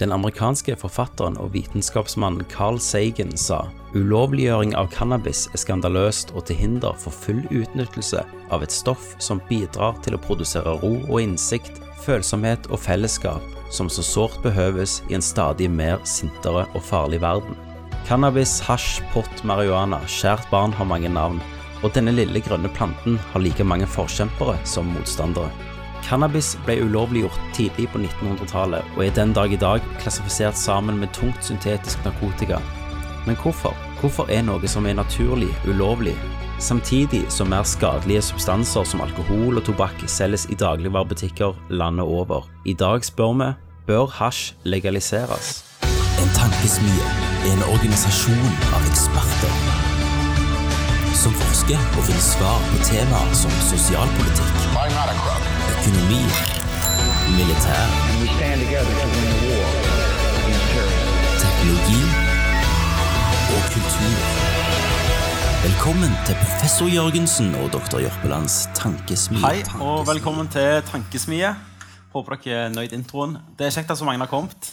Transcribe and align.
Den 0.00 0.14
amerikanske 0.16 0.72
forfatteren 0.80 1.34
og 1.36 1.50
vitenskapsmannen 1.52 2.46
Carl 2.48 2.78
Sagan 2.80 3.34
sa 3.36 3.66
ulovliggjøring 3.92 4.72
av 4.78 4.88
cannabis 4.94 5.42
er 5.52 5.60
skandaløst 5.60 6.32
og 6.32 6.46
til 6.48 6.56
hinder 6.56 6.96
for 6.96 7.12
full 7.12 7.42
utnyttelse 7.52 8.22
av 8.48 8.64
et 8.64 8.72
stoff 8.72 9.10
som 9.20 9.42
bidrar 9.50 9.98
til 10.00 10.16
å 10.16 10.22
produsere 10.24 10.78
ro 10.80 10.94
og 11.02 11.18
innsikt, 11.20 11.82
følsomhet 12.00 12.70
og 12.72 12.80
fellesskap 12.80 13.44
som 13.70 13.90
så 13.92 14.00
sårt 14.06 14.40
behøves 14.42 15.02
i 15.10 15.18
en 15.18 15.24
stadig 15.24 15.68
mer 15.70 16.00
sintere 16.08 16.64
og 16.72 16.80
farlig 16.80 17.20
verden. 17.20 17.58
Cannabis, 18.08 18.56
hasj, 18.64 19.02
pott, 19.12 19.44
marihuana, 19.44 20.00
kjært 20.08 20.48
barn 20.50 20.72
har 20.80 20.88
mange 20.88 21.12
navn, 21.12 21.42
og 21.84 21.92
denne 21.92 22.16
lille 22.16 22.40
grønne 22.40 22.72
planten 22.72 23.20
har 23.34 23.44
like 23.44 23.68
mange 23.68 23.88
forkjempere 23.88 24.56
som 24.64 24.88
motstandere. 24.96 25.52
Cannabis 26.10 26.56
ble 26.66 26.74
ulovliggjort 26.82 27.38
tidlig 27.54 27.86
på 27.92 28.00
1900-tallet 28.02 28.96
og 28.96 29.04
er 29.04 29.12
den 29.14 29.30
dag 29.36 29.52
i 29.54 29.58
dag 29.62 29.84
klassifisert 30.00 30.58
sammen 30.58 30.96
med 30.98 31.12
tungt 31.14 31.44
syntetisk 31.46 32.02
narkotika. 32.04 32.58
Men 33.28 33.38
hvorfor? 33.38 33.76
Hvorfor 34.00 34.26
er 34.32 34.42
noe 34.42 34.66
som 34.68 34.88
er 34.90 34.96
naturlig, 34.98 35.52
ulovlig, 35.70 36.16
samtidig 36.58 37.22
som 37.30 37.52
mer 37.52 37.62
skadelige 37.62 38.24
substanser 38.26 38.88
som 38.90 39.04
alkohol 39.04 39.60
og 39.60 39.66
tobakk 39.68 40.02
selges 40.10 40.48
i 40.50 40.58
dagligvarebutikker 40.58 41.54
landet 41.70 42.10
over? 42.10 42.48
I 42.66 42.74
dag 42.74 43.06
spør 43.06 43.36
vi 43.38 43.52
bør 43.86 44.10
hasj 44.18 44.56
legaliseres? 44.64 45.60
En 46.18 46.34
tankesmie 46.34 47.06
er 47.44 47.54
en 47.54 47.64
organisasjon 47.70 48.50
av 48.74 48.90
eksperter 48.90 49.54
som 51.20 51.34
forsker 51.36 51.80
og 51.98 52.04
finner 52.08 52.24
svar 52.24 52.62
på 52.72 52.82
temaer 52.88 53.34
som 53.36 53.56
sosialpolitikk, 53.68 55.49
økonomi, 55.72 56.22
militær, 57.38 57.84
We 58.20 58.26
stand 58.36 58.58
together 58.64 58.94
to 59.02 59.06
win 59.14 59.28
the 59.32 59.40
war 59.50 59.70
against 60.40 60.66
terrorism. 60.74 61.42
teknologi 61.44 62.02
og 63.54 63.60
kultur. 63.74 64.16
Velkommen 65.66 66.12
til 66.26 66.34
professor 66.44 66.86
Jørgensen 66.96 67.54
og 67.54 67.72
doktor 67.72 67.98
Jørpelands 68.00 68.56
tankesmie. 68.74 69.40
Hei, 69.46 69.62
og 69.80 70.06
velkommen 70.08 70.48
til 70.48 70.82
Tankesmie. 70.90 71.54
Håper 72.14 72.34
dere 72.44 72.64
er 72.64 72.68
nøyd 72.74 72.92
introen. 72.96 73.36
Det 73.58 73.66
er 73.68 73.74
kjekt 73.76 73.90
at 73.92 73.98
så 74.00 74.04
mange 74.08 74.24
har 74.24 74.30
kommet. 74.32 74.72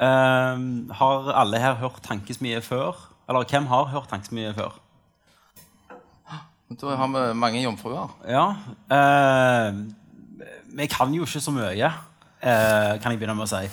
Ehm, 0.00 0.90
har 0.94 1.32
alle 1.40 1.58
her 1.58 1.74
hørt 1.80 2.02
Tankesmie 2.06 2.60
før? 2.62 2.92
Eller 3.28 3.44
hvem 3.50 3.66
har 3.66 3.84
hørt 3.94 4.08
Tankesmie 4.12 4.52
før? 4.54 4.76
Da 6.80 6.94
har 6.96 7.06
vi 7.10 7.34
mange 7.34 7.62
jomfruer. 7.62 8.12
Ja. 8.28 8.44
ehm, 8.94 9.94
vi 10.76 10.86
kan 10.86 11.12
jo 11.14 11.24
ikke 11.26 11.40
så 11.40 11.50
mye, 11.54 11.84
eh, 12.42 12.98
kan 13.02 13.12
jeg 13.12 13.18
begynne 13.20 13.36
med 13.36 13.46
å 13.46 13.48
si. 13.48 13.64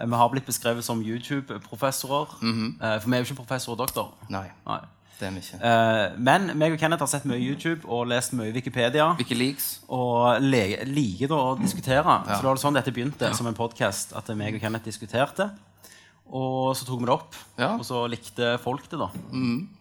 Eh, 0.00 0.06
Vi 0.06 0.16
har 0.16 0.28
blitt 0.28 0.46
beskrevet 0.46 0.82
som 0.84 1.02
YouTube-professorer. 1.02 2.28
Eh, 2.42 3.00
for 3.00 3.08
vi 3.10 3.16
er 3.16 3.22
jo 3.22 3.28
ikke 3.32 3.44
professor 3.44 3.72
og 3.72 3.78
doktor. 3.78 4.12
Nei, 4.28 4.46
Nei. 4.66 4.78
det 5.20 5.28
er 5.28 5.30
vi 5.32 5.40
ikke. 5.40 6.18
Men 6.18 6.50
meg 6.58 6.72
og 6.72 6.78
Kenneth 6.78 7.00
har 7.02 7.06
sett 7.08 7.24
mye 7.24 7.38
YouTube 7.40 7.84
og 7.88 8.06
lest 8.08 8.32
mye 8.32 8.52
Wikipedia. 8.52 9.14
Wikileaks. 9.18 9.80
og 9.88 10.40
liker 10.40 11.28
å 11.28 11.58
diskutere. 11.60 12.24
Så 12.26 12.40
det 12.40 12.44
var 12.44 12.56
sånn 12.56 12.74
dette 12.74 12.92
begynte 12.92 13.34
som 13.36 13.46
en 13.46 13.54
podkast. 13.54 14.16
At 14.16 14.28
meg 14.36 14.54
og 14.54 14.60
Kenneth 14.60 14.84
diskuterte. 14.84 15.50
Og 16.30 16.76
så 16.78 16.84
tok 16.86 17.00
vi 17.00 17.06
det 17.08 17.14
opp, 17.16 17.34
Ja. 17.58 17.72
og 17.74 17.80
så 17.82 18.04
likte 18.08 18.52
folk 18.62 18.84
det. 18.88 18.98
da 19.00 19.08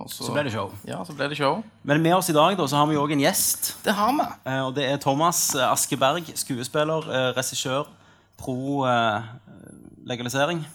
Og 0.02 0.10
Så 0.10 0.32
ble 0.34 0.44
det 0.48 0.52
show. 0.52 0.72
Ja, 0.88 1.04
så 1.06 1.14
ble 1.14 1.28
det 1.30 1.38
show. 1.38 1.64
Men 1.84 2.02
med 2.02 2.16
oss 2.16 2.30
i 2.30 2.34
dag 2.34 2.58
da, 2.58 2.66
så 2.66 2.76
har 2.80 2.88
vi 2.90 2.96
òg 2.98 3.12
en 3.14 3.20
gjest. 3.22 3.76
Det 3.84 3.94
har 3.94 4.12
vi. 4.18 4.26
eh, 4.50 4.62
Og 4.66 4.74
det 4.74 4.88
er 4.90 4.98
Thomas 4.98 5.54
eh, 5.56 5.62
Askeberg, 5.72 6.26
skuespiller, 6.36 7.06
eh, 7.06 7.34
regissør, 7.38 7.86
pro 8.38 8.84
eh, 8.90 9.22
legalisering. 10.10 10.66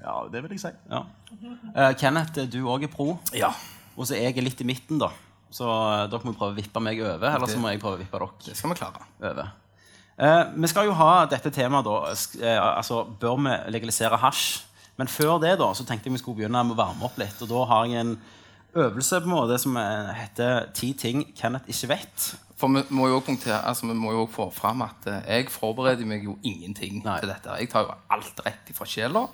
Ja, 0.00 0.22
det 0.32 0.40
vil 0.42 0.50
jeg 0.56 0.60
si. 0.60 0.70
Ja. 0.90 1.02
Eh, 1.76 1.92
Kenneth, 2.00 2.40
du 2.50 2.62
òg 2.64 2.84
er 2.84 2.88
pro. 2.88 3.18
Ja. 3.36 3.52
Og 3.98 4.06
så 4.08 4.16
er 4.16 4.30
jeg 4.32 4.42
litt 4.44 4.60
i 4.62 4.64
midten, 4.64 4.98
da. 4.98 5.10
Så 5.52 5.66
eh, 5.68 6.06
dere 6.08 6.24
må 6.24 6.32
prøve 6.32 6.54
å 6.54 6.56
vippe 6.56 6.80
meg 6.80 7.00
over, 7.02 7.28
eller 7.34 7.46
så 7.50 7.58
må 7.60 7.68
jeg 7.74 7.80
prøve 7.82 7.98
å 7.98 8.00
vippe 8.00 8.18
dere 8.18 8.30
Det 8.46 8.56
skal 8.56 8.70
vi 8.72 8.76
klare. 8.80 9.04
over. 9.20 9.50
Eh, 10.20 10.44
vi 10.56 10.66
skal 10.72 10.84
jo 10.88 10.92
ha 10.96 11.26
dette 11.26 11.50
temaet, 11.52 11.84
da. 11.84 12.56
Altså, 12.78 13.04
bør 13.20 13.36
vi 13.44 13.72
legalisere 13.76 14.16
hasj? 14.16 14.62
Men 15.00 15.08
før 15.08 15.38
det 15.42 15.56
da, 15.60 15.70
så 15.76 15.86
tenkte 15.88 16.10
jeg 16.10 16.18
vi 16.18 16.22
skulle 16.22 16.42
begynne 16.42 16.60
med 16.68 16.76
å 16.76 16.80
varme 16.82 17.08
opp 17.08 17.16
litt. 17.20 17.40
Og 17.40 17.48
da 17.50 17.64
har 17.72 17.88
jeg 17.88 18.04
en 18.04 18.14
øvelse 18.84 19.20
på 19.24 19.30
en 19.30 19.34
måte 19.34 19.58
som 19.58 19.76
eh, 19.80 20.12
heter 20.20 20.68
'Ti 20.76 20.92
ting 21.00 21.24
Kenneth 21.34 21.68
ikke 21.72 21.94
vet'. 21.96 22.30
For 22.60 22.68
vi 22.68 22.82
må 22.92 23.08
jo 23.08 23.22
punktere, 23.24 23.56
altså 23.64 23.86
vi 23.88 23.94
må 23.96 24.12
jo 24.12 24.26
få 24.28 24.50
fram 24.52 24.82
at 24.84 25.06
eh, 25.08 25.22
jeg 25.38 25.48
forbereder 25.50 26.04
meg 26.06 26.26
jo 26.28 26.36
ingenting 26.44 27.00
Nei. 27.04 27.20
til 27.22 27.32
dette. 27.32 27.56
Jeg 27.62 27.70
tar 27.72 27.86
jo 27.88 27.94
alt 28.12 28.42
rett 28.46 28.74
fra 28.76 28.84
sjela 28.84 29.24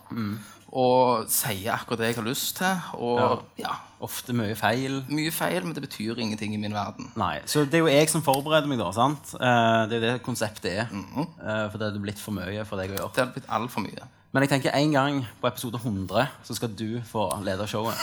og 0.77 1.28
sier 1.31 1.72
akkurat 1.72 2.00
det 2.03 2.09
jeg 2.10 2.16
har 2.19 2.27
lyst 2.27 2.56
til. 2.59 2.81
Og 2.98 3.43
ja. 3.59 3.75
Ofte 4.00 4.34
mye 4.37 4.54
feil. 4.59 4.98
mye 5.09 5.31
feil, 5.33 5.65
men 5.65 5.72
det 5.75 5.83
betyr 5.87 6.19
ingenting 6.21 6.53
i 6.54 6.59
min 6.60 6.75
verden. 6.75 7.10
Nei, 7.16 7.38
Så 7.48 7.65
det 7.65 7.78
er 7.78 7.84
jo 7.87 7.87
jeg 7.88 8.10
som 8.12 8.22
forbereder 8.22 8.69
meg, 8.69 8.78
da. 8.78 8.91
sant? 8.93 9.33
Eh, 9.41 9.87
det 9.88 9.97
er 9.97 10.00
jo 10.00 10.04
det 10.06 10.22
konseptet 10.27 10.72
er. 10.84 10.91
Eh, 10.93 11.71
for 11.71 11.78
det 11.78 11.88
hadde 11.91 12.03
blitt 12.03 12.21
for 12.21 12.37
mye 12.37 12.65
for 12.69 12.77
deg 12.77 12.93
å 12.93 12.98
gjøre. 12.98 13.12
Det 13.15 13.25
hadde 13.25 13.37
blitt 13.38 13.48
altfor 13.59 13.87
mye. 13.87 14.09
Men 14.35 14.43
jeg 14.45 14.51
tenker 14.51 14.75
en 14.77 14.93
gang 14.93 15.19
på 15.41 15.49
episode 15.49 15.79
100 15.81 16.27
så 16.45 16.55
skal 16.59 16.73
du 16.77 16.99
få 17.09 17.23
lede 17.47 17.65
showet. 17.71 17.97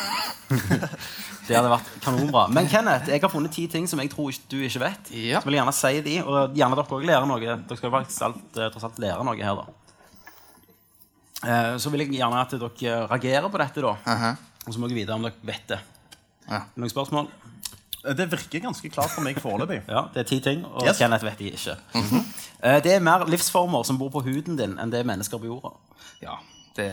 det 1.47 1.53
hadde 1.57 1.69
vært 1.69 1.91
kanonbra. 2.01 2.47
Men 2.53 2.69
Kenneth, 2.71 3.09
jeg 3.11 3.21
har 3.21 3.29
funnet 3.29 3.53
ti 3.53 3.67
ting 3.69 3.85
som 3.89 4.01
jeg 4.01 4.09
tror 4.13 4.33
du 4.49 4.55
ikke 4.63 4.81
vet. 4.81 5.11
Ja. 5.13 5.41
Så 5.43 5.49
vil 5.49 5.57
jeg 5.57 5.61
gjerne 5.61 5.75
si 5.77 5.93
de, 6.07 6.15
og 6.23 6.55
gjerne 6.57 6.79
dere 6.79 6.97
òg 6.97 7.05
lærer 7.09 7.29
noe. 7.29 7.41
Dere 7.43 7.77
skal 7.77 7.93
faktisk 7.93 8.25
alt, 8.29 8.57
eh, 8.57 8.71
tross 8.73 8.87
alt 8.89 9.01
lære 9.03 9.27
noe 9.27 9.37
her, 9.37 9.61
da. 9.61 9.65
Eh, 11.43 11.77
Så 11.77 11.91
vil 11.93 12.05
jeg 12.05 12.15
gjerne 12.15 12.41
at 12.41 12.55
dere 12.55 12.97
reagerer 13.11 13.49
på 13.51 13.61
dette, 13.61 13.83
da. 13.85 13.93
Aha. 14.15 14.33
Og 14.65 14.73
så 14.73 14.79
må 14.79 14.89
jeg 14.89 15.03
vite 15.03 15.13
om 15.13 15.27
dere 15.27 15.35
vet 15.43 15.67
det. 15.75 15.81
Ja. 16.49 16.63
Noen 16.79 16.89
spørsmål? 16.91 17.29
Det 18.03 18.25
virker 18.31 18.59
ganske 18.65 18.89
klart 18.91 19.09
for 19.13 19.23
meg 19.23 19.37
foreløpig. 19.39 19.81
Ja, 19.95 20.01
det 20.13 20.25
er 20.25 20.27
ti 20.27 20.39
ting, 20.43 20.65
og 20.65 20.83
Yes. 20.87 20.97
Kenneth 20.99 21.23
vet 21.23 21.37
de 21.39 21.51
ikke. 21.55 21.77
Eh, 22.63 22.79
Det 22.83 22.93
er 22.97 22.99
mer 22.99 23.23
livsformer 23.31 23.85
som 23.87 23.97
bor 23.97 24.09
på 24.11 24.21
huden 24.25 24.57
din, 24.59 24.73
enn 24.79 24.91
det 24.91 24.99
er 24.99 25.07
mennesker 25.07 25.39
på 25.39 25.47
jorda. 25.47 25.71
Ja, 26.23 26.35
det, 26.75 26.87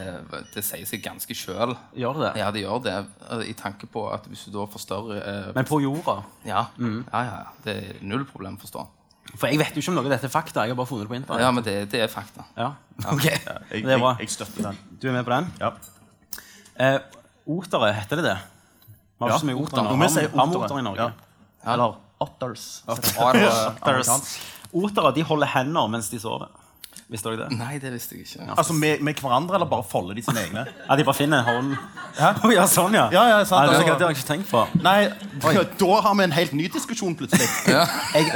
det 0.55 0.63
sier 0.67 0.85
seg 0.87 1.03
ganske 1.03 1.35
sjøl. 1.35 1.75
Gjør 1.97 2.21
det? 2.23 2.31
Ja, 2.39 2.51
det 2.55 2.63
gjør 2.63 2.83
det. 2.85 2.95
eh, 3.31 3.43
I 3.51 3.55
tanke 3.59 3.87
på 3.91 4.07
at 4.13 4.27
hvis 4.31 4.45
du 4.47 4.53
da 4.59 4.67
forstørrer 4.71 5.19
eh, 5.23 5.51
Men 5.57 5.65
på 5.67 5.81
jorda? 5.83 6.21
ja, 6.47 6.67
ja, 6.79 7.23
ja, 7.27 7.43
det 7.65 7.77
er 7.81 8.01
null 8.07 8.25
problem 8.31 8.59
å 8.59 8.63
forstå. 8.63 8.87
For 9.39 9.47
jeg 9.47 9.59
vet 9.61 9.75
jo 9.77 9.83
ikke 9.83 9.91
om 9.93 9.99
noe 10.01 10.09
av 10.09 10.15
dette 10.15 10.27
er 10.27 10.33
fakta. 10.33 10.63
Jeg 10.67 10.73
har 10.73 10.79
bare 10.79 10.91
funnet 10.91 11.07
det 11.07 11.11
på 11.13 11.19
internett. 11.21 11.43
Ja, 11.45 11.51
men 11.55 11.63
det, 11.67 11.75
det 11.93 12.01
er 12.03 12.09
fakta. 12.11 12.47
Ja, 12.59 12.71
ok. 13.13 13.27
Jeg, 13.27 13.85
Det 13.87 13.93
er 13.95 13.99
bra. 14.03 14.15
jeg, 14.19 14.27
jeg 14.27 14.31
støtter 14.35 14.65
den. 14.71 14.79
Du 15.03 15.07
er 15.09 15.13
med 15.15 15.27
på 15.27 15.35
den? 15.37 15.51
Ja. 15.61 15.71
Eh, 16.81 16.99
otere, 17.47 17.93
heter 17.95 18.19
det 18.19 18.25
det? 18.27 18.39
Vi 19.21 19.27
har 19.27 19.35
ikke 19.35 19.43
så 19.43 19.51
mye 19.51 19.61
otere. 19.61 19.99
vi 20.01 20.09
si 20.09 20.23
Har 20.33 20.57
otere. 20.57 20.79
i 20.79 20.87
Norge? 20.87 21.11
Ja. 21.11 21.73
Eller 21.75 21.99
otters. 22.21 22.83
Otters. 22.89 24.41
Otere 24.73 25.13
de 25.15 25.23
holder 25.29 25.47
hender 25.47 25.89
mens 25.93 26.09
de 26.09 26.19
sover. 26.23 26.49
Visste 27.11 27.33
dere 27.33 27.49
det? 27.49 27.59
Nei, 27.59 27.79
det 27.83 27.91
visste 27.93 28.15
jeg 28.15 28.23
ikke. 28.27 28.45
Altså 28.55 28.73
med, 28.73 29.01
med 29.03 29.19
hverandre, 29.19 29.57
eller 29.59 29.67
bare 29.67 29.83
folder 29.87 30.15
de 30.15 30.23
sine 30.23 30.45
egne? 30.45 30.63
Ja, 30.89 30.97
De 30.97 31.05
bare 31.05 31.19
finner 31.19 31.41
en 31.43 31.49
hånd 31.49 31.73
Hæ? 32.19 32.29
Ja, 32.55 32.67
sånn, 32.71 32.95
ja. 32.95 33.09
Ja, 33.11 33.25
ja, 33.33 33.41
sant, 33.45 33.67
det, 33.67 33.81
altså. 33.81 33.97
det 33.99 34.07
har 34.07 34.13
jeg 34.15 34.21
ikke 34.21 34.29
tenkt 34.29 34.51
på. 34.51 34.63
Nei, 34.85 35.11
da 35.83 35.91
har 36.07 36.15
vi 36.21 36.27
en 36.29 36.37
helt 36.37 36.55
ny 36.55 36.69
diskusjon 36.71 37.17
plutselig. 37.19 37.49
Jeg, 37.67 38.31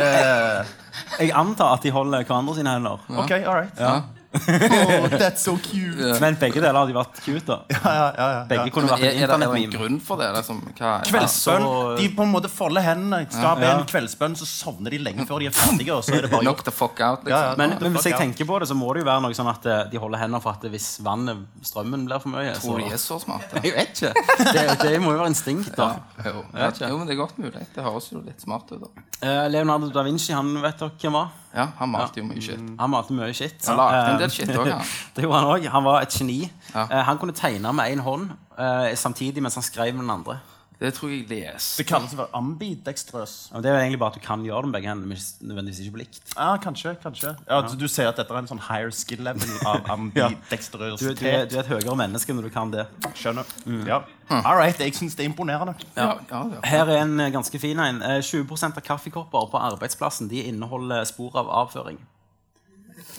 jeg 1.20 1.30
antar 1.38 1.76
at 1.78 1.86
de 1.86 1.94
holder 1.94 2.26
hverandre 2.26 2.58
sine 2.58 2.74
hender. 2.74 3.06
Ok, 3.14 3.32
all 3.38 3.62
right. 3.62 4.10
Oh, 4.34 5.06
that's 5.14 5.44
so 5.46 5.54
cute. 5.62 6.18
Men 6.20 6.36
begge 6.40 6.58
deler 6.60 6.76
hadde 6.80 6.94
vært 6.96 7.20
cute. 7.24 7.44
da 7.46 7.56
Ja, 7.70 7.80
ja, 7.84 8.06
ja, 8.18 8.26
ja. 8.34 8.40
Begge 8.50 8.72
kunne 8.74 8.90
vært 8.90 9.04
en 9.04 9.08
er 9.08 9.30
det 9.30 9.36
er 9.36 9.42
det 9.44 9.60
en 9.64 9.74
grunn 9.74 9.98
for 10.02 10.20
det? 10.20 10.28
Liksom, 10.36 10.60
hva, 10.78 10.92
Kveldsbønn. 11.08 11.66
De 12.00 12.08
på 12.16 12.26
en 12.26 12.32
måte 12.34 12.50
folder 12.52 12.84
hendene, 12.86 13.20
skal 13.30 13.60
be 13.60 13.68
en 13.70 13.84
kveldsbønn, 13.90 14.34
så 14.40 14.48
sovner 14.48 14.94
de 14.96 15.00
lenge 15.06 15.26
før 15.28 15.44
de 15.44 15.48
er 15.50 15.54
ferdige, 15.56 15.94
og 15.94 16.02
så 16.06 16.16
er 16.18 16.26
det 16.26 16.32
bare 16.34 16.44
Knock 16.44 16.60
gjort. 16.62 16.68
the 16.70 16.74
fuck 16.74 17.00
out, 17.06 17.24
liksom. 17.24 17.34
Ja, 17.34 17.52
ja. 17.52 17.54
Men, 17.60 17.76
men 17.80 17.96
hvis 17.96 18.08
jeg 18.10 18.18
tenker 18.20 18.48
på 18.50 18.58
det, 18.62 18.68
så 18.70 18.76
må 18.78 18.90
det 18.96 19.04
jo 19.04 19.08
være 19.10 19.24
noe 19.26 19.38
sånn 19.38 19.50
at 19.52 19.68
eh, 19.70 19.82
de 19.92 20.02
holder 20.02 20.24
hendene 20.24 20.42
for 20.44 20.56
at 20.58 20.66
hvis 20.74 20.88
vannet, 21.06 21.44
strømmen 21.70 22.06
blir 22.08 22.22
for 22.24 22.34
mye 22.34 22.54
så... 22.56 22.66
Tror 22.66 22.82
de 22.82 22.90
er 22.94 23.02
så 23.02 23.20
smarte? 23.22 23.60
Jeg 23.64 23.76
vet 23.78 24.02
ikke. 24.02 24.26
Det, 24.50 24.66
det 24.82 24.94
må 25.02 25.14
jo 25.14 25.22
være 25.22 25.30
instinkt, 25.32 25.72
da. 25.78 25.92
Jo, 26.24 26.42
jo, 26.42 26.98
men 26.98 27.06
det 27.08 27.14
er 27.16 27.20
godt 27.22 27.38
mulig. 27.40 27.64
Det 27.74 27.84
høres 27.86 28.10
jo 28.12 28.20
litt 28.24 28.42
smart 28.44 28.70
ut. 28.74 28.82
da 28.84 29.04
Eh, 29.24 29.46
Leonardo 29.48 29.88
da 29.94 30.02
Vinci, 30.04 30.34
han 30.36 30.50
vet 30.60 30.76
dere 30.82 30.92
hvem 31.00 31.14
var? 31.16 31.30
Ja, 31.54 31.68
Han 31.78 31.88
malte 31.88 32.18
jo 32.20 32.24
mye 32.26 32.40
shit. 32.42 32.58
Han 32.80 32.90
malte 32.90 33.14
mye 33.14 33.34
shit. 33.34 33.66
Han 33.68 33.76
lagde 33.78 34.00
en 34.14 34.18
del 34.18 34.26
Eh, 34.26 34.34
shit 34.34 34.48
også, 34.50 34.72
han. 34.72 34.88
det 35.16 35.22
gjorde 35.22 35.38
han 35.38 35.50
òg. 35.52 35.68
Han 35.70 35.84
var 35.84 36.00
et 36.02 36.16
geni. 36.18 36.40
Eh, 36.74 36.96
han 37.06 37.18
kunne 37.18 37.32
tegne 37.32 37.72
med 37.72 37.92
én 37.94 38.02
hånd 38.02 38.30
eh, 38.58 38.94
samtidig 38.98 39.42
mens 39.42 39.54
han 39.54 39.62
skrev 39.62 39.94
med 39.94 40.02
den 40.02 40.10
andre. 40.10 40.38
Det 40.80 40.90
tror 40.96 41.10
jeg 41.12 41.28
leser. 41.30 41.78
Det 41.78 41.86
kalles 41.86 42.14
for 42.18 42.28
ambidextrøs. 42.34 43.34
Ja, 43.52 43.60
det 43.62 43.70
er 43.70 43.76
jo 43.76 43.80
egentlig 43.84 43.98
bare 44.02 44.10
at 44.14 44.18
du 44.18 44.24
kan 44.24 44.42
gjøre 44.44 44.62
det 44.64 44.70
med 44.70 44.76
begge 44.78 44.90
hendene, 44.90 45.08
men 45.14 45.48
nødvendigvis 45.48 45.80
ikke 45.84 45.94
på 45.94 46.00
likt. 46.02 46.32
Ja, 46.34 46.48
kanskje. 46.60 46.94
kanskje. 47.02 47.34
Ja, 47.48 47.60
så 47.68 47.78
Du 47.78 47.86
ser 47.88 48.08
at 48.10 48.18
dette 48.18 48.34
er 48.34 48.38
en 48.42 48.50
sånn 48.50 48.62
higher 48.68 48.90
skill 48.90 49.22
level 49.24 49.48
av 49.64 49.84
Du, 49.86 49.92
ambidextrøsitet. 49.94 51.20
du, 51.20 51.26
er, 51.30 51.46
du 51.46 51.56
er 51.56 51.62
et 51.62 51.70
høyere 51.70 51.96
menneske 51.96 52.34
når 52.34 52.48
du 52.48 52.50
kan 52.54 52.72
det. 52.74 52.86
Skjønner. 53.14 53.44
Ja. 53.86 54.02
All 54.30 54.56
right, 54.58 54.78
jeg 54.80 54.94
syns 54.96 55.14
det 55.14 55.26
er 55.26 55.30
imponerende. 55.30 55.76
Ja, 55.96 56.14
ja, 56.30 56.42
ja. 56.56 56.60
Her 56.64 56.90
er 56.90 57.02
en 57.04 57.20
ganske 57.32 57.58
fin 57.60 57.78
en. 57.78 58.02
Eh, 58.02 58.20
20 58.24 58.66
av 58.72 58.82
kaffekopper 58.82 59.50
på 59.52 59.60
arbeidsplassen 59.60 60.28
de 60.28 60.42
inneholder 60.48 61.04
spor 61.08 61.36
av 61.38 61.50
avføring. 61.64 62.00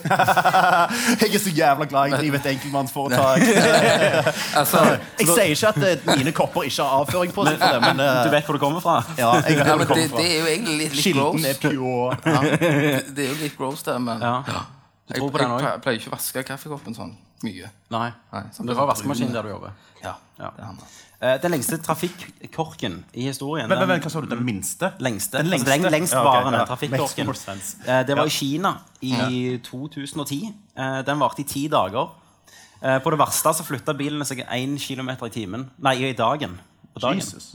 Jeg 1.21 1.30
er 1.36 1.39
så 1.44 1.51
jævla 1.56 1.86
glad 1.89 2.09
jeg 2.12 2.19
driver 2.19 2.38
et 2.39 2.47
enkeltmannsforetak. 2.51 3.42
Altså, 4.59 4.81
Jeg 5.19 5.27
sier 5.27 5.44
ikke 5.53 5.68
at 5.68 5.80
eh, 5.89 6.18
mine 6.19 6.31
kopper 6.36 6.68
ikke 6.69 6.83
har 6.83 7.01
avføring 7.01 7.33
på 7.36 7.45
seg 7.47 7.59
men, 7.59 7.74
det, 7.74 7.81
men 7.86 8.03
eh, 8.06 8.21
Du 8.25 8.31
vet 8.36 8.45
hvor 8.50 8.57
det 8.57 8.63
kommer 8.65 8.83
fra? 8.86 8.95
ja, 9.18 9.31
jeg 9.42 9.57
vet 9.59 9.65
ja, 9.65 9.75
hvor 9.75 9.83
det 9.83 9.88
kommer 9.92 10.09
fra. 10.09 10.18
det 10.18 10.25
det 10.25 10.31
er 10.31 10.39
jo 10.39 10.47
egentlig 10.53 10.77
litt, 10.83 10.95
litt 10.95 11.06
Kilden 11.06 11.45
er 11.45 11.59
pure. 11.62 12.18
Ja, 12.25 12.42
det 13.15 13.25
er 13.25 13.30
jo 13.33 13.38
litt 13.44 13.57
gross, 13.59 13.83
det, 13.88 13.97
men 14.01 14.21
Ja. 14.24 14.36
jeg, 14.45 14.63
jeg, 15.15 15.21
jeg, 15.21 15.31
pleier- 15.86 16.00
ikke 16.00 16.12
å 16.12 16.15
vaske 16.18 16.44
kaffekoppen 16.47 16.95
sånn 16.97 17.15
mye. 17.45 17.69
Nei. 17.94 18.07
Nei, 18.33 18.44
sånn 18.56 18.65
Du 18.69 18.74
har 18.77 18.88
vaskemaskin 18.89 19.33
der 19.36 19.44
du 19.45 19.51
jobber. 19.56 19.74
Ja, 20.03 20.15
Ja. 20.39 20.50
det 20.56 20.63
er 20.63 20.69
han. 20.71 20.80
Eh, 20.81 21.01
Den 21.44 21.51
lengste 21.56 21.77
trafikkorken 21.81 22.98
i 23.13 23.25
historien 23.30 23.69
Men, 23.69 23.80
men, 23.80 23.88
men 23.94 24.01
hva 24.04 24.10
sa 24.12 24.22
du? 24.22 24.27
Den 24.31 24.44
minste? 24.45 24.92
lengste, 25.00 25.38
Den 25.42 25.54
altså 25.54 25.69
leng- 25.72 25.89
lengstvarende 25.94 26.66
trafikkorken. 26.69 27.04
okay, 27.04 27.25
more 27.25 27.38
sense. 27.39 27.77
Eh, 27.88 28.04
Det 28.07 28.18
var 28.18 28.25
i 28.25 28.33
Kina 28.36 28.74
i 29.01 29.57
2010. 29.63 30.54
Eh, 30.77 31.00
Den 31.07 31.19
varte 31.19 31.42
i 31.42 31.48
ti 31.50 31.68
dager. 31.72 32.12
Eh, 32.83 33.00
På 33.04 33.10
det 33.13 33.19
verste 33.19 33.54
så 33.54 33.63
flytta 33.63 33.94
bilene 33.98 34.25
seg 34.27 34.44
1 34.45 34.77
km 34.81 35.10
i 35.25 35.30
timen. 35.30 35.69
Nei, 35.80 35.95
i 36.10 36.13
dagen. 36.13 36.60
På 36.94 37.00
dagen. 37.07 37.18
Jesus. 37.24 37.54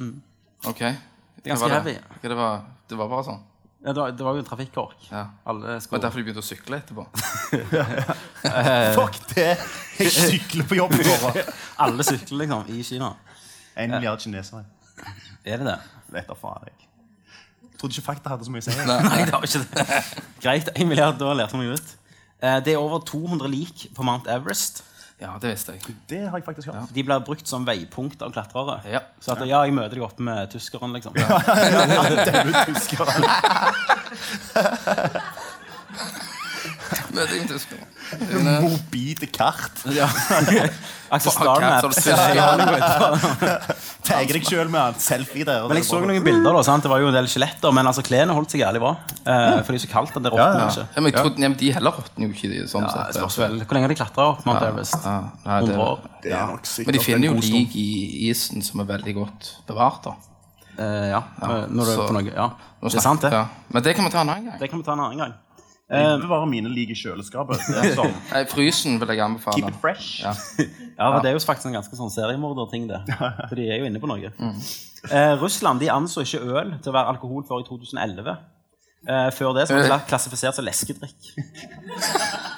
Ok. 0.66 0.78
Det, 0.80 1.44
det, 1.44 1.60
var 1.60 1.68
det? 1.84 1.98
Okay, 2.18 2.28
det, 2.28 2.36
var, 2.36 2.60
det 2.88 2.96
var 2.98 3.08
bare 3.08 3.24
sånn? 3.24 3.40
Ja, 3.80 3.92
det, 3.96 4.00
var, 4.02 4.10
det 4.12 4.24
var 4.26 4.34
jo 4.36 4.42
en 4.42 4.44
trafikkork. 4.44 5.06
Ja. 5.10 5.22
Alle 5.48 5.78
Det 5.80 5.86
var 5.90 6.02
derfor 6.02 6.20
de 6.20 6.24
begynte 6.26 6.42
å 6.42 6.44
sykle 6.44 6.76
etterpå. 6.82 7.06
Fuck 8.98 9.16
det! 9.34 9.56
Jeg 10.00 10.12
sykler 10.12 10.66
på 10.68 10.76
jobb 10.76 10.92
i 10.98 11.04
morgen. 11.06 11.48
Alle 11.84 12.04
sykler 12.04 12.42
liksom 12.44 12.64
i 12.76 12.82
Kina. 12.84 13.12
En 13.80 13.90
milliard 13.96 14.20
kinesere. 14.22 14.62
Er 15.44 15.56
det 15.62 15.66
det? 15.70 15.78
Vet 16.12 16.26
da 16.28 16.34
faen 16.38 16.62
jeg. 16.68 16.76
Trodde 17.80 17.94
ikke 17.96 18.04
fakta 18.10 18.28
hadde 18.34 18.44
så 18.44 18.50
mye 18.52 18.60
å 18.60 18.62
si. 18.66 18.72
Nei, 18.76 19.20
det 19.24 19.32
har 19.32 19.40
ikke 19.46 19.62
det. 19.64 19.70
Greit. 20.44 20.68
en 20.76 20.88
milliard, 20.90 21.16
da 21.20 21.26
lærte 21.38 21.56
vi 21.60 21.66
ut. 21.72 21.88
Eh, 22.42 22.58
Det 22.64 22.72
er 22.74 22.78
over 22.80 22.98
200 23.08 23.48
lik 23.48 23.76
på 23.96 24.02
Mount 24.04 24.26
Everest. 24.28 24.82
Ja, 25.20 25.34
det 25.40 25.50
visste 25.52 25.72
jeg. 25.76 25.82
Det 26.08 26.20
har 26.32 26.38
jeg 26.38 26.44
faktisk 26.46 26.68
hørt. 26.72 26.92
De 26.96 27.02
blir 27.04 27.20
brukt 27.24 27.48
som 27.48 27.66
veipunkt 27.68 28.22
av 28.24 28.32
klatrere. 28.32 28.78
Ja. 28.88 29.00
Så 29.20 29.32
at, 29.34 29.42
ja, 29.48 29.58
jeg 29.68 29.74
møter 29.76 29.94
deg 29.98 30.04
oppe 30.06 30.22
med 30.24 30.48
tyskeren, 30.52 30.92
liksom. 30.96 31.12
Ja, 31.20 31.26
ja, 31.44 31.54
ja, 31.68 31.82
ja, 31.92 32.02
kart. 32.16 32.30
Ja. 32.32 32.40
Axel 32.64 32.96
Fuck, 32.96 33.12
Star 37.10 37.26
caps, 37.26 37.66
Maps. 37.70 38.62
Mobile 38.64 39.26
kart. 39.34 39.82
Ja. 39.94 40.06
i 41.10 42.38
Hollywood. 42.38 43.64
Tagger 44.06 44.36
deg 44.38 44.46
sjøl 44.46 44.70
med 44.70 44.80
en 44.80 45.00
selfie 45.02 45.44
der. 45.46 45.64
Men 45.66 45.80
jeg 45.80 45.84
er 45.84 45.88
så 45.88 45.98
noen 46.04 46.22
bilder, 46.24 46.54
da, 46.54 46.62
sant? 46.66 46.84
det 46.86 46.92
var 46.92 47.02
jo 47.02 47.10
en 47.10 47.16
del 47.16 47.28
skjeletter, 47.30 47.74
men 47.74 47.90
altså, 47.90 48.04
klærne 48.06 48.34
holdt 48.36 48.54
seg 48.54 48.62
jævlig 48.62 48.82
bra. 48.84 48.92
Eh, 49.24 49.58
for 49.66 49.74
det 49.74 49.80
er 49.80 49.84
så 49.84 49.90
kaldt 49.90 50.14
at 50.16 50.24
det 50.26 50.32
råtner 50.32 50.62
Ja, 50.62 50.62
ja. 50.62 50.70
ikke. 50.70 50.86
Ja, 50.86 51.02
men 51.02 51.10
jeg 51.10 51.18
trodde, 51.18 51.44
ja, 51.44 51.52
de 51.64 51.72
heller 51.80 51.98
råtner 51.98 52.26
jo 52.26 52.30
ikke, 52.36 52.52
de, 52.54 52.62
sånn 52.70 52.86
Ja, 52.86 52.94
det 52.94 53.18
sett. 53.18 53.20
spørs 53.20 53.38
vel. 53.42 53.58
Hvor 53.64 53.78
lenge 53.78 53.88
har 53.88 53.94
de 53.94 53.98
klatra 54.00 54.28
opp 54.32 54.46
Mount 54.48 54.64
Everest? 54.70 54.98
Ja, 55.02 55.18
nei, 55.44 55.60
det, 55.66 55.74
100 55.74 55.86
år. 55.88 56.08
Det 56.24 56.34
er 56.38 56.50
nok 56.54 56.70
sikkert 56.70 56.90
men 56.92 56.98
de 56.98 57.04
finner 57.04 57.30
jo 57.32 57.36
lik 57.50 57.78
i 57.80 57.88
isen 58.30 58.66
som 58.66 58.82
er 58.84 58.90
veldig 58.94 59.16
godt 59.18 59.52
bevart. 59.70 60.02
da. 60.06 60.16
Eh, 60.80 61.10
ja, 61.10 61.20
når 61.42 61.84
du 61.84 61.92
er 61.92 62.02
på 62.06 62.16
noe. 62.16 62.32
Ja. 62.32 62.48
Det 62.80 62.94
er 62.96 63.04
sant, 63.04 63.26
det. 63.26 63.34
Ja. 63.34 63.44
Men 63.68 63.84
det 63.84 63.96
kan 63.98 64.06
vi 64.06 64.12
ta 64.14 64.22
en 64.22 64.30
annen 64.32 64.50
gang. 64.52 64.60
Det 64.62 64.70
kan 64.70 64.80
vi 64.80 64.86
ta 64.86 64.94
en 64.96 65.02
annen 65.04 65.20
gang. 65.26 65.34
Jeg 65.90 66.20
bevarer 66.22 66.46
mine 66.46 66.70
like 66.70 66.94
i 66.94 66.98
kjøleskapet. 67.00 67.58
Sånn. 67.96 68.12
Nei, 68.32 68.44
frysen 68.46 69.00
vil 69.02 69.10
jeg 69.10 69.22
anbefale. 69.24 69.58
Keep 69.58 69.72
it 69.74 69.80
fresh. 69.82 70.20
Ja. 70.22 70.34
Ja, 71.00 71.06
men 71.14 71.22
Det 71.24 71.30
er 71.30 71.32
jo 71.32 71.40
faktisk 71.40 71.64
en 71.70 71.72
ganske 71.78 71.96
sånn 71.96 72.10
seriemorderting, 72.12 72.82
det. 72.90 72.98
For 73.48 73.56
de 73.56 73.64
er 73.72 73.78
jo 73.80 73.86
inne 73.88 74.00
på 74.02 74.08
noe. 74.10 74.28
Eh, 75.08 75.30
Russland 75.40 75.80
de 75.80 75.88
anså 75.88 76.20
ikke 76.26 76.42
øl 76.44 76.74
til 76.84 76.92
å 76.92 76.96
være 76.98 77.14
alkohol 77.14 77.46
før 77.48 77.62
i 77.62 77.64
2011. 77.70 78.34
Eh, 79.08 79.30
før 79.32 79.54
det 79.56 79.64
så 79.70 79.78
var 79.78 79.80
det 79.80 79.88
kla- 79.94 80.02
klassifisert 80.10 80.58
som 80.58 80.66
leskedrikk. 80.68 81.30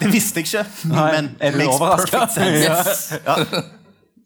Det 0.01 0.09
visste 0.11 0.43
jeg 0.43 0.49
ikke, 0.49 0.65
Nei, 0.91 1.07
men 1.15 1.29
overrasket? 1.71 2.11
perfect 2.11 2.35
sense. 2.35 3.21
Yes. 3.23 3.71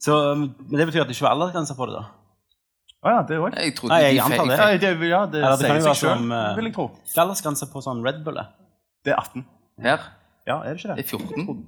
Så, 0.01 0.18
um, 0.33 0.48
men 0.65 0.80
det 0.81 0.88
betyr 0.89 1.04
at 1.06 1.09
det 1.12 1.15
ikke 1.18 1.27
var 1.27 1.36
aldersgrense 1.38 1.77
på 1.77 1.88
det, 1.89 2.00
da? 2.01 2.06
Å 3.06 3.13
ja, 3.13 3.21
det 3.30 3.38
òg. 3.38 3.54
Jeg 3.62 3.75
trodde 3.77 3.94
Nei, 3.94 4.01
jeg 4.07 4.15
de 4.18 4.21
antar 4.25 4.42
fikk- 4.42 4.50
det. 4.50 4.57
Ja, 4.57 4.65
det, 4.81 5.09
ja, 5.13 5.21
det 5.30 5.44
Eller 5.45 5.62
det 5.62 5.69
kan 5.69 5.77
sier 5.77 5.86
seg 5.86 5.92
være 5.92 6.01
som 6.01 6.25
sjøl, 6.25 6.38
eh, 6.42 6.56
vil 6.57 6.69
jeg 6.71 6.75
tro. 6.80 6.88
er 7.13 7.21
aldersgrense 7.27 7.69
på 7.75 7.86
sånn 7.86 8.01
Red 8.06 8.24
Bull. 8.25 8.42
Det 9.05 9.13
er 9.13 9.19
18. 9.21 9.45
Her 9.83 9.99
Ja, 10.47 10.61
er 10.63 10.73
det 10.73 10.79
ikke 10.79 10.89
er 10.91 10.95
det? 10.95 11.05
er 11.05 11.09
14. 11.17 11.65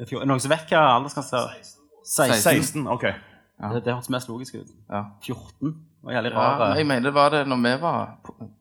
Er 0.00 0.04
det 0.10 0.26
Noen 0.28 0.40
som 0.42 0.50
vet 0.50 0.68
hva 0.72 0.82
aldersgrensa 0.96 1.36
er? 1.44 1.64
16. 2.04 2.40
16, 2.42 2.86
ok. 2.88 3.04
Det, 3.54 3.80
det 3.86 3.92
hørtes 3.94 4.10
mest 4.10 4.28
logisk 4.28 4.54
ut. 4.58 4.70
Ja. 4.90 5.04
14 5.22 5.74
var 6.04 6.12
jævlig 6.16 6.32
Ja, 6.34 6.38
rar. 6.38 6.58
men 6.68 6.76
jeg 6.80 6.86
mener 6.90 7.06
det 7.08 7.14
var 7.14 7.30
det 7.32 7.42
når 7.48 7.60
vi 7.64 7.72
var 7.80 8.00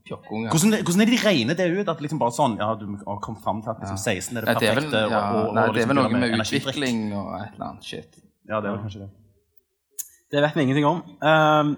pjokkunger. 0.07 0.49
Hvordan, 0.53 0.83
hvordan 0.85 1.01
er 1.01 1.09
det 1.09 1.15
de 1.17 1.21
regner 1.27 1.57
det 1.59 1.65
ut? 1.79 1.89
At 1.91 2.01
liksom 2.05 2.19
bare 2.21 2.31
sånn 2.31 2.55
Ja, 2.61 2.69
du 2.79 2.85
har 3.07 3.19
kommet 3.25 3.43
fram 3.43 3.59
til 3.65 3.73
at 3.73 3.81
liksom 3.83 3.97
16 3.97 4.37
er 4.37 4.45
det 4.45 4.53
Ja, 4.53 4.59
det 4.59 4.69
er 4.69 4.75
vel, 4.77 4.83
perfekte. 4.85 5.01
ja, 5.11 5.23
og, 5.33 5.49
og, 5.49 5.55
nei, 5.57 5.63
det 5.63 5.69
er 5.69 5.73
liksom 5.73 5.89
vel 5.89 5.99
noe 5.99 6.13
med, 6.13 6.37
med 6.37 6.53
utvikling 6.59 7.01
og 7.17 7.33
et 7.41 7.53
eller 7.57 7.65
annet 7.71 7.83
shit. 7.89 8.19
Ja, 8.47 8.59
det 8.61 8.69
er 8.69 8.71
vel 8.77 8.81
kanskje 8.85 9.01
det. 9.03 9.09
Det 10.33 10.41
vet 10.45 10.55
vi 10.55 10.61
ingenting 10.67 10.85
om. 10.89 11.01
Um, 11.21 11.73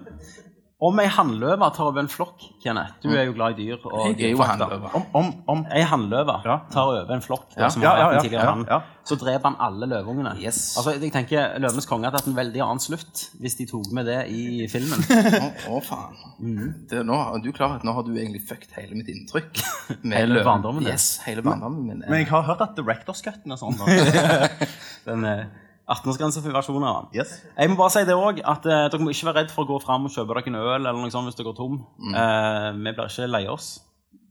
om 0.84 0.98
ei 1.00 1.06
hannløve 1.08 1.70
tar 1.72 1.86
over 1.88 2.02
en 2.02 2.08
flokk, 2.12 2.42
Kenneth 2.60 2.98
Du 3.00 3.08
er 3.16 3.24
jo 3.24 3.32
glad 3.32 3.54
i 3.54 3.62
dyr. 3.64 3.78
Og 3.88 4.10
Jeg 4.10 4.26
er 4.28 4.34
jo 4.34 4.42
hannløve. 4.44 4.90
Om, 4.98 5.06
om, 5.16 5.30
om 5.48 5.62
Ei 5.72 5.80
hannløve 5.88 6.34
Ja. 6.44 6.58
tar 6.72 6.90
over 6.90 7.14
en 7.14 7.22
flokk 7.24 7.54
Ja. 7.56 7.70
som 7.72 7.80
Ja, 7.82 7.94
har 7.94 7.96
ja, 7.98 8.04
vært 8.04 8.10
en 8.10 8.16
ja, 8.18 8.22
tidligere 8.26 8.44
ja, 8.44 8.76
hann. 8.76 8.92
Så 9.06 9.16
dreper 9.16 9.48
han 9.48 9.56
alle 9.58 9.88
løveungene. 9.88 10.34
Yes. 10.42 10.76
Altså, 10.76 10.92
jeg 11.00 11.12
tenker 11.14 11.56
Løvenes 11.62 11.88
konge 11.88 12.04
hadde 12.04 12.20
hatt 12.20 12.28
en 12.28 12.36
veldig 12.36 12.60
annen 12.60 12.82
slutt 12.82 13.24
hvis 13.40 13.56
de 13.56 13.66
tok 13.70 13.88
med 13.96 14.04
det 14.10 14.18
i 14.28 14.66
filmen. 14.68 15.00
Å, 15.46 15.50
oh, 15.70 15.80
faen. 15.80 16.84
Det, 16.90 17.00
nå, 17.08 17.16
er 17.24 17.40
du 17.40 17.52
klarer 17.56 17.80
at 17.80 17.86
nå 17.86 17.96
har 17.96 18.04
du 18.04 18.12
egentlig 18.12 18.44
fucked 18.44 18.76
hele 18.76 18.98
mitt 18.98 19.08
inntrykk? 19.08 19.62
Med 20.02 20.18
Hele 20.18 20.44
barndommen 20.44 20.84
din. 20.84 20.92
Yes, 20.92 21.22
hele 21.24 21.40
barndommen 21.46 21.86
min. 21.88 22.04
Men 22.04 22.20
jeg 22.20 22.28
har 22.34 22.44
hørt 22.50 22.60
at 22.60 22.76
Directors 22.76 23.22
cut 23.24 23.46
er 23.48 23.56
sånn. 23.56 23.78
Da. 23.80 24.48
Den 25.08 25.24
eh, 25.24 25.46
18-årsgrense 25.88 26.42
for 26.42 26.50
versjonen 26.56 26.84
av 26.88 26.96
den. 27.12 27.20
Yes. 27.20 27.36
Jeg 27.56 27.70
må 27.70 27.76
bare 27.78 27.92
si 27.94 28.02
det 28.08 28.14
òg, 28.18 28.40
at 28.42 28.66
eh, 28.66 28.88
dere 28.90 28.98
må 29.04 29.12
ikke 29.14 29.28
være 29.28 29.38
redd 29.44 29.52
for 29.54 29.62
å 29.64 29.70
gå 29.70 29.78
fram 29.84 30.08
og 30.08 30.10
kjøpe 30.14 30.34
dere 30.34 30.50
en 30.50 30.58
øl 30.58 30.74
eller 30.80 30.92
noe 30.98 31.12
sånt 31.14 31.28
hvis 31.30 31.36
dere 31.38 31.46
går 31.52 31.56
tom. 31.60 31.76
Eh, 32.10 32.68
vi 32.74 32.92
blir 32.96 33.06
ikke 33.12 33.28
lei 33.30 33.44
oss. 33.52 33.68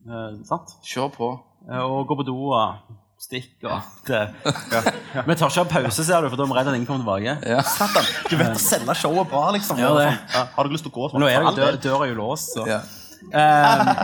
Eh, 0.05 0.35
sant? 0.49 0.75
Kjør 0.83 1.09
på. 1.15 1.29
Eh, 1.69 1.79
og 1.81 2.03
gå 2.11 2.17
på 2.19 2.25
do 2.27 2.35
og 2.51 2.91
stikk 3.25 3.63
og 3.63 3.79
det. 4.09 4.19
Vi 5.25 5.35
tar 5.39 5.47
ikke 5.47 5.63
ha 5.63 5.65
pause, 5.71 6.03
ser 6.03 6.21
du, 6.21 6.27
for 6.29 6.35
da 6.37 6.43
er 6.43 6.51
vi 6.51 6.57
redd 6.59 6.67
at 6.73 6.75
ingen 6.75 6.89
kommer 6.89 7.05
tilbake. 7.05 7.37
Ja. 7.55 7.61
Satan, 7.63 8.05
du 8.29 8.35
vet 8.37 8.51
å 8.51 8.59
selge 8.61 8.95
showet 8.99 9.31
bra, 9.31 9.45
liksom. 9.55 9.79
Ja, 9.79 9.93
det. 9.95 10.09
Ja, 10.35 10.43
Har 10.57 10.67
du 10.67 10.75
lyst 10.75 10.83
til 10.85 10.91
å 10.91 10.97
gå 10.99 11.07
sånn? 11.13 11.23
Nå 11.23 11.31
er 11.31 11.39
jo 11.39 11.55
det, 11.55 11.63
dør, 11.63 11.79
døra 11.87 12.09
jo 12.11 12.17
låst. 12.19 12.51
Så. 12.57 12.67
Ja. 12.67 12.81
Eh, 13.31 13.95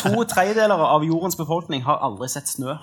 to 0.00 0.14
tredjedeler 0.30 0.80
av 0.86 1.02
jordens 1.04 1.36
befolkning 1.36 1.82
har 1.84 1.98
aldri 2.06 2.30
sett 2.32 2.48
snø. 2.48 2.78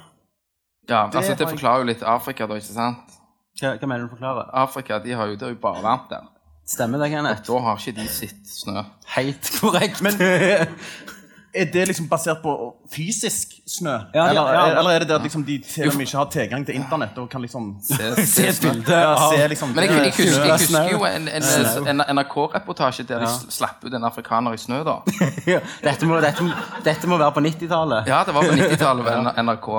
ja, 0.89 1.05
altså 1.07 1.17
har 1.23 1.35
Det 1.39 1.39
jeg- 1.47 1.55
forklarer 1.55 1.79
jo 1.81 1.87
litt 1.89 2.03
Afrika, 2.03 2.45
da, 2.45 2.59
ikke 2.59 2.75
sant? 2.75 3.15
Hva, 3.59 3.75
hva 3.79 3.87
mener 3.87 4.05
du 4.05 4.11
forklare? 4.15 4.47
Afrika 4.65 4.99
de 5.03 5.13
har 5.15 5.31
jo, 5.31 5.37
det 5.39 5.47
er 5.47 5.53
jo 5.55 5.59
bare 5.61 5.83
varmt 5.83 6.09
der. 6.11 6.25
Stemmer 6.67 6.97
det, 7.03 7.11
Kenneth? 7.13 7.43
Da 7.45 7.59
har 7.61 7.77
ikke 7.77 7.93
de 8.01 8.07
sitt 8.09 8.47
snø. 8.49 8.81
Helt 9.15 9.51
korrekt. 9.61 10.01
Men 10.01 10.15
er 11.55 11.65
det 11.71 11.85
liksom 11.87 12.07
basert 12.11 12.41
på 12.43 12.51
fysisk 12.91 13.53
snø? 13.69 13.93
Ja, 14.13 14.25
ja, 14.25 14.29
eller, 14.29 14.53
ja. 14.53 14.79
eller 14.79 14.89
er 14.91 15.03
det 15.03 15.07
det 15.09 15.15
at 15.15 15.23
liksom 15.23 15.43
de 15.47 15.57
til 15.63 15.87
og 15.89 15.95
med 15.95 16.05
ikke 16.07 16.17
har 16.17 16.29
tilgang 16.33 16.65
til 16.67 16.75
internett 16.75 17.17
og 17.21 17.29
kan 17.31 17.41
liksom 17.41 17.69
Se, 17.85 18.09
Se 18.35 18.51
se 18.53 18.71
ja, 18.87 19.15
se 19.31 19.47
liksom 19.53 19.71
Men 19.75 19.87
jeg, 19.87 19.93
jeg, 19.95 20.13
husker, 20.17 20.45
jeg 20.45 20.51
husker 20.51 20.91
jo 20.91 21.05
en, 21.07 21.29
en, 21.29 22.01
en 22.01 22.17
NRK-reportasje 22.19 23.07
der 23.07 23.23
de 23.23 23.29
slapp 23.55 23.85
ut 23.85 23.93
en 23.93 24.03
afrikaner 24.03 24.57
i 24.57 24.59
snø, 24.61 24.81
da. 24.87 24.97
dette, 25.87 26.09
må, 26.09 26.19
dette, 26.23 26.49
dette 26.85 27.07
må 27.09 27.17
være 27.21 27.31
på 27.37 27.45
90-tallet. 27.45 28.11
Ja, 28.11 28.23
det 28.27 28.35
var 28.35 28.47
på 28.49 28.57
90-tallet 28.59 29.07
ved 29.07 29.31
NRK. 29.47 29.69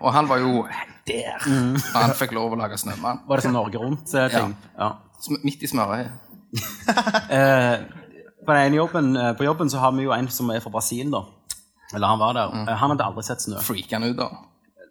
Og 0.00 0.12
han 0.14 0.28
var 0.28 0.44
jo 0.44 0.66
der. 1.08 1.48
Og 1.48 1.98
han 2.00 2.14
fikk 2.18 2.36
lov 2.36 2.54
å 2.54 2.60
lage 2.60 2.78
snømann. 2.80 3.24
Var 3.28 3.40
det 3.40 3.46
sånn 3.48 3.56
Norge 3.56 3.80
Rundt-ting? 3.80 4.54
Ja. 4.78 4.92
Sm- 5.24 5.40
Midt 5.44 5.64
i 5.64 5.70
smøret. 5.70 6.12
Eh, 7.30 8.03
på, 8.46 8.56
jobben, 8.76 9.16
eh, 9.16 9.32
på 9.38 9.46
jobben 9.46 9.70
så 9.70 9.80
har 9.82 9.92
vi 9.96 10.06
jo 10.06 10.14
en 10.14 10.28
som 10.32 10.50
er 10.54 10.62
fra 10.64 10.72
Brasil, 10.74 11.10
da. 11.12 11.24
Eller 11.94 12.06
han 12.10 12.18
var 12.18 12.34
der. 12.34 12.52
Mm. 12.54 12.68
Eh, 12.68 12.74
han 12.80 12.90
hadde 12.94 13.06
aldri 13.06 13.24
sett 13.26 13.44
snø. 13.44 13.60
Freaker 13.62 13.98
han 13.98 14.08
ut, 14.10 14.16
da. 14.18 14.28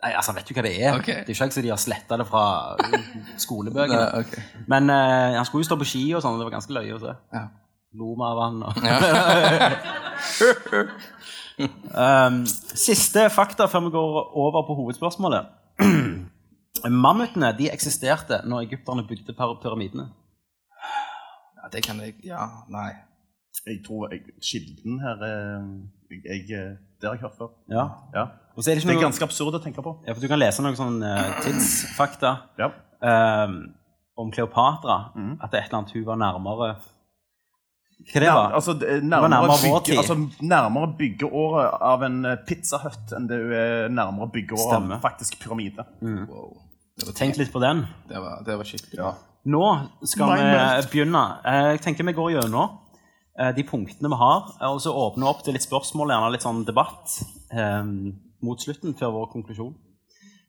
Nei, 0.04 0.12
altså, 0.20 0.34
vet 0.36 0.48
du 0.50 0.54
hva 0.56 0.64
det 0.66 0.74
er? 0.76 0.98
Okay. 1.00 1.24
Det 1.24 1.32
er 1.32 1.38
ikke 1.38 1.56
så 1.56 1.64
de 1.64 1.72
har 1.72 1.80
sletta 1.80 2.18
det 2.20 2.28
fra 2.28 2.44
skolebøkene. 3.40 4.00
Nei, 4.04 4.24
ok. 4.24 4.64
Men 4.72 4.92
uh, 4.92 5.38
han 5.38 5.48
skulle 5.48 5.64
jo 5.64 5.70
stå 5.70 5.78
på 5.80 5.88
ski 5.88 6.04
og 6.12 6.24
sånn, 6.24 6.36
og 6.36 6.42
det 6.42 6.48
var 6.50 6.58
ganske 6.58 6.76
løye 6.76 6.98
å 6.98 7.00
se. 7.00 7.14
Ja. 7.36 7.46
Lo 7.94 8.16
vi 8.18 8.26
av 8.26 8.40
han 8.42 8.56
og 8.66 8.74
um, 11.94 12.40
Siste 12.50 13.28
fakta 13.30 13.68
før 13.70 13.86
vi 13.86 13.92
går 13.94 14.18
over 14.44 14.66
på 14.66 14.76
hovedspørsmålet. 14.80 15.52
Mammutene 17.06 17.54
de 17.56 17.70
eksisterte 17.72 18.42
når 18.50 18.66
egypterne 18.66 19.06
bygde 19.08 19.38
pyramidene. 19.38 20.10
ja, 21.62 21.70
det 21.72 21.86
kan 21.86 22.02
jeg 22.02 22.18
Ja, 22.26 22.50
nei. 22.68 22.92
Jeg 23.66 23.80
tror 23.86 24.12
jeg, 24.12 24.22
kilden 24.44 24.98
her 25.00 25.22
eh, 25.24 25.68
jeg, 26.12 26.24
jeg, 26.26 26.42
eh, 26.58 26.74
Det 27.00 27.08
har 27.08 27.14
jeg 27.16 27.22
hørt 27.24 27.38
før. 27.38 27.52
Ja. 27.72 27.86
Ja. 28.14 28.26
Og 28.56 28.64
så 28.64 28.72
er 28.72 28.76
det 28.76 28.84
Det 28.90 28.96
er 28.98 29.02
ganske 29.06 29.24
absurd 29.24 29.56
å 29.56 29.62
tenke 29.64 29.82
på. 29.86 29.94
ja, 30.08 30.14
for 30.14 30.22
Du 30.22 30.28
kan 30.28 30.40
lese 30.42 30.62
noen 30.66 30.76
sånn 30.76 30.98
eh, 31.08 31.38
tidsfakta 31.46 32.34
Ja. 32.60 32.68
um, 33.00 33.56
om 34.20 34.32
Kleopatra. 34.36 34.98
At 35.42 35.52
det 35.52 35.62
er 35.62 35.64
et 35.64 35.72
eller 35.72 35.80
annet 35.80 35.96
hun 35.96 36.06
var 36.06 36.20
nærmere 36.22 36.68
Hva 38.04 38.20
det 38.20 38.28
Nær, 38.28 38.36
var? 38.36 38.52
altså, 38.60 38.74
det 38.76 38.90
er 38.90 39.00
var 39.00 39.08
nærmere, 39.08 39.48
nærmere 39.48 39.80
bygge, 39.80 39.98
altså, 39.98 40.16
nærmere 40.44 40.90
byggeåret 41.00 41.82
av 41.88 42.04
en 42.04 42.18
pizzahut 42.48 43.14
enn 43.16 43.28
det 43.30 43.40
er 43.56 43.88
nærmere 43.90 44.28
byggeåret 44.34 44.76
av 44.76 45.02
faktisk 45.06 45.40
pyramide. 45.40 45.86
Wow. 46.04 46.58
Tenk 47.16 47.40
litt 47.40 47.54
på 47.54 47.62
den. 47.64 47.86
det 48.10 48.20
var, 48.20 48.44
det 48.46 48.58
var 48.60 48.68
skikkelig 48.68 49.00
bra. 49.00 49.14
Nå 49.46 49.64
skal 50.04 50.34
Nei, 50.34 50.42
vi 50.84 50.90
begynne. 50.92 51.24
Jeg 51.48 51.80
tenker 51.86 52.06
vi 52.12 52.14
går 52.20 52.36
gjennom 52.36 52.83
de 53.56 53.64
punktene 53.66 54.10
vi 54.14 54.20
har, 54.20 54.52
eh, 54.62 54.68
og 54.70 54.82
så 54.84 54.94
åpne 54.94 55.26
opp 55.30 55.44
til 55.46 55.54
litt 55.58 55.66
spørsmål, 55.66 56.14
gjerne 56.14 56.32
litt 56.36 56.46
sånn 56.46 56.66
debatt 56.68 57.18
eh, 57.52 57.82
mot 58.44 58.60
slutten 58.62 58.94
før 59.00 59.16
vår 59.22 59.32
konklusjon. 59.34 59.74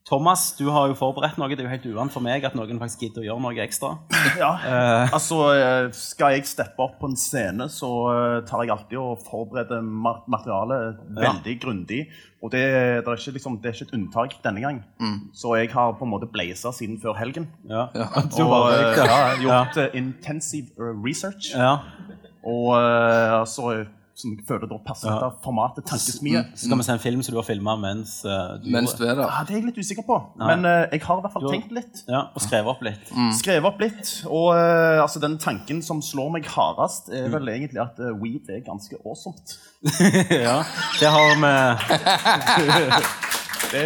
Thomas, 0.04 0.50
du 0.58 0.66
har 0.68 0.90
jo 0.90 0.94
forberedt 0.98 1.38
noe. 1.40 1.48
Det 1.48 1.62
er 1.62 1.64
jo 1.64 1.70
helt 1.72 1.86
uvant 1.88 2.12
for 2.12 2.20
meg 2.20 2.44
at 2.44 2.52
noen 2.58 2.76
faktisk 2.76 3.06
gidder 3.06 3.22
å 3.22 3.24
gjøre 3.24 3.40
noe 3.40 3.62
ekstra. 3.64 3.94
Ja, 4.42 4.50
altså 5.16 5.38
eh, 5.54 5.86
Skal 5.96 6.34
jeg 6.34 6.44
steppe 6.50 6.76
opp 6.84 6.98
på 7.00 7.08
en 7.08 7.16
scene, 7.16 7.70
så 7.72 7.88
eh, 8.12 8.36
tar 8.44 8.66
jeg 8.66 8.74
alltid 8.74 8.98
og 9.00 9.22
forbereder 9.24 9.80
materialet 10.28 11.00
veldig 11.16 11.54
grundig. 11.62 12.02
Og 12.44 12.52
det, 12.52 12.60
det, 13.00 13.08
er 13.08 13.16
ikke, 13.16 13.32
liksom, 13.38 13.56
det 13.62 13.70
er 13.70 13.78
ikke 13.78 13.86
et 13.88 13.96
unntak 13.96 14.34
denne 14.44 14.60
gang. 14.60 14.82
Så 15.32 15.54
jeg 15.56 15.70
har 15.72 15.94
på 15.96 16.04
en 16.04 16.12
måte 16.12 16.28
blaza 16.28 16.74
siden 16.76 16.98
før 17.00 17.16
helgen. 17.16 17.48
Ja. 17.70 17.86
Og 17.96 18.50
bare- 18.52 18.76
eh, 18.90 19.00
ja, 19.08 19.20
gjort 19.40 19.80
eh, 19.80 19.96
intensive 20.02 20.68
eh, 20.76 20.92
research. 21.00 21.54
Ja. 22.44 23.42
Og 23.42 23.46
så 23.48 23.68
altså 23.72 23.84
som 24.14 24.30
jeg 24.30 24.44
føler 24.46 24.68
da 24.70 24.76
passer 24.86 25.10
dette 25.10 25.42
formatet 25.42 25.86
tankesmie. 25.88 26.38
mye 26.38 26.58
skal 26.58 26.78
vi 26.78 26.84
se 26.86 26.94
en 26.94 27.00
film 27.02 27.22
som 27.26 27.34
du 27.34 27.38
har 27.40 27.46
filma 27.46 27.74
mens 27.80 28.20
uh, 28.22 28.54
du 28.62 28.68
Mens 28.70 28.94
du 28.94 29.02
er 29.02 29.16
der. 29.18 29.26
Ja, 29.26 29.42
det 29.46 29.56
er 29.56 29.58
jeg 29.58 29.66
litt 29.72 29.80
usikker 29.82 30.06
på. 30.06 30.18
Men 30.38 30.62
uh, 30.62 30.86
jeg 30.92 31.02
har 31.02 31.18
i 31.18 31.24
hvert 31.24 31.34
fall 31.34 31.48
tenkt 31.50 31.74
litt. 31.74 32.04
Ja, 32.06 32.20
og 32.30 32.44
skrevet 32.44 32.70
opp 32.70 32.84
litt. 32.86 33.10
Skrevet 33.40 33.66
opp 33.66 33.82
litt. 33.82 34.12
Og 34.28 34.52
uh, 34.54 35.02
altså, 35.02 35.22
den 35.24 35.34
tanken 35.42 35.82
som 35.82 36.02
slår 36.04 36.30
meg 36.36 36.46
hardest, 36.54 37.10
er 37.10 37.26
vel 37.32 37.50
egentlig 37.56 37.82
at 37.82 37.98
eh, 37.98 38.14
weed 38.20 38.50
er 38.54 38.62
ganske 38.66 38.96
awesome. 39.02 39.34
ja, 40.46 40.60
det 41.00 41.10
har 41.10 41.34
vi 41.34 41.52
Det, 43.74 43.84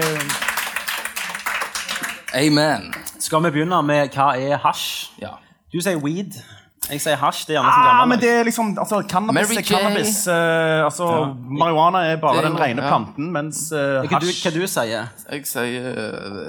Amen. 2.36 2.90
Skal 3.18 3.40
vi 3.46 3.54
begynne 3.56 3.80
med 3.86 4.12
hva 4.12 4.34
er 4.36 4.60
hasj? 4.60 5.14
Ja. 5.22 5.38
Du 5.72 5.80
sier 5.80 5.96
weed. 6.04 6.36
Jeg 6.88 7.00
sier 7.04 7.16
hasj. 7.20 7.42
Det 7.49 7.52
er 7.52 7.58
gjerne 7.58 7.73
som 7.75 7.82
ah, 7.82 7.88
gammel. 7.90 8.08
men 8.14 8.20
det 8.23 8.28
er 8.32 8.44
liksom 8.49 8.68
altså, 8.78 9.02
Cannabis 9.11 9.35
Mary 9.35 9.56
er 9.58 9.64
J. 9.66 9.73
cannabis. 9.75 10.12
eh, 10.32 10.85
altså, 10.87 11.08
Marihuana 11.37 11.99
er 12.12 12.16
bare 12.23 12.37
Det 12.38 12.44
er 12.44 12.49
den 12.49 12.56
jo- 12.56 12.62
rene 12.64 12.82
ja. 12.82 12.88
planten, 12.88 13.32
mens 13.35 13.73
eh, 13.73 13.78
Hva 14.06 14.20
du, 14.23 14.26
hasj 14.30 14.44
hva 14.47 14.52
du 14.54 14.66
sier 14.66 15.08
Jeg 15.32 15.47
sier, 15.47 15.88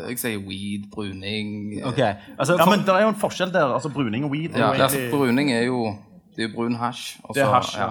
jeg 0.08 0.20
sier 0.22 0.40
weed, 0.48 0.86
bruning 0.94 1.82
Ok, 1.84 2.00
altså 2.38 2.56
Ja, 2.56 2.64
for, 2.64 2.70
men 2.76 2.86
det 2.86 2.96
er 2.96 3.02
jo 3.02 3.10
en 3.12 3.20
forskjell 3.20 3.52
der. 3.52 3.74
Altså, 3.74 3.90
Bruning 3.90 4.24
og 4.26 4.32
weed 4.32 4.56
er 4.56 4.60
Ja, 4.60 4.70
jo 4.74 4.84
altså, 4.84 4.98
egentlig 5.02 5.18
bruning 5.18 5.52
er 5.52 5.64
jo 5.68 5.82
Det 6.38 6.46
er 6.46 6.48
jo 6.50 6.56
brun 6.56 6.76
hasj. 6.76 7.18
og 7.24 7.36
Det 7.36 7.42
er 7.44 7.46
så- 7.48 7.54
hasj, 7.58 7.78
ja. 7.80 7.90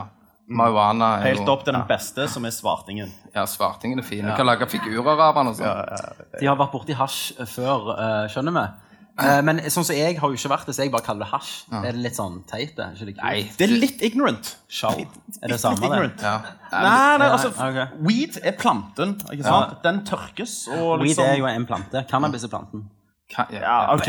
Marihuana 0.49 1.05
er 1.19 1.27
helt 1.35 1.45
jo 1.45 1.53
opp 1.53 1.65
til 1.65 1.75
den 1.75 1.83
beste, 1.87 2.25
som 2.33 2.45
er 2.47 2.51
svartingen. 2.51 3.11
Ja, 3.35 3.45
svartingen 3.45 3.99
er 3.99 4.03
fin. 4.03 4.25
Du 4.25 4.33
kan 4.35 4.47
lage 4.47 4.65
figurer 4.67 5.21
av 5.21 5.35
den 5.37 5.49
og 5.49 5.55
sånn. 5.59 6.41
De 6.41 6.47
har 6.47 6.57
vært 6.57 6.73
borti 6.73 6.95
hasj 6.97 7.35
eh, 7.39 7.45
før, 7.45 7.91
eh, 7.99 8.29
skjønner 8.33 8.55
vi. 8.57 8.88
Eh, 9.19 9.41
men 9.43 9.59
sånn 9.67 9.83
som 9.87 9.97
jeg 9.97 10.19
har 10.21 10.31
jo 10.31 10.37
ikke 10.39 10.51
vært 10.53 10.69
det, 10.69 10.75
så 10.77 10.85
jeg 10.85 10.93
bare 10.95 11.03
kaller 11.07 11.25
det 11.27 11.31
hasj. 11.33 11.55
Er 11.75 11.89
det 11.97 12.03
litt 12.05 12.15
sånn 12.19 12.37
teit? 12.47 12.77
det? 12.77 12.87
Ikke 12.95 13.07
det? 13.09 13.17
Nei. 13.23 13.41
Det 13.59 13.67
er 13.67 13.73
litt 13.83 14.05
ignorant. 14.07 14.53
Show. 14.71 14.95
Er 15.43 15.49
det 15.51 15.59
samme, 15.59 15.81
det? 15.91 16.13
Ja. 16.23 16.37
Nei, 16.71 16.83
nei, 17.19 17.27
Ja, 17.27 17.33
altså, 17.35 17.51
ok. 17.51 17.97
Weed 18.07 18.39
er 18.45 18.55
planten. 18.61 19.17
ikke 19.33 19.43
sant? 19.49 19.83
Den 19.83 20.05
tørkes. 20.07 20.69
Og 20.77 21.01
Weed 21.01 21.09
liksom, 21.09 21.25
er 21.25 21.37
jo 21.41 21.47
en 21.51 21.67
plante. 21.67 22.05
Cannabis 22.11 22.45
er 22.47 22.53
planten. 22.55 22.87
Ka- 23.29 23.45
ja. 23.53 23.61
Ja, 23.61 23.95
ok. 23.95 24.07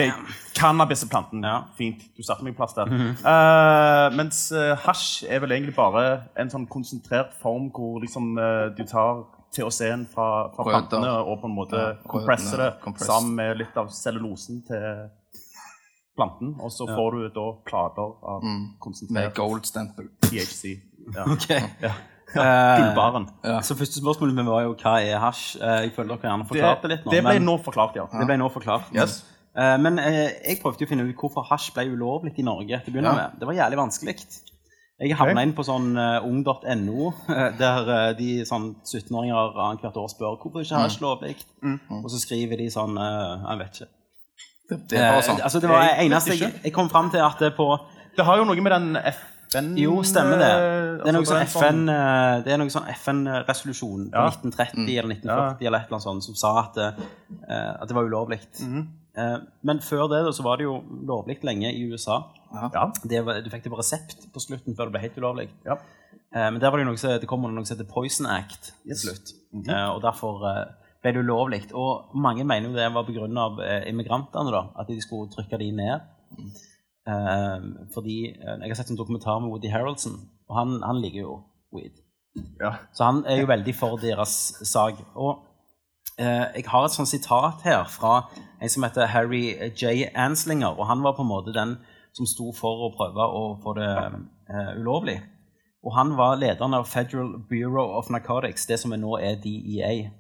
Cannabis 0.56 1.02
er 1.04 1.10
planten. 1.12 1.42
Ja. 1.44 1.58
Fint. 1.76 2.06
Du 2.16 2.22
satte 2.24 2.44
meg 2.46 2.54
på 2.56 2.62
plass 2.62 2.78
der. 2.78 2.88
Eh, 2.88 4.16
mens 4.16 4.46
uh, 4.56 4.76
hasj 4.86 5.26
er 5.28 5.42
vel 5.44 5.52
egentlig 5.58 5.76
bare 5.76 6.06
en 6.40 6.50
sånn 6.54 6.68
konsentrert 6.72 7.34
form 7.42 7.68
hvor 7.76 8.00
liksom 8.06 8.36
du 8.78 8.84
tar 8.88 9.26
THC-en 9.56 10.06
fra, 10.12 10.28
fra 10.54 10.66
plantene 10.68 11.14
og 11.24 11.40
på 11.42 11.50
en 11.50 11.56
måte 11.56 11.80
Ja, 11.80 11.94
kompresser 12.08 12.62
det 12.62 12.70
compress. 12.84 13.08
sammen 13.10 13.36
med 13.40 13.58
litt 13.64 13.78
av 13.78 13.90
cellulosen 13.94 14.62
til 14.68 15.10
planten. 16.20 16.54
Og 16.60 16.72
så 16.72 16.88
får 16.90 17.18
du 17.18 17.26
da 17.40 17.48
plater 17.66 18.14
av 18.34 18.46
mm. 18.46 18.62
konsentrert 18.84 19.36
gold-stempel. 19.40 20.12
THC. 20.28 20.78
Ja. 21.16 21.26
Ok. 21.26 21.50
Ja. 21.82 21.94
Eh, 22.30 22.94
ja. 22.94 23.62
Så 23.66 23.74
første 23.74 23.98
spørsmålet 23.98 24.36
mitt 24.38 24.46
var 24.46 24.62
jo 24.68 24.76
hva 24.78 25.00
er 25.02 25.18
hasj? 25.24 25.56
Eh, 25.58 25.80
jeg 25.88 25.96
føler 25.96 26.14
dere 26.14 26.30
gjerne 26.30 26.46
forklarte 26.46 26.86
det 26.86 26.92
litt 26.94 27.08
nå. 27.08 27.14
det 27.16 27.22
ble 27.26 27.34
men- 27.40 27.48
nå 27.50 27.56
forklart, 27.66 27.96
ja. 27.98 28.06
Det 28.14 28.28
ble 28.30 28.38
nå 28.38 28.50
forklart. 28.54 28.92
Yes. 28.94 29.24
Eh, 29.58 29.78
men 29.82 29.98
eh, 29.98 30.38
jeg 30.46 30.60
prøvde 30.62 30.84
jo 30.84 30.86
å 30.86 30.92
finne 30.92 31.08
ut 31.10 31.16
hvorfor 31.18 31.48
hasj 31.50 31.72
ble 31.74 31.88
ulovlig 31.90 32.36
i 32.38 32.46
Norge. 32.46 32.84
til 32.86 32.94
å 32.94 32.96
begynne 32.96 33.16
Ja. 33.16 33.16
med. 33.16 33.40
Det 33.40 33.48
var 33.48 33.54
jævlig 33.58 33.78
vanskelig. 33.82 34.16
Jeg 35.00 35.16
havna 35.16 35.44
inn 35.46 35.54
på 35.56 35.64
sånn 35.64 35.94
uh, 35.96 36.26
ung.no, 36.28 37.14
eh, 37.32 37.54
der 37.58 37.88
uh, 37.88 38.18
de 38.18 38.42
sånn 38.46 38.76
17-åringer 38.84 39.56
annethvert 39.56 39.96
år 40.02 40.10
spør 40.12 40.36
hvorfor 40.42 40.66
ikke 40.66 40.82
hasj 40.84 41.00
lovlig. 41.02 41.38
Og 42.04 42.10
så 42.12 42.20
skriver 42.20 42.58
de 42.60 42.68
sånn 42.74 42.98
uh, 43.00 43.46
Jeg 43.48 43.58
vet 43.64 43.80
ikke. 43.80 43.90
Det 44.70 44.80
bare 44.92 45.18
Eh, 45.18 45.22
sånn. 45.26 45.40
altså, 45.42 45.60
det 45.64 45.70
var 45.72 45.82
Jeg 45.88 46.06
eneste 46.10 46.36
jeg, 46.38 46.54
jeg 46.64 46.74
kom 46.76 46.90
fram 46.94 47.08
til 47.10 47.24
at 47.26 47.40
det 47.42 47.56
på 47.58 47.66
Det 48.18 48.26
har 48.28 48.38
jo 48.38 48.44
noe 48.46 48.62
med 48.62 48.72
den 48.76 48.98
FN 49.02 49.72
Jo, 49.80 49.96
stemmer 50.06 50.38
det. 50.38 50.50
eh, 50.52 50.92
Det 51.02 51.08
er 51.10 51.16
noe 51.16 51.24
altså, 51.24 51.40
sånn 51.40 51.48
FN 51.50 51.80
eh, 51.90 52.42
Det 52.46 52.54
er 52.54 52.60
noe 52.62 52.70
sånn 52.76 52.86
FN-resolusjon 52.94 54.04
på 54.12 54.20
Ja. 54.20 54.28
1930 54.30 55.00
eller 55.00 55.10
1940 55.16 55.26
Ja. 55.64 55.68
eller 55.72 55.80
et 55.80 55.88
eller 55.88 55.98
annet 55.98 56.04
sånt 56.06 56.24
som 56.28 56.36
sa 56.36 56.52
at, 56.68 56.76
det- 56.76 57.08
eh, 57.50 57.72
at 57.82 57.88
det 57.88 57.96
var 57.98 58.04
ulovlig. 58.06 58.40
Eh, 59.18 59.38
Men 59.64 59.80
før 59.80 60.06
det 60.10 60.22
da, 60.28 60.32
så 60.32 60.44
var 60.46 60.58
det 60.58 60.66
jo 60.70 60.84
lovlig 61.08 61.40
lenge 61.44 61.74
i 61.74 61.90
USA. 61.90 62.20
Ja. 62.54 62.92
Det 63.04 63.22
var, 63.26 63.42
du 63.46 63.50
fikk 63.54 63.64
det 63.68 63.72
på 63.74 63.78
resept 63.80 64.28
på 64.34 64.42
slutten 64.42 64.76
før 64.78 64.90
det 64.90 64.96
ble 64.96 65.02
helt 65.06 65.18
ulovlig. 65.22 65.48
Ja. 65.66 65.76
Eh, 66.34 66.50
Men 66.52 66.60
der 66.62 66.72
var 66.72 66.78
det 66.82 66.88
noe, 66.90 67.18
det 67.22 67.28
kommer 67.30 67.52
noe 67.54 67.66
som 67.66 67.78
heter 67.78 67.90
Poison 67.92 68.26
Act 68.30 68.72
til 68.86 68.98
slutt. 68.98 69.34
Eh, 69.68 69.90
Og 69.94 70.02
derfor 70.02 70.44
eh, 70.50 70.64
ble 71.04 71.14
det 71.16 71.24
ulovlig. 71.26 71.62
Og 71.74 72.16
mange 72.16 72.44
mener 72.44 72.70
jo 72.70 72.76
det 72.76 72.90
var 72.94 73.06
pga. 73.08 73.28
Eh, 73.68 73.90
immigrantene, 73.92 74.52
da. 74.52 74.64
At 74.80 74.88
de 74.90 75.00
skulle 75.02 75.30
trykke 75.34 75.58
de 75.62 75.72
ned. 75.72 76.08
Eh, 77.08 77.60
fordi 77.94 78.18
eh, 78.36 78.58
Jeg 78.62 78.70
har 78.70 78.76
sett 78.82 78.90
en 78.94 78.98
dokumentar 79.00 79.40
med 79.42 79.50
Woody 79.54 79.70
Harroldson, 79.72 80.20
og 80.50 80.58
han, 80.60 80.80
han 80.84 81.02
liker 81.02 81.22
jo 81.24 81.40
weed. 81.74 81.96
Ja. 82.62 82.76
Så 82.94 83.04
han 83.08 83.24
er 83.28 83.42
jo 83.42 83.48
veldig 83.50 83.74
for 83.76 83.98
deres 84.02 84.34
sak. 84.70 85.00
Og 85.16 85.40
eh, 86.20 86.46
jeg 86.60 86.66
har 86.68 86.86
et 86.86 86.94
sånt 86.98 87.10
sitat 87.10 87.64
her 87.66 87.86
fra 87.90 88.28
en 88.62 88.70
som 88.70 88.84
heter 88.86 89.08
Harry 89.10 89.56
J. 89.80 90.10
Anslinger, 90.16 90.76
og 90.78 90.86
han 90.92 91.02
var 91.06 91.16
på 91.18 91.24
en 91.26 91.32
måte 91.32 91.54
den 91.56 91.78
som 92.16 92.28
sto 92.30 92.52
for 92.56 92.88
å 92.88 92.94
prøve 92.96 93.26
å 93.26 93.44
få 93.64 93.76
det 93.78 93.90
eh, 93.90 94.72
ulovlig. 94.80 95.20
Og 95.86 95.96
han 95.96 96.16
var 96.20 96.40
lederen 96.42 96.76
av 96.76 96.88
Federal 96.90 97.38
Bureau 97.50 97.96
of 98.00 98.10
Narcotics, 98.12 98.68
det 98.68 98.80
som 98.82 98.92
nå 98.92 99.18
er 99.24 99.40
DEA. 99.40 100.12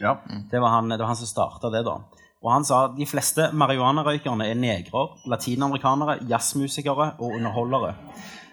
ja. 0.00 0.16
Det 0.50 0.60
var 0.60 0.76
han, 0.76 0.92
det 0.92 1.00
var 1.00 1.14
han 1.14 1.16
som 1.16 1.30
starta 1.30 1.70
det, 1.72 1.86
da. 1.86 2.00
Og 2.44 2.52
han 2.52 2.66
sa 2.68 2.82
de 2.92 3.06
fleste 3.08 3.48
marihuanarøykerne 3.56 4.46
er 4.50 4.58
negrer, 4.60 5.14
latinamerikanere, 5.26 6.18
jazzmusikere 6.28 7.14
og 7.18 7.38
underholdere. 7.38 7.94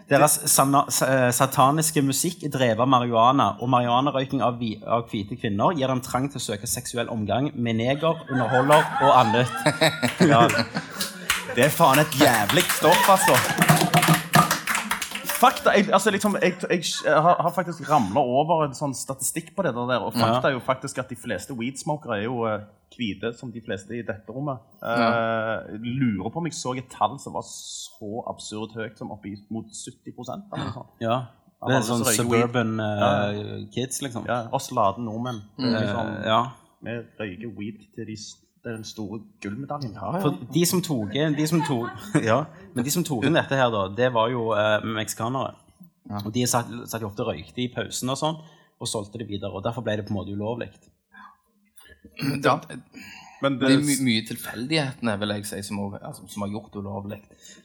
Deres 0.10 0.38
eh, 0.44 1.30
sataniske 1.32 2.02
musikk 2.04 2.44
er 2.44 2.52
drevet 2.52 2.82
av 2.84 2.90
marihuana, 2.92 3.54
og 3.62 3.70
marihuanarøyking 3.72 4.44
av, 4.44 4.60
av 4.88 5.06
hvite 5.12 5.38
kvinner 5.40 5.76
gir 5.78 5.92
dem 5.92 6.04
trang 6.04 6.30
til 6.32 6.42
å 6.42 6.44
søke 6.44 6.70
seksuell 6.70 7.12
omgang 7.12 7.52
med 7.56 7.80
neger, 7.80 8.24
underholder 8.32 8.88
og 9.04 9.14
annet. 9.20 9.54
ja. 10.32 10.46
Det 11.52 11.66
er 11.68 11.74
faen 11.74 12.00
et 12.00 12.14
jævlig 12.16 12.64
stoff, 12.72 13.10
altså. 13.12 13.36
Fakta, 15.44 15.74
jeg, 15.76 15.90
altså 15.92 16.12
liksom, 16.16 16.38
jeg, 16.42 16.56
jeg, 16.70 16.84
jeg 17.06 17.22
har, 17.26 17.52
faktisk 17.56 17.84
ramla 17.90 18.22
over 18.24 18.64
en 18.64 18.78
sånn 18.78 18.96
statistikk 18.96 19.52
på 19.58 19.66
det 19.66 19.74
der, 19.76 20.00
og 20.00 20.16
fakta 20.16 20.50
er 20.50 20.56
jo 20.56 20.64
faktisk 20.64 21.02
at 21.04 21.12
de 21.12 21.18
fleste 21.20 21.56
weedsmokere 21.58 22.22
er 22.22 22.26
jo 22.30 22.46
eh, 22.48 22.64
hvite, 22.96 23.34
som 23.36 23.52
de 23.52 23.62
fleste 23.66 23.98
i 23.98 24.02
dette 24.08 24.32
rommet. 24.32 24.64
Uh, 24.80 25.76
lurer 25.84 26.32
på 26.32 26.42
om 26.42 26.48
jeg 26.48 26.56
så 26.58 26.74
et 26.80 26.88
tall 26.92 27.18
som 27.20 27.36
var 27.36 27.46
så 27.50 28.24
absurd 28.32 28.76
høyt 28.78 29.00
som 29.00 29.12
opp 29.14 29.28
mot 29.52 29.68
70 29.68 30.14
eller 30.16 30.64
noe 30.64 30.76
sånt. 30.78 30.94
Ja. 31.04 31.18
Det 31.64 31.72
er 31.72 31.80
alle 31.80 31.88
sånn 31.88 32.08
suburban 32.12 32.76
uh, 32.80 33.68
kids, 33.74 34.02
liksom. 34.04 34.28
Ja, 34.28 34.46
oss 34.56 34.72
lade 34.76 35.04
nordmenn. 35.04 35.44
Liksom, 35.60 36.14
Eh, 36.14 36.28
ja. 36.28 36.42
Vi 36.84 36.96
røyker 37.20 37.52
weed 37.56 37.86
til 37.96 38.10
de, 38.10 38.18
den 38.64 38.84
store 38.88 39.20
gullmedaljen. 39.44 39.96
For 40.24 40.38
de 40.54 40.64
som 40.70 40.82
tok 40.86 41.12
de 41.14 41.48
som 41.50 41.62
tok, 41.68 41.90
ja, 42.30 42.42
men 42.74 42.86
de 42.88 42.92
som 42.94 43.04
tok 43.04 43.26
inn 43.28 43.36
dette 43.36 43.58
her, 43.60 43.70
da, 43.74 43.88
det 43.98 44.10
var 44.16 44.30
jo 44.32 44.52
eh, 44.56 44.80
meksikanere. 44.86 45.56
Og 46.24 46.32
de 46.36 46.44
satt, 46.48 46.68
satt 46.92 47.04
ofte 47.08 47.24
og 47.24 47.32
røykte 47.34 47.64
i 47.64 47.70
pausen 47.74 48.10
og 48.12 48.18
sånn, 48.20 48.40
og 48.84 48.90
solgte 48.90 49.22
det 49.22 49.28
videre. 49.30 49.52
Og 49.56 49.64
derfor 49.64 49.84
ble 49.86 49.98
det 50.00 50.06
på 50.08 50.12
en 50.16 50.20
måte 50.20 50.34
ulovlig. 50.36 50.68
Det, 52.44 52.52
Men 53.42 53.56
det 53.60 53.68
det, 53.70 53.76
er 53.78 53.84
my 53.88 53.96
mye 54.06 54.24
tilfeldighetene 54.28 55.14
vil 55.22 55.32
jeg 55.38 55.46
si, 55.50 55.62
som, 55.68 55.80
også- 55.86 56.02
altså, 56.08 56.28
som 56.32 56.44
har 56.46 56.52
gjort 56.54 56.70
det 56.74 56.84
ulovlig. 56.84 57.18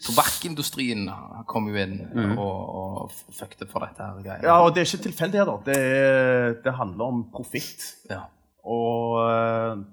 Tobakkindustrien 0.07 1.05
kom 1.51 1.69
jo 1.71 1.77
inn 1.83 1.99
og, 2.39 2.57
og 2.81 3.13
fucket 3.35 3.67
for 3.71 3.85
dette 3.87 4.03
her 4.07 4.23
greiene. 4.25 4.47
ja, 4.49 4.57
og 4.65 4.73
det 4.75 4.83
er 4.85 4.91
ikke 4.91 5.05
tilfeldigheter. 5.09 5.61
Det, 5.67 6.63
det 6.65 6.75
handler 6.79 7.13
om 7.13 7.25
profitt. 7.35 7.85
Ja. 8.11 8.25
Og 8.69 9.19
eh, 9.27 9.85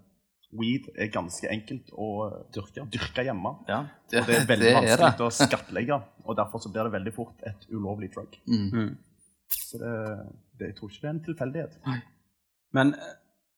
weed 0.59 0.89
er 0.95 1.11
ganske 1.13 1.49
enkelt 1.51 1.91
å 1.93 2.07
dyrke, 2.55 2.85
dyrke 2.93 3.25
hjemme. 3.27 3.51
Ja, 3.69 3.83
Det 4.11 4.23
er 4.23 4.47
veldig 4.53 4.65
det 4.65 4.71
er 4.71 4.79
vanskelig 4.79 5.11
det. 5.19 5.27
å 5.27 5.35
skattlegge, 5.39 5.99
og 6.25 6.39
derfor 6.39 6.63
så 6.63 6.71
blir 6.73 6.87
det 6.89 6.95
veldig 6.97 7.13
fort 7.15 7.45
et 7.47 7.67
ulovlig 7.71 8.11
drug. 8.15 8.39
Mm. 8.47 8.95
Så 9.55 9.79
det, 9.81 9.93
det, 10.59 10.71
jeg 10.71 10.77
tror 10.79 10.91
ikke 10.91 11.05
det 11.05 11.09
er 11.11 11.15
en 11.15 11.23
tilfeldighet. 11.29 11.79
Men, 12.75 12.95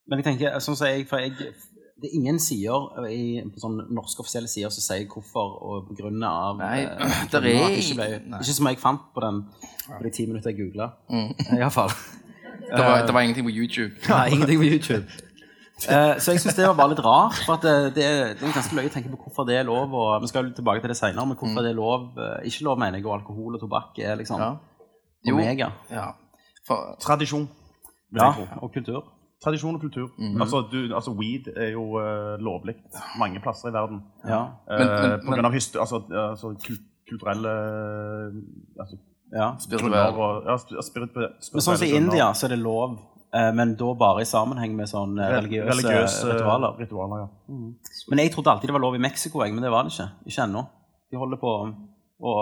men 0.07 0.21
jeg 0.21 0.29
tenker, 0.31 0.59
sånn 0.63 0.77
som 0.77 0.89
jeg, 0.91 1.07
for 1.09 1.23
jeg 1.23 1.53
det 1.97 2.11
er 2.11 2.13
ingen 2.13 2.37
sider 2.39 3.07
i, 3.09 3.39
på 3.49 3.61
sånne 3.61 3.87
norske 3.97 4.21
offisielle 4.21 4.49
sider 4.51 4.69
som 4.73 4.83
sier 4.85 5.07
hvorfor 5.09 5.55
og 5.65 5.87
på 5.87 5.95
grunn 5.97 6.21
av 6.27 6.59
Nei, 6.61 6.83
eh, 6.85 7.23
det 7.31 7.39
er 7.41 7.73
ikke, 7.73 7.95
ble, 7.97 8.07
ikke 8.37 8.53
som 8.59 8.69
jeg 8.69 8.77
fant 8.81 9.07
på, 9.15 9.23
den, 9.23 9.39
på 9.87 10.03
de 10.05 10.11
ti 10.13 10.27
minutter 10.29 10.53
jeg 10.53 10.59
googla. 10.61 10.91
Mm. 11.09 11.57
Iallfall. 11.57 11.95
Det 12.67 12.83
var, 12.83 13.05
det 13.07 13.13
var 13.15 13.23
ingenting 13.23 13.45
på 13.47 13.51
YouTube. 13.55 13.93
Nei, 14.11 14.25
ingenting 14.35 14.57
på 14.59 14.65
YouTube. 14.67 15.05
Eh, 15.85 16.13
så 16.17 16.33
jeg 16.33 16.41
syns 16.41 16.55
det 16.57 16.65
var 16.65 16.73
bare 16.79 16.89
litt 16.95 17.03
rart. 17.05 17.37
For 17.45 17.53
at 17.59 17.65
det, 17.67 17.73
det, 17.95 18.03
er, 18.05 18.31
det 18.33 18.47
er 18.47 18.55
ganske 18.55 18.75
løye 18.79 18.89
å 18.89 18.93
tenke 18.95 19.11
på 19.13 19.19
hvorfor 19.27 19.45
det 19.45 19.59
er 19.59 19.67
lov. 19.67 19.93
Og, 19.93 20.21
vi 20.23 20.27
skal 20.31 20.47
jo 20.49 20.55
tilbake 20.57 20.81
til 20.81 20.89
det 20.89 20.97
senere, 20.97 21.25
men 21.29 21.37
hvorfor 21.37 21.61
det 21.61 21.69
er 21.73 21.77
lov, 21.77 22.07
eh, 22.17 22.47
ikke 22.49 22.65
lov, 22.65 22.79
mener 22.81 22.97
jeg, 22.97 23.05
og 23.05 23.13
alkohol 23.19 23.59
og 23.59 23.61
tobakk 23.61 23.99
er 24.01 24.15
liksom 24.17 24.41
Ja. 24.41 24.49
Jo. 25.27 25.35
omega. 25.35 25.69
Ja. 25.91 26.07
For, 26.65 26.95
Tradisjon. 27.03 27.47
Ja, 28.15 28.31
og 28.61 28.71
kultur. 28.73 29.03
Tradisjon 29.43 29.75
og 29.75 29.81
kultur. 29.81 30.07
Mhm. 30.17 30.41
altså, 30.41 30.63
du, 30.71 30.79
altså, 30.95 31.11
weed 31.13 31.51
er 31.55 31.71
jo 31.75 31.83
uh, 32.01 32.37
lovlig 32.41 32.73
mange 33.19 33.39
plasser 33.43 33.69
i 33.69 33.73
verden. 33.75 34.01
Ja. 34.25 34.39
Uh, 34.65 34.79
Men- 34.79 34.87
men- 35.11 35.19
på 35.27 35.35
grunn 35.35 35.45
av 35.45 35.53
hysto 35.53 35.79
altså, 35.79 36.01
altså, 36.09 36.55
kul 36.65 36.77
kulturelle 37.07 37.51
altså, 38.79 38.97
ja. 39.31 39.51
spirituelle. 39.59 40.01
og 40.17 40.43
ja, 40.47 40.55
sp- 40.59 40.81
spirituelle 40.83 41.29
Men 41.53 41.61
sånn 41.63 41.77
som 41.77 41.87
i 41.87 41.95
India 41.95 42.31
så 42.35 42.47
er 42.47 42.55
det 42.55 42.59
lov, 42.59 42.97
eh, 42.97 43.16
men 43.57 43.75
da 43.79 43.91
bare 43.99 44.23
i 44.23 44.29
sammenheng 44.29 44.73
med 44.77 44.89
sånn 44.91 45.17
eh, 45.19 45.33
religiøse, 45.37 45.69
religiøse 45.73 46.31
ritualer. 46.31 46.77
ritualer 46.81 47.25
ja. 47.25 47.27
Men 48.11 48.23
jeg 48.23 48.33
trodde 48.35 48.53
alltid 48.53 48.71
det 48.71 48.77
var 48.77 48.85
lov 48.87 48.95
i 48.97 49.03
Mexico, 49.03 49.43
men 49.45 49.63
det 49.65 49.71
var 49.73 49.87
det 49.87 49.93
ikke. 49.95 50.09
Ikke 50.31 50.45
ennå. 50.47 50.65
De 51.11 51.19
holder 51.21 51.39
på 51.41 51.53
å 52.27 52.33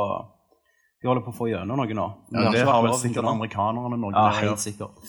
de 1.06 1.10
holder 1.12 1.22
på 1.22 1.30
å 1.30 1.38
få 1.38 1.48
gjennom 1.52 1.78
noe 1.78 1.94
nå. 1.94 2.04
Ja, 2.34 2.50
det 2.50 2.62
har 2.66 2.82
vel 2.82 2.96
sikkert 2.98 3.28
amerikanerne 3.30 3.98
noe 4.00 4.14
Ja, 4.16 4.30
helt 4.40 4.62
sikkert. 4.64 5.04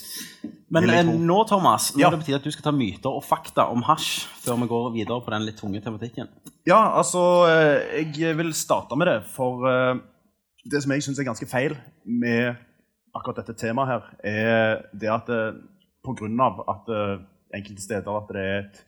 Men 0.74 0.90
eh, 0.90 1.06
nå, 1.06 1.36
Thomas, 1.48 1.92
nå 1.94 2.02
Ja. 2.02 2.08
er 2.08 2.16
det 2.16 2.20
på 2.20 2.26
tide 2.26 2.40
at 2.40 2.44
du 2.44 2.50
skal 2.52 2.66
ta 2.66 2.72
myter 2.74 3.14
og 3.16 3.22
fakta 3.24 3.68
om 3.72 3.84
hasj 3.86 4.26
før 4.42 4.58
vi 4.60 4.68
går 4.72 4.90
videre 4.92 5.22
på 5.24 5.32
den 5.32 5.46
litt 5.46 5.56
tunge 5.56 5.80
tematikken. 5.80 6.28
Ja, 6.66 6.80
altså 6.98 7.22
eh, 7.48 8.02
Jeg 8.18 8.36
vil 8.36 8.52
starte 8.52 8.98
med 8.98 9.08
det, 9.08 9.16
for 9.32 9.64
eh, 9.70 9.94
det 10.68 10.82
som 10.82 10.92
jeg 10.92 11.06
syns 11.06 11.22
er 11.22 11.30
ganske 11.30 11.48
feil 11.48 11.78
med 12.04 12.58
akkurat 13.16 13.40
dette 13.40 13.56
temaet 13.56 13.88
her, 13.94 14.10
er 14.26 14.82
det 14.92 15.08
at 15.08 15.30
av 16.06 16.60
at 16.70 16.88
uh, 16.92 17.18
enkelte 17.54 17.82
steder 17.82 18.18
at 18.18 18.28
det 18.32 18.42
er 18.42 18.58
et, 18.60 18.84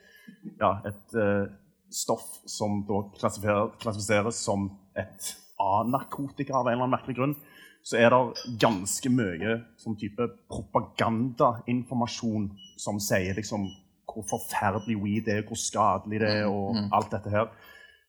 ja, 0.61 0.71
et 0.89 1.15
uh, 1.19 1.45
stoff 1.91 2.41
som 2.49 2.85
da 2.89 3.03
klassifiseres, 3.19 4.45
som 4.45 4.71
et 4.99 5.37
A-narkotika 5.59 6.55
av 6.55 6.69
en 6.69 6.73
eller 6.77 6.85
annen 6.85 6.95
merkelig 6.95 7.17
grunn, 7.19 7.37
så 7.83 7.97
er 7.99 8.11
det 8.13 8.21
ganske 8.61 9.11
mye 9.11 9.65
sånn 9.81 9.97
type 9.99 10.29
propagandainformasjon 10.51 12.51
som 12.79 13.01
sier 13.03 13.35
liksom 13.39 13.69
hvor 14.09 14.25
forferdelig 14.29 14.97
weed 15.03 15.29
er, 15.33 15.43
hvor 15.47 15.57
skadelig 15.61 16.21
det 16.23 16.31
er, 16.41 16.47
og 16.49 16.77
alt 16.97 17.11
dette 17.13 17.31
her. 17.33 17.47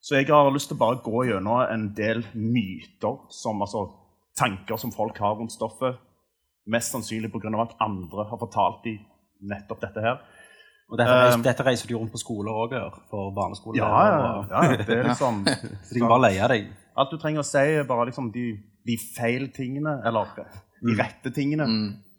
Så 0.01 0.16
jeg 0.16 0.30
har 0.32 0.51
lyst 0.54 0.70
til 0.72 0.78
å 0.78 0.84
bare 0.84 1.01
gå 1.04 1.25
gjennom 1.28 1.60
en 1.66 1.89
del 1.96 2.24
myter, 2.34 3.18
som, 3.36 3.62
altså 3.62 3.89
tanker 4.39 4.78
som 4.80 4.94
folk 4.96 5.18
har 5.20 5.36
rundt 5.39 5.54
stoffet. 5.54 6.00
Mest 6.70 6.94
sannsynlig 6.94 7.32
pga. 7.34 7.52
at 7.64 7.76
andre 7.82 8.28
har 8.30 8.40
fortalt 8.42 8.84
dem 8.86 9.00
nettopp 9.50 9.82
dette 9.82 10.04
her. 10.04 10.20
Og 10.90 10.98
dette, 10.98 11.14
reiser, 11.14 11.38
Um, 11.38 11.44
dette 11.46 11.66
reiser 11.66 11.88
du 11.90 11.96
rundt 11.98 12.12
på 12.12 12.22
skoler 12.22 12.56
òg, 12.64 12.74
for 13.12 13.30
barneskole. 13.36 13.78
Ja, 13.78 13.90
ja, 14.10 14.30
ja. 14.50 14.78
Det 14.78 14.96
er 14.98 15.04
liksom 15.06 15.44
Så 15.86 15.94
de 15.94 16.02
kan 16.02 16.10
bare 16.10 16.26
leie 16.30 16.48
deg. 16.50 16.72
Alt 17.00 17.14
du 17.14 17.20
trenger 17.22 17.44
å 17.44 17.48
si, 17.48 17.62
er 17.62 17.86
bare 17.90 18.08
liksom 18.10 18.32
de, 18.34 18.48
de 18.90 18.96
feil 18.98 19.52
tingene, 19.54 20.00
eller 20.06 20.34
de 20.82 20.96
rette 20.98 21.34
tingene. 21.36 21.68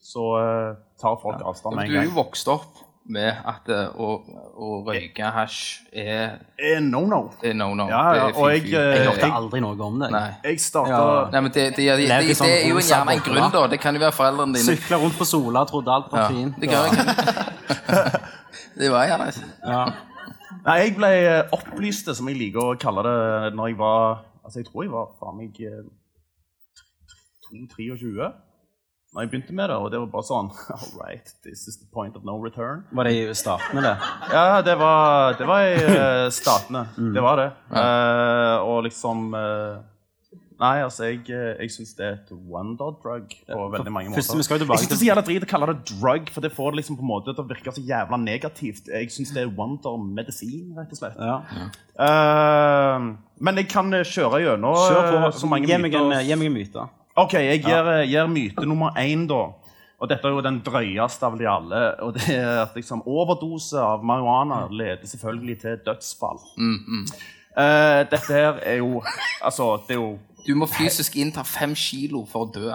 Så 0.01 0.23
uh, 0.39 0.79
tar 1.01 1.19
folk 1.21 1.43
avstand 1.43 1.77
med 1.77 1.91
du 1.91 1.99
er 1.99 2.07
jo 2.07 2.15
vokst 2.17 2.49
opp 2.49 2.79
med 3.13 3.41
at 3.51 3.69
eh, 3.75 3.89
å, 4.01 4.09
å 4.57 4.69
røyke 4.87 5.31
hasj 5.35 5.59
er, 5.93 6.37
Er 6.59 6.81
No, 6.85 7.01
no. 7.11 7.21
er 7.43 7.55
no-no. 7.59 7.87
Ja, 7.91 8.03
ja, 8.15 8.27
Det 8.29 8.35
er 8.37 8.41
og 8.41 8.51
jeg, 8.53 8.63
fy-fy. 8.65 8.77
eh, 8.77 8.97
Jeg 8.97 9.07
hørte 9.09 9.31
aldri 9.41 9.61
noe 9.65 9.87
om 9.87 9.99
det. 10.03 10.11
Nei. 10.15 10.23
Jeg 10.45 10.61
starta 10.65 10.91
Ja. 10.93 11.29
Nei, 11.35 11.41
men 11.47 11.53
det, 11.57 11.65
det, 11.77 11.85
det, 11.85 11.97
det, 12.01 12.09
Levde 12.13 12.29
det, 12.33 12.37
sånn 12.41 12.51
er 12.55 12.69
jo 12.69 12.77
en, 12.81 12.87
gjerne 12.91 13.17
en 13.19 13.25
grunn, 13.27 13.51
da. 13.57 13.65
Det 13.75 13.81
kan 13.83 13.99
jo 13.99 14.05
være 14.05 14.17
foreldrene 14.19 14.59
dine. 14.59 14.77
Sykla 14.77 15.01
rundt 15.03 15.19
på 15.21 15.29
Sola, 15.29 15.65
trodde 15.71 15.95
alt 15.97 16.13
var 16.13 16.21
Ja, 16.21 16.29
fint. 16.29 16.55
det, 16.61 16.69
kan, 16.71 16.85
det 18.81 18.91
var 18.95 19.09
gjerne 19.11 19.31
Ja. 19.65 19.83
Nei, 20.65 20.77
jeg 20.85 20.95
ble 20.99 21.09
eh, 21.25 21.43
opplyst, 21.57 22.11
som 22.19 22.29
jeg 22.29 22.37
liker 22.37 22.61
å 22.73 22.77
kalle 22.81 23.03
det, 23.07 23.55
når 23.57 23.73
jeg 23.73 23.79
var 23.81 24.21
Altså, 24.45 24.59
jeg 24.63 24.67
tror 24.71 24.83
jeg 24.87 24.91
var 24.93 25.11
faen 25.21 25.37
meg 25.39 25.59
eh, 25.63 25.83
22-23 27.51 28.31
når 29.11 29.25
jeg 29.25 29.31
begynte 29.33 29.55
med 29.59 29.73
det, 29.73 29.77
og 29.77 29.91
det 29.91 29.99
var 29.99 30.11
bare 30.13 30.27
sånn 30.29 30.51
All 30.77 30.91
right, 31.01 31.33
this 31.43 31.67
is 31.67 31.81
the 31.81 31.89
point 31.91 32.17
of 32.19 32.27
no 32.27 32.37
return. 32.39 32.85
Var 32.95 33.09
det 33.09 33.15
i 33.17 33.23
Statene, 33.35 33.83
det? 33.83 33.95
Ja, 34.31 34.61
det 34.63 34.77
var, 34.79 35.39
det 35.39 35.49
var 35.51 35.67
i 35.67 35.79
uh, 35.83 36.27
Statene. 36.35 36.87
Det 37.15 37.25
var 37.25 37.43
det. 37.43 37.49
Uh, 37.75 38.57
og 38.71 38.85
liksom 38.87 39.33
uh, 39.35 39.81
Nei, 40.61 40.83
altså, 40.85 41.07
jeg, 41.09 41.23
eh, 41.33 41.55
jeg 41.63 41.73
syns 41.73 41.95
det 41.97 42.05
er 42.05 42.17
et 42.19 42.33
wonder 42.53 42.93
drug 43.01 43.31
på 43.49 43.61
veldig 43.73 43.93
mange 43.95 44.11
måter. 44.13 44.21
Jeg 44.21 44.27
syns 44.29 44.51
det 44.51 44.67
er 44.67 44.99
så 45.01 45.07
jævla 45.07 45.23
drit 45.25 45.47
å 45.47 45.49
kalle 45.49 45.71
det 45.71 45.95
drug, 45.95 46.29
for 46.35 46.45
det 46.45 46.51
får 46.53 46.75
det 46.75 46.81
liksom 46.83 46.99
på 46.99 47.05
en 47.07 47.09
måte 47.09 47.33
til 47.33 47.41
å 47.41 47.49
virke 47.49 47.73
så 47.73 47.85
jævla 47.89 48.19
negativt. 48.21 48.91
Jeg 48.93 49.09
syns 49.15 49.33
det 49.33 49.47
er 49.47 49.55
wonder-medisin, 49.57 50.75
rett 50.77 50.93
og 50.93 51.01
slett. 51.01 51.17
Ja. 51.17 51.71
Eh, 51.97 53.09
men 53.41 53.63
jeg 53.63 53.71
kan 53.73 53.89
eh, 53.97 54.05
kjøre 54.05 54.43
gjennom 54.45 54.77
Kjør 54.77 55.01
på. 55.01 55.23
eh, 55.23 55.39
så 55.41 55.49
mange 55.49 55.65
myter. 55.81 56.27
gi 56.29 56.37
meg 56.43 56.51
en 56.51 56.59
myte. 56.59 56.85
Ok, 57.17 57.35
jeg 57.35 57.63
gir, 57.65 57.89
eh, 57.91 58.07
gir 58.09 58.29
myte 58.31 58.67
nummer 58.67 58.95
én, 58.99 59.27
da. 59.27 59.53
Og 60.01 60.09
dette 60.09 60.25
er 60.25 60.33
jo 60.33 60.41
den 60.41 60.61
drøyeste 60.65 61.27
av 61.27 61.37
de 61.39 61.49
alle. 61.49 61.81
Og 62.01 62.15
det 62.17 62.29
er 62.33 62.63
at 62.63 62.77
liksom, 62.77 63.03
overdose 63.07 63.77
av 63.77 64.05
marihuana 64.05 64.63
leder 64.71 65.05
selvfølgelig 65.07 65.59
til 65.61 65.77
dødsfall. 65.85 66.41
Eh, 67.59 68.01
dette 68.09 68.33
her 68.33 68.61
er 68.63 68.77
jo 68.79 69.03
Altså, 69.43 69.81
det 69.89 69.97
er 69.97 70.01
jo 70.01 70.19
Du 70.47 70.55
må 70.55 70.67
fysisk 70.71 71.17
innta 71.17 71.43
fem 71.43 71.75
kilo 71.75 72.25
for 72.25 72.47
å 72.47 72.53
dø. 72.55 72.73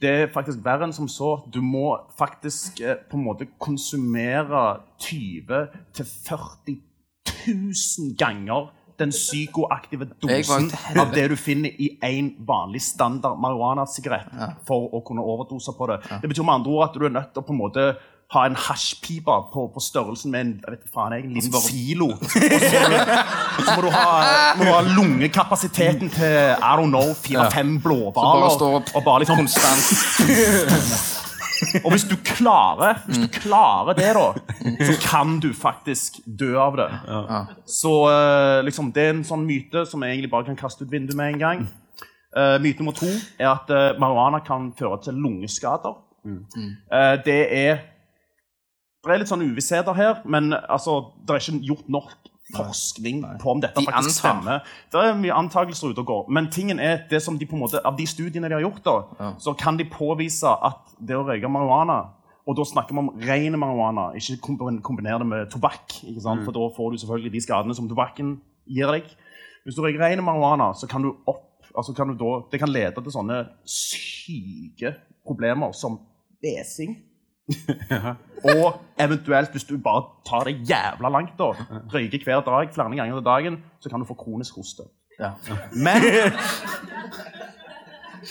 Det 0.00 0.08
er 0.08 0.30
faktisk 0.32 0.62
verre 0.64 0.86
enn 0.86 0.94
som 0.96 1.08
så. 1.08 1.42
Du 1.52 1.60
må 1.60 1.98
faktisk 2.16 2.80
eh, 2.80 2.96
på 3.10 3.18
en 3.18 3.26
måte 3.26 3.48
konsumere 3.60 4.80
20 4.98 5.68
000-40 5.98 6.78
000 7.44 8.16
ganger 8.16 8.70
den 9.02 9.12
psykoaktive 9.14 10.08
dosen 10.22 10.70
av 10.98 11.12
det 11.14 11.28
du 11.32 11.36
finner 11.40 11.74
i 11.82 11.92
en 12.08 12.32
vanlig 12.48 12.82
standard 12.86 13.40
marihuana-sigarett 13.42 14.32
for 14.68 14.88
å 14.94 15.02
kunne 15.06 15.24
overdose 15.24 15.74
på 15.76 15.90
det. 15.92 16.00
Det 16.22 16.32
betyr 16.32 16.46
med 16.46 16.60
andre 16.60 16.74
ord 16.78 16.88
at 16.88 16.98
du 16.98 17.06
er 17.06 17.14
nødt 17.18 17.32
til 17.34 17.44
å 17.44 17.46
på 17.50 17.54
en 17.56 17.62
måte 17.62 17.92
ha 18.32 18.46
en 18.48 18.56
hasjpipe 18.56 19.34
på, 19.52 19.66
på 19.74 19.80
størrelsen 19.80 20.32
med 20.32 20.40
en 20.40 20.52
vet 20.64 20.86
faen, 20.94 21.12
jeg, 21.12 21.26
en 21.28 21.34
liten 21.36 21.52
silo. 21.60 22.08
Og 22.16 23.64
så 23.66 23.74
må 23.76 23.82
du, 23.84 23.90
ha, 23.92 24.06
må 24.56 24.64
du 24.64 24.72
ha 24.72 24.80
lungekapasiteten 24.96 26.12
til 26.16 26.38
I 26.56 26.72
don't 26.80 26.88
know, 26.88 27.12
fire-fem 27.26 27.76
blåhvaler. 27.84 28.56
Og 28.96 29.04
bare 29.04 29.24
liksom 29.26 29.44
konstant. 29.44 31.18
og 31.84 31.92
hvis 31.94 32.04
du 32.08 32.16
klarer 32.26 33.00
Hvis 33.06 33.20
du 33.22 33.28
klarer 33.32 33.96
det, 33.98 34.10
da, 34.16 34.26
så 34.86 34.96
kan 35.04 35.36
du 35.42 35.52
faktisk 35.56 36.20
dø 36.26 36.54
av 36.60 36.78
det. 36.80 36.88
Så 37.68 37.92
eh, 38.10 38.64
liksom, 38.66 38.90
det 38.94 39.04
er 39.04 39.14
en 39.14 39.24
sånn 39.26 39.46
myte 39.46 39.84
som 39.88 40.02
jeg 40.02 40.16
egentlig 40.16 40.32
bare 40.32 40.48
kan 40.50 40.58
kaste 40.58 40.84
ut 40.84 40.92
vinduet 40.92 41.18
med 41.18 41.34
en 41.34 41.42
gang. 41.42 41.64
Uh, 42.32 42.56
myte 42.64 42.80
nummer 42.80 42.96
to 42.96 43.10
er 43.36 43.50
at 43.50 43.68
uh, 43.68 43.92
marihuana 44.00 44.38
kan 44.40 44.70
føre 44.78 44.96
til 45.04 45.18
lungeskader. 45.20 45.98
Uh, 46.24 47.16
det 47.26 47.40
er 47.52 47.82
Det 49.02 49.10
er 49.10 49.18
litt 49.18 49.28
sånn 49.28 49.42
uvissheter 49.42 49.96
her, 49.98 50.20
men 50.30 50.52
altså, 50.54 51.10
det 51.26 51.34
er 51.34 51.42
ikke 51.42 51.66
gjort 51.66 51.88
nok 51.90 52.12
forskning 52.56 53.20
på 53.40 53.50
om 53.50 53.60
dette 53.60 53.80
De 53.80 53.86
faktisk 53.86 54.24
antar. 54.24 54.40
stemmer. 54.40 54.72
Det 54.92 55.02
er 55.02 55.20
mye 55.20 55.36
antakelser 55.36 55.92
ute 55.92 56.02
og 56.04 56.06
går. 56.06 56.24
Men 56.28 56.50
tingen 56.50 56.80
er 56.80 57.04
det 57.10 57.22
som 57.22 57.38
de 57.38 57.46
på 57.46 57.56
en 57.56 57.64
måte, 57.64 57.80
av 57.84 57.96
de 57.96 58.06
studiene 58.06 58.48
de 58.48 58.54
har 58.58 58.64
gjort, 58.64 58.82
da, 58.84 59.32
så 59.38 59.54
kan 59.58 59.76
de 59.80 59.84
påvise 59.84 60.48
at 60.48 60.96
det 61.00 61.16
å 61.16 61.24
røyke 61.26 61.48
marihuana 61.50 62.02
og 62.42 62.56
da 62.58 62.64
snakker 62.66 62.96
vi 62.96 62.98
om 62.98 63.10
ren 63.22 63.54
marihuana, 63.54 64.08
ikke 64.18 64.56
kombinere 64.82 65.20
det 65.22 65.26
med 65.30 65.50
tobakk. 65.52 66.00
sant? 66.18 66.42
For 66.42 66.50
da 66.50 66.64
får 66.74 66.90
du 66.90 66.98
selvfølgelig 66.98 67.32
de 67.36 67.42
skadene 67.44 67.76
som 67.78 67.86
tobakken 67.90 68.40
gir 68.66 68.90
deg. 68.90 69.06
Hvis 69.62 69.76
du 69.78 69.82
røyker 69.84 70.02
ren 70.02 70.24
marihuana, 70.26 70.72
så 70.74 70.88
kan 70.90 71.04
du 71.06 71.12
opp, 71.30 71.62
altså 71.70 71.94
kan 71.94 72.10
du 72.10 72.16
da, 72.18 72.32
det 72.50 72.58
kan 72.58 72.72
lede 72.72 72.98
til 72.98 73.14
sånne 73.14 73.44
syke 73.62 74.96
problemer 75.22 75.70
som 75.76 76.00
besing. 76.42 76.96
Og 78.52 78.80
eventuelt, 79.00 79.50
hvis 79.50 79.64
du 79.64 79.76
bare 79.78 80.02
tar 80.26 80.44
det 80.48 80.56
jævla 80.68 81.08
langt, 81.08 81.36
da, 81.38 81.52
røyker 81.94 82.24
hver 82.24 82.40
dag 82.46 82.74
flere 82.74 82.96
ganger 82.96 83.20
til 83.20 83.24
dagen, 83.24 83.58
så 83.80 83.90
kan 83.90 84.00
du 84.00 84.06
få 84.08 84.14
kronisk 84.14 84.54
hoste. 84.54 84.82
Men, 85.72 86.02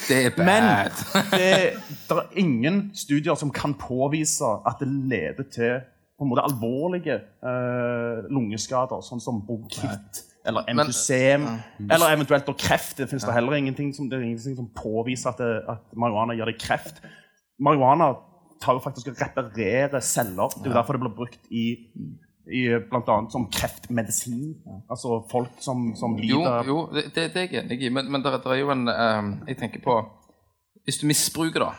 Det 0.07 0.25
er 0.25 0.29
bad. 0.29 0.45
men 0.45 0.63
det, 1.31 1.73
det 2.09 2.17
er 2.17 2.27
ingen 2.39 2.91
studier 2.95 3.35
som 3.35 3.51
kan 3.51 3.73
påvise 3.73 4.45
at 4.67 4.79
det 4.79 4.87
leder 4.87 5.43
til 5.51 5.81
på 6.17 6.23
en 6.25 6.29
måte 6.29 6.43
alvorlige 6.45 7.17
uh, 7.43 8.21
lungeskader, 8.29 9.01
sånn 9.01 9.19
som 9.23 9.41
bronkitt 9.45 10.21
eller 10.45 10.65
emfysem, 10.69 11.47
eller 11.85 12.13
eventuelt 12.15 12.49
kreft. 12.57 12.97
Det 12.97 13.07
finnes 13.09 13.25
ja. 13.27 13.33
heller 13.35 13.57
ingenting 13.57 13.91
som, 13.95 14.09
det 14.09 14.19
er 14.19 14.25
ingenting 14.25 14.57
som 14.57 14.69
påviser 14.73 15.33
at, 15.33 15.41
det, 15.41 15.61
at 15.69 15.97
marihuana 15.97 16.37
gjør 16.37 16.51
deg 16.51 16.61
kreft. 16.61 17.01
Marihuana 17.61 18.11
tar 18.61 18.77
jo 18.77 18.83
faktisk 18.83 19.07
og 19.11 19.21
reparerer 19.21 19.99
celler. 20.05 20.53
Det 20.55 20.65
er 20.67 20.71
jo 20.71 20.77
derfor 20.77 20.97
det 20.97 21.01
blir 21.03 21.15
brukt 21.17 21.47
i, 21.51 21.63
i 22.51 22.61
annet 22.73 23.31
som 23.33 23.47
kreftmedisin. 23.53 24.55
Altså 24.89 25.21
folk 25.31 25.57
som, 25.63 25.91
som 25.99 26.17
Jo, 26.21 26.41
lider 26.43 26.69
jo 26.69 26.77
det, 26.93 27.05
det 27.15 27.27
det 27.33 27.43
er 27.43 27.47
jeg 27.57 27.63
enig 27.65 27.81
i, 27.87 27.89
men, 27.93 28.11
men 28.11 28.23
det, 28.25 28.33
er 28.45 28.59
jo 28.61 28.71
en 28.73 28.87
eh, 28.91 29.31
Jeg 29.51 29.57
tenker 29.63 29.83
på 29.85 29.97
Hvis 30.85 30.97
du 31.01 31.07
misbruker, 31.09 31.59
da. 31.67 31.71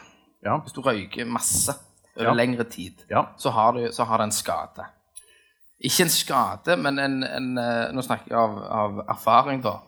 Ja. 0.44 0.58
Hvis 0.62 0.74
du 0.74 0.80
røyker 0.82 1.24
masse 1.26 1.74
over 2.16 2.28
Ja. 2.28 2.34
lengre 2.36 2.64
tid, 2.68 3.06
Ja. 3.10 3.22
så, 3.38 3.50
har 3.50 3.72
du, 3.72 3.86
så 3.92 4.04
har 4.04 4.18
det 4.18 4.24
en 4.28 4.32
skade. 4.36 4.84
Ikke 5.82 6.04
en 6.04 6.12
skade, 6.12 6.76
men 6.78 6.98
en, 6.98 7.22
en 7.24 7.58
eh, 7.58 7.92
Nå 7.94 8.02
snakker 8.04 8.30
jeg 8.30 8.38
av, 8.38 8.58
av 8.70 9.00
erfaring, 9.16 9.62
da. 9.64 9.78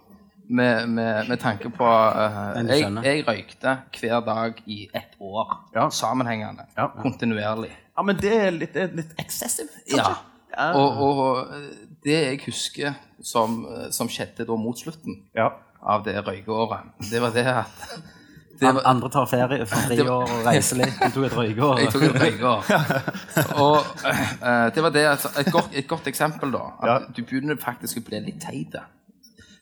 Med, 0.48 0.88
med, 0.88 1.28
med 1.28 1.38
tanke 1.40 1.70
på 1.72 1.86
uh, 1.88 2.52
jeg, 2.68 2.84
jeg 3.04 3.22
røykte 3.26 3.76
hver 3.96 4.20
dag 4.26 4.58
i 4.68 4.90
ett 4.92 5.14
år. 5.20 5.54
Ja. 5.74 5.86
Sammenhengende. 5.90 6.66
Ja. 6.76 6.90
Kontinuerlig. 7.00 7.70
ja, 7.96 8.02
men 8.02 8.16
det 8.20 8.32
er 8.36 8.50
litt, 8.52 8.74
litt 8.92 9.14
excessive, 9.18 9.70
kanskje? 9.88 10.16
Ja. 10.54 10.66
Og, 10.78 11.00
og 11.02 11.38
eh, 11.56 11.70
det 12.04 12.18
jeg 12.18 12.40
husker 12.44 12.92
som, 13.24 13.64
eh, 13.72 13.88
som 13.90 14.06
skjedde 14.12 14.44
da 14.46 14.54
mot 14.60 14.78
slutten 14.78 15.16
Ja. 15.34 15.48
av 15.82 16.04
det 16.04 16.14
røykeåret, 16.26 16.92
det 17.10 17.22
var 17.24 17.32
det 17.34 17.46
at 17.50 17.86
det 18.60 18.68
var, 18.74 18.82
Andre 18.86 19.10
tar 19.10 19.26
ferie 19.26 19.66
for 19.66 19.86
tre 19.90 20.04
år 20.12 20.28
og 20.28 20.44
reiser 20.46 20.78
litt. 20.78 21.00
Du 21.00 21.16
tok 21.16 21.26
et 21.30 21.38
røykeår. 21.40 21.80
Jeg 21.82 21.90
tok 21.96 22.04
et 22.10 22.20
røykeår. 22.22 22.70
Og 23.64 23.80
uh, 24.04 24.66
det 24.76 24.82
var 24.84 24.92
det, 24.94 25.06
altså, 25.16 25.32
et, 25.40 25.50
godt, 25.56 25.72
et 25.74 25.88
godt 25.90 26.06
eksempel, 26.12 26.52
da. 26.54 26.62
At 26.82 26.92
Ja. 26.92 26.98
du 27.16 27.22
begynner 27.24 27.58
faktisk 27.58 27.98
å 27.98 28.04
bli 28.12 28.20
litt 28.28 28.44
teit. 28.44 28.76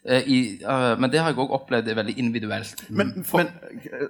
Eh, 0.04 0.22
i, 0.26 0.38
uh, 0.66 0.98
men 0.98 1.10
det 1.12 1.20
har 1.22 1.30
jeg 1.30 1.38
òg 1.38 1.52
opplevd 1.54 1.86
er 1.92 1.94
veldig 1.94 2.14
individuelt. 2.18 2.80
Men, 2.90 3.12
men 3.22 3.50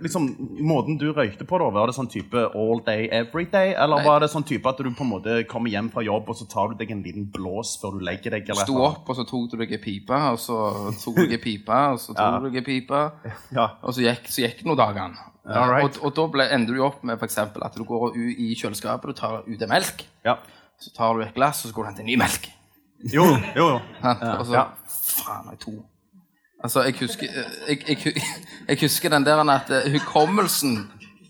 liksom, 0.00 0.31
måten 0.64 0.96
du 0.96 1.11
røykte 1.12 1.44
på, 1.44 1.59
da, 1.61 1.66
var 1.74 1.90
det 1.90 1.96
sånn 1.98 2.09
type 2.09 2.46
all 2.57 2.81
day, 2.87 3.11
every 3.12 3.44
day? 3.52 3.74
Eller 3.76 4.00
Nei. 4.00 4.07
var 4.07 4.22
det 4.24 4.31
sånn 4.33 4.46
type 4.48 4.70
at 4.70 4.81
du 4.81 4.88
på 4.88 5.05
en 5.05 5.11
måte 5.11 5.35
kommer 5.50 5.72
hjem 5.72 5.90
fra 5.92 6.05
jobb, 6.07 6.31
og 6.33 6.38
så 6.38 6.46
tar 6.48 6.72
du 6.72 6.81
deg 6.81 6.94
en 6.94 7.02
liten 7.05 7.26
blås 7.35 7.74
før 7.83 7.98
du 7.98 8.07
legger 8.09 8.33
deg? 8.38 8.48
Eller 8.48 8.64
Sto 8.64 8.78
opp, 8.87 9.05
og 9.05 9.18
så 9.20 9.26
tok 9.28 9.50
du 9.52 9.59
deg 9.61 9.74
en 9.76 9.83
pipe, 9.85 10.22
og 10.33 10.40
så 10.40 10.57
tok 11.02 11.20
du 11.20 11.26
deg 11.26 11.37
en 11.37 11.44
pipe, 11.44 11.83
og 11.92 12.00
så 12.00 12.16
tok 12.16 12.40
du 12.40 12.48
deg 12.48 12.59
en 12.62 12.68
pipe, 12.70 13.02
Ja. 13.59 13.68
og 13.83 13.92
så 13.92 14.07
gikk, 14.07 14.33
så 14.33 14.46
gikk 14.46 14.64
dager. 14.72 15.20
All 15.42 15.68
right. 15.68 15.98
og, 15.98 16.07
og 16.07 16.16
da 16.16 16.26
ble, 16.31 16.48
ender 16.55 16.78
du 16.78 16.85
opp 16.87 17.02
med 17.05 17.18
for 17.18 17.28
eksempel, 17.28 17.64
at 17.66 17.76
du 17.76 17.85
går 17.85 18.14
ut 18.14 18.40
i 18.40 18.55
kjøleskapet 18.57 19.12
og 19.12 19.18
tar 19.18 19.38
ut 19.44 19.68
en 19.68 19.74
melk. 19.76 20.07
ja. 20.24 20.38
Så 20.83 20.90
tar 20.96 21.14
du 21.14 21.20
et 21.22 21.35
glass, 21.37 21.61
og 21.62 21.70
så 21.70 21.76
går 21.76 21.85
du 21.85 21.87
og 21.87 21.90
henter 21.92 22.07
ny 22.09 22.16
melk. 22.18 22.48
Jo, 23.12 23.22
jo, 23.55 23.66
jo. 23.74 23.81
Ja. 24.02 24.14
Og 24.38 24.46
så 24.48 24.55
Ja. 24.57 24.64
Faen, 25.23 25.51
jeg 25.51 25.63
to. 25.65 25.75
Altså, 26.63 26.83
jeg 26.87 26.95
husker, 27.01 27.27
jeg, 27.69 27.79
jeg, 27.89 28.23
jeg 28.69 28.79
husker 28.81 29.11
den 29.11 29.25
der 29.27 29.43
at 29.51 29.71
eh, 29.71 29.89
hukommelsen 29.93 30.77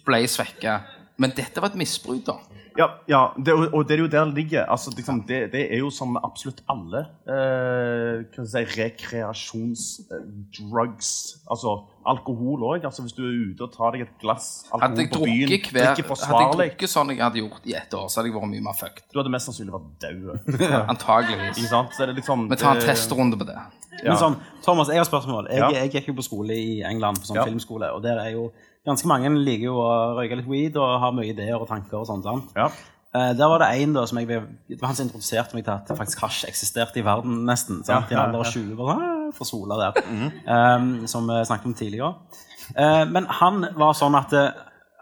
ble 0.07 0.25
svekka. 0.29 0.81
Men 1.21 1.33
dette 1.37 1.63
var 1.63 1.73
et 1.73 1.79
misbruk, 1.81 2.25
da. 2.27 2.37
Ja, 2.79 2.87
ja 3.09 3.21
det, 3.37 3.53
og 3.73 3.89
det 3.89 3.95
er 3.97 4.01
jo 4.05 4.09
der 4.11 4.25
det 4.25 4.35
ligger. 4.35 4.65
Altså, 4.71 4.91
liksom, 4.97 5.23
det, 5.29 5.53
det 5.53 5.67
er 5.73 5.79
jo 5.83 5.91
som 5.93 6.17
absolutt 6.17 6.63
alle 6.73 7.01
eh, 7.29 8.25
si, 8.47 8.59
rekreasjonsdrugs. 8.79 11.11
Altså 11.51 11.71
alkohol 12.09 12.61
òg. 12.73 12.85
Altså, 12.89 13.01
hvis 13.07 13.17
du 13.17 13.23
er 13.27 13.33
ute 13.53 13.63
og 13.67 13.71
tar 13.75 13.91
deg 13.97 14.01
et 14.07 14.15
glass 14.23 14.47
alkohol 14.73 15.09
på 15.13 15.19
byen, 15.27 15.49
hver, 15.73 15.87
hadde 15.93 16.03
jeg 16.03 16.09
drukket 16.57 16.91
sånn 16.91 17.09
jeg 17.15 17.23
hadde 17.23 17.39
gjort 17.43 17.65
i 17.69 17.71
ett 17.79 17.93
år, 17.99 18.07
så 18.09 18.15
hadde 18.21 18.29
jeg 18.33 18.37
vært 18.39 18.53
mye 18.55 18.65
mer 18.69 18.77
fucked. 18.79 19.05
Du 19.13 19.17
hadde 19.21 19.33
mest 19.35 19.47
sannsynlig 19.51 19.75
vært 19.77 19.89
død. 20.07 20.21
Antageligvis. 20.95 21.57
Er 21.73 21.77
det 22.11 22.17
liksom 22.23 22.39
Vi 22.51 22.57
tar 22.61 22.73
en 22.77 22.83
testrunde 22.87 23.37
på 23.41 23.45
det. 23.49 23.59
Men 24.03 24.17
sånn, 24.19 24.37
Thomas, 24.65 24.89
jeg 24.91 24.99
har 25.03 25.09
spørsmål. 25.09 25.45
Jeg, 25.53 25.59
Ja. 25.61 25.69
jeg 25.71 25.91
gikk 25.93 26.07
jo 26.11 26.15
på 26.19 26.25
skole 26.27 26.53
i 26.57 26.83
England, 26.83 27.17
på 27.21 27.25
sånn 27.29 27.37
Ja. 27.37 27.45
filmskole, 27.47 27.87
og 27.93 28.03
der 28.03 28.17
er 28.19 28.31
jo 28.35 28.53
ganske 28.87 29.07
mange 29.09 29.31
liker 29.45 29.69
jo 29.69 29.77
å 29.79 29.91
røyke 30.19 30.37
litt 30.41 30.49
weed 30.51 30.77
og 30.81 30.97
har 31.01 31.13
mye 31.15 31.31
ideer 31.33 31.55
og 31.61 31.69
tanker 31.69 32.01
og 32.01 32.07
sånt. 32.09 32.25
sant? 32.25 32.51
Ja. 32.57 32.67
Eh, 33.15 33.33
der 33.37 33.49
var 33.53 33.59
det 33.61 33.69
en 33.83 33.93
da, 33.93 34.07
som 34.09 34.19
jeg, 34.19 34.27
ble- 34.27 34.57
det 34.69 34.81
var 34.81 34.89
han 34.89 34.97
som 34.97 35.07
introduserte 35.07 35.55
meg 35.55 35.65
til 35.67 35.75
at 35.75 35.91
faktisk 35.99 36.23
hasj 36.25 36.47
eksisterte 36.49 36.99
i 36.99 37.05
verden 37.05 37.45
nesten. 37.45 37.83
sant? 37.85 38.11
I 38.11 38.15
en 38.17 38.21
alder 38.25 38.41
av 38.41 38.49
20, 38.51 38.75
bare, 38.79 38.97
«Ah, 38.97 39.31
for 39.37 39.45
sola 39.45 39.77
der. 39.83 40.03
Eh, 40.03 41.07
som 41.07 41.27
vi 41.29 41.39
snakket 41.45 41.67
om 41.67 41.75
tidligere. 41.75 42.15
Eh, 42.77 43.05
men 43.11 43.27
han 43.29 43.67
var 43.77 43.93
sånn 43.99 44.17
at 44.19 44.33
eh, 44.33 44.51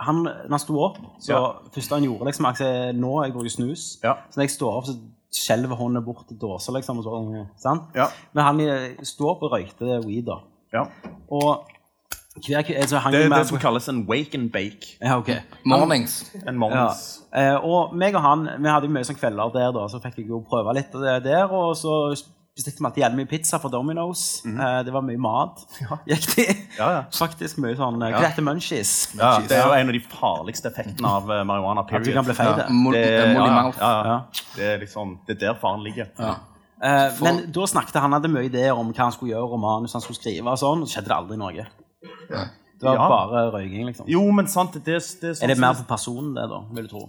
han, 0.01 0.23
når 0.25 0.51
han 0.51 0.59
sto 0.63 0.77
opp, 0.83 0.99
så 1.21 1.31
Ja. 1.33 1.53
første 1.75 1.95
han 1.95 2.05
gjorde 2.05 2.25
liksom, 2.31 2.47
altså, 2.47 2.93
Nå 2.97 3.23
jeg 3.25 3.33
bruker 3.35 3.51
snus. 3.51 3.99
Ja. 4.03 4.15
Så 4.31 4.41
når 4.41 4.47
jeg 4.49 4.51
står 4.59 4.77
opp, 4.77 4.87
så 4.87 4.97
skjelver 5.31 5.77
hånda 5.77 6.01
bort 6.05 6.27
til 6.27 6.37
dåser, 6.41 6.73
liksom. 6.75 6.99
Og 6.99 7.05
så, 7.05 7.47
sant? 7.61 7.83
Ja. 7.95 8.09
Men 8.35 8.45
han 8.45 8.61
eh, 8.61 8.97
sto 9.05 9.29
opp 9.31 9.43
og 9.43 9.53
røykte 9.53 10.01
weed, 10.05 10.25
da. 10.27 10.41
ja. 10.73 10.87
Og 11.31 11.67
hver 12.47 12.65
altså, 12.81 13.01
Det 13.11 13.25
er 13.25 13.29
med 13.29 13.39
det 13.39 13.47
som 13.49 13.59
kalles 13.59 13.89
en 13.89 14.05
wake 14.09 14.35
and 14.39 14.51
bake. 14.53 14.97
Ja, 15.01 15.19
ok. 15.19 15.31
Mornings. 15.65 16.25
En 16.47 16.61
Ja. 16.63 16.91
Eh, 17.33 17.55
og 17.65 17.95
meg 17.95 18.15
og 18.15 18.23
han, 18.23 18.49
vi 18.59 18.69
hadde 18.69 18.87
jo 18.89 18.93
mye 18.93 19.07
sånn 19.07 19.19
kvelder 19.19 19.53
der, 19.55 19.73
da, 19.77 19.87
så 19.89 20.01
fikk 20.03 20.19
jeg 20.19 20.29
jo 20.29 20.41
prøve 20.49 20.75
litt 20.75 20.95
av 20.95 21.01
det 21.07 21.23
der. 21.25 21.47
Og 21.53 21.77
så 21.79 21.95
bestilte 22.57 22.81
vi 22.83 22.87
alltid 22.89 23.03
jævlig 23.05 23.21
mye 23.23 23.31
pizza 23.31 23.59
fra 23.63 23.71
Domino's. 23.71 24.23
Eh, 24.47 24.81
det 24.85 24.93
var 24.93 25.05
mye 25.07 25.21
mat. 25.21 25.63
Gikk 26.11 26.27
det? 26.35 26.49
Mhm. 26.51 26.67
Ja, 26.79 26.91
ja. 26.97 27.03
Faktisk 27.15 27.61
mye 27.63 27.77
sånn 27.79 28.03
eh, 28.03 28.13
Hva 28.17 28.27
heter 28.27 28.47
munchies? 28.47 28.93
Ja, 29.17 29.39
det 29.41 29.57
er 29.57 29.67
jo 29.69 29.75
en 29.79 29.93
av 29.93 29.97
de 29.97 30.03
farligste 30.11 30.71
effektene 30.73 31.07
av 31.09 31.27
marihuana. 31.29 31.47
marihuana. 31.55 31.87
At 31.87 32.05
du 32.05 32.13
kan 32.13 32.27
bli 32.27 32.35
feit. 32.37 32.57
Det, 32.59 33.05
eh, 33.05 33.35
ja, 33.35 33.49
ja, 33.49 33.73
ja. 33.81 34.21
Ja. 34.59 34.71
Er 34.73 34.81
liksom, 34.83 35.19
det 35.29 35.39
er 35.39 35.45
der 35.47 35.61
faren 35.63 35.85
ligger. 35.87 36.11
Eh, 36.83 37.11
men 37.21 37.43
da 37.53 37.67
snakket 37.69 38.01
han 38.01 38.15
hadde 38.17 38.31
mye 38.33 38.49
ideer 38.49 38.73
om 38.73 38.89
hva 38.93 39.07
han 39.07 39.13
skulle 39.13 39.35
gjøre, 39.35 39.53
og 39.53 39.61
manus 39.61 39.93
han 39.97 40.01
skulle 40.05 40.17
skrive. 40.17 40.49
og 40.49 40.59
sånn, 40.61 40.83
og 40.83 40.89
så 40.89 40.97
skjedde 40.97 41.13
det 41.13 41.17
aldri 41.17 41.37
noe. 41.41 41.67
Det 42.01 42.89
var 42.89 42.95
Ja. 42.97 43.09
bare 43.09 43.51
røyking, 43.53 43.85
liksom. 43.91 44.07
Jo, 44.09 44.23
men 44.33 44.47
sant, 44.49 44.73
det, 44.73 44.85
det, 44.87 44.95
det 45.21 45.35
sånn 45.37 45.45
Er 45.45 45.53
det 45.53 45.59
mer 45.61 45.75
for 45.77 45.85
personen, 45.85 46.33
det, 46.35 46.47
da? 46.49 46.63
vil 46.73 46.87
du 46.89 46.95
tro? 46.95 47.03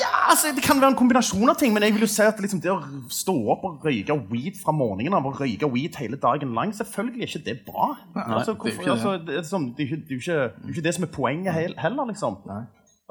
Ja, 0.00 0.10
altså, 0.30 0.50
Det 0.54 0.62
kan 0.64 0.80
være 0.80 0.90
en 0.92 0.96
kombinasjon 0.98 1.48
av 1.48 1.56
ting, 1.60 1.72
men 1.72 1.82
jeg 1.86 1.94
vil 1.94 2.04
jo 2.04 2.10
si 2.10 2.22
at 2.26 2.40
liksom, 2.42 2.60
det 2.60 2.70
å 2.72 2.80
stå 3.12 3.34
opp 3.54 3.64
og 3.68 3.86
røyke 3.86 4.16
weed 4.30 4.58
fra 4.60 4.74
morgenen 4.76 5.14
av 5.16 5.26
og 5.30 5.38
røyke 5.40 5.68
weed 5.72 5.96
hele 6.00 6.18
dagen 6.20 6.52
lang, 6.58 6.74
selvfølgelig 6.76 7.22
er 7.22 7.30
ikke 7.30 7.44
det 7.46 7.56
bra. 7.68 7.88
altså, 8.16 8.54
det 8.54 8.72
er 8.74 8.80
ikke 8.80 8.92
altså, 8.96 9.14
det, 9.26 9.38
er 9.38 9.46
sånn, 9.48 9.68
det, 9.78 9.86
er 9.86 9.96
jo 10.10 10.20
ikke, 10.20 10.38
ikke 10.74 10.84
det 10.88 10.94
som 10.98 11.06
er 11.06 11.12
poenget 11.14 11.78
heller, 11.78 12.04
liksom. 12.10 12.38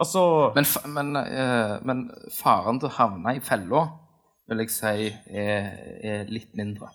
Altså, 0.01 0.23
Men, 0.55 0.65
men, 0.93 1.15
eh, 1.23 1.75
men 1.85 2.05
faren 2.41 2.79
til 2.81 2.89
å 2.91 2.95
havne 2.99 3.35
i 3.37 3.43
fella, 3.45 3.87
vil 4.49 4.63
jeg 4.65 4.73
si, 4.73 5.11
er, 5.31 5.69
er 6.03 6.25
litt 6.31 6.51
mindre. 6.59 6.91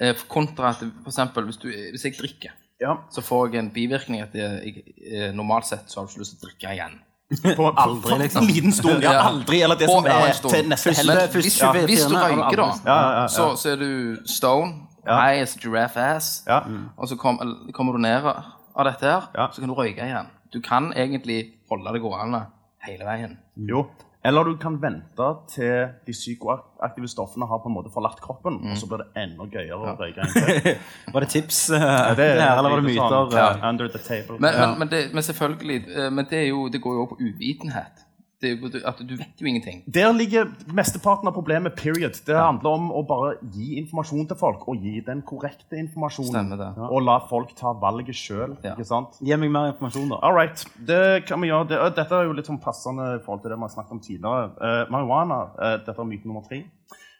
Eh, 0.00 0.16
kontra 0.30 0.70
at 0.70 0.82
for 0.82 1.10
eksempel, 1.10 1.44
hvis, 1.48 1.58
du, 1.60 1.68
hvis 1.68 2.04
jeg 2.06 2.16
drikker, 2.18 2.56
ja, 2.80 2.96
så 3.12 3.20
får 3.20 3.50
jeg 3.52 3.64
en 3.64 3.70
bivirkning 3.74 4.22
at 4.24 4.34
jeg, 4.34 4.84
jeg, 4.96 5.32
normalt 5.36 5.66
sett 5.68 5.90
så 5.90 6.00
har 6.00 6.06
du 6.06 6.14
ikke 6.14 6.22
lyst 6.22 6.36
til 6.36 6.40
å 6.40 6.48
drikke 6.48 6.74
igjen. 6.76 6.98
på, 7.58 7.66
Aldri, 7.78 8.16
liksom. 8.24 8.42
en 8.42 8.48
liten 8.50 8.72
stund. 8.74 9.04
Ja, 9.06 9.20
aldri, 9.28 9.60
eller 9.62 9.78
det 9.78 9.86
På 9.86 10.00
som 10.00 10.06
er 10.10 10.32
til 10.34 10.70
neste 10.70 10.94
helg. 10.98 11.20
Hvis, 11.36 11.58
ja. 11.60 11.70
hvis 11.86 12.06
du 12.10 12.16
røyker, 12.16 12.58
da, 12.58 12.70
Ja, 12.86 12.96
ja, 12.96 13.10
ja. 13.20 13.26
Så, 13.30 13.52
så 13.60 13.74
er 13.74 13.82
du 13.82 13.92
stone, 14.26 14.88
high 15.06 15.42
as 15.42 15.54
giraffe 15.60 16.02
ass, 16.02 16.30
Ja. 16.48 16.62
og 16.96 17.10
så 17.10 17.18
kom, 17.20 17.38
kommer 17.76 17.94
du 17.94 18.02
ned 18.02 18.26
av 18.26 18.86
dette 18.88 19.06
her, 19.06 19.28
Ja. 19.36 19.50
så 19.52 19.62
kan 19.62 19.70
du 19.70 19.78
røyke 19.78 20.06
igjen. 20.06 20.30
Du 20.50 20.58
kan 20.60 20.90
egentlig 20.96 21.42
holde 21.70 21.92
det 21.94 22.02
gående 22.02 22.46
hele 22.86 23.06
veien. 23.06 23.38
Jo. 23.68 23.84
Eller 24.24 24.44
du 24.44 24.56
kan 24.60 24.74
vente 24.82 25.26
til 25.48 25.86
de 26.06 26.12
psykoaktive 26.12 27.08
stoffene 27.08 27.46
har 27.48 27.62
på 27.62 27.70
en 27.70 27.76
måte 27.78 27.92
forlatt 27.94 28.18
kroppen, 28.20 28.58
og 28.68 28.76
så 28.76 28.88
blir 28.90 29.00
det 29.00 29.22
enda 29.22 29.46
gøyere 29.48 29.78
å 29.80 29.94
røyke 29.96 30.26
en 30.26 30.34
til. 30.34 30.68
Var 31.14 31.24
det 31.24 31.30
tips, 31.32 31.60
Ja, 31.72 32.12
det 32.18 32.26
her, 32.34 32.58
eller 32.58 32.68
var 32.74 32.82
det 32.82 32.90
myter? 32.90 33.32
Sånn, 33.32 33.64
under 33.70 33.88
the 33.88 34.02
table. 34.04 34.36
Men, 34.36 34.58
men, 34.60 34.76
men, 34.82 34.92
det, 34.92 35.00
men 35.16 35.24
selvfølgelig, 35.24 35.78
eh, 35.96 36.10
men 36.12 36.28
det, 36.28 36.42
er 36.42 36.48
jo, 36.50 36.66
det 36.68 36.82
går 36.84 36.98
jo 36.98 37.06
også 37.06 37.16
på 37.16 37.30
uvitenhet. 37.30 38.04
Det 38.40 38.82
at 38.88 39.00
du 39.04 39.12
vet 39.18 39.36
jo 39.42 39.46
ingenting. 39.46 39.82
Der 39.84 40.12
ligger 40.16 40.46
mesteparten 40.72 41.28
av 41.28 41.34
problemet, 41.36 41.74
period. 41.76 42.16
Det 42.24 42.36
handler 42.36 42.70
om 42.78 42.86
å 42.96 43.02
bare 43.04 43.34
gi 43.52 43.74
informasjon 43.82 44.30
til 44.30 44.38
folk, 44.40 44.64
og 44.72 44.80
gi 44.80 45.02
den 45.04 45.20
korrekte 45.28 45.76
informasjonen. 45.76 46.32
Stemmer 46.32 46.60
det. 46.60 46.70
Og 46.88 47.04
la 47.04 47.18
folk 47.28 47.52
ta 47.58 47.74
valget 47.82 48.16
sjøl. 48.16 48.56
Ja. 48.64 48.78
Gi 48.80 49.38
meg 49.42 49.52
mer 49.52 49.74
informasjon, 49.74 50.08
da. 50.14 50.22
All 50.24 50.36
right. 50.38 50.64
Det 50.88 51.26
kan 51.28 51.44
vi 51.44 51.52
gjøre. 51.52 51.68
Det, 51.68 51.82
dette 52.00 52.16
er 52.16 52.30
jo 52.30 52.38
litt 52.38 52.48
sånn 52.48 52.62
passende 52.64 53.10
i 53.18 53.22
forhold 53.26 53.44
til 53.44 53.52
det 53.52 53.60
vi 53.60 53.66
har 53.68 53.74
snakket 53.76 53.96
om 53.98 54.02
tidligere. 54.08 54.48
Uh, 54.56 54.82
marihuana, 54.96 55.40
uh, 55.60 55.76
dette 55.84 56.00
er 56.00 56.10
myte 56.14 56.32
nummer 56.32 56.48
tre. 56.48 56.62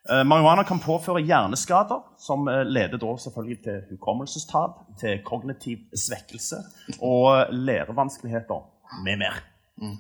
Uh, 0.09 0.24
marihuana 0.24 0.64
kan 0.64 0.80
påføre 0.80 1.20
hjerneskader, 1.20 2.00
som 2.16 2.48
leder 2.48 2.96
da 2.96 3.14
selvfølgelig 3.26 3.61
til 3.68 3.80
hukommelsestap, 3.92 4.80
til 5.04 5.20
kognitiv 5.28 5.85
svekkelse 5.92 6.64
og 7.04 7.52
lærevanskeligheter 7.52 8.64
med 9.04 9.20
mer. 9.20 9.44
Eh, 9.80 9.98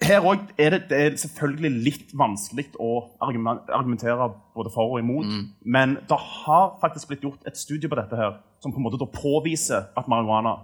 her 0.00 0.24
òg 0.24 0.46
er 0.58 0.74
det, 0.74 0.80
det 0.90 1.00
er 1.00 1.16
selvfølgelig 1.20 1.70
litt 1.84 2.14
vanskelig 2.16 2.70
å 2.80 2.92
argumentere 3.20 4.30
både 4.56 4.72
for 4.72 4.94
og 4.94 5.02
imot. 5.02 5.28
Men 5.64 5.98
det 6.08 6.18
har 6.18 6.78
faktisk 6.80 7.10
blitt 7.12 7.26
gjort 7.26 7.44
et 7.48 7.60
studie 7.60 7.90
på 7.90 7.98
dette 8.00 8.16
her, 8.16 8.38
som 8.62 8.72
på 8.72 8.80
en 8.80 8.88
måte 8.88 9.10
påviser 9.12 9.90
at 9.96 10.08
marihuana 10.08 10.56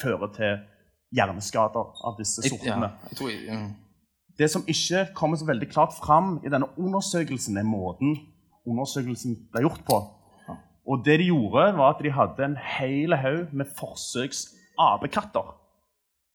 fører 0.00 0.32
til 0.36 0.58
hjerneskader 1.16 1.92
av 2.06 2.16
disse 2.18 2.42
Jeg, 2.44 2.54
ja, 2.54 2.56
sortene. 2.56 2.90
jeg 3.10 3.18
tror, 3.18 3.30
mm. 3.50 3.70
Det 4.40 4.48
som 4.48 4.64
ikke 4.64 5.04
kommer 5.14 5.36
så 5.36 5.44
veldig 5.44 5.68
klart 5.68 5.92
fram 5.98 6.38
i 6.46 6.52
denne 6.52 6.70
undersøkelsen, 6.80 7.58
er 7.60 7.66
måten 7.68 8.16
undersøkelsen 8.64 9.36
ble 9.52 9.66
gjort 9.66 9.84
på. 9.84 9.98
Og 10.88 11.04
det 11.04 11.18
de 11.20 11.28
gjorde, 11.28 11.66
var 11.76 11.92
at 11.92 12.00
de 12.02 12.12
hadde 12.14 12.46
en 12.46 12.56
hel 12.56 13.14
haug 13.20 13.52
med 13.52 13.68
forsøks 13.76 14.46
apekatter 14.80 15.59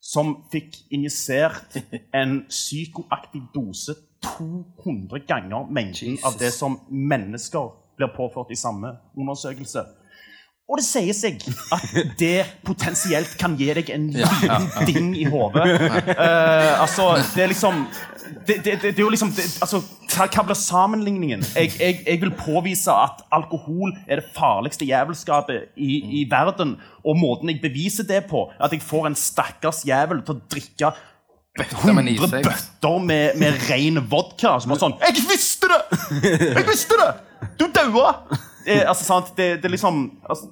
som 0.06 0.36
fikk 0.54 0.84
injisert 0.94 1.80
en 2.14 2.44
psykoaktiv 2.50 3.48
dose 3.56 3.96
200 4.26 5.24
ganger 5.26 5.66
mengden 5.74 6.20
av 6.26 6.38
det 6.38 6.52
som 6.54 6.78
mennesker 6.90 7.72
blir 7.98 8.12
påført 8.14 8.54
i 8.54 8.60
samme 8.60 8.92
undersøkelse. 9.18 9.82
Og 10.66 10.80
det 10.80 10.86
sier 10.88 11.14
seg 11.14 11.44
at 11.76 11.92
det 12.18 12.40
potensielt 12.66 13.36
kan 13.38 13.54
gi 13.60 13.68
deg 13.78 13.92
en 13.94 14.08
liten 14.16 14.66
ding 14.90 15.12
i 15.14 15.28
hodet. 15.30 15.62
Uh, 15.62 16.82
altså, 16.82 17.12
det 17.36 17.46
er 17.46 17.52
liksom 17.54 17.86
Det, 18.46 18.56
det, 18.66 18.80
det, 18.82 18.96
er 18.96 19.04
jo 19.04 19.12
liksom 19.14 19.30
altså, 19.62 19.84
hva, 20.10 20.44
blir 20.48 20.58
sammenligningen? 20.58 21.44
Jeg, 21.54 21.70
jeg, 21.78 22.00
jeg 22.08 22.22
vil 22.24 22.32
påvise 22.34 22.90
at 22.90 23.22
alkohol 23.34 23.94
er 24.08 24.24
det 24.24 24.32
farligste 24.34 24.88
jævelskapet 24.90 25.78
i, 25.78 26.00
i 26.22 26.26
verden. 26.30 26.76
Og 27.06 27.20
måten 27.22 27.54
jeg 27.54 27.62
beviser 27.62 28.08
det 28.10 28.24
på, 28.30 28.48
at 28.58 28.74
jeg 28.74 28.82
får 28.82 29.12
en 29.12 29.18
stakkars 29.18 29.84
jævel 29.86 30.26
til 30.26 30.34
å 30.34 30.44
drikke 30.50 30.92
med 31.58 31.66
100 31.72 32.04
96. 32.04 32.48
bøtter 32.48 33.00
med, 33.06 33.38
med 33.40 33.62
ren 33.70 34.02
vodka. 34.12 34.58
Som 34.60 34.74
var 34.74 34.82
sånn 34.82 34.98
'Jeg 35.00 35.24
visste 35.30 35.68
det! 35.72 35.82
Jeg 36.58 36.66
visste 36.68 36.98
det! 37.00 37.12
Du 37.60 37.68
daua!' 37.72 38.16
Eh, 38.68 38.82
altså, 38.90 39.06
sant? 39.06 39.28
Det, 39.38 39.62
det 39.62 39.66
er 39.66 39.76
liksom 39.76 40.12
altså, 40.30 40.48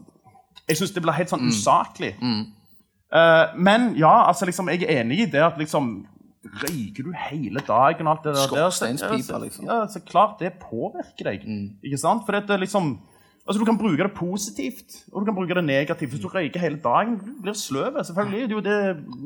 Jeg 0.70 0.78
syns 0.78 0.92
det 0.94 1.02
blir 1.02 1.14
helt 1.18 1.30
sånn 1.34 1.48
usaklig. 1.50 2.14
Eh, 2.22 3.46
men 3.58 3.96
ja, 3.98 4.28
altså, 4.30 4.46
liksom, 4.46 4.70
jeg 4.70 4.84
er 4.84 5.02
enig 5.02 5.20
i 5.20 5.26
det 5.34 5.42
at 5.44 5.58
liksom 5.58 6.06
Røyker 6.44 7.06
du 7.08 7.14
hele 7.16 7.62
dagen 7.64 8.08
og 8.08 8.18
alt 8.18 8.24
det 8.26 8.34
der? 8.36 8.48
Skorsteinspiper, 8.50 9.36
er- 9.38 9.44
liksom. 9.46 9.66
Ja, 9.66 9.88
så 9.88 10.02
klart 10.04 10.40
det 10.44 10.54
påvirker 10.60 11.24
deg. 11.30 11.46
Ikke 11.84 11.98
sant? 11.98 12.26
For 12.28 12.36
det 12.36 12.50
er 12.52 12.60
liksom 12.60 12.98
Altså, 13.44 13.60
Du 13.60 13.66
kan 13.68 13.78
bruke 13.78 14.04
det 14.04 14.14
positivt, 14.16 14.94
og 15.12 15.22
du 15.22 15.26
kan 15.28 15.36
bruke 15.36 15.56
det 15.58 15.64
negativt. 15.68 16.10
Hvis 16.14 16.22
du 16.24 16.30
røyker 16.32 16.60
hele 16.64 16.78
dagen, 16.80 17.18
du 17.20 17.42
blir 17.44 17.54
sløv. 17.60 17.98
Selvfølgelig. 18.08 18.42
Det 18.48 18.52
er 18.52 18.56
jo 18.56 18.62
det 18.64 18.78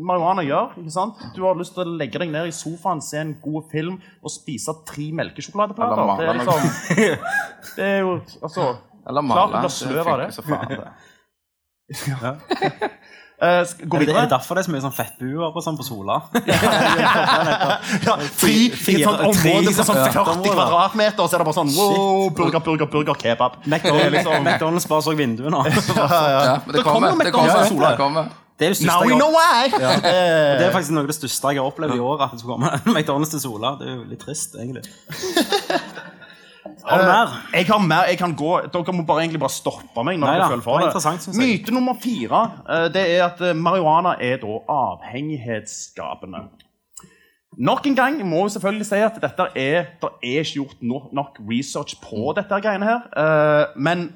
marihuana 0.09 0.41
gjør. 0.41 0.73
ikke 0.81 0.91
sant? 0.95 1.13
Du 1.35 1.43
har 1.45 1.53
lyst 1.59 1.75
til 1.77 1.83
å 1.85 1.97
legge 1.99 2.17
deg 2.23 2.31
ned 2.33 2.49
i 2.49 2.55
sofaen, 2.55 3.01
se 3.01 3.21
en 3.21 3.35
god 3.43 3.67
film 3.71 3.99
og 4.23 4.33
spise 4.33 4.73
tre 4.89 5.11
melkesjokoladeplater. 5.21 6.01
Det 6.17 6.27
er 6.27 6.33
liksom 6.41 6.59
Det 7.77 7.85
er 7.85 7.99
jo 7.99 8.15
Altså 8.41 8.65
Eller 9.07 9.21
Klart 9.21 9.53
du 9.53 9.59
blir 9.61 9.75
sløv 9.77 10.07
av 10.07 10.17
det. 10.23 10.33
så 10.33 10.41
det. 13.39 13.47
eh, 13.47 13.87
Gå 13.87 13.97
Er 13.97 14.05
det, 14.05 14.15
er 14.15 14.21
det 14.25 14.31
derfor 14.31 14.55
det 14.57 14.63
er 14.63 14.67
så 14.67 14.73
mye 14.73 14.81
sånn 14.85 14.95
fettbuer 14.97 15.51
på, 15.53 15.61
sånn 15.65 15.77
på 15.77 15.85
Sola? 15.85 16.17
Ja, 18.07 18.15
fri 18.37 18.55
i 18.67 18.71
et 18.71 19.03
sånt 19.05 19.21
område 19.27 19.73
på 19.73 19.85
sånn 19.85 20.01
40 20.09 20.49
kvadratmeter, 20.55 21.21
og 21.23 21.29
så 21.29 21.37
er 21.37 21.43
det 21.43 21.47
bare 21.49 21.57
sånn 21.59 21.71
wow, 21.75 22.27
burger, 22.37 22.59
burger, 22.65 22.89
burger, 22.91 23.15
kebab. 23.21 23.59
McDonald's, 23.69 24.11
liksom- 24.17 24.43
McDonald's 24.47 24.89
bare 24.89 25.05
så 25.05 25.15
vinduet 25.17 25.53
nå. 25.53 25.63
Ja, 25.67 26.59
men 26.65 26.75
det 26.75 26.83
kommer. 26.83 27.23
Det 27.23 27.31
kommer. 27.97 28.29
Det 28.57 28.65
er 28.65 28.73
det 28.73 28.87
Now 28.89 29.03
we 29.05 29.13
know 29.13 29.29
why! 29.29 29.67
Ja. 29.69 29.91
det 30.01 30.65
er 30.65 30.71
faktisk 30.73 30.95
noe 30.95 31.03
av 31.05 31.09
det 31.11 31.15
største 31.19 31.51
jeg 31.53 31.59
har 31.61 31.67
opplevd 31.69 31.93
i 31.93 32.01
år. 32.01 32.23
At 32.25 32.31
det 32.33 32.39
skulle 32.41 32.57
komme 32.57 32.71
McDonald's 32.95 33.29
til 33.35 33.43
Sola. 33.43 33.75
Det 33.77 33.85
er 33.85 33.99
jo 33.99 34.05
litt 34.09 34.23
trist, 34.25 34.55
egentlig. 34.57 34.81
Har 36.85 37.01
du 37.01 37.05
mer? 37.07 37.33
Jeg 37.53 37.67
har 37.67 37.79
mer, 37.83 38.03
jeg 38.11 38.17
kan 38.19 38.35
gå 38.37 38.51
Dere 38.73 38.93
må 38.95 39.03
bare 39.07 39.23
egentlig 39.25 39.39
bare 39.41 39.53
stoppe 39.53 40.03
meg. 40.03 40.19
når 40.19 40.27
Nei 40.27 40.37
dere 40.37 40.49
føler 40.51 40.65
for 40.65 40.79
det. 40.79 41.37
Myte 41.39 41.73
nummer 41.75 41.97
fire 42.01 42.43
eh, 42.69 42.87
det 42.93 43.03
er 43.15 43.25
at 43.25 43.41
eh, 43.41 43.55
marihuana 43.55 44.15
er 44.19 44.37
da 44.43 44.59
avhengighetsskapende. 44.77 46.45
Nok 47.57 47.87
en 47.89 47.95
gang 47.97 48.19
må 48.29 48.43
vi 48.45 48.53
selvfølgelig 48.53 48.85
si 48.85 49.01
at 49.01 49.15
dette 49.21 49.47
er, 49.55 49.85
det 50.01 50.09
er 50.21 50.39
ikke 50.43 50.53
gjort 50.59 50.81
no, 50.85 50.99
nok 51.11 51.39
research 51.49 51.95
på 52.03 52.33
dette 52.37 52.59
greiene 52.61 52.85
her. 52.85 53.07
eh, 53.17 53.65
men 53.75 54.09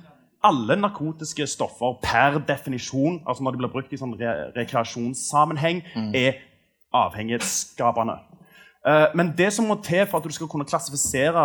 alle 0.43 0.75
narkotiske 0.75 1.45
stoffer 1.47 1.99
per 2.01 2.39
definisjon, 2.47 3.21
altså 3.27 3.43
når 3.43 3.51
de 3.51 3.57
blir 3.61 3.69
brukt 3.73 3.93
i 3.93 3.97
sånn 4.01 4.15
re 4.17 4.31
rekreasjonssammenheng, 4.55 5.83
er 6.17 6.39
avhengighetsskapende. 6.97 8.15
Eh, 8.87 9.07
Men 9.15 9.33
det 9.37 9.51
som 9.53 9.67
må 9.69 9.77
til 9.85 10.05
for 10.09 10.17
at 10.19 10.25
du 10.25 10.33
skal 10.33 10.49
kunne 10.49 10.65
klassifisere 10.65 11.43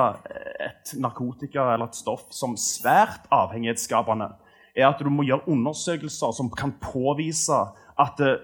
et 0.67 0.95
narkotika 1.01 1.75
eller 1.75 1.91
et 1.91 1.99
stoff 1.99 2.25
som 2.33 2.57
svært 2.57 3.27
avhengighetsskapende, 3.35 4.31
er 4.77 4.89
at 4.89 5.01
du 5.01 5.11
må 5.13 5.25
gjøre 5.25 5.49
undersøkelser 5.49 6.33
som 6.37 6.51
kan 6.53 6.73
påvise 6.81 7.59
at 7.99 8.21
eh, 8.25 8.39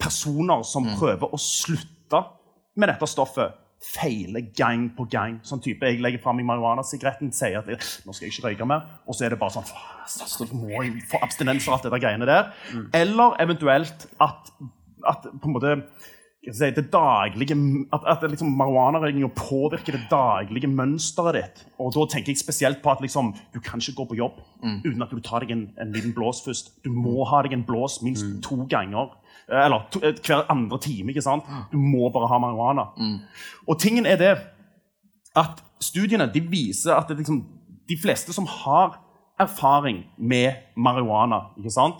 personer 0.00 0.62
som 0.64 0.86
prøver 0.98 1.32
å 1.32 1.40
slutte 1.40 2.22
med 2.76 2.88
dette 2.88 3.08
stoffet, 3.10 3.56
feiler 3.80 4.44
gang 4.56 4.90
på 4.92 5.06
gang. 5.08 5.38
Sånn 5.44 5.60
type, 5.64 5.88
Jeg 5.88 6.02
legger 6.04 6.20
fram 6.20 6.40
i 6.40 6.44
marihuanasigaretten 6.44 7.30
sier 7.32 7.62
at 7.62 7.68
nå 8.04 8.12
skal 8.12 8.26
jeg 8.26 8.34
ikke 8.34 8.44
røyke 8.50 8.66
mer, 8.68 8.82
og 9.08 9.16
så 9.16 9.24
er 9.24 9.32
det 9.32 9.38
bare 9.40 9.54
sånn 9.54 9.64
«Faen, 9.64 10.04
så 10.28 10.46
må 10.52 10.68
jeg 10.84 11.00
få 11.08 11.20
abstinenser 11.24 11.72
alt 11.72 11.86
dette 11.88 12.00
greiene 12.02 12.28
der. 12.28 12.50
Eller 12.96 13.36
eventuelt 13.40 14.04
at, 14.20 14.52
at 15.08 15.24
på 15.32 15.48
en 15.48 15.54
måte 15.56 15.72
jeg 15.72 15.84
si, 16.40 16.70
det 16.72 16.86
daglige, 16.92 17.54
at, 17.92 18.04
at 18.08 18.22
liksom 18.30 18.48
marihuanarøykinga 18.56 19.28
påvirker 19.36 19.92
det 19.92 20.06
daglige 20.10 20.68
mønsteret 20.72 21.34
ditt. 21.36 21.64
Og 21.78 21.92
da 21.94 22.06
tenker 22.14 22.32
jeg 22.32 22.40
spesielt 22.40 22.80
på 22.82 22.90
at 22.94 23.02
liksom, 23.04 23.34
du 23.54 23.60
kan 23.60 23.78
ikke 23.82 23.96
gå 24.00 24.06
på 24.12 24.16
jobb 24.16 24.38
uten 24.86 25.02
at 25.02 25.10
du 25.12 25.20
tar 25.20 25.40
deg 25.44 25.50
en, 25.52 25.66
en 25.80 25.92
liten 25.92 26.14
blås 26.16 26.40
først. 26.44 26.72
Du 26.84 26.90
må 26.90 27.24
ha 27.28 27.42
deg 27.42 27.52
en 27.58 27.64
blås 27.68 28.00
minst 28.02 28.24
to 28.42 28.56
ganger. 28.72 29.12
eh, 29.50 29.64
Eller 29.66 29.84
to, 29.92 30.00
eh, 30.00 30.14
hver 30.26 30.46
andre 30.50 30.78
time. 30.80 31.10
ikke 31.12 31.22
sant? 31.22 31.44
Du 31.72 31.76
må 31.78 32.08
bare 32.12 32.28
ha 32.28 32.38
marihuana. 32.38 32.88
Og 33.68 33.78
tingen 33.78 34.06
er 34.06 34.16
det 34.16 34.32
at 35.36 35.60
studiene 35.80 36.26
de 36.32 36.40
viser 36.40 36.94
at 36.96 37.08
det 37.08 37.18
liksom, 37.18 37.44
de 37.88 37.96
fleste 38.02 38.32
som 38.32 38.46
har 38.46 38.98
erfaring 39.40 40.04
med 40.18 40.52
marihuana 40.76 41.38
ikke 41.58 41.70
sant? 41.72 41.94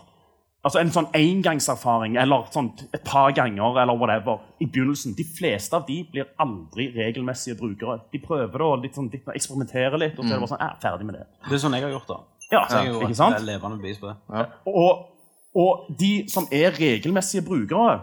Altså 0.60 0.80
En 0.82 0.90
sånn 0.92 1.06
engangserfaring 1.16 2.18
eller 2.20 2.48
sånn 2.52 2.68
et 2.92 3.04
par 3.06 3.30
ganger 3.32 3.78
eller 3.80 3.96
whatever, 3.96 4.42
i 4.60 4.66
begynnelsen 4.68 5.14
De 5.16 5.24
fleste 5.24 5.76
av 5.76 5.86
de 5.88 6.02
blir 6.12 6.28
aldri 6.42 6.90
regelmessige 6.92 7.56
brukere. 7.56 8.00
De 8.12 8.20
prøver 8.20 8.60
da 8.60 8.68
litt 8.82 8.98
sånn, 8.98 9.08
litt, 9.12 9.24
eksperimentere 9.32 10.00
litt, 10.02 10.18
og 10.18 10.26
så 10.26 10.34
er 10.34 10.36
det 10.36 10.42
bare 10.42 10.52
sånn, 10.52 10.64
eh, 10.66 10.76
ferdig 10.82 11.08
med 11.08 11.16
det. 11.16 11.24
Det 11.46 11.56
er 11.56 11.62
sånn 11.64 11.78
jeg 11.78 11.86
har 11.86 11.94
gjort, 11.94 12.12
da. 12.12 12.18
Ja, 12.50 12.66
Så 12.66 12.76
jeg 12.76 12.90
er 12.90 12.92
jo 12.92 13.00
ikke 13.06 13.16
sant? 13.16 13.40
levende 13.46 13.80
bevis 13.80 13.98
på 14.02 14.10
det. 14.10 14.46
Og, 14.66 15.06
og 15.54 15.86
de 15.98 16.12
som 16.28 16.48
er 16.52 16.72
regelmessige 16.76 17.46
brukere 17.46 18.00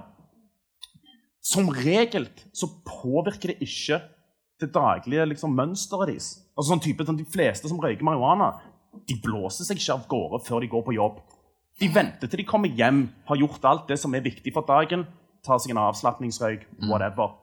Som 1.48 1.70
regel 1.70 2.26
så 2.52 2.68
påvirker 2.84 3.54
det 3.54 3.62
ikke 3.64 4.02
det 4.60 4.74
daglige 4.74 5.26
liksom, 5.30 5.54
mønsteret 5.56 6.10
deres. 6.10 6.32
Altså 6.58 6.74
sånn 6.74 6.82
type, 6.84 7.06
sånn, 7.06 7.20
De 7.20 7.24
fleste 7.24 7.70
som 7.70 7.80
røyker 7.80 8.04
marihuana, 8.04 8.60
de 9.08 9.16
blåser 9.24 9.64
seg 9.64 9.78
ikke 9.78 9.94
av 9.94 10.08
gårde 10.10 10.42
før 10.48 10.60
de 10.66 10.68
går 10.68 10.84
på 10.84 10.96
jobb. 10.98 11.22
De 11.78 11.90
venter 11.94 12.30
til 12.30 12.42
de 12.42 12.48
kommer 12.48 12.74
hjem, 12.74 13.04
har 13.28 13.38
gjort 13.38 13.66
alt 13.70 13.90
det 13.92 14.00
som 14.02 14.16
er 14.18 14.26
viktig 14.26 14.54
for 14.54 14.66
dagen, 14.66 15.06
tar 15.46 15.60
seg 15.62 15.76
en 15.76 15.84
avslapningsrøyk, 15.84 16.66
whatever. 16.90 17.36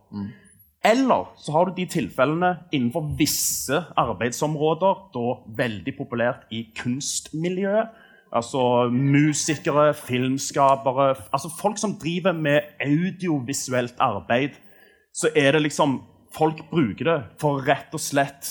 Eller 0.84 1.30
så 1.40 1.54
har 1.54 1.68
du 1.68 1.76
de 1.78 1.86
tilfellene 1.88 2.50
innenfor 2.74 3.06
visse 3.16 3.78
arbeidsområder, 3.96 4.98
da 5.14 5.36
veldig 5.62 5.94
populært 5.96 6.50
i 6.52 6.66
kunstmiljøet. 6.76 7.94
Altså 8.34 8.90
musikere, 8.90 9.92
filmskapere 9.94 11.14
Altså 11.30 11.48
folk 11.54 11.78
som 11.78 11.94
driver 12.02 12.32
med 12.34 12.66
audiovisuelt 12.82 13.94
arbeid. 14.02 14.58
Så 15.14 15.30
er 15.36 15.52
det 15.52 15.62
liksom 15.62 16.02
Folk 16.34 16.64
bruker 16.66 17.06
det 17.06 17.18
for 17.38 17.62
rett 17.62 17.92
og 17.94 18.00
slett 18.02 18.48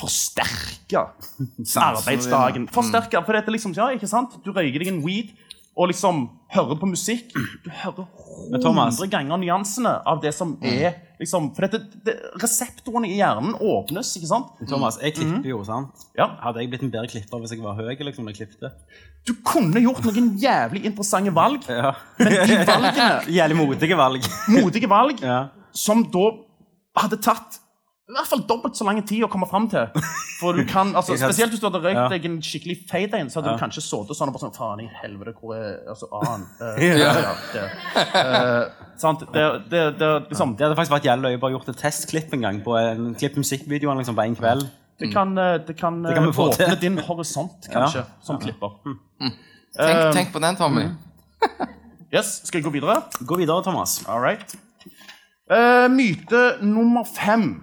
forsterke 0.00 1.04
arbeidsdagen. 1.90 2.66
Forsterke, 2.74 3.22
for 3.26 3.36
dette 3.38 3.52
liksom, 3.54 3.76
ja, 3.76 3.90
ikke 3.94 4.08
sant? 4.10 4.38
Du 4.44 4.52
røyker 4.56 4.82
deg 4.82 4.92
en 4.94 5.02
weed 5.04 5.32
og 5.78 5.86
liksom 5.92 6.24
hører 6.52 6.76
på 6.80 6.88
musikk. 6.90 7.30
Du 7.64 7.70
hører 7.70 8.08
hundre 8.50 9.06
ganger 9.12 9.38
nyansene 9.40 9.92
av 10.10 10.18
det 10.20 10.32
som 10.36 10.56
er 10.66 10.96
liksom, 11.20 11.50
For 11.54 11.66
dette, 11.68 11.78
det, 12.04 12.16
reseptorene 12.42 13.08
i 13.08 13.14
hjernen 13.20 13.54
åpnes, 13.54 14.10
ikke 14.18 14.28
sant? 14.32 14.50
Thomas, 14.68 14.98
jeg 15.00 15.14
klipper 15.18 15.46
jo, 15.52 15.60
sant? 15.68 16.02
Ja. 16.18 16.26
Hadde 16.42 16.64
jeg 16.64 16.72
blitt 16.72 16.84
en 16.86 16.92
bedre 16.92 17.10
klipper 17.12 17.42
hvis 17.44 17.54
jeg 17.54 17.62
var 17.62 17.78
høy? 17.78 17.92
liksom, 17.94 18.26
når 18.26 18.34
jeg 18.34 18.40
klippte? 18.42 18.72
Du 19.28 19.34
kunne 19.46 19.80
gjort 19.84 20.02
noen 20.08 20.30
jævlig 20.42 20.82
interessante 20.90 21.32
valg, 21.36 21.64
Ja. 21.70 21.92
men 22.18 22.34
de 22.50 22.58
valgene, 22.66 23.08
Jævlig 23.38 23.58
modige 23.62 24.00
valg. 24.00 24.28
modige 24.50 24.90
valg, 24.90 25.20
Ja. 25.22 25.38
som 25.76 26.02
da 26.12 26.26
hadde 27.04 27.20
tatt 27.22 27.59
i 28.10 28.14
hvert 28.16 28.28
fall 28.28 28.40
dobbelt 28.48 28.74
så 28.76 28.84
lang 28.86 28.98
tid 29.06 29.22
å 29.24 29.28
komme 29.30 29.46
fram 29.46 29.68
til. 29.70 29.86
For 30.40 30.56
du 30.56 30.64
kan, 30.68 30.90
altså, 30.98 31.14
Spesielt 31.20 31.52
hvis 31.54 31.60
du 31.62 31.66
hadde 31.68 31.80
røykt 31.84 31.98
Ja. 32.00 32.08
deg 32.10 32.24
en 32.26 32.38
skikkelig 32.42 32.76
fade 32.90 33.18
en, 33.20 33.30
så 33.30 33.38
hadde 33.40 33.52
Ja. 33.52 33.56
du 33.56 33.62
kanskje 33.62 33.82
sittet 33.86 34.18
sånn 34.18 34.32
og 34.32 34.34
bare 34.36 34.44
sånn 34.46 34.56
Faen 34.56 34.82
i 34.82 34.88
helvete, 35.02 35.34
hvor 35.38 35.54
er 35.54 35.78
altså, 35.88 36.08
A-en? 36.18 36.46
Eh, 36.80 36.98
ja, 36.98 37.12
ja, 37.14 37.34
det, 37.54 37.64
eh, 38.20 38.86
sant? 39.00 39.24
Det, 39.32 39.44
det, 39.70 39.82
det, 40.00 40.10
liksom, 40.32 40.56
Det 40.58 40.66
hadde 40.66 40.78
faktisk 40.80 40.96
vært 40.98 41.08
gjeldig 41.08 41.36
å 41.38 41.42
bare 41.46 41.56
gjort 41.56 41.68
et 41.72 41.80
testklipp 41.84 42.34
en 42.34 42.46
gang 42.48 42.62
på 42.66 42.76
en 42.80 43.14
klipp 43.14 43.36
musikkvideo 43.40 43.94
liksom, 44.00 44.18
på 44.18 44.26
en 44.26 44.36
kveld. 44.36 44.66
det 45.00 45.12
kan, 45.14 45.36
eh, 45.38 45.58
det 45.66 45.76
kan, 45.78 46.02
Det 46.02 46.14
kan 46.14 46.26
vi 46.26 46.32
få 46.36 46.50
åpne 46.50 46.80
din 46.80 46.98
horisont, 47.06 47.70
kanskje, 47.72 48.04
som 48.22 48.38
klipper. 48.42 48.74
Tenk, 49.76 50.12
tenk 50.16 50.32
på 50.34 50.42
den, 50.42 50.56
Tommy. 50.58 50.88
Yes, 52.12 52.40
Skal 52.42 52.58
jeg 52.58 52.64
gå 52.66 52.72
videre? 52.74 52.96
Gå 53.22 53.36
videre, 53.38 53.62
Thomas. 53.62 54.00
All 54.10 54.18
right. 54.18 54.56
Uh, 55.46 55.86
myte 55.90 56.56
nummer 56.62 57.04
fem. 57.06 57.62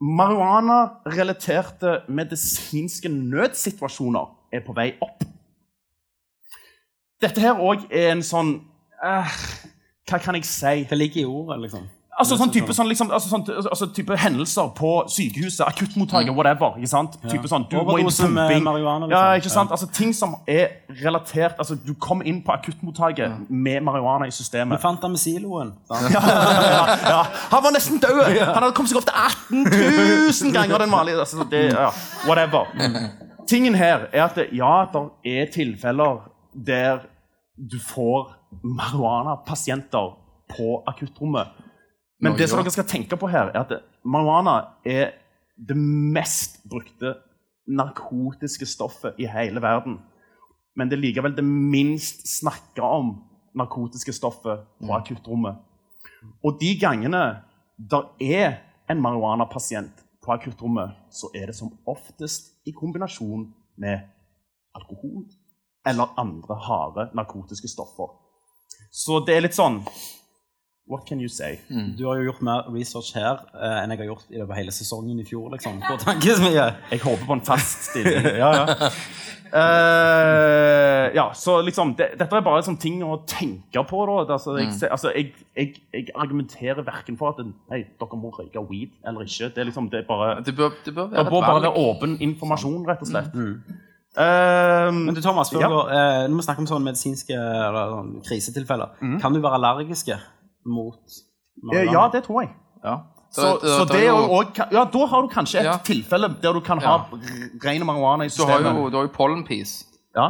Marihuana-relaterte 0.00 2.02
medisinske 2.12 3.08
nødsituasjoner 3.08 4.26
er 4.52 4.60
på 4.66 4.74
vei 4.76 4.90
opp. 5.00 5.24
Dette 7.22 7.40
her 7.40 7.62
òg 7.64 7.86
er 7.88 8.10
en 8.12 8.24
sånn 8.24 8.58
eh, 9.00 9.36
Hva 10.06 10.18
kan 10.20 10.36
jeg 10.36 10.44
si? 10.44 10.84
Det 10.84 10.98
ligger 10.98 11.22
i 11.22 11.30
ordet, 11.30 11.62
liksom. 11.64 11.86
Altså 12.18 12.36
sånn 12.40 12.48
type, 12.48 12.72
sånn, 12.72 12.88
liksom, 12.88 13.10
altså, 13.12 13.28
sånn, 13.28 13.42
altså, 13.60 13.86
type 13.92 14.16
hendelser 14.16 14.70
på 14.78 14.90
sykehuset, 15.12 15.60
akuttmottaket, 15.66 16.32
whatever. 16.32 16.78
ikke 16.80 16.88
sant? 16.88 17.18
Type 17.28 17.48
sånn, 17.50 17.66
du 17.68 17.76
må 17.76 17.98
inn 18.00 18.08
pumping. 18.08 18.62
marihuana, 18.64 19.08
Ja, 19.10 19.34
liksom. 19.34 19.36
ikke 19.42 19.52
sant? 19.52 19.70
Altså 19.76 19.86
Ting 19.92 20.14
som 20.16 20.34
er 20.48 20.68
relatert 21.02 21.58
altså 21.58 21.76
Du 21.76 21.92
kom 21.94 22.22
inn 22.24 22.42
på 22.42 22.52
akuttmottaket 22.54 23.50
med 23.50 23.82
marihuana 23.84 24.26
i 24.26 24.30
systemet. 24.32 24.78
Du 24.78 24.82
fant 24.82 25.00
den 25.02 25.10
med 25.12 25.20
siloen. 25.20 25.74
Ja, 25.90 26.96
Ja, 27.10 27.20
han 27.50 27.62
var 27.62 27.70
nesten 27.76 28.00
død! 28.00 28.22
Han 28.40 28.62
hadde 28.62 28.72
kommet 28.72 28.90
seg 28.90 28.98
opp 29.02 29.08
til 29.10 29.14
18 29.14 29.64
000 30.40 30.56
ganger 30.56 30.78
den 30.78 30.90
vanlige. 30.96 31.20
Altså, 31.20 31.44
det, 31.50 31.62
ja, 31.74 31.90
whatever. 32.26 32.64
Tingen 33.46 33.74
her 33.74 34.08
er 34.12 34.24
at 34.24 34.34
det, 34.40 34.48
ja, 34.56 34.86
det 34.92 35.04
er 35.36 35.52
tilfeller 35.52 36.24
der 36.66 37.04
du 37.56 37.76
får 37.80 38.32
marihuana-pasienter 38.64 40.16
på 40.56 40.82
akuttrommet. 40.88 41.46
Men 42.20 42.32
Norge 42.32 42.42
det 42.42 42.50
som 42.50 42.62
dere 42.62 42.72
skal 42.72 42.88
tenke 42.88 43.18
på 43.20 43.28
her, 43.28 43.50
er 43.52 43.60
at 43.60 43.72
marihuana 44.04 44.56
er 44.84 45.12
det 45.56 45.76
mest 45.76 46.62
brukte 46.68 47.14
narkotiske 47.66 48.66
stoffet 48.68 49.18
i 49.20 49.28
hele 49.28 49.60
verden. 49.62 49.98
Men 50.76 50.88
det 50.88 50.96
er 50.98 51.04
likevel 51.04 51.36
det 51.36 51.44
minst 51.44 52.26
snakka 52.38 52.84
om 52.84 53.14
narkotiske 53.56 54.12
stoffet 54.16 54.64
på 54.80 54.96
akuttrommet. 54.96 55.60
Og 56.44 56.58
de 56.60 56.72
gangene 56.80 57.22
der 57.76 58.08
er 58.20 58.58
en 58.90 59.00
marihuana-pasient 59.02 60.04
på 60.24 60.32
akuttrommet, 60.32 60.94
så 61.10 61.30
er 61.34 61.50
det 61.50 61.56
som 61.56 61.72
oftest 61.86 62.54
i 62.66 62.72
kombinasjon 62.76 63.50
med 63.76 64.08
alkohol 64.76 65.26
eller 65.86 66.14
andre 66.18 66.56
harde 66.66 67.10
narkotiske 67.14 67.68
stoffer. 67.68 68.08
Så 68.92 69.20
det 69.26 69.36
er 69.36 69.44
litt 69.44 69.56
sånn 69.56 69.82
What 70.88 71.02
can 71.08 71.18
you 71.18 71.26
say? 71.28 71.56
Du 71.98 72.04
har 72.06 72.14
jo 72.20 72.28
gjort 72.28 72.42
mer 72.46 72.68
research 72.70 73.08
her 73.16 73.40
uh, 73.58 73.82
enn 73.82 73.90
jeg 73.90 73.98
har 74.04 74.06
gjort 74.12 74.28
i 74.30 74.36
løpet 74.38 74.52
av 74.54 74.58
hele 74.60 74.70
sesongen 74.74 75.18
i 75.18 75.24
fjor. 75.26 75.48
liksom, 75.50 75.80
på 75.82 75.96
tankesmie. 76.04 76.66
Jeg 76.92 77.00
håper 77.02 77.24
på 77.26 77.34
en 77.34 77.42
fast 77.48 77.88
stilling. 77.90 78.22
ja, 78.42 78.50
ja. 78.60 78.90
Uh, 79.86 81.10
ja, 81.16 81.24
så 81.34 81.56
liksom, 81.66 81.94
det, 81.98 82.06
Dette 82.20 82.36
er 82.38 82.44
bare 82.46 82.60
liksom, 82.60 82.76
ting 82.82 83.00
å 83.06 83.16
tenke 83.28 83.82
på. 83.88 84.04
Da. 84.06 84.36
Altså, 84.36 84.54
jeg, 84.60 84.70
se- 84.78 84.90
altså, 84.92 85.10
jeg, 85.16 85.32
jeg, 85.58 85.72
jeg 85.94 86.06
argumenterer 86.14 86.86
verken 86.86 87.18
for 87.18 87.34
at 87.34 87.42
nei, 87.46 87.82
dere 88.00 88.20
må 88.20 88.30
røyke 88.36 88.62
weed 88.70 88.94
eller 89.06 89.26
ikke. 89.26 89.50
Det, 89.56 89.64
er 89.64 89.70
liksom, 89.72 89.90
det, 89.92 90.04
er 90.04 90.08
bare, 90.10 90.36
Det 90.46 90.54
bør, 90.58 90.76
det 90.86 90.94
bør 90.96 91.10
være 91.16 91.30
bare 91.34 91.58
være 91.66 91.74
åpen 91.82 92.14
informasjon, 92.28 92.86
rett 92.88 93.02
og 93.02 93.10
slett. 93.10 93.34
Eh, 94.16 94.90
Men 94.96 95.12
du, 95.14 95.20
Thomas, 95.20 95.50
Ja. 95.52 95.58
vi 95.58 95.74
går, 95.74 95.90
uh, 95.90 96.22
når 96.30 96.38
vi 96.38 96.44
snakker 96.46 96.62
om 96.64 96.70
sånne 96.70 96.88
medisinske 96.92 97.34
eller, 97.36 97.90
sånn, 97.98 98.14
krisetilfeller, 98.24 98.94
kan 99.20 99.34
du 99.34 99.42
være 99.44 99.58
allergiske 99.60 100.16
mot 100.66 100.98
eh, 101.74 101.84
ja, 101.92 102.08
det 102.12 102.24
tror 102.24 102.40
jeg. 102.42 102.50
Ja. 102.84 102.96
Så, 103.32 103.42
Da- 103.42 103.58
da- 103.68 103.78
så 103.78 103.84
det 103.92 104.02
er 104.02 104.08
jo- 104.08 104.30
også, 104.38 104.66
ja, 104.72 104.84
Da 104.84 105.06
har 105.06 105.20
du 105.22 105.28
kanskje 105.28 105.58
et 105.60 105.64
Ja. 105.64 105.76
tilfelle 105.84 106.28
der 106.42 106.52
du 106.52 106.60
kan 106.60 106.78
ha 106.78 106.96
ren 107.64 107.86
marihuana 107.86 108.24
i 108.24 108.28
Du 108.28 108.44
har 108.44 108.58
systemet. 108.58 108.76
jo, 108.82 108.90
du 108.90 108.96
har 108.96 109.02
jo 109.02 109.10
pollenpiece, 109.14 109.84
Ja. 110.16 110.28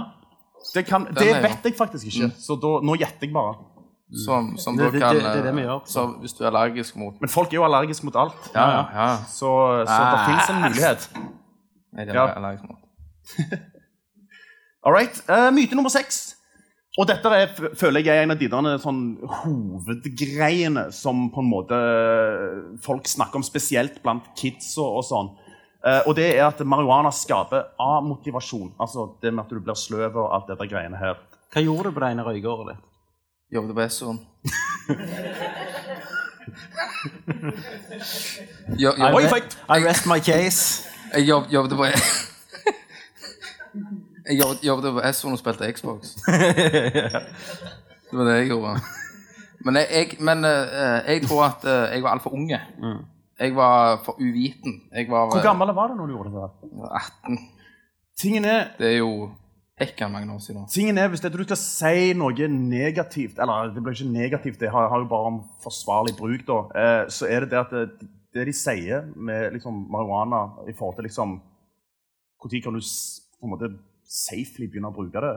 Det, 0.74 0.86
kan, 0.86 1.04
det 1.04 1.30
er 1.30 1.42
vet 1.42 1.62
jeg 1.64 1.74
faktisk 1.78 2.06
ikke, 2.06 2.32
så 2.38 2.56
da, 2.60 2.80
nå 2.86 2.94
gjetter 2.96 3.22
jeg 3.26 3.32
bare. 3.32 3.54
som, 4.26 4.56
som 4.58 4.76
Det- 4.76 4.92
det- 4.92 5.00
kan 5.02 5.14
det- 5.14 5.22
det 5.24 5.36
er 5.36 5.42
det 5.42 5.54
vi 5.54 5.60
eh, 5.60 5.66
gjør. 5.66 5.80
Så 5.86 6.06
hvis 6.20 6.32
du 6.32 6.44
er 6.44 6.48
allergisk 6.50 6.96
mot 6.96 7.14
Men 7.20 7.28
folk 7.28 7.48
er 7.52 7.56
jo 7.56 7.64
allergiske 7.64 8.04
mot 8.04 8.16
alt. 8.16 8.50
Ja, 8.54 8.70
ja. 8.70 8.84
ja. 8.94 9.16
Så, 9.16 9.46
så 9.86 10.02
det 10.12 10.18
Ah. 10.18 10.26
fins 10.28 10.50
en 10.50 10.62
mulighet. 10.62 11.10
Nei, 11.92 12.04
det 12.04 12.14
er 12.14 12.20
Ja. 12.20 12.32
allergisk 12.36 12.64
mot. 12.68 12.78
All 14.84 14.92
right. 14.92 15.20
Uh, 15.28 15.50
myte 15.52 15.74
nummer 15.74 15.88
seks. 15.90 16.35
Og 16.96 17.04
dette 17.08 17.28
er, 17.36 17.50
føler 17.76 18.00
jeg 18.00 18.16
er 18.16 18.24
en 18.24 18.32
av 18.32 18.38
de 18.40 18.48
der 18.48 18.78
sånn, 18.80 19.00
hovedgreiene 19.42 20.86
som 20.96 21.26
på 21.32 21.42
en 21.42 21.50
måte 21.50 21.76
eh, 21.76 22.62
folk 22.84 23.08
snakker 23.10 23.36
om, 23.40 23.44
spesielt 23.44 23.98
blant 24.04 24.30
kids 24.38 24.70
og, 24.80 25.02
og 25.02 25.04
sånn. 25.04 25.28
Eh, 25.84 26.00
og 26.08 26.16
det 26.16 26.30
er 26.32 26.46
at 26.46 26.62
marihuana 26.64 27.12
skaper 27.12 27.68
A-motivasjon. 27.82 28.72
Altså 28.80 29.10
det 29.20 29.34
med 29.34 29.44
at 29.44 29.52
du 29.52 29.60
blir 29.60 29.76
sløv 29.76 30.16
og 30.16 30.32
alt 30.32 30.48
dette 30.48 30.68
greiene 30.72 30.96
her. 31.00 31.20
Hva 31.52 31.62
gjorde 31.62 31.90
du 31.90 31.98
på 31.98 32.04
det 32.04 32.12
ene 32.14 32.24
røykeåret 32.26 32.72
ditt? 32.72 32.86
Jobbet 33.54 33.76
på 33.76 33.84
Essoen. 33.84 34.18
Jo, 38.76 38.90
jo, 38.96 39.12
Oi, 39.12 39.22
jeg! 39.22 39.44
I 39.68 39.78
rest 39.84 40.08
my 40.08 40.18
case. 40.18 40.88
jeg 41.12 41.28
jobbet 41.28 41.76
på 41.76 41.92
Jeg 44.28 44.40
jobbet, 44.40 44.62
jobbet 44.66 44.92
på 44.96 45.02
Essoen 45.08 45.36
og 45.36 45.38
spilte 45.38 45.72
Xbox. 45.72 46.16
Det 48.10 48.14
var 48.18 48.28
det 48.28 48.34
jeg 48.38 48.48
gjorde. 48.52 48.80
Men 49.66 49.76
jeg, 49.80 49.86
jeg, 49.90 50.18
men, 50.22 50.44
eh, 50.46 50.98
jeg 51.10 51.22
tror 51.26 51.40
at 51.48 51.64
eh, 51.66 51.94
jeg 51.96 52.02
var 52.04 52.14
altfor 52.14 52.34
unge. 52.38 52.58
Jeg 53.40 53.54
var 53.56 53.98
for 54.04 54.20
uviten. 54.22 54.76
Jeg 54.94 55.08
var 55.10 55.26
Hvor 55.26 55.40
eh, 55.40 55.42
gammel 55.42 55.72
var 55.74 55.90
du 55.90 55.96
når 55.98 56.06
du 56.06 56.12
gjorde 56.14 56.30
det? 56.30 56.44
der? 56.44 57.00
18. 57.26 57.38
Tingen 58.20 58.44
er, 58.44 58.68
Det 58.78 58.92
er 58.92 58.96
jo 58.98 59.30
hekken 59.80 60.12
mange 60.12 60.34
år 60.34 60.38
siden. 60.38 60.68
tingen 60.72 60.98
er 60.98 61.08
hvis 61.08 61.20
det, 61.20 61.32
du 61.32 61.42
skal 61.42 61.58
si 61.60 62.12
noe 62.16 62.48
negativt 62.48 63.38
Eller 63.38 63.74
det 63.74 63.82
blir 63.82 63.92
ikke 63.92 64.12
negativt, 64.12 64.60
det 64.60 64.70
har, 64.70 64.88
har 64.88 65.02
jo 65.02 65.08
bare 65.10 65.32
om 65.32 65.42
forsvarlig 65.62 66.14
bruk, 66.16 66.46
da. 66.46 66.60
Eh, 66.82 67.02
så 67.10 67.26
er 67.26 67.40
det 67.44 67.50
det 67.50 67.58
at 67.58 67.74
det, 67.74 68.08
det 68.34 68.46
de 68.46 68.54
sier 68.56 69.04
med 69.16 69.52
liksom, 69.52 69.82
marihuana 69.90 70.46
i 70.70 70.72
forhold 70.78 70.96
til 70.96 71.10
liksom 71.10 71.36
Når 72.44 72.62
kan 72.62 72.72
du 72.78 72.80
på 72.80 73.44
en 73.44 73.50
måte 73.50 73.74
safely 74.06 74.68
begynne 74.70 74.88
å 74.92 74.94
bruke 74.94 75.20
det, 75.24 75.32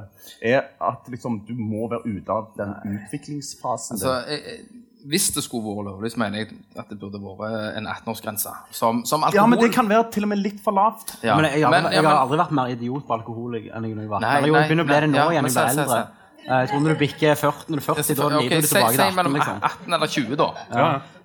er 0.45 0.61
at 0.85 1.07
liksom, 1.09 1.41
du 1.47 1.55
må 1.57 1.87
være 1.89 2.05
ute 2.05 2.29
av 2.35 2.51
den 2.57 2.75
utviklingsfasen. 2.97 3.97
Altså, 3.97 4.13
jeg, 4.29 4.43
jeg, 4.45 4.85
hvis 5.09 5.29
det 5.31 5.43
skulle 5.45 5.63
vært 5.63 5.87
lovlig, 5.87 6.11
så 6.13 6.19
mener 6.21 6.41
jeg 6.43 6.57
at 6.77 6.89
det 6.91 6.97
burde 6.99 7.21
vært 7.23 7.77
en 7.79 7.87
18-årsgrense. 7.87 8.51
Som, 8.75 9.01
som 9.07 9.23
alkohol. 9.23 9.39
ja, 9.39 9.45
men 9.49 9.59
det 9.63 9.71
kan 9.73 9.87
være 9.89 10.09
til 10.13 10.27
og 10.27 10.31
med 10.33 10.41
litt 10.43 10.59
for 10.63 10.75
lavt. 10.75 11.15
Ja. 11.23 11.37
Men 11.39 11.47
jeg, 11.49 11.61
jeg, 11.61 11.65
har, 11.65 11.71
Men- 11.77 11.91
jeg 11.93 12.03
ja, 12.03 12.09
har 12.09 12.23
aldri 12.25 12.39
vært 12.43 12.55
mer 12.59 12.73
idiot 12.75 13.05
på 13.07 13.15
alkohol 13.17 13.55
enn 13.61 13.87
jeg 13.89 13.95
jeg 13.95 14.09
var 14.11 14.21
Nei, 14.25 14.33
nei, 14.43 14.49
jeg 14.53 14.67
begynner 14.69 14.83
å 14.85 14.89
bli 14.91 14.99
det 15.05 15.11
nå 15.13 15.21
ja, 15.21 15.27
igjen 15.37 15.47
jeg 15.49 15.55
se, 15.55 15.63
blir 15.65 15.77
se, 15.79 15.85
eldre. 15.87 16.01
Eh, 16.39 16.59
Jeg 16.63 16.69
tror 16.71 16.81
når 16.83 16.93
du 16.95 16.99
bikker 17.03 17.35
40, 17.35 17.69
når 17.69 17.79
du 17.79 17.81
er 17.81 17.85
40, 17.85 18.15
da 18.19 18.25
Ok, 18.25 18.35
lider 18.43 18.61
du 18.61 18.67
tilbake 18.67 18.91
til 18.95 19.03
18, 19.05 19.15
mellom 19.19 19.33
liksom. 19.39 19.57
18 19.69 19.93
eller 19.97 20.11
20, 20.15 20.35
da. 20.39 20.49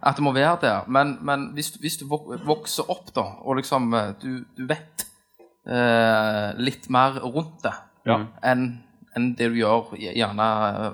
At 0.05 0.19
det 0.19 0.25
må 0.27 0.33
være 0.37 0.57
der. 0.65 0.89
Men, 0.97 1.13
men 1.23 1.45
hvis, 1.57 1.71
du- 1.75 1.81
hvis 1.81 1.97
du 2.01 2.07
vokser 2.11 2.91
opp, 2.93 3.11
da, 3.17 3.27
og 3.43 3.57
liksom 3.61 3.91
eh, 3.95 4.11
du, 4.23 4.31
du 4.59 4.65
vet 4.71 5.07
litt 5.65 6.91
mer 6.93 7.21
rundt 7.25 7.63
det 7.65 7.73
Ja. 8.05 8.19
enn 8.43 8.67
enn 9.17 9.35
det 9.39 9.47
du 9.53 9.55
gjør 9.61 9.93
gjerne 9.97 10.47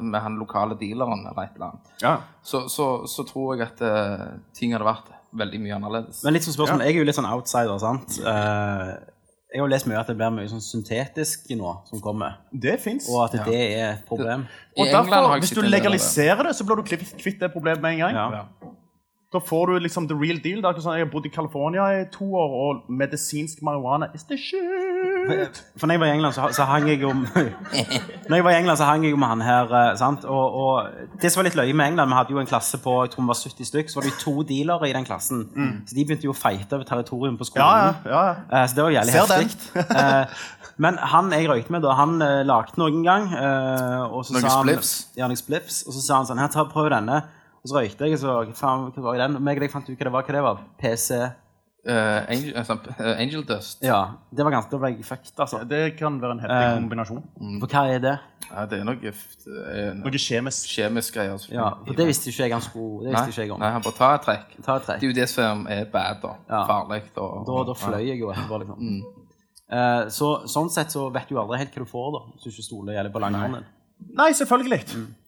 med 0.05 0.21
han 0.21 0.35
lokale 0.37 0.77
dealeren 0.79 1.23
eller 1.27 1.43
et 1.47 1.55
eller 1.57 1.71
annet, 1.71 1.87
Ja. 2.03 2.17
så, 2.43 2.67
så, 2.69 3.07
så 3.09 3.25
tror 3.25 3.57
jeg 3.57 3.67
at 3.71 3.81
uh, 3.81 4.27
ting 4.53 4.75
hadde 4.77 4.85
vært 4.85 5.09
veldig 5.33 5.61
mye 5.63 5.79
annerledes. 5.79 6.21
Men 6.27 6.35
litt 6.37 6.45
som 6.45 6.53
spørsmål, 6.53 6.83
jeg 6.85 6.97
er 6.97 6.99
jo 7.01 7.07
litt 7.09 7.17
sånn 7.17 7.31
outsider, 7.31 7.79
sant? 7.81 8.19
Uh, 8.21 8.93
jeg 9.51 9.59
har 9.59 9.65
jo 9.65 9.71
lest 9.73 9.89
mye 9.89 9.99
at 10.03 10.11
det 10.13 10.19
blir 10.21 10.35
mye 10.37 10.51
sånn 10.53 10.61
syntetisk 10.63 11.49
nå 11.59 11.73
som 11.89 12.03
kommer, 12.05 12.37
Det 12.53 12.77
fins. 12.83 13.09
og 13.11 13.25
at 13.25 13.39
det 13.49 13.57
er 13.57 13.87
et 13.95 14.05
problem. 14.07 14.45
Det, 14.45 14.85
Og 14.85 14.93
derfor, 14.93 15.33
hvis 15.41 15.55
du 15.57 15.63
legaliserer 15.65 16.45
det, 16.51 16.55
så 16.61 16.67
blir 16.69 16.77
du 16.77 16.85
kvitt, 16.87 17.17
kvitt 17.19 17.41
det 17.41 17.51
problemet 17.57 17.81
med 17.83 18.05
en 18.05 18.21
gang. 18.21 18.49
Da 19.33 19.39
får 19.39 19.67
du 19.67 19.79
liksom 19.79 20.09
the 20.11 20.15
real 20.19 20.41
deal. 20.43 20.59
Det 20.59 20.67
er 20.67 20.75
ikke 20.75 20.83
sånn, 20.83 20.97
jeg 20.99 21.05
har 21.07 21.11
bodd 21.13 21.27
i 21.29 21.31
California 21.31 21.85
i 22.01 22.07
to 22.11 22.27
år, 22.35 22.55
og 22.65 22.89
medisinsk 22.91 23.61
marihuana 23.63 24.09
is 24.15 24.25
the 24.27 24.35
shit. 24.35 25.61
For 25.79 25.87
når 25.87 25.95
jeg 25.95 26.01
var 26.03 26.09
i 26.11 26.15
England, 26.17 26.35
så, 26.35 26.49
så 26.57 26.65
hang 26.67 26.89
jeg 26.91 26.99
jo 27.05 27.13
Når 28.29 28.35
jeg 28.35 28.45
var 28.45 28.51
i 28.51 28.59
England, 28.59 28.81
så 28.81 28.89
hang 28.89 29.05
jeg 29.07 29.15
jo 29.15 29.21
med 29.23 29.31
han 29.31 29.45
her, 29.47 29.71
eh, 29.79 29.93
sant? 30.01 30.27
Og, 30.27 30.59
og 30.65 31.15
det 31.23 31.31
som 31.31 31.41
var 31.41 31.47
litt 31.47 31.59
løye 31.61 31.77
med 31.79 31.93
England, 31.93 32.11
vi 32.11 32.19
hadde 32.19 32.35
jo 32.35 32.43
en 32.43 32.51
klasse 32.51 32.81
på 32.83 32.97
jeg 33.05 33.15
tror 33.15 33.23
vi 33.23 33.31
var 33.31 33.39
70 33.39 33.71
stykk, 33.71 33.93
så 33.93 34.01
var 34.01 34.09
det 34.09 34.13
jo 34.17 34.21
to 34.25 34.35
dealere 34.51 34.91
i 34.91 34.95
den 34.99 35.07
klassen. 35.07 35.47
Så 35.87 35.95
de 35.95 36.05
begynte 36.11 36.27
jo 36.27 36.35
å 36.35 36.41
fighte 36.41 36.81
over 36.81 36.91
territorium 36.91 37.39
på 37.39 37.47
skolen. 37.47 37.67
Ja, 37.71 37.95
ja, 38.11 38.27
ja. 38.33 38.37
Eh, 38.51 38.67
Så 38.67 38.81
det 38.81 38.87
var 38.89 38.97
jævlig 38.99 39.15
heftig. 39.15 39.75
Eh, 39.79 40.47
Men 40.81 40.97
han 41.13 41.31
jeg 41.37 41.47
røykte 41.51 41.73
med, 41.75 41.83
da, 41.85 41.95
han 41.99 42.19
uh, 42.25 42.41
lagde 42.49 42.81
noen 42.81 43.03
gang. 43.05 43.27
og 44.11 44.25
så 44.25 44.35
Noen 44.35 44.47
sa 44.47 44.57
han, 44.57 44.65
spliffs? 44.67 44.93
Ja, 45.19 45.27
noen 45.29 45.39
spliffs. 45.39 45.83
Og 45.87 45.95
så 45.95 46.03
sa 46.03 46.19
han 46.19 46.27
sånn 46.31 46.41
Her, 46.41 46.49
ta 46.51 46.65
prøv 46.71 46.89
denne. 46.91 47.19
Og 47.61 47.69
så 47.69 47.77
røykte 47.77 48.09
jeg, 48.09 48.17
og 48.17 48.21
så 48.23 48.57
faen, 48.57 48.89
hva 48.95 49.03
var 49.05 49.21
den? 49.21 49.37
Og 49.37 49.61
deg 49.61 49.71
fant 49.73 49.89
ut 49.89 49.97
hva 49.99 50.09
det 50.09 50.13
var. 50.15 50.27
Hva 50.27 50.37
det 50.37 50.43
var? 50.47 50.61
PC. 50.81 51.21
uh, 51.89 52.21
angel, 52.29 52.53
altså, 52.61 52.75
eh, 52.99 53.21
angel 53.21 53.45
dust. 53.49 53.83
Ja. 53.83 54.01
Det 54.37 54.45
var 54.45 54.53
ganske 54.53 54.71
Da 54.71 54.79
ble 54.83 54.91
jeg 54.95 55.05
fucked, 55.05 55.33
altså. 55.41 55.63
Det 55.69 55.97
kan 55.97 56.19
være 56.21 56.37
en 56.37 56.43
heftig 56.45 56.83
kombinasjon. 56.83 57.23
For 57.63 57.73
hva 57.73 57.85
er 57.95 58.03
det? 58.05 58.17
Ja, 58.51 58.65
det 58.67 58.81
er 58.81 58.85
noe 58.85 58.99
gift. 59.01 59.47
eh, 59.47 59.93
noe 59.95 60.11
kjemisk. 60.13 60.69
kjemisk 60.75 61.15
greier. 61.15 61.33
Altså. 61.37 61.53
Ja, 61.55 61.71
for 61.87 61.95
Det 61.95 62.07
visste 62.07 62.29
ikke 62.33 62.43
jeg 62.49 62.53
han 62.53 62.61
skulle 62.65 63.07
Det 63.07 63.13
Nei, 63.15 63.29
ikke 63.29 63.43
jeg 63.43 63.53
om. 63.53 63.61
nei, 63.61 63.71
han 63.71 63.83
bare 63.83 63.99
tar 64.01 64.15
et 64.19 64.27
trekk. 64.27 64.57
Ta 64.65 64.77
et 64.77 64.83
trekk. 64.89 65.01
Det 65.01 65.09
er 65.09 65.13
jo 65.13 65.19
det 65.21 65.29
som 65.29 65.67
er 65.71 65.85
bad, 65.85 66.21
da. 66.23 66.35
Ja. 66.49 66.63
Farlig. 66.67 67.03
Og, 67.17 67.47
Da, 67.47 67.65
da 67.65 67.75
fløy 67.75 68.07
jeg 68.09 68.21
jo 68.21 68.33
etterpå, 68.33 68.59
liksom. 68.65 69.03
Eh, 69.71 70.09
så, 70.11 70.31
sånn 70.51 70.71
sett 70.73 70.91
så 70.91 71.07
vet 71.15 71.29
du 71.31 71.39
aldri 71.39 71.61
helt 71.61 71.73
hva 71.77 71.85
du 71.85 71.91
får, 71.91 72.09
da, 72.17 72.21
hvis 72.35 72.43
du 72.43 72.51
ikke 72.51 72.67
stoler 72.67 73.11
på 73.13 73.23
langhånden 73.23 73.61
din. 73.61 73.69
Nei, 74.17 74.33
selvfølgelig. 74.33 74.83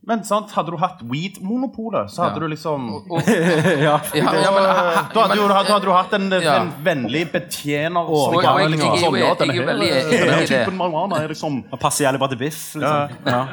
Men 0.04 0.24
sant, 0.26 0.50
hadde 0.50 0.72
du 0.72 0.76
hatt 0.76 0.98
weed-monopolet, 1.06 2.10
så 2.10 2.24
hadde 2.24 2.34
Ja. 2.34 2.40
du 2.40 2.48
liksom 2.50 2.88
Ja, 3.86 4.00
ja, 4.14 4.24
men, 4.24 4.64
Da 5.14 5.22
hadde, 5.22 5.36
jo, 5.38 5.46
da 5.48 5.62
hadde 5.62 5.84
du 5.86 5.92
hatt 5.92 6.12
en, 6.18 6.26
Ja. 6.42 6.56
en 6.62 6.72
vennlig 6.84 7.30
betjener 7.32 8.00
Og- 8.02 8.34
jeg- 8.34 8.42
jeg- 8.42 8.70
jeg- 8.70 8.80
jeg 8.80 8.98
jeg 8.98 9.30
er 9.30 9.34
denne 9.38 9.54
jo 9.54 9.62
her, 9.62 9.68
veldig 9.72 9.88
enig 9.92 10.42
i 10.42 10.46
det. 10.46 10.48
typen 10.66 10.76
marihuana 10.76 11.22
er 11.22 11.28
liksom 11.28 11.62
passer 11.78 12.04
jævlig 12.06 12.18
bra 12.18 12.28
til 12.28 12.38
biff. 12.38 12.74
Liksom. 12.74 13.08
Ja. 13.26 13.46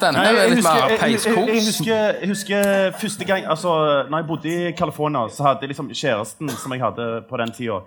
denne 0.00 0.12
Nei, 0.14 0.24
er 0.26 0.32
jeg, 0.32 0.48
litt 0.48 0.58
husker, 0.58 0.74
mer 0.74 0.88
jeg, 0.88 1.00
jeg, 1.00 1.10
jeg, 1.10 1.20
peiskos. 1.20 1.66
husker, 1.68 2.20
jeg 2.20 2.28
husker 2.28 2.92
første 3.02 3.24
gang 3.26 3.44
altså, 3.44 4.08
Når 4.08 4.16
jeg 4.18 4.26
bodde 4.26 4.46
i 4.48 4.72
California, 4.72 5.28
så 5.28 5.42
hadde 5.44 5.60
jeg 5.62 5.68
liksom 5.76 5.88
kjæresten 5.90 6.50
som 6.50 6.72
jeg 6.72 6.80
hadde 6.80 7.24
på 7.28 7.36
den 7.36 7.50
tida 7.52 7.82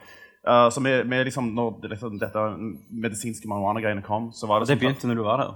uh, 0.48 0.70
så 0.70 0.80
vi, 0.84 1.02
vi 1.04 1.24
liksom, 1.24 1.54
Når 1.56 1.82
det, 1.82 1.90
liksom, 1.92 2.20
dette 2.20 2.38
medisinske 2.92 3.48
marihuana-greiene 3.48 4.04
kom, 4.04 4.32
så 4.32 4.46
var 4.48 4.60
det 4.60 4.68
Det 4.68 4.78
sånn 4.78 4.82
begynte 4.86 5.08
når 5.08 5.16
du 5.16 5.24
var 5.24 5.38
der. 5.38 5.52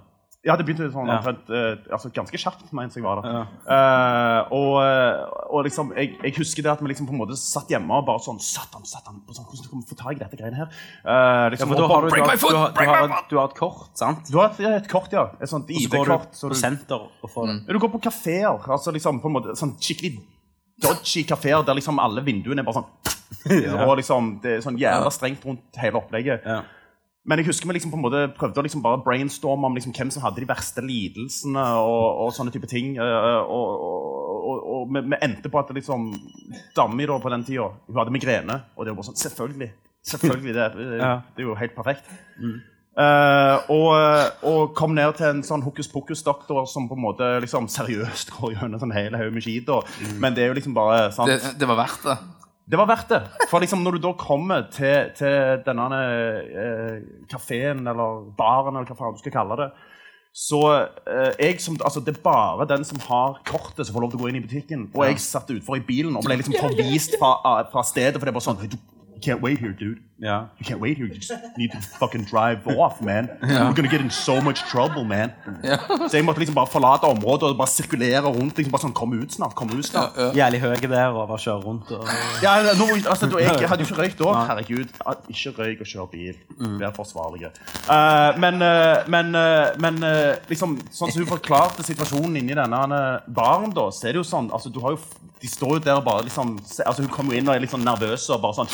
Ja, 0.46 0.54
det 0.56 0.66
begynte 0.68 0.92
sånn 0.94 1.08
Ja. 1.10 1.16
omtrent, 1.18 1.48
eh, 1.50 1.92
altså 1.92 2.12
ganske 2.14 2.38
kjapt 2.38 2.72
mens 2.78 2.94
jeg 2.94 3.02
var 3.04 3.22
der. 3.24 3.48
Eh, 3.66 4.42
og, 4.54 4.76
eh, 4.86 5.26
og 5.50 5.64
liksom, 5.66 5.90
jeg, 5.98 6.12
jeg 6.22 6.36
husker 6.38 6.62
det 6.62 6.72
at 6.76 6.82
vi 6.84 6.92
liksom 6.92 7.08
på 7.10 7.16
en 7.16 7.22
måte 7.24 7.34
satt 7.40 7.68
hjemme 7.74 7.90
og 7.98 8.06
bare 8.06 8.22
sånn 8.22 8.38
Satan, 8.40 8.86
satan, 8.86 9.24
sånn, 9.34 9.48
hvordan 9.50 9.66
skal 9.66 9.80
vi 9.82 9.88
få 9.90 9.98
tak 9.98 10.14
i 10.16 10.22
dette 10.22 10.38
greiene 10.38 10.60
her? 10.60 10.70
Eh, 11.02 11.10
Ja, 11.10 11.50
liksom, 11.50 11.68
for 11.74 11.82
da 11.82 11.88
har 11.90 12.02
du, 12.06 12.08
du, 12.08 12.14
break 12.14 12.26
har, 12.28 12.32
my 12.36 12.38
foot, 12.38 12.52
du, 12.52 12.58
har, 12.62 12.72
du, 12.78 12.86
har, 12.86 13.26
du 13.32 13.36
har 13.40 13.50
et 13.50 13.58
kort, 13.58 13.90
sant? 13.98 14.30
Du 14.30 14.38
har 14.38 14.52
et, 14.52 14.60
ja, 14.62 14.76
et 14.78 14.88
kort, 14.92 15.10
ja. 15.18 15.26
Et 15.42 15.50
sånt 15.50 15.66
Og 15.66 15.82
så 15.82 15.90
går 15.90 16.06
du 16.06 16.12
ID-kort. 16.14 16.30
så 16.38 16.48
på 16.48 16.54
du- 16.54 16.60
senter 16.62 17.10
og 17.24 17.30
får 17.34 17.48
den. 17.48 17.66
Du 17.66 17.80
går 17.80 17.90
på 17.98 18.04
kafeer, 18.06 18.62
altså 18.70 18.94
liksom 18.94 19.20
på 19.22 19.26
en 19.34 19.34
måte 19.40 19.58
sånn 19.58 19.74
skikkelig 19.82 20.20
dodgy 20.82 21.24
kafeer 21.26 21.64
der 21.66 21.74
liksom 21.82 21.98
alle 22.00 22.22
vinduene 22.22 22.60
er 22.62 22.68
bare 22.68 22.84
sånn 22.84 22.86
Og 23.90 23.98
liksom 23.98 24.40
det 24.44 24.52
er 24.60 24.62
sånn 24.62 24.78
jævla 24.78 25.10
strengt 25.10 25.44
rundt 25.46 25.78
hele 25.82 25.98
opplegget. 25.98 26.44
Ja. 26.46 26.62
Men 27.26 27.42
jeg 27.42 27.48
husker 27.48 27.66
vi 27.66 27.74
liksom 27.74 27.90
på 27.90 27.98
en 27.98 28.04
måte 28.06 28.20
prøvde 28.38 28.62
å 28.62 28.66
liksom 28.68 28.84
bare 28.86 29.02
brainstorme 29.02 29.66
om 29.66 29.74
liksom 29.78 29.96
hvem 29.98 30.12
som 30.14 30.22
hadde 30.22 30.44
de 30.44 30.50
verste 30.50 30.84
lidelsene 30.86 31.64
og, 31.82 32.04
og 32.26 32.36
sånne 32.38 32.54
type 32.54 32.70
ting. 32.70 32.92
eh, 33.02 33.40
Og, 33.50 33.72
og, 33.88 34.38
og, 34.46 34.68
og 34.76 34.94
vi, 34.94 35.02
vi 35.10 35.18
endte 35.26 35.50
på 35.50 35.58
at 35.58 35.72
liksom 35.74 36.12
Dama 36.78 36.94
mi 36.94 37.08
da 37.10 37.18
på 37.24 37.32
den 37.34 37.44
tida 37.48 37.66
hun 37.88 37.98
hadde 37.98 38.14
migrene. 38.14 38.60
Og 38.78 38.86
det 38.86 38.94
var 38.94 39.02
bare 39.02 39.10
sånn 39.10 39.18
Selvfølgelig. 39.24 39.72
Selvfølgelig. 40.06 40.54
Det, 40.54 40.70
det, 40.78 41.02
det 41.02 41.42
er 41.42 41.50
jo 41.50 41.58
helt 41.58 41.74
perfekt. 41.76 42.14
Eh, 42.96 43.72
og, 43.74 43.90
og 44.48 44.76
kom 44.78 44.94
ned 44.96 45.18
til 45.18 45.28
en 45.28 45.42
sånn 45.44 45.66
hokus 45.66 45.90
pokus-doktor 45.92 46.64
som 46.72 46.86
på 46.88 46.96
en 46.96 47.04
måte 47.04 47.28
liksom 47.44 47.66
seriøst 47.72 48.32
går 48.38 48.54
gjennom 48.54 48.80
sånn 48.80 48.94
hele 48.96 49.20
haug 49.20 49.34
med 49.36 49.44
skit. 49.44 49.68
Mm. 49.68 50.14
Men 50.24 50.38
det 50.38 50.46
er 50.46 50.54
jo 50.54 50.60
liksom 50.62 50.78
bare 50.78 51.10
sant? 51.16 51.34
Det, 51.34 51.56
det 51.60 51.68
var 51.68 51.82
verdt 51.82 52.06
det. 52.08 52.16
Det 52.66 52.80
var 52.80 52.88
verdt 52.90 53.12
det. 53.14 53.22
For 53.50 53.62
liksom 53.62 53.84
når 53.86 53.98
du 53.98 54.06
da 54.08 54.14
kommer 54.18 54.64
til, 54.74 55.12
til 55.18 55.60
denne 55.68 56.00
eh, 56.02 56.96
kafeen 57.30 57.86
eller 57.86 58.24
baren, 58.38 58.74
eller 58.74 58.90
hva 58.90 58.98
faen 58.98 59.14
du 59.14 59.22
skal 59.22 59.36
kalle 59.36 59.60
det, 59.60 59.68
så 60.36 60.62
eh, 61.08 61.32
jeg 61.40 61.62
som, 61.64 61.78
altså 61.80 62.02
Det 62.04 62.18
er 62.18 62.24
bare 62.26 62.66
den 62.68 62.84
som 62.84 63.00
har 63.06 63.38
kortet, 63.48 63.86
som 63.86 63.96
får 63.96 64.04
lov 64.04 64.12
til 64.12 64.20
å 64.20 64.26
gå 64.26 64.32
inn 64.32 64.40
i 64.42 64.44
butikken. 64.44 64.90
Og 64.92 65.06
jeg 65.08 65.22
satt 65.24 65.54
utfor 65.54 65.78
i 65.78 65.86
bilen 65.86 66.18
og 66.18 66.26
ble 66.26 66.40
liksom 66.42 66.58
forvist 66.58 67.16
fra, 67.22 67.38
ah, 67.48 67.62
fra 67.72 67.86
stedet, 67.88 68.18
for 68.18 68.26
det 68.26 68.34
er 68.34 68.40
bare 68.40 68.48
sånn 68.50 68.60
du, 68.66 68.76
You 69.16 69.22
can't 69.22 69.42
wait 69.42 69.60
here, 69.60 69.72
dude. 69.72 70.00
Yeah. 70.18 70.46
You 70.60 70.66
can't 70.66 70.80
wait 70.80 70.98
here. 70.98 71.08
You 71.08 71.16
just 71.16 71.34
need 71.58 71.72
to 71.72 71.80
fucking 72.00 72.24
drive 72.24 72.66
off, 72.68 73.02
man. 73.02 73.30
We're 73.42 73.74
gonna 73.74 73.90
get 73.90 74.00
in 74.02 74.10
so 74.10 74.40
much 74.42 74.60
trouble, 74.72 75.04
man. 75.04 75.32
Så 76.10 76.18
jeg 76.18 76.26
måtte 76.26 76.40
liksom 76.40 76.56
bare 76.56 76.68
forlate 76.72 77.04
området 77.04 77.50
og 77.50 77.58
bare 77.58 77.68
sirkulere 77.68 78.22
rundt. 78.28 78.56
liksom 78.58 78.72
bare 78.72 78.84
sånn, 78.86 78.94
Kom 78.96 79.12
ut 79.14 79.32
snart, 79.36 79.56
kom 79.56 79.72
ut 79.76 79.86
snart. 79.88 80.16
Jævlig 80.36 80.62
høye 80.64 80.80
der 80.88 81.10
og 81.12 81.28
bare 81.32 81.40
kjøre 81.46 81.64
rundt. 81.66 81.92
Og... 81.92 82.08
Ja, 82.44 82.54
nå, 82.80 82.88
altså, 83.12 83.28
da, 83.32 83.42
jeg 83.44 83.68
hadde 83.72 83.84
jo 83.84 83.90
ikke 83.90 84.00
røykt 84.04 84.24
da. 84.24 84.36
Herregud. 84.52 84.96
Ikke 85.36 85.54
røyk 85.60 85.84
og 85.84 85.92
kjør 85.92 86.08
bil. 86.14 86.40
Vær 86.80 86.96
forsvarlige. 86.96 87.52
Uh, 87.90 88.32
men 88.40 88.62
uh, 88.64 89.04
men, 89.12 89.36
uh, 89.36 89.76
men 89.84 90.00
liksom, 90.52 90.78
sånn 90.96 91.12
som 91.12 91.24
hun 91.24 91.32
forklarte 91.36 91.84
situasjonen 91.88 92.40
inni 92.40 92.56
denne 92.56 93.04
baren, 93.28 93.72
da, 93.76 93.90
så 93.92 94.08
er 94.08 94.16
det 94.16 94.24
jo 94.24 94.28
sånn 94.28 94.52
altså, 94.56 94.72
du 94.72 94.80
har 94.84 94.96
jo, 94.96 95.04
De 95.44 95.50
står 95.52 95.74
jo 95.76 95.82
der 95.84 95.98
og 96.00 96.06
bare 96.08 96.24
liksom 96.26 96.56
se- 96.66 96.86
altså, 96.88 97.04
Hun 97.04 97.12
kommer 97.12 97.36
jo 97.36 97.42
inn 97.42 97.50
og 97.52 97.54
er 97.58 97.60
litt 97.62 97.70
sånn 97.74 97.84
nervøs 97.86 98.24
og 98.32 98.40
bare 98.42 98.56
sånn 98.64 98.70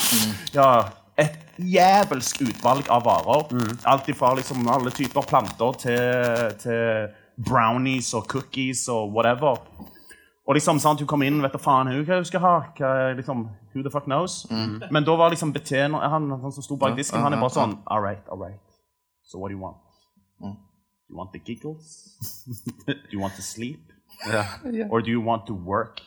Ja, 0.54 0.88
et 1.18 1.38
jævelsk 1.58 2.42
utvalg 2.46 2.88
av 2.90 3.04
varer. 3.04 3.48
Alt 3.88 4.08
ifra 4.08 4.34
liksom 4.38 4.68
alle 4.68 4.90
typer 4.94 5.26
planter 5.28 5.78
til, 5.82 6.54
til 6.62 7.08
brownies 7.36 8.12
og 8.14 8.26
cookies 8.30 8.86
og 8.92 9.12
whatever. 9.12 9.60
Og 10.46 10.56
liksom, 10.56 10.80
sant, 10.82 10.98
Hun 11.00 11.06
kom 11.06 11.22
inn 11.22 11.38
vet 11.42 11.52
du 11.54 11.58
faen 11.62 11.86
hva 11.86 12.16
hun 12.18 12.24
skal 12.26 12.40
ha. 12.42 12.54
Hva, 12.78 13.12
liksom, 13.14 13.44
who 13.74 13.82
the 13.82 13.90
fuck 13.90 14.04
knows? 14.10 14.46
Men 14.90 15.04
da 15.06 15.14
var 15.16 15.30
liksom 15.30 15.52
betjener, 15.54 16.08
han, 16.10 16.30
han 16.42 16.52
som 16.52 16.64
sto 16.66 16.76
bak 16.76 16.96
disken, 16.98 17.22
han 17.22 17.32
er 17.36 17.40
bare 17.40 17.54
sånn 17.54 17.76
All 17.86 18.02
right, 18.02 18.24
all 18.28 18.40
right. 18.40 18.58
So 19.22 19.38
what 19.38 19.52
do 19.52 19.56
you 19.56 19.62
want? 19.62 19.78
Do 20.42 21.14
you 21.14 21.18
want 21.18 21.32
the 21.32 21.38
giggles? 21.38 22.16
do 22.86 22.94
you 23.12 23.20
want 23.20 23.36
to 23.36 23.42
sleep? 23.42 23.92
Or 24.90 25.00
do 25.02 25.10
you 25.10 25.20
want 25.20 25.46
to 25.46 25.54
work 25.54 26.00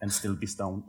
and 0.00 0.12
still 0.12 0.34
be 0.34 0.46
stoned? 0.46 0.84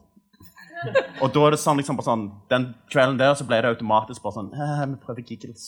Og 1.21 1.29
da 1.33 1.45
er 1.45 1.55
det 1.55 1.61
sånn, 1.61 1.77
liksom, 1.77 1.99
sånn 2.05 2.23
Den 2.49 2.71
kvelden 2.89 3.19
der 3.19 3.35
så 3.37 3.45
ble 3.45 3.59
det 3.61 3.69
automatisk 3.75 4.23
bare 4.23 4.39
sånn 4.39 4.51
«Eh, 4.55 4.85
Vi 4.89 4.97
prøver 5.03 5.27
giggles. 5.27 5.67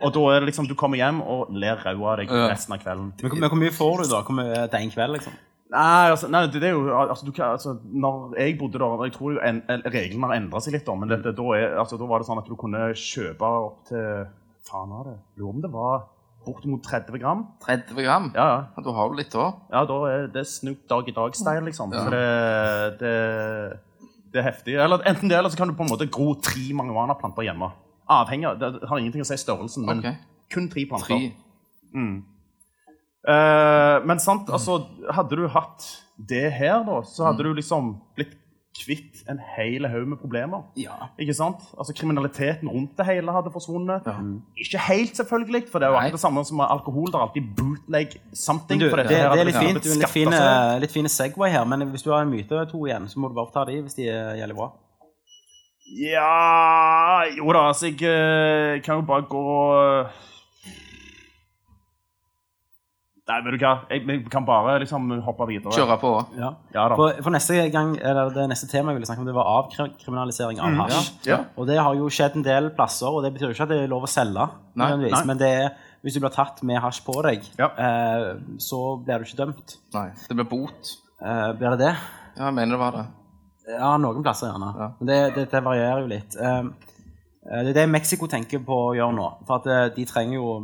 Og 0.00 0.14
da 0.14 0.22
er 0.32 0.40
det 0.40 0.48
liksom, 0.48 0.68
du 0.68 0.74
kommer 0.78 0.96
hjem 0.96 1.20
og 1.20 1.50
ler 1.52 1.76
ræva 1.84 2.14
av 2.14 2.22
deg 2.22 2.32
resten 2.32 2.72
av 2.72 2.80
kvelden. 2.80 3.12
Men, 3.20 3.36
men 3.42 3.52
hvor 3.52 3.60
mye 3.60 3.74
får 3.76 4.02
du, 4.02 4.08
da? 4.14 4.22
Hvor 4.24 4.38
mye 4.38 4.64
til 4.72 4.80
en 4.80 4.94
kveld, 4.94 5.18
liksom? 5.18 5.36
Nei, 5.68 6.08
altså, 6.14 6.30
nei 6.32 6.46
det, 6.48 6.62
det 6.62 6.70
er 6.70 6.76
jo 6.78 6.86
altså, 6.96 7.26
du 7.28 7.42
altså, 7.44 7.74
Når 7.84 8.38
jeg 8.40 8.54
bodde 8.56 8.80
der 8.80 9.02
Jeg 9.04 9.12
tror 9.18 9.34
jo 9.34 9.40
en, 9.44 9.58
en, 9.68 9.82
reglene 9.84 10.30
har 10.30 10.38
endra 10.38 10.62
seg 10.64 10.78
litt, 10.78 10.86
da, 10.86 10.94
men 10.96 11.10
dette, 11.12 11.34
da, 11.36 11.48
er, 11.58 11.74
altså, 11.82 11.98
da 12.00 12.08
var 12.08 12.22
det 12.22 12.28
sånn 12.30 12.40
at 12.40 12.48
du 12.48 12.54
kunne 12.56 12.86
kjøpe 12.96 13.50
opp 13.68 13.82
til 13.90 14.30
Faen 14.68 14.94
var 14.94 15.10
det 15.10 15.18
Lurer 15.36 15.50
om 15.52 15.60
det 15.64 15.72
var 15.72 16.06
bortimot 16.48 16.80
30 16.84 17.20
gram. 17.20 17.42
30 17.60 18.00
gram? 18.00 18.30
Ja, 18.32 18.46
ja. 18.48 18.60
Ja, 18.76 18.82
Da 18.86 18.92
har 18.96 19.10
du 19.10 19.18
litt 19.18 19.34
da. 19.34 19.50
ja 19.74 19.82
da 19.84 19.98
er 20.08 20.26
det 20.32 20.46
Snoop 20.48 20.86
Dogg 20.88 21.10
i 21.10 21.14
dag-style, 21.16 21.64
liksom. 21.66 21.92
Så 21.92 22.04
det, 22.14 23.00
det, 23.02 23.12
det 24.32 24.40
er 24.42 24.48
heftig. 24.50 24.78
Eller 24.78 25.04
enten 25.08 25.30
det, 25.30 25.36
eller 25.38 25.52
så 25.52 25.60
kan 25.60 25.70
du 25.70 25.76
på 25.76 25.86
en 25.86 25.92
måte 25.92 26.08
gro 26.12 26.34
tre 26.44 26.64
marihuanaplanter 26.76 27.46
hjemme. 27.48 27.70
Avhengig 28.08 28.48
av 28.48 28.58
Det 28.60 28.88
har 28.88 29.00
ingenting 29.00 29.24
å 29.24 29.28
si 29.28 29.36
størrelsen, 29.40 29.86
men 29.88 30.02
okay. 30.02 30.18
kun 30.52 30.68
tre 30.72 30.84
planter. 30.88 31.08
Tre. 31.08 32.02
Eh, 33.28 33.96
men 34.08 34.20
sant, 34.22 34.50
altså, 34.54 34.80
hadde 35.12 35.36
du 35.40 35.48
hatt 35.52 35.86
det 36.28 36.46
her, 36.54 36.80
da, 36.86 37.00
så 37.06 37.28
hadde 37.28 37.44
du 37.46 37.52
liksom 37.56 37.96
blitt 38.16 38.36
kvitt 38.78 39.22
en 39.30 39.40
hel 39.56 39.86
haug 39.90 40.08
med 40.12 40.20
problemer. 40.22 40.64
Ja. 40.78 41.10
Ikke 41.20 41.34
sant? 41.36 41.64
Altså, 41.78 41.94
Kriminaliteten 41.96 42.70
rundt 42.70 42.96
det 42.98 43.06
hele 43.08 43.34
hadde 43.34 43.52
forsvunnet. 43.54 44.08
Ikke 44.56 44.80
helt, 44.88 45.16
selvfølgelig, 45.16 45.64
for 45.72 45.82
det 45.82 45.88
er 45.88 45.94
jo 45.94 46.00
akkurat 46.00 46.18
det 46.18 46.24
samme 46.24 46.44
som 46.48 46.64
alkohol. 46.64 47.12
Det 47.12 47.20
er 47.20 47.26
alltid 47.26 47.52
bootleg 47.56 48.18
something. 48.32 48.80
Du, 48.80 48.88
det, 48.90 49.08
det 49.08 49.22
hadde 49.22 49.40
er 49.44 49.50
litt 49.50 49.60
fint, 49.60 49.84
du, 49.84 49.94
litt 50.00 50.14
fine, 50.14 50.42
litt 50.84 50.94
fine 50.94 51.12
Segway 51.12 51.52
her, 51.54 51.64
men 51.68 51.88
hvis 51.92 52.06
du 52.06 52.12
har 52.14 52.26
en 52.26 52.32
myte 52.32 52.66
to 52.70 52.84
igjen, 52.86 53.08
så 53.10 53.20
må 53.20 53.32
du 53.32 53.38
bare 53.38 53.54
ta 53.54 53.66
de 53.68 53.80
hvis 53.82 53.98
de 53.98 54.08
gjelder 54.08 54.58
bra. 54.58 54.72
Ja 55.96 57.24
Jo 57.36 57.52
da, 57.52 57.68
altså, 57.70 57.88
jeg 57.88 58.02
eh, 58.04 58.82
kan 58.84 59.00
jo 59.00 59.06
bare 59.08 59.24
gå 59.30 59.44
Nei, 63.28 63.36
vet 63.44 63.58
du 63.58 63.60
hva, 63.60 63.72
jeg, 63.92 64.04
jeg 64.08 64.22
kan 64.32 64.44
bare 64.48 64.78
liksom 64.80 65.10
hoppe 65.26 65.44
videre. 65.50 65.74
Kjøre 65.76 65.98
på. 66.00 66.12
Ja. 66.38 66.48
Ja 66.72 66.86
da. 66.88 66.96
For, 66.96 67.18
for 67.26 67.34
neste 67.34 67.58
gang, 67.74 67.90
eller 68.00 68.30
det 68.32 68.46
neste 68.48 68.68
temaet 68.70 68.94
jeg 68.94 69.00
ville 69.02 69.08
snakke 69.10 69.20
om, 69.20 69.28
det 69.28 69.34
var 69.36 69.50
avkriminalisering 69.58 70.62
av 70.64 70.78
hasj. 70.86 71.10
Ja. 71.28 71.42
Og 71.60 71.68
det 71.68 71.76
har 71.76 71.98
jo 71.98 72.08
skjedd 72.08 72.38
en 72.40 72.46
del 72.46 72.70
plasser, 72.78 73.10
og 73.12 73.26
det 73.26 73.34
betyr 73.34 73.50
jo 73.50 73.56
ikke 73.58 73.66
at 73.68 73.74
det 73.74 73.82
er 73.84 73.92
lov 73.92 74.06
å 74.08 74.10
selge, 74.10 74.48
Nei, 74.80 74.88
nei. 75.02 75.20
men 75.28 75.40
det 75.42 75.50
er, 75.58 75.68
hvis 76.06 76.16
du 76.16 76.22
blir 76.24 76.32
tatt 76.32 76.62
med 76.64 76.80
hasj 76.80 77.02
på 77.04 77.18
deg, 77.28 77.44
Ja. 77.60 77.68
eh, 77.76 78.30
så 78.64 78.80
blir 79.04 79.20
du 79.20 79.28
ikke 79.28 79.40
dømt. 79.44 79.76
Nei, 79.98 80.08
det 80.28 80.38
blir 80.40 80.48
bot. 80.48 80.94
Eh, 81.20 81.52
blir 81.58 81.76
det 81.76 81.78
det? 81.84 81.94
Ja, 82.38 82.46
jeg 82.46 82.54
mener 82.62 82.76
det 82.78 82.82
var 82.86 82.96
det. 82.96 83.06
Ja, 83.74 83.92
noen 84.00 84.22
plasser 84.24 84.48
gjerne. 84.54 84.72
Ja. 84.80 84.90
Men 85.00 85.10
det, 85.12 85.20
det, 85.36 85.46
det 85.52 85.60
varierer 85.66 86.00
jo 86.06 86.08
litt. 86.14 86.36
Eh, 86.40 86.60
eh, 87.44 87.60
det 87.66 87.74
er 87.74 87.82
det 87.82 87.88
Mexico 87.92 88.24
tenker 88.30 88.62
på 88.64 88.78
å 88.88 88.94
gjøre 88.96 89.12
nå. 89.20 89.26
For 89.44 89.60
at 89.60 89.68
eh, 89.68 89.88
de 89.98 90.06
trenger 90.08 90.38
jo 90.40 90.54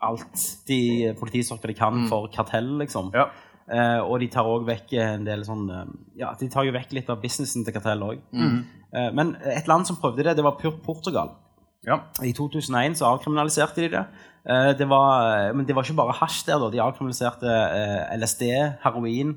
alt 0.00 0.42
de 0.68 1.12
politistyrker 1.18 1.72
de 1.72 1.74
kan 1.78 2.04
for 2.10 2.28
kartell, 2.32 2.68
liksom. 2.78 3.10
Ja. 3.16 3.28
Eh, 3.68 3.98
og 4.00 4.20
de 4.22 4.28
tar 4.32 4.46
òg 4.48 4.62
vekk 4.64 4.94
en 5.02 5.24
del 5.26 5.42
sånn 5.44 5.66
eh, 5.68 5.88
Ja, 6.22 6.30
de 6.40 6.46
tar 6.48 6.64
jo 6.64 6.72
vekk 6.72 6.94
litt 6.96 7.10
av 7.12 7.18
businessen 7.20 7.66
til 7.66 7.74
kartell 7.76 8.00
òg. 8.06 8.22
Eh, 8.32 9.10
men 9.12 9.34
et 9.44 9.66
land 9.68 9.84
som 9.88 9.98
prøvde 10.00 10.24
det, 10.24 10.36
det 10.38 10.44
var 10.46 10.56
Pur- 10.60 10.78
Portugal. 10.86 11.34
Ja. 11.86 11.98
I 12.24 12.32
2001 12.32 12.96
så 12.98 13.10
avkriminaliserte 13.10 13.84
de 13.84 13.90
det. 13.96 14.04
Eh, 14.48 14.70
det 14.78 14.88
var, 14.88 15.52
men 15.52 15.66
det 15.68 15.76
var 15.76 15.84
ikke 15.84 15.98
bare 16.00 16.16
hasj 16.16 16.46
der, 16.48 16.58
da. 16.62 16.70
De 16.72 16.80
avkriminaliserte 16.80 17.52
eh, 17.52 18.16
LSD, 18.16 18.46
heroin, 18.86 19.34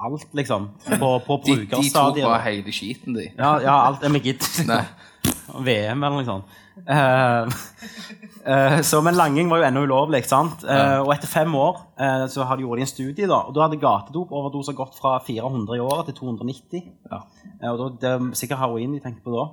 alt, 0.00 0.26
liksom. 0.36 0.70
På, 0.98 1.18
på 1.26 1.40
De, 1.46 1.58
de 1.66 1.90
tok 1.92 2.16
bare 2.22 2.40
hele 2.48 2.72
skiten, 2.72 3.12
de. 3.18 3.28
Ja, 3.36 3.58
ja, 3.60 3.76
alt 3.90 4.02
er 4.06 4.14
med 4.14 4.24
gitt. 4.24 4.46
VM 5.66 6.00
eller 6.06 6.16
noe 6.16 6.24
sånt. 6.24 6.56
Eh, 6.86 8.25
eh, 8.46 8.80
så, 8.86 9.00
men 9.04 9.14
langing 9.18 9.50
var 9.50 9.60
jo 9.60 9.66
ennå 9.68 9.82
ulovlig. 9.86 10.22
ikke 10.22 10.32
sant? 10.32 10.64
Eh, 10.64 10.98
og 11.02 11.12
etter 11.14 11.28
fem 11.30 11.54
år 11.54 11.82
uh, 12.00 12.24
så 12.30 12.46
hadde 12.48 12.62
de 12.62 12.80
en 12.86 12.86
studie, 12.90 13.26
da, 13.26 13.42
og 13.48 13.54
da 13.54 13.66
hadde 13.66 13.80
gatedopoverdoser 13.82 14.76
gått 14.78 14.96
fra 14.98 15.18
400 15.26 15.76
i 15.76 15.84
året 15.84 16.06
til 16.10 16.18
290. 16.22 16.82
Eh, 17.12 17.70
og 17.72 17.78
da, 17.78 17.88
Det 18.00 18.12
er 18.14 18.34
sikkert 18.38 18.62
heroin 18.64 18.94
de 18.96 19.00
tenker 19.04 19.24
på 19.26 19.34
da. 19.36 19.46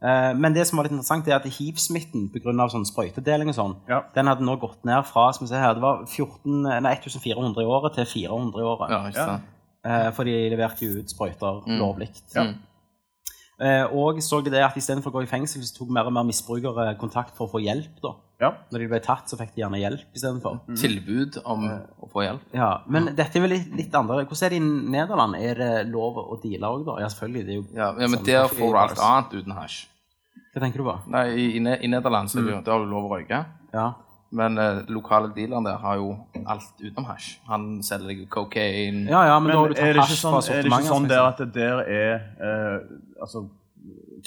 Eh, 0.00 0.32
men 0.40 0.54
det 0.56 0.66
som 0.66 0.78
var 0.78 0.86
litt 0.88 0.94
interessant, 0.96 1.28
er 1.28 1.36
at 1.36 1.44
hiv-smitten 1.44 2.30
pga. 2.32 2.68
Sånn 2.72 2.86
sprøytedeling 2.88 3.52
og 3.52 3.56
sånn, 3.58 3.76
Ja. 3.88 4.02
den 4.14 4.26
hadde 4.26 4.46
nå 4.46 4.56
gått 4.60 4.84
ned 4.84 5.04
fra 5.04 5.32
som 5.32 5.44
vi 5.46 5.50
se 5.52 5.60
her, 5.60 5.74
det 5.74 5.82
var 5.82 6.06
14, 6.06 6.62
nei, 6.82 6.94
1400 6.96 7.62
i 7.62 7.66
året 7.68 7.94
til 7.94 8.06
400 8.06 8.60
i 8.60 8.64
året. 8.64 8.90
Ja, 8.90 9.02
ikke 9.08 9.26
sant? 9.26 9.42
Eh, 9.84 10.10
for 10.12 10.24
de 10.24 10.50
leverte 10.52 10.84
jo 10.84 11.00
ut 11.00 11.08
sprøyter 11.08 11.62
lovlig. 11.80 12.08
Mm. 12.36 12.54
Eh, 13.60 13.84
og 13.92 14.16
så 14.24 14.38
det 14.44 14.62
at 14.64 14.76
istedenfor 14.80 15.12
å 15.12 15.18
gå 15.18 15.22
i 15.26 15.28
fengsel, 15.28 15.60
så 15.66 15.74
tok 15.76 15.90
mer 15.92 16.08
og 16.08 16.14
mer 16.16 16.24
misbrukere 16.24 16.94
kontakt 17.00 17.34
for 17.36 17.46
å 17.46 17.52
få 17.52 17.60
hjelp. 17.60 18.00
da. 18.02 18.14
Ja. 18.40 18.54
Når 18.72 18.78
de 18.80 18.86
ble 18.88 19.00
tatt, 19.04 19.28
så 19.28 19.36
fikk 19.36 19.52
de 19.54 19.60
gjerne 19.60 19.76
hjelp 19.82 20.16
istedenfor. 20.16 20.60
Tilbud 20.80 21.36
om 21.44 21.66
å 22.00 22.08
få 22.08 22.24
hjelp. 22.24 22.46
Ja, 22.56 22.70
men 22.88 23.10
dette 23.14 23.36
er 23.36 23.44
vel 23.44 23.52
litt, 23.58 23.68
litt 23.76 23.94
andre 23.94 24.24
Hvordan 24.24 24.46
er 24.46 24.54
det 24.54 24.56
i 24.56 24.92
Nederland? 24.96 25.36
Er 25.36 25.54
det 25.60 25.70
lov 25.92 26.16
å 26.22 26.40
deale 26.40 26.70
òg, 26.72 26.86
da? 26.88 26.96
Ja, 27.04 27.10
selvfølgelig. 27.12 27.44
Det 27.46 27.52
er 27.52 27.58
jo 27.60 27.66
Ja, 27.76 27.88
ja, 27.92 28.08
men 28.08 28.18
sånn- 28.18 28.24
der 28.30 28.48
får 28.48 28.72
du 28.72 28.78
alt 28.80 28.98
annet 29.10 29.34
uten 29.42 29.52
hasj. 29.58 29.86
Hva 30.54 30.60
tenker 30.64 30.78
du 30.78 30.84
på? 30.88 30.96
Nei, 31.12 31.26
i, 31.36 31.44
i, 31.58 31.58
i 31.60 31.88
Nederland 31.92 32.30
så 32.32 32.40
er 32.40 32.62
det 32.64 32.72
har 32.72 32.86
lov 32.86 33.10
å 33.10 33.12
røyke. 33.18 33.44
Ja. 33.74 33.92
Men 34.32 34.58
eh, 34.62 34.82
lokale 34.94 35.32
dealeren 35.34 35.64
der 35.66 35.78
har 35.82 35.96
jo 35.98 36.10
alt 36.46 36.68
utenom 36.78 37.06
hasj. 37.08 37.32
Han 37.48 37.64
selger 37.82 38.12
deg 38.12 38.28
cocaine. 38.30 39.08
ja, 39.10 39.24
ja, 39.26 39.38
men, 39.42 39.48
Men 39.50 39.56
da 39.56 39.62
har 39.62 39.68
du 39.68 39.74
er 39.74 39.76
tatt 39.76 39.80
det 39.80 39.94
ikke 39.96 40.04
hasj 40.06 40.20
sånn, 40.20 40.36
fra 40.36 40.54
er 40.54 40.62
det 40.62 40.70
ikke 40.70 40.92
sånn 40.92 41.08
der 41.10 41.22
at 41.24 41.40
det 41.40 41.48
der 41.56 41.80
er 41.82 42.12
eh, 42.50 42.76
altså, 43.20 43.42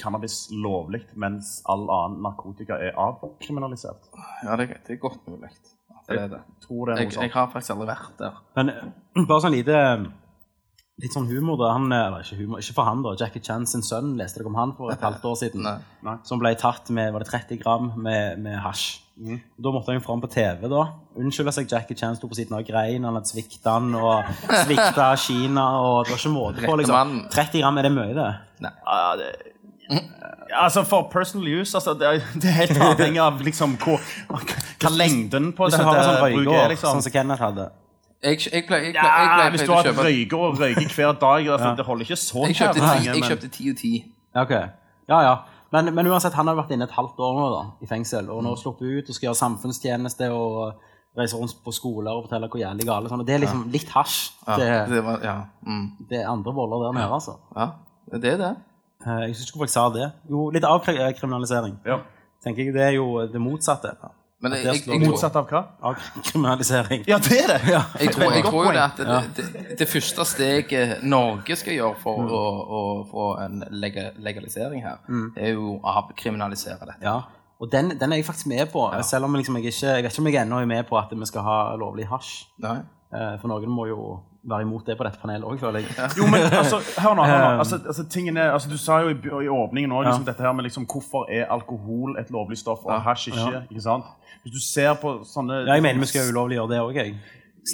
cannabis 0.01 0.49
lovlig, 0.51 1.03
mens 1.15 1.61
all 1.69 1.85
annen 1.87 2.19
narkotika 2.25 2.79
er 2.83 2.97
avkriminalisert? 2.99 4.09
Ja, 4.43 4.57
det, 4.59 4.67
det 4.87 4.97
er 4.97 4.99
godt 5.05 5.21
mulig. 5.29 5.53
Jeg 5.53 6.17
Det 6.17 6.19
er 6.19 6.27
det. 6.33 6.41
Tror 6.65 6.89
det 6.89 6.97
er 6.97 6.99
Jeg, 6.99 7.05
noe 7.07 7.13
jeg 7.13 7.31
sånt. 7.31 7.37
har 7.37 7.47
faktisk 7.53 7.71
aldri 7.77 7.87
vært 7.93 8.17
der. 8.19 8.41
Men 8.59 8.69
eh, 8.73 9.23
bare 9.29 9.45
sånn 9.45 9.55
lite 9.55 9.79
Litt 11.01 11.15
sånn 11.15 11.25
humor, 11.25 11.55
da. 11.57 11.71
Han, 11.73 11.87
eh, 11.95 12.03
eller 12.05 12.21
ikke 12.21 12.35
humor, 12.37 12.59
ikke 12.61 12.75
for 12.75 12.85
han, 12.85 12.99
da. 13.01 13.15
Jackie 13.17 13.41
Chan 13.41 13.63
sin 13.65 13.81
sønn, 13.81 14.11
leste 14.19 14.39
dere 14.41 14.51
om 14.51 14.59
han 14.59 14.75
for 14.77 14.91
et 14.93 15.01
halvt 15.01 15.23
år 15.25 15.39
siden? 15.39 15.63
Nei. 16.05 16.17
Som 16.27 16.43
ble 16.43 16.51
tatt 16.59 16.91
med 16.93 17.13
var 17.15 17.23
det 17.23 17.31
30 17.31 17.57
gram 17.63 17.87
med, 17.97 18.37
med 18.43 18.59
hasj. 18.61 18.99
Da 19.13 19.69
måtte 19.69 19.91
han 19.91 19.99
jo 19.99 20.03
fram 20.03 20.21
på 20.23 20.27
TV, 20.33 20.65
da. 20.71 20.83
Unnskylde 21.21 21.51
seg. 21.53 21.67
Jackie 21.69 21.95
Chan 21.95 22.15
sto 22.17 22.27
på 22.27 22.37
siden 22.37 22.55
av 22.57 22.63
grein, 22.65 23.03
han 23.05 23.13
hadde 23.19 23.29
svikta 23.29 23.75
han, 23.77 23.91
og 23.93 24.25
svikta 24.65 25.11
Kina, 25.25 25.67
og 25.85 26.07
det 26.07 26.15
var 26.15 26.21
ikke 26.23 26.31
måte 26.33 26.63
på, 26.65 26.77
liksom. 26.81 27.19
30 27.33 27.61
gram, 27.61 27.77
er 27.77 27.87
det 27.87 27.91
mye, 27.93 28.15
det? 28.17 28.31
Ja, 28.63 29.03
det, 29.19 29.27
altså 30.55 30.83
For 30.87 31.09
personal 31.11 31.47
use 31.59 31.75
altså, 31.77 31.93
det, 31.99 32.07
er, 32.07 32.25
det 32.39 32.49
er 32.49 32.57
helt 32.61 32.81
avhengig 32.81 33.19
av 33.21 33.41
liksom, 33.45 33.77
hvor, 33.83 34.01
hva 34.31 34.91
lengden 34.95 35.51
på 35.53 35.69
du 35.69 35.77
har 35.77 35.97
en 35.99 36.05
sånn 36.07 36.21
røyker, 36.23 36.51
er. 36.55 36.73
Liksom. 36.73 36.97
sånn 36.97 37.05
som 37.05 37.13
Kenneth 37.13 37.43
hadde. 37.43 37.69
Jeg, 38.23 38.39
jeg 38.47 38.65
pleier 38.69 38.85
jeg, 38.87 38.93
pleier- 38.95 39.17
jeg, 39.19 39.39
Ja, 39.43 39.49
hvis 39.51 39.65
du 39.67 39.73
har 39.75 39.89
et 39.91 40.03
røyker 40.07 40.43
og 40.47 40.61
røyker 40.61 40.93
hver 40.95 41.17
dag 41.19 41.47
altså, 41.57 41.73
Det 41.75 41.85
holder 41.85 42.05
ikke 42.07 42.17
så 42.21 42.45
Jeg 42.47 42.55
kjøpte, 42.55 42.79
ti, 42.79 43.09
jeg 43.09 43.25
kjøpte 43.27 43.49
10 43.51 43.73
og 43.73 43.81
10. 43.81 43.89
Ja. 44.33 44.45
Ja, 45.11 45.17
ja. 45.27 45.33
Men, 45.73 45.89
men 45.97 46.07
uansett, 46.11 46.35
han 46.37 46.47
har 46.51 46.57
vært 46.59 46.71
inne 46.75 46.85
et 46.85 46.93
halvt 46.93 47.17
år 47.25 47.37
nå 47.39 47.45
da, 47.53 47.61
i 47.81 47.87
fengsel, 47.89 48.27
og 48.29 48.43
nå 48.45 48.51
sluppet 48.61 48.85
ut 48.99 49.07
og 49.09 49.15
skal 49.17 49.27
gjøre 49.31 49.39
samfunnstjeneste 49.41 50.27
og 50.35 50.75
reise 51.17 51.37
rundt 51.37 51.55
på 51.65 51.73
skoler 51.73 52.11
og 52.13 52.27
fortelle 52.27 52.47
hvor 52.49 52.61
jævlig 52.61 52.85
gale 52.89 53.09
sånn. 53.09 53.23
Det 53.25 53.35
er 53.35 53.41
liksom 53.43 53.63
litt 53.73 53.89
hasj. 53.93 54.19
Ja, 54.47 54.57
Det, 54.59 54.69
det 54.93 55.01
var, 55.05 55.19
ja. 55.25 55.35
Mm. 55.65 55.83
det 56.09 56.19
er 56.21 56.29
andre 56.29 56.53
voller 56.57 56.85
der 56.87 56.95
nede, 56.99 57.09
altså. 57.17 57.35
ja, 57.57 57.67
det 58.13 58.33
er 58.35 58.41
det. 58.41 58.51
Eh, 59.05 59.19
Jeg 59.25 59.33
husker 59.33 59.49
ikke 59.49 59.59
hvorfor 59.63 59.69
jeg 59.69 59.75
sa 59.77 59.85
det. 59.97 60.09
Jo, 60.29 60.49
litt 60.55 60.67
avkriminalisering. 60.69 61.79
Ja. 61.85 61.99
Tenker 62.43 62.65
jeg 62.69 62.73
det 62.75 62.85
er 62.91 62.95
jo 62.97 63.07
det 63.33 63.41
motsatte 63.41 63.93
Men 64.43 64.57
jeg, 64.57 64.65
jeg, 64.67 64.81
jeg, 64.91 64.99
Motsatt 65.07 65.37
av 65.39 65.47
hva? 65.47 65.61
av 65.87 65.99
kriminalisering. 66.27 67.05
Ja, 67.07 67.19
det 67.23 67.37
er 67.45 67.53
det! 67.53 67.59
jeg, 67.71 68.11
tror, 68.11 68.33
jeg 68.35 68.43
tror 68.43 68.65
jo 68.67 68.73
det 68.75 68.81
at 68.83 68.97
det, 68.99 69.19
det, 69.37 69.77
det 69.79 69.87
første 69.87 70.25
steget 70.27 71.05
Norge 71.07 71.55
skal 71.59 71.77
gjøre 71.77 72.01
for 72.01 72.27
å, 72.27 72.41
å 72.63 72.81
få 73.07 73.29
en 73.45 73.63
legalisering 73.71 74.83
her, 74.83 74.99
er 75.39 75.55
jo 75.55 75.77
å 75.77 75.95
avkriminalisere 75.95 76.81
dette. 76.83 76.99
Ja. 77.05 77.21
Og 77.63 77.69
den, 77.71 77.93
den 77.95 78.11
er 78.11 78.19
jeg 78.19 78.27
faktisk 78.27 78.49
med 78.51 78.67
på, 78.73 78.83
selv 79.07 79.29
om 79.29 79.37
liksom 79.39 79.55
jeg 79.61 79.71
ikke 79.71 79.93
Jeg 79.93 80.03
vet 80.03 80.11
ikke 80.11 80.23
om 80.25 80.27
jeg 80.27 80.41
ennå 80.41 80.59
er 80.59 80.67
med 80.67 80.83
på 80.89 80.97
at 80.99 81.13
vi 81.15 81.29
skal 81.29 81.45
ha 81.47 81.57
lovlig 81.79 82.09
hasj. 82.11 82.33
Nei? 82.65 82.81
Eh, 83.13 83.33
For 83.41 83.47
noen 83.51 83.69
må 83.69 83.85
jo 83.87 84.19
være 84.43 84.61
imot 84.65 84.85
det 84.85 84.97
på 84.99 85.05
dette 85.07 85.19
panelet 85.21 85.45
òg, 85.47 85.59
føler 85.61 85.83
jeg. 85.85 86.09
Jo, 86.17 86.25
men 86.27 86.41
altså, 86.49 86.79
hør 86.99 87.13
nå. 87.15 87.23
hør 87.29 87.43
nå. 87.43 87.51
Altså, 87.63 87.77
altså, 87.87 88.03
tingen 88.09 88.37
er, 88.37 88.49
altså, 88.51 88.69
du 88.69 88.77
sa 88.77 88.97
jo 89.03 89.13
i, 89.13 89.45
i 89.45 89.49
åpningen 89.53 89.91
òg 89.95 90.03
liksom, 90.09 90.25
Ja. 90.25 90.31
dette 90.31 90.43
her 90.43 90.51
med 90.57 90.65
liksom, 90.67 90.85
hvorfor 90.89 91.29
er 91.31 91.45
alkohol 91.53 92.17
et 92.19 92.31
lovlig 92.33 92.57
stoff 92.59 92.83
og 92.85 92.97
hasj 93.05 93.29
ikke. 93.31 93.61
ikke 93.71 93.81
sant? 93.85 94.03
Hvis 94.43 94.53
du 94.57 94.59
ser 94.59 94.93
på 94.99 95.21
sånne 95.29 95.61
Ja, 95.67 95.77
jeg 95.77 95.83
mener 95.85 95.99
vi 96.03 96.09
skal 96.11 96.27
ulovliggjøre 96.33 96.69
det 96.73 96.81
òg, 96.83 96.93
jeg. 96.99 97.15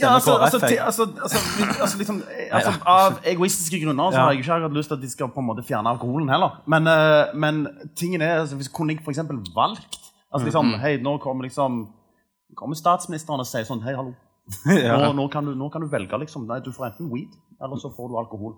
Ja, 0.02 0.12
altså, 0.14 0.36
altså, 0.38 0.60
til, 0.60 0.78
altså, 0.78 1.08
altså, 1.24 1.38
altså, 1.82 1.98
liksom, 1.98 2.22
eh, 2.38 2.52
altså, 2.54 2.74
Av 2.86 3.18
egoistiske 3.26 3.80
grunner 3.82 4.12
så 4.12 4.20
Ja. 4.20 4.26
har 4.28 4.32
jeg 4.36 4.44
ikke 4.44 4.54
akkurat 4.60 4.78
lyst 4.78 4.92
til 4.94 5.00
at 5.00 5.02
de 5.02 5.10
skal 5.10 5.32
på 5.34 5.40
en 5.42 5.48
måte 5.50 5.64
fjerne 5.66 5.90
alkoholen 5.90 6.30
heller. 6.30 6.60
Men, 6.70 6.86
eh, 6.88 7.34
men 7.34 7.68
tingen 7.98 8.22
er, 8.22 8.42
altså, 8.44 8.56
hvis 8.60 8.70
kunne 8.70 8.94
jeg 8.94 9.02
eksempel 9.08 9.40
valgt 9.56 9.98
altså, 10.34 10.46
liksom, 10.46 10.66
Mm. 10.76 10.80
Hei, 10.84 10.98
nå 11.02 11.18
kommer 11.18 11.44
liksom 11.50 11.88
kommer 12.56 12.76
statsministeren 12.76 13.40
og 13.42 13.48
sier 13.48 13.66
sånn 13.66 13.82
Hei, 13.82 13.96
hallo. 13.96 14.14
Ja. 14.86 14.96
Nå, 14.98 15.12
nå, 15.14 15.28
kan 15.32 15.46
du, 15.46 15.54
nå 15.56 15.70
kan 15.72 15.82
du 15.82 15.88
velge 15.88 16.18
liksom 16.24 16.48
Nei, 16.50 16.60
du 16.66 16.72
får 16.74 16.92
enten 16.94 17.10
weed, 17.14 17.36
eller 17.62 17.78
så 17.78 17.92
får 17.96 18.08
du 18.10 18.16
alkohol. 18.18 18.56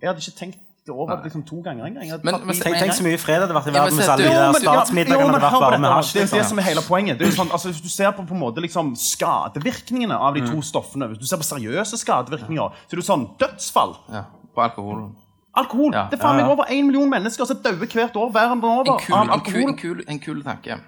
Jeg 0.00 0.08
hadde 0.12 0.22
ikke 0.22 0.38
tenkt 0.38 0.58
det 0.86 0.90
over 0.90 1.20
liksom, 1.22 1.44
to 1.46 1.60
ganger 1.62 1.86
engang. 1.86 2.06
Jeg 2.08 2.18
Men- 2.24 2.40
men- 2.46 2.56
Tenk, 2.58 2.74
tenk 2.76 2.92
så 2.92 3.04
mye 3.06 3.18
fred 3.18 3.38
det 3.38 3.46
hadde 3.46 3.54
vært 3.54 3.68
i 3.70 3.74
Ja, 3.74 3.82
verden 3.84 3.98
hvis 3.98 4.08
alle 4.10 4.24
de 4.24 4.30
der 4.34 4.58
statsmidlagene 4.64 5.30
hadde 5.30 5.42
vært 5.46 5.60
bare 5.62 5.78
med 5.78 5.90
hasj. 5.94 6.12
Det 6.12 6.22
er 6.22 6.26
det 6.26 6.32
liksom. 6.32 6.48
som 6.48 6.58
er 6.58 6.62
hele 6.62 6.82
poenget. 6.82 7.18
Det 7.18 7.26
er 7.28 7.36
sånn, 7.36 7.50
altså, 7.54 7.68
hvis 7.70 7.82
du 7.82 7.88
ser 7.88 8.10
på, 8.16 8.24
på 8.26 8.34
en 8.34 8.40
måte 8.42 8.58
liksom, 8.64 8.94
skadevirkningene 8.98 10.16
av 10.18 10.34
de 10.34 10.42
to 10.46 10.60
stoffene, 10.62 11.06
hvis 11.12 11.18
du 11.22 11.26
ser 11.26 11.38
på 11.38 11.46
seriøse 11.46 11.98
skadevirkninger, 12.02 12.74
så 12.88 12.96
er 12.96 13.00
det 13.02 13.06
sånn 13.06 13.26
dødsfall. 13.38 13.94
Ja, 14.10 14.24
på 14.54 14.64
alkoholen. 14.66 15.12
Alkohol. 15.54 15.92
Ja. 15.92 16.06
Det 16.10 16.18
er 16.18 16.22
faen 16.22 16.36
meg 16.38 16.46
Ja, 16.46 16.48
ja. 16.48 16.52
over 16.52 16.64
én 16.72 16.86
million 16.88 17.10
mennesker 17.10 17.44
som 17.46 17.58
dauer 17.62 17.76
hvert 17.86 18.16
år 18.16 18.32
verden 18.32 18.64
over 18.64 18.92
En 18.94 18.98
kul, 18.98 19.14
av 19.14 19.22
en, 19.22 19.28
kul, 19.28 19.34
alkohol. 19.38 19.68
en, 19.68 19.76
kul, 19.76 20.04
en 20.08 20.18
kul 20.18 20.42
tanke. 20.42 20.78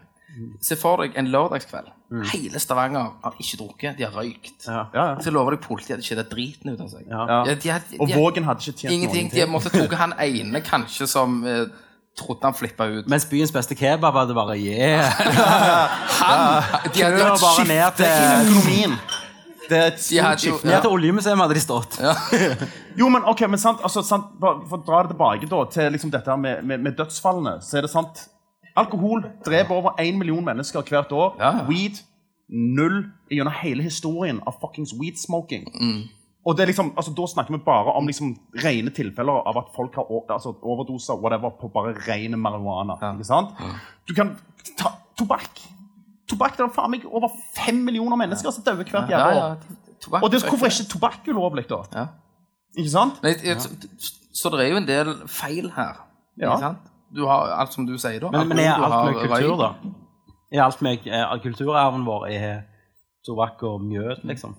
Se 0.60 0.76
for 0.80 1.02
deg 1.04 1.14
en 1.20 1.28
lørdagskveld. 1.30 1.90
Hele 2.32 2.60
Stavanger 2.62 3.12
har 3.24 3.34
ikke 3.42 3.56
drukket, 3.60 3.96
de 3.98 4.04
har 4.06 4.12
røykt. 4.14 4.66
Ja. 4.66 4.84
Ja, 4.94 5.04
ja. 5.12 5.16
Så 5.24 5.30
lover 5.34 5.56
jeg 5.56 5.60
politiet 5.64 5.96
at 5.96 6.02
de 6.02 6.06
skjedde 6.06 6.24
driten 6.30 6.70
ut 6.74 6.80
av 6.84 6.88
seg. 6.92 7.06
Ja. 7.10 7.40
de, 7.48 7.54
de 7.64 7.72
hadde- 7.74 7.98
Og 8.00 8.12
Vågen 8.14 8.44
hadde 8.46 8.62
ikke 8.62 8.78
tjent 8.84 8.92
Ingenting. 8.94 9.30
noen 9.32 9.40
De 9.40 9.50
måtte 9.50 9.72
tatt 9.74 9.96
han 9.98 10.14
ene 10.18 10.60
kanskje 10.66 11.08
som 11.10 11.40
eh, 11.46 11.64
trodde 12.18 12.46
han 12.46 12.54
flippa 12.54 12.86
ut. 12.86 13.08
Mens 13.10 13.26
byens 13.26 13.50
beste 13.54 13.74
kebab 13.74 14.14
hadde 14.14 14.34
bare 14.36 14.54
yeah. 14.58 15.10
han, 16.22 16.90
de 16.94 17.02
hadde 17.02 17.24
hatt 17.24 17.40
bare 17.42 17.66
ned 17.68 17.98
Det 17.98 18.10
til 18.14 18.34
økonomien. 18.46 18.98
Det 19.64 19.78
er 19.80 19.86
et 19.94 20.02
De 20.10 20.18
hadde 20.20 20.44
jo- 20.46 20.52
skifte. 20.58 20.68
Ned 20.68 20.82
til 20.84 20.90
oljemuseet 20.98 21.38
hadde 21.40 21.54
de 21.56 21.60
stått. 21.64 21.98
Jo, 23.00 23.08
men 23.10 23.24
ok, 23.26 23.40
men 23.50 23.58
sant, 23.58 23.80
altså, 23.82 24.04
sant 24.06 24.36
For 24.38 24.76
å 24.78 24.82
dra 24.86 25.00
det 25.02 25.14
tilbake 25.16 25.48
da, 25.50 25.64
til 25.72 25.90
liksom 25.96 26.12
dette 26.14 26.36
med, 26.38 26.60
med, 26.62 26.78
med 26.84 26.94
dødsfallene, 27.00 27.56
så 27.64 27.80
er 27.80 27.88
det 27.88 27.90
sant 27.90 28.20
Alkohol 28.76 29.22
dreper 29.46 29.74
over 29.74 29.94
én 30.02 30.18
million 30.18 30.44
mennesker 30.44 30.82
hvert 30.82 31.12
år. 31.12 31.36
Ja, 31.38 31.50
ja. 31.58 31.64
Weed 31.68 32.00
null 32.48 33.04
gjennom 33.30 33.52
hele 33.62 33.82
historien 33.82 34.40
av 34.46 34.58
fuckings 34.60 34.92
weed-smoking. 35.00 35.68
Og 36.44 36.56
det 36.56 36.62
er 36.62 36.66
liksom, 36.72 36.90
altså, 36.96 37.14
Da 37.16 37.26
snakker 37.26 37.54
vi 37.56 37.62
bare 37.64 37.94
om 37.96 38.06
liksom 38.06 38.34
rene 38.64 38.90
tilfeller 38.92 39.46
av 39.48 39.56
at 39.62 39.70
folk 39.76 39.94
har 39.96 40.04
altså, 40.34 40.52
overdoser 40.62 41.16
whatever, 41.22 41.50
på 41.60 41.70
bare 41.72 41.94
ren 42.08 42.36
marihuana. 42.38 42.98
ikke 43.14 43.24
sant? 43.24 43.54
Du 44.08 44.12
kan 44.14 44.34
ta 44.76 44.90
tobakk. 45.16 45.62
Tobakk, 46.28 46.56
Det 46.56 46.64
er 46.66 46.68
faen 46.74 46.90
meg 46.90 47.04
over 47.06 47.28
fem 47.54 47.76
millioner 47.84 48.16
mennesker 48.16 48.50
som 48.52 48.62
dør 48.64 48.76
hvert 48.82 48.92
jævla 48.92 49.32
år. 49.40 49.56
Og 50.22 50.30
det, 50.30 50.42
hvorfor 50.42 50.66
er 50.66 50.70
ikke 50.70 50.90
tobakk 50.92 51.28
ulovlig, 51.28 51.66
da? 51.68 51.80
Ja. 51.94 52.06
Ikke 52.76 52.90
sant? 52.90 53.22
Nei, 53.22 53.34
jeg- 53.44 53.58
Så 54.34 54.50
det 54.50 54.60
er 54.60 54.70
jo 54.70 54.76
en 54.76 54.86
del 54.86 55.14
feil 55.28 55.70
her. 55.70 55.96
Ja. 56.36 56.50
Ikke 56.56 56.60
sant? 56.60 56.78
Du 57.14 57.24
har 57.28 57.52
alt 57.60 57.72
som 57.74 57.86
du 57.86 57.96
sier, 57.98 58.20
da. 58.22 58.30
Men, 58.32 58.48
men 58.48 58.62
er 58.64 58.74
alt 58.74 59.10
med 59.10 59.20
kultur, 59.28 59.56
da? 59.60 59.72
Er 60.54 60.62
alt 60.64 60.80
med 60.82 61.06
er 61.06 61.40
kulturarven 61.42 62.04
vår 62.06 62.28
er 62.30 62.62
tobakk 63.26 63.62
og 63.66 63.82
mjød, 63.82 64.24
liksom? 64.28 64.54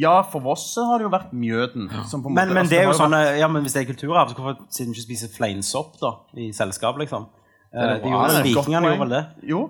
Ja, 0.00 0.22
for 0.26 0.42
Voss 0.42 0.72
har 0.80 0.98
det 0.98 1.06
jo 1.06 1.10
vært 1.12 1.32
Mjøden. 1.36 1.86
Som 2.10 2.22
på 2.24 2.30
en 2.30 2.34
Men, 2.34 2.48
måte, 2.48 2.54
men 2.54 2.64
altså, 2.64 2.72
det 2.72 2.78
er 2.80 2.86
jo 2.88 2.94
sånn 2.98 3.14
eh, 3.14 3.36
Ja, 3.38 3.48
men 3.52 3.62
hvis 3.62 3.76
det 3.76 3.84
er 3.84 3.90
kulturarv, 3.92 4.32
så 4.32 4.38
hvorfor 4.38 4.64
siden 4.74 4.94
ikke 4.94 5.04
spiser 5.04 5.30
fleinsopp 5.30 5.98
da, 6.00 6.10
i 6.34 6.48
selskap, 6.56 6.98
liksom? 6.98 7.28
Eh, 7.70 7.78
det 7.78 8.00
de 8.02 8.10
gjorde, 8.10 8.32
det 8.34 8.42
Vikingene 8.48 8.90
gjorde 8.90 9.04
vel 9.04 9.14
det? 9.14 9.22
Jo, 9.46 9.60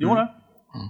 gjorde 0.00 0.24
det. 0.24 0.86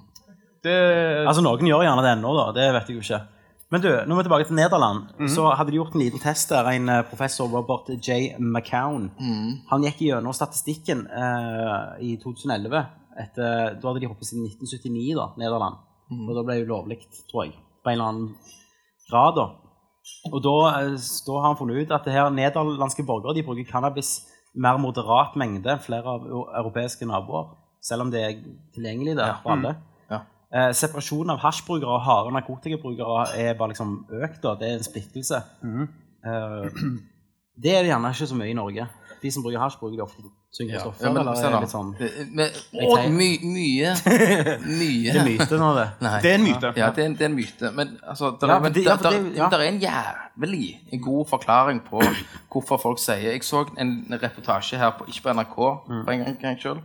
Det 0.68 0.76
Altså, 1.24 1.42
Noen 1.44 1.70
gjør 1.70 1.84
gjerne 1.86 2.04
det 2.06 2.14
ennå, 2.16 2.34
da. 2.38 2.46
Det 2.56 2.68
vet 2.76 2.92
jeg 2.92 2.98
jo 3.00 3.04
ikke. 3.06 3.20
Men 3.68 3.82
du, 3.84 3.88
nå 3.90 4.14
er 4.14 4.22
vi 4.22 4.24
tilbake 4.24 4.46
til 4.48 4.56
Nederland. 4.56 5.10
Så 5.28 5.44
hadde 5.52 5.72
de 5.74 5.76
gjort 5.76 5.92
en 5.96 6.00
liten 6.00 6.22
test 6.22 6.48
der. 6.48 6.64
En 6.72 6.88
eh, 6.88 7.02
professor, 7.04 7.50
Robert 7.52 7.90
J. 8.00 8.38
McCown, 8.40 9.10
han 9.68 9.84
gikk 9.84 10.00
gjennom 10.06 10.32
statistikken 10.32 11.04
eh, 11.06 11.98
i 12.00 12.14
2011. 12.22 12.80
Etter, 13.18 13.76
da 13.76 13.90
hadde 13.90 14.00
de 14.00 14.08
hoppet 14.08 14.30
siden 14.30 14.46
1979, 14.46 15.12
da, 15.18 15.28
Nederland. 15.36 15.76
Og 16.08 16.32
da 16.32 16.44
ble 16.46 16.56
det 16.56 16.64
jo 16.64 16.72
lovlig, 16.72 16.98
tror 17.28 17.44
jeg. 17.44 17.58
På 17.84 17.92
en 17.92 17.98
eller 17.98 18.08
annen 18.08 18.30
grad, 19.10 19.36
da. 19.36 19.46
Og 20.32 20.40
da, 20.44 20.56
eh, 20.78 20.96
da 21.26 21.36
har 21.36 21.46
han 21.50 21.60
funnet 21.60 21.82
ut 21.84 21.92
at 21.92 22.08
det 22.08 22.16
her 22.16 22.32
nederlandske 22.32 23.04
borgere 23.04 23.36
de 23.36 23.44
bruker 23.44 23.68
cannabis 23.68 24.14
mer 24.56 24.80
moderat 24.80 25.36
mengde 25.36 25.68
enn 25.74 25.84
flere 25.84 26.16
av 26.16 26.24
europeiske 26.62 27.04
naboer. 27.06 27.52
Selv 27.84 28.06
om 28.06 28.10
det 28.10 28.24
er 28.24 28.40
tilgjengelig 28.74 29.18
der 29.20 29.36
for 29.42 29.54
alle. 29.54 29.76
Eh, 30.54 30.70
separasjonen 30.72 31.30
av 31.34 31.38
hasjbrukere 31.42 31.90
og 31.92 32.00
harde 32.06 32.30
narkotikabrukere 32.32 33.26
er 33.36 33.54
bare 33.58 33.68
liksom 33.74 34.06
økt. 34.22 34.40
da. 34.42 34.54
Det 34.54 34.68
er 34.70 34.76
en 34.78 34.86
splittelse. 34.86 35.42
eh, 36.24 36.70
det 37.62 37.74
er 37.74 37.82
det 37.82 37.90
gjerne 37.90 38.10
ikke 38.14 38.26
så 38.30 38.34
mye 38.38 38.50
i 38.50 38.54
Norge. 38.54 38.88
De 39.22 39.30
som 39.34 39.42
bruker 39.42 39.58
hasj, 39.58 39.76
bruker 39.80 39.96
det 39.98 40.04
ofte 40.04 40.22
Synger 40.54 40.78
stoffer. 40.80 41.04
Ja, 41.04 41.10
men 41.12 41.20
eller 41.20 41.32
er 41.44 41.50
det 41.50 41.60
litt 41.60 41.70
sånn 41.72 41.88
Det- 41.98 42.28
men- 42.32 42.52
Jeg 42.72 43.10
my, 43.12 43.38
mye 43.42 43.90
Mye. 44.80 45.12
Det 45.12 45.20
er 45.20 45.26
myte 45.26 45.58
nå, 45.58 45.74
det. 45.76 45.88
Nei. 46.00 46.20
Det 46.22 46.30
er 46.30 46.34
en 46.38 46.44
myte. 46.46 46.70
Ja, 46.76 46.90
det 46.90 46.98
er, 47.02 47.06
en- 47.06 47.14
det 47.18 47.20
er 47.20 47.26
en 47.28 47.34
myte. 47.36 47.72
Men 47.74 47.98
altså, 48.08 48.30
der, 48.40 48.46
Ja, 48.48 48.56
er- 48.56 48.60
men 48.60 48.72
det- 48.72 48.84
der, 48.84 48.90
ja, 48.90 48.96
det- 49.10 49.34
der, 49.36 49.36
ja. 49.42 49.48
der 49.50 49.58
er 49.58 49.68
en 49.68 49.80
jævlig 49.80 51.02
god 51.02 51.26
forklaring 51.28 51.82
på 51.84 52.00
hvorfor 52.50 52.76
folk 52.80 52.98
sier 52.98 53.16
Jeg 53.32 53.42
så 53.44 53.66
en 53.78 54.06
reportasje 54.22 54.78
her, 54.78 54.90
på, 54.92 55.04
ikke 55.08 55.22
på 55.22 55.30
NRK, 55.34 55.56
Mm. 55.88 56.04
for 56.04 56.10
en 56.12 56.18
gang, 56.24 56.40
gang 56.40 56.58
selv, 56.62 56.78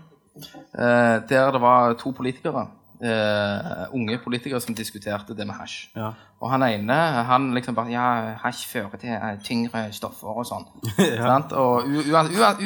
eh, 0.78 1.20
der 1.30 1.52
det 1.52 1.62
var 1.62 1.94
to 1.94 2.12
politikere. 2.12 2.68
Eh, 3.04 3.84
unge 3.94 4.18
politikere 4.24 4.62
som 4.62 4.76
diskuterte 4.76 5.36
det 5.36 5.48
med 5.48 5.58
hasj. 5.58 5.90
Ja. 5.96 6.14
Og 6.40 6.52
han 6.52 6.64
ene 6.64 6.98
han 7.28 7.52
liksom 7.56 7.76
bare 7.76 7.92
Ja, 7.94 8.08
hasj 8.44 8.66
fører 8.72 8.98
til 9.00 9.14
uh, 9.14 9.36
tyngre 9.44 9.86
stoffer 9.96 10.40
og 10.40 10.48
sånn. 10.48 10.66
ja. 11.20 11.38
Og 11.60 11.88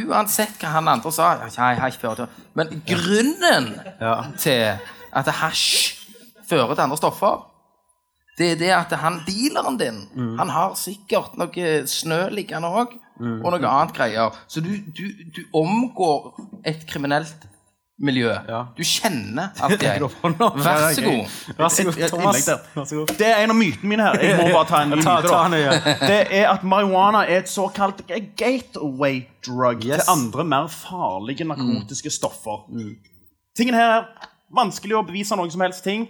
uansett 0.06 0.62
hva 0.62 0.78
han 0.78 0.94
andre 0.94 1.12
sa 1.14 1.34
ja, 1.44 1.74
hasj 1.82 2.00
fører 2.02 2.24
til 2.24 2.48
Men 2.58 2.82
grunnen 2.88 3.74
til 4.38 4.78
at 5.12 5.36
hasj 5.42 5.94
fører 6.48 6.74
til 6.74 6.88
andre 6.88 7.00
stoffer 7.00 7.46
det 8.38 8.52
er 8.52 8.58
det 8.62 8.70
at 8.70 8.92
han 9.02 9.24
dealeren 9.26 9.80
din 9.80 10.04
Han 10.38 10.50
har 10.54 10.76
sikkert 10.78 11.38
noe 11.42 11.70
snø 11.90 12.28
liggende 12.30 12.70
òg, 12.70 12.94
og 13.18 13.48
noe 13.50 13.66
annet 13.66 13.96
greier. 13.98 14.36
Så 14.48 14.62
du, 14.62 14.76
du, 14.94 15.08
du 15.34 15.42
omgår 15.58 16.36
et 16.70 16.86
kriminelt 16.86 17.48
miljø. 18.00 18.30
Du 18.78 18.84
kjenner 18.86 19.50
at 19.64 19.82
jeg 19.82 20.02
Vær 20.02 20.94
så 20.94 21.02
god. 21.02 21.32
Vær 21.58 21.68
så 21.74 21.84
god, 21.84 22.10
Thomas. 22.10 22.46
Det 23.18 23.28
er 23.28 23.44
en 23.44 23.50
av 23.54 23.58
mytene 23.58 23.90
mine 23.90 24.04
her. 24.06 24.20
Jeg 24.22 24.38
må 24.38 24.52
bare 24.54 24.68
ta 24.70 24.82
en 24.84 24.90
ny 24.94 24.96
myte. 25.02 25.16
da. 25.26 25.42
Det 26.12 26.20
er 26.42 26.50
at 26.52 26.64
marihuana 26.64 27.24
er 27.26 27.42
et 27.44 27.50
såkalt 27.50 28.04
gateway 28.38 29.24
drug 29.48 29.84
Yes. 29.86 30.04
til 30.04 30.12
andre, 30.14 30.44
mer 30.46 30.68
farlige 30.68 31.44
narkotiske 31.48 32.10
stoffer. 32.10 32.66
Tingen 33.58 33.74
her 33.76 33.92
er 33.98 34.04
vanskelig 34.54 34.96
å 35.00 35.02
bevise 35.08 35.36
noen 35.36 35.52
som 35.52 35.62
helst 35.66 35.84
ting. 35.84 36.08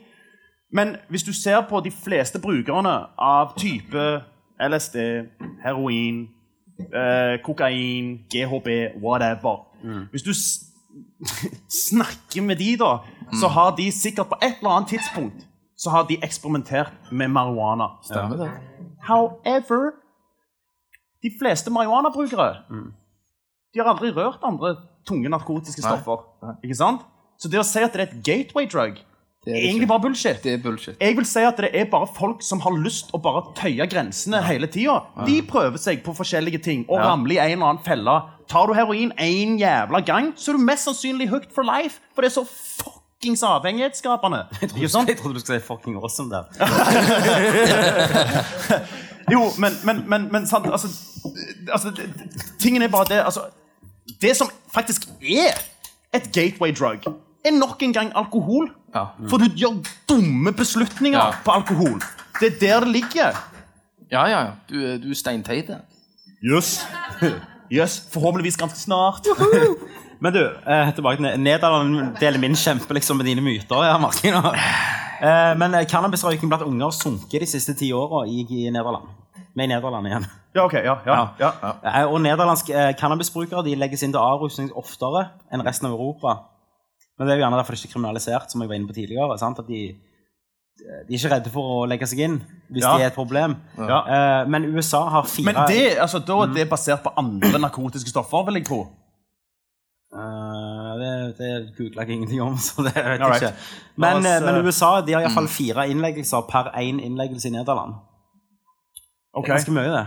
Men 0.73 0.97
hvis 1.09 1.23
du 1.23 1.31
ser 1.33 1.61
på 1.69 1.79
de 1.79 1.91
fleste 1.95 2.39
brukerne 2.43 2.97
av 3.17 3.53
type 3.57 4.01
LSD, 4.59 4.97
heroin, 5.63 6.25
eh, 6.91 7.37
kokain, 7.45 8.17
GHB, 8.33 8.67
whatever 9.03 9.63
Hvis 10.11 10.23
du 10.27 10.33
snakker 11.69 12.41
med 12.45 12.59
de, 12.59 12.73
da, 12.79 12.97
så 13.39 13.47
har 13.47 13.75
de 13.77 13.91
sikkert 13.91 14.29
på 14.31 14.39
et 14.41 14.59
eller 14.61 14.77
annet 14.77 14.95
tidspunkt 14.95 15.47
så 15.77 15.89
har 15.93 16.07
de 16.09 16.17
eksperimentert 16.25 17.11
med 17.11 17.27
marihuana. 17.27 17.87
Stemmer 18.01 18.37
det. 18.37 18.51
However, 19.05 19.91
de 21.23 21.31
fleste 21.39 21.71
marihuanabrukere 21.71 22.63
De 23.73 23.79
har 23.79 23.89
aldri 23.91 24.09
rørt 24.11 24.39
andre 24.43 24.75
tunge 25.05 25.29
narkotiske 25.29 25.81
stoffer. 25.81 26.23
Ikke 26.63 26.75
sant? 26.75 27.01
Så 27.37 27.49
det 27.49 27.59
å 27.59 27.65
si 27.67 27.79
at 27.79 27.93
det 27.93 28.01
er 28.01 28.07
et 28.07 28.23
gateway 28.25 28.65
drug, 28.65 28.97
Det 29.47 29.53
er 29.55 29.63
egentlig 29.69 29.87
bare 29.87 30.03
bullshit. 30.03 30.41
Det 30.43 30.53
er 30.57 30.61
bullshit. 30.63 30.95
Jeg 30.99 31.15
vil 31.15 31.25
si 31.29 31.39
at 31.47 31.59
det 31.63 31.69
er 31.79 31.85
bare 31.91 32.07
folk 32.17 32.41
som 32.43 32.59
har 32.65 32.75
lyst 32.83 33.13
å 33.15 33.19
bare 33.23 33.45
tøye 33.55 33.85
grensene 33.87 34.41
hele 34.43 34.67
tida. 34.67 34.97
De 35.27 35.37
prøver 35.47 35.79
seg 35.79 36.03
på 36.03 36.11
forskjellige 36.17 36.59
ting 36.67 36.83
og 36.89 36.99
ramler 36.99 37.37
i 37.37 37.39
en 37.45 37.51
eller 37.55 37.67
annen 37.71 37.83
felle. 37.85 38.15
Tar 38.51 38.67
du 38.67 38.73
heroin 38.75 39.11
én 39.23 39.55
jævla 39.59 39.99
gang, 40.07 40.33
så 40.35 40.51
er 40.51 40.55
du 40.59 40.63
mest 40.67 40.83
sannsynlig 40.87 41.29
hooked 41.31 41.51
for 41.55 41.63
life. 41.67 41.99
For 42.15 42.21
det 42.23 42.29
er 42.31 42.35
så 42.41 42.45
fuckings 42.47 43.43
avhengighetsskapende. 43.47 44.41
Jeg 44.83 44.89
trodde 44.91 45.35
du 45.39 45.41
skulle 45.43 45.61
si 45.61 45.67
fucking 45.67 45.95
awesome 45.95 46.29
der. 46.31 46.43
Jo, 49.31 49.51
men, 49.59 49.71
men, 49.83 50.03
men, 50.07 50.27
men 50.31 50.47
sant, 50.47 50.65
altså, 50.71 50.87
altså 51.71 51.91
Tingen 52.59 52.81
er 52.81 52.87
bare 52.87 53.05
det 53.09 53.25
altså, 53.25 53.41
Det 54.21 54.37
som 54.37 54.47
faktisk 54.73 55.07
er 55.21 55.57
et 56.15 56.29
gateway 56.33 56.71
drug, 56.71 57.03
er 57.47 57.57
nok 57.59 57.81
en 57.83 57.93
gang 57.93 58.11
alkohol. 58.15 58.69
Ja. 58.95 59.05
For 59.29 59.37
du 59.37 59.45
gjør 59.55 59.79
dumme 60.09 60.53
beslutninger 60.53 61.19
Ja. 61.19 61.31
på 61.45 61.51
alkohol. 61.51 61.99
Det 62.39 62.53
er 62.53 62.59
der 62.61 62.79
det 62.85 62.89
ligger. 62.95 63.35
Ja, 64.11 64.25
ja, 64.25 64.39
ja. 64.39 64.51
Du, 64.69 64.75
er- 64.85 64.97
du 65.03 65.09
er 65.09 65.15
steinteit. 65.15 65.69
Yes. 66.43 66.85
yes. 67.71 68.07
Forhåpentligvis 68.13 68.57
ganske 68.57 68.79
snart. 68.79 69.25
Men 70.19 70.33
du, 70.33 70.39
eh, 70.67 70.93
tilbake 70.95 71.17
til 71.21 71.39
Nederland 71.39 72.15
deler 72.19 72.39
min 72.39 72.55
kjempe 72.55 72.93
liksom 72.93 73.17
med 73.17 73.25
dine 73.25 73.41
myter. 73.41 73.83
Ja, 73.85 73.97
Martin. 73.97 74.33
Eh, 74.33 75.53
men 75.57 75.73
eh, 75.75 75.85
cannabisrøyking 75.89 76.49
blant 76.49 76.63
unger 76.63 76.85
har 76.85 76.91
sunket 76.93 77.41
de 77.41 77.45
siste 77.49 77.73
ti 77.73 77.91
åra 77.93 78.23
i, 78.29 78.45
i 78.49 78.69
Nederland. 78.69 79.05
Med 79.55 79.65
i 79.65 79.67
Nederland 79.73 80.07
igjen. 80.07 80.25
Ja, 80.55 80.63
ok. 80.65 80.73
Ja, 80.73 80.95
ja, 81.05 81.21
ja. 81.39 81.51
Eh, 82.01 82.05
og 82.11 82.21
nederlandske 82.21 82.73
eh, 82.73 82.93
cannabisbrukere 82.99 83.63
de 83.65 83.75
legges 83.75 84.03
inn 84.05 84.13
til 84.13 84.21
avrusning 84.21 84.69
oftere 84.77 85.27
enn 85.53 85.61
resten 85.65 85.89
av 85.89 85.93
Europa. 85.97 86.35
Men 87.17 87.27
det 87.27 87.33
er 87.33 87.39
jo 87.39 87.43
gjerne 87.45 87.57
derfor 87.57 87.73
det 87.73 87.81
ikke 87.81 87.89
er 87.89 87.95
kriminalisert, 87.95 88.51
som 88.51 88.61
jeg 88.61 88.69
var 88.69 88.77
inne 88.77 88.87
på 88.89 88.93
tidligere. 88.97 89.37
Sant? 89.41 89.59
At 89.59 89.67
de, 89.67 89.81
de 90.77 91.15
er 91.15 91.17
ikke 91.17 91.33
redde 91.33 91.53
for 91.53 91.73
å 91.79 91.79
legge 91.89 92.09
seg 92.09 92.21
inn 92.27 92.37
hvis 92.69 92.85
Ja. 92.85 92.93
det 92.93 93.07
er 93.07 93.11
et 93.11 93.17
problem. 93.17 93.55
Ja. 93.77 93.99
Eh, 94.05 94.47
men 94.53 94.69
USA 94.75 95.01
har 95.09 95.25
fire 95.25 95.49
Men 95.49 95.63
det, 95.71 95.97
altså, 95.97 96.19
da 96.19 96.43
er 96.45 96.53
det 96.53 96.69
basert 96.69 97.01
på 97.03 97.13
andre 97.17 97.57
narkotiske 97.59 98.13
stoffer, 98.13 98.45
vil 98.45 98.61
jeg 98.61 98.67
tro. 98.69 98.85
Uh, 100.07 100.93
det, 100.97 101.37
det 101.37 101.49
googla 101.75 102.05
jeg 102.05 102.15
ingenting 102.15 102.41
om, 102.41 102.55
så 102.67 102.85
det 102.85 102.93
vet 102.95 103.19
jeg 103.19 103.41
ikke. 103.41 103.53
Men, 103.95 104.21
oss, 104.21 104.25
eh, 104.25 104.45
men 104.45 104.55
eh, 104.55 104.67
USA 104.69 104.91
de 105.01 105.13
har 105.17 105.25
iallfall 105.25 105.49
fire 105.51 105.83
innleggelser 105.91 106.45
per 106.47 106.69
én 106.79 107.01
innleggelse 107.03 107.49
i 107.49 107.51
Nederland. 107.57 107.97
Okay. 109.33 109.41
Det 109.41 109.51
er 109.51 109.57
ganske 109.57 109.75
mye, 109.75 109.91
det. 109.91 110.05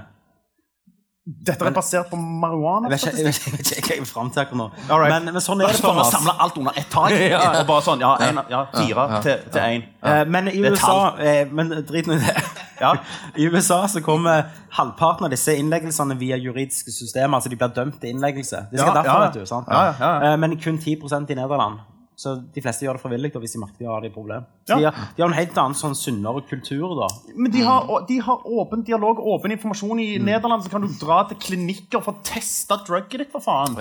Dette 1.47 1.67
er 1.69 1.75
basert 1.77 2.09
på 2.11 2.17
marihuana? 2.19 2.89
Jeg 2.91 2.99
vet 2.99 3.05
ikke, 3.07 3.17
jeg 3.17 3.27
vet 3.27 3.37
ikke, 3.37 3.51
jeg 3.51 3.57
vet 3.59 3.71
ikke 3.71 4.15
hva 4.17 4.25
jeg 4.25 4.33
til 4.35 4.41
akkurat 4.43 4.59
nå. 4.61 4.67
Right. 4.91 5.13
Men, 5.13 5.29
men 5.37 5.45
sånn 5.45 5.61
er 5.63 5.71
det, 5.71 5.81
for 5.85 6.01
å 6.03 6.07
samle 6.09 6.35
alt 6.47 6.57
under 6.59 6.79
ett 6.81 6.89
tak. 6.91 7.15
Og 7.61 7.67
bare 7.69 7.85
sånn, 7.87 8.03
ja, 8.03 8.11
en, 8.27 8.41
ja 8.51 8.63
fire 8.75 9.05
til, 9.27 9.45
til 9.55 9.61
én. 9.67 9.85
Eh, 10.03 10.23
Men 10.33 10.49
i 10.49 10.57
USA 10.65 10.97
eh, 11.21 11.43
Men 11.53 11.71
drit 11.87 12.09
nå 12.09 12.17
i 12.17 12.23
det. 12.25 12.35
Ja. 12.81 12.95
I 13.41 13.47
USA 13.53 13.83
så 13.93 14.01
kommer 14.03 14.49
halvparten 14.79 15.29
av 15.29 15.35
disse 15.35 15.55
innleggelsene 15.61 16.17
via 16.21 16.39
juridiske 16.41 16.91
systemer. 16.95 17.37
Altså 17.39 17.53
de 17.53 17.59
blir 17.61 17.73
dømt 17.77 18.01
til 18.01 18.15
innleggelse. 18.15 18.65
Det 18.73 18.81
skal 18.81 18.95
Ja, 18.95 18.99
derfor, 19.03 19.21
ja. 19.21 19.29
vet 19.29 19.41
du. 19.41 19.47
sant? 19.47 19.69
Ja, 19.71 19.85
ja, 19.91 19.95
ja. 20.01 20.33
Eh, 20.33 20.37
Men 20.41 20.57
kun 20.61 20.79
10% 20.81 21.31
i 21.31 21.39
Nederland. 21.39 21.81
Så 22.21 22.35
de 22.53 22.61
fleste 22.61 22.85
gjør 22.85 22.99
det 22.99 23.01
frivillig 23.01 23.31
hvis 23.33 23.55
de 23.57 23.61
merker 23.63 23.81
de 23.81 23.89
har 23.89 24.03
det 24.05 24.11
problem. 24.13 24.45
Ja. 24.69 24.77
de, 24.77 24.85
har, 24.85 25.05
de 25.17 25.23
har 25.23 25.31
en 25.31 25.39
helt 25.39 25.57
annen 25.63 25.79
sånn 25.79 25.97
sunnere 25.97 26.43
kultur, 26.51 26.93
da. 26.99 27.09
Men 27.33 27.55
de 27.55 27.63
har, 27.65 27.89
de 28.11 28.19
har 28.27 28.45
åpen 28.61 28.85
dialog 28.85 29.23
og 29.23 29.39
åpen 29.39 29.55
informasjon. 29.57 30.03
I 30.05 30.19
Nederland 30.21 30.67
så 30.67 30.73
kan 30.75 30.85
du 30.85 30.91
dra 31.01 31.23
til 31.31 31.41
klinikker 31.41 32.05
for 32.05 32.19
å 32.19 32.25
teste 32.27 32.77
drugget 32.85 33.25
ditt, 33.25 33.33
for 33.33 33.41
faen. 33.45 33.79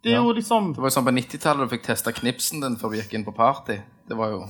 Det 0.00 0.14
er 0.14 0.22
jo 0.22 0.30
liksom 0.32 0.70
Det 0.76 0.80
var 0.80 0.88
jo 0.88 0.94
sånn 0.94 1.04
På 1.10 1.12
90-tallet 1.12 1.66
du 1.66 1.72
fikk 1.74 1.82
testa 1.90 2.12
knipsen 2.16 2.62
din 2.62 2.78
før 2.80 2.94
du 2.94 3.00
gikk 3.02 3.18
inn 3.18 3.26
på 3.26 3.34
party. 3.36 3.80
Det 4.08 4.16
var 4.16 4.30
jo 4.32 4.44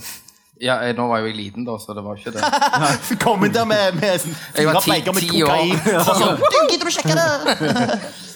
ja, 0.61 0.77
jeg, 0.85 0.93
Nå 0.99 1.07
var 1.09 1.23
jeg 1.23 1.33
jo 1.33 1.37
liten, 1.41 1.65
da, 1.65 1.79
så 1.81 1.97
det 1.97 2.05
var 2.05 2.21
ikke 2.21 2.35
det. 2.37 2.45
Kom 3.25 3.47
inn 3.49 3.55
der 3.57 3.65
med, 3.65 3.97
med 3.97 4.27
Jeg 4.55 4.69
var 4.69 4.83
ti- 4.85 4.93
med 4.93 5.25
år. 5.41 5.49
kokain. 5.49 5.79
Og 6.05 6.11
sånn, 6.21 6.37
du, 6.45 6.59
gidder 6.69 6.85
du 6.85 6.93
sjekke 6.93 7.17
det? 7.17 8.01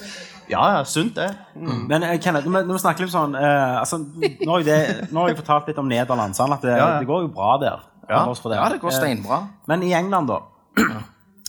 Ja, 0.50 0.64
ja, 0.76 0.84
sunt 0.84 1.14
det. 1.16 1.30
Men 1.54 2.02
eh, 2.02 2.18
Kenneth, 2.20 2.46
når 2.48 2.66
vi, 2.66 2.72
vi 2.72 2.82
snakker 2.82 3.06
litt 3.06 3.14
sånn 3.14 3.34
eh, 3.38 3.78
altså, 3.80 3.98
nå, 4.02 4.50
har 4.50 4.66
det, 4.66 4.78
nå 5.10 5.22
har 5.22 5.32
jeg 5.32 5.38
fortalt 5.40 5.70
litt 5.70 5.80
om 5.80 5.88
Nederland. 5.88 6.36
Sånn 6.36 6.52
At 6.52 6.64
det, 6.66 6.74
Ja, 6.76 6.88
ja. 6.94 7.00
det 7.00 7.08
går 7.08 7.24
jo 7.26 7.32
bra 7.32 7.56
der. 7.62 7.86
Ja. 8.08 8.24
det. 8.28 8.58
Ja, 8.58 8.68
det 8.68 8.80
går 8.82 8.92
Eh, 8.92 8.98
steinbra. 8.98 9.40
Men 9.70 9.82
i 9.82 9.92
England, 9.96 10.28
da. 10.28 10.40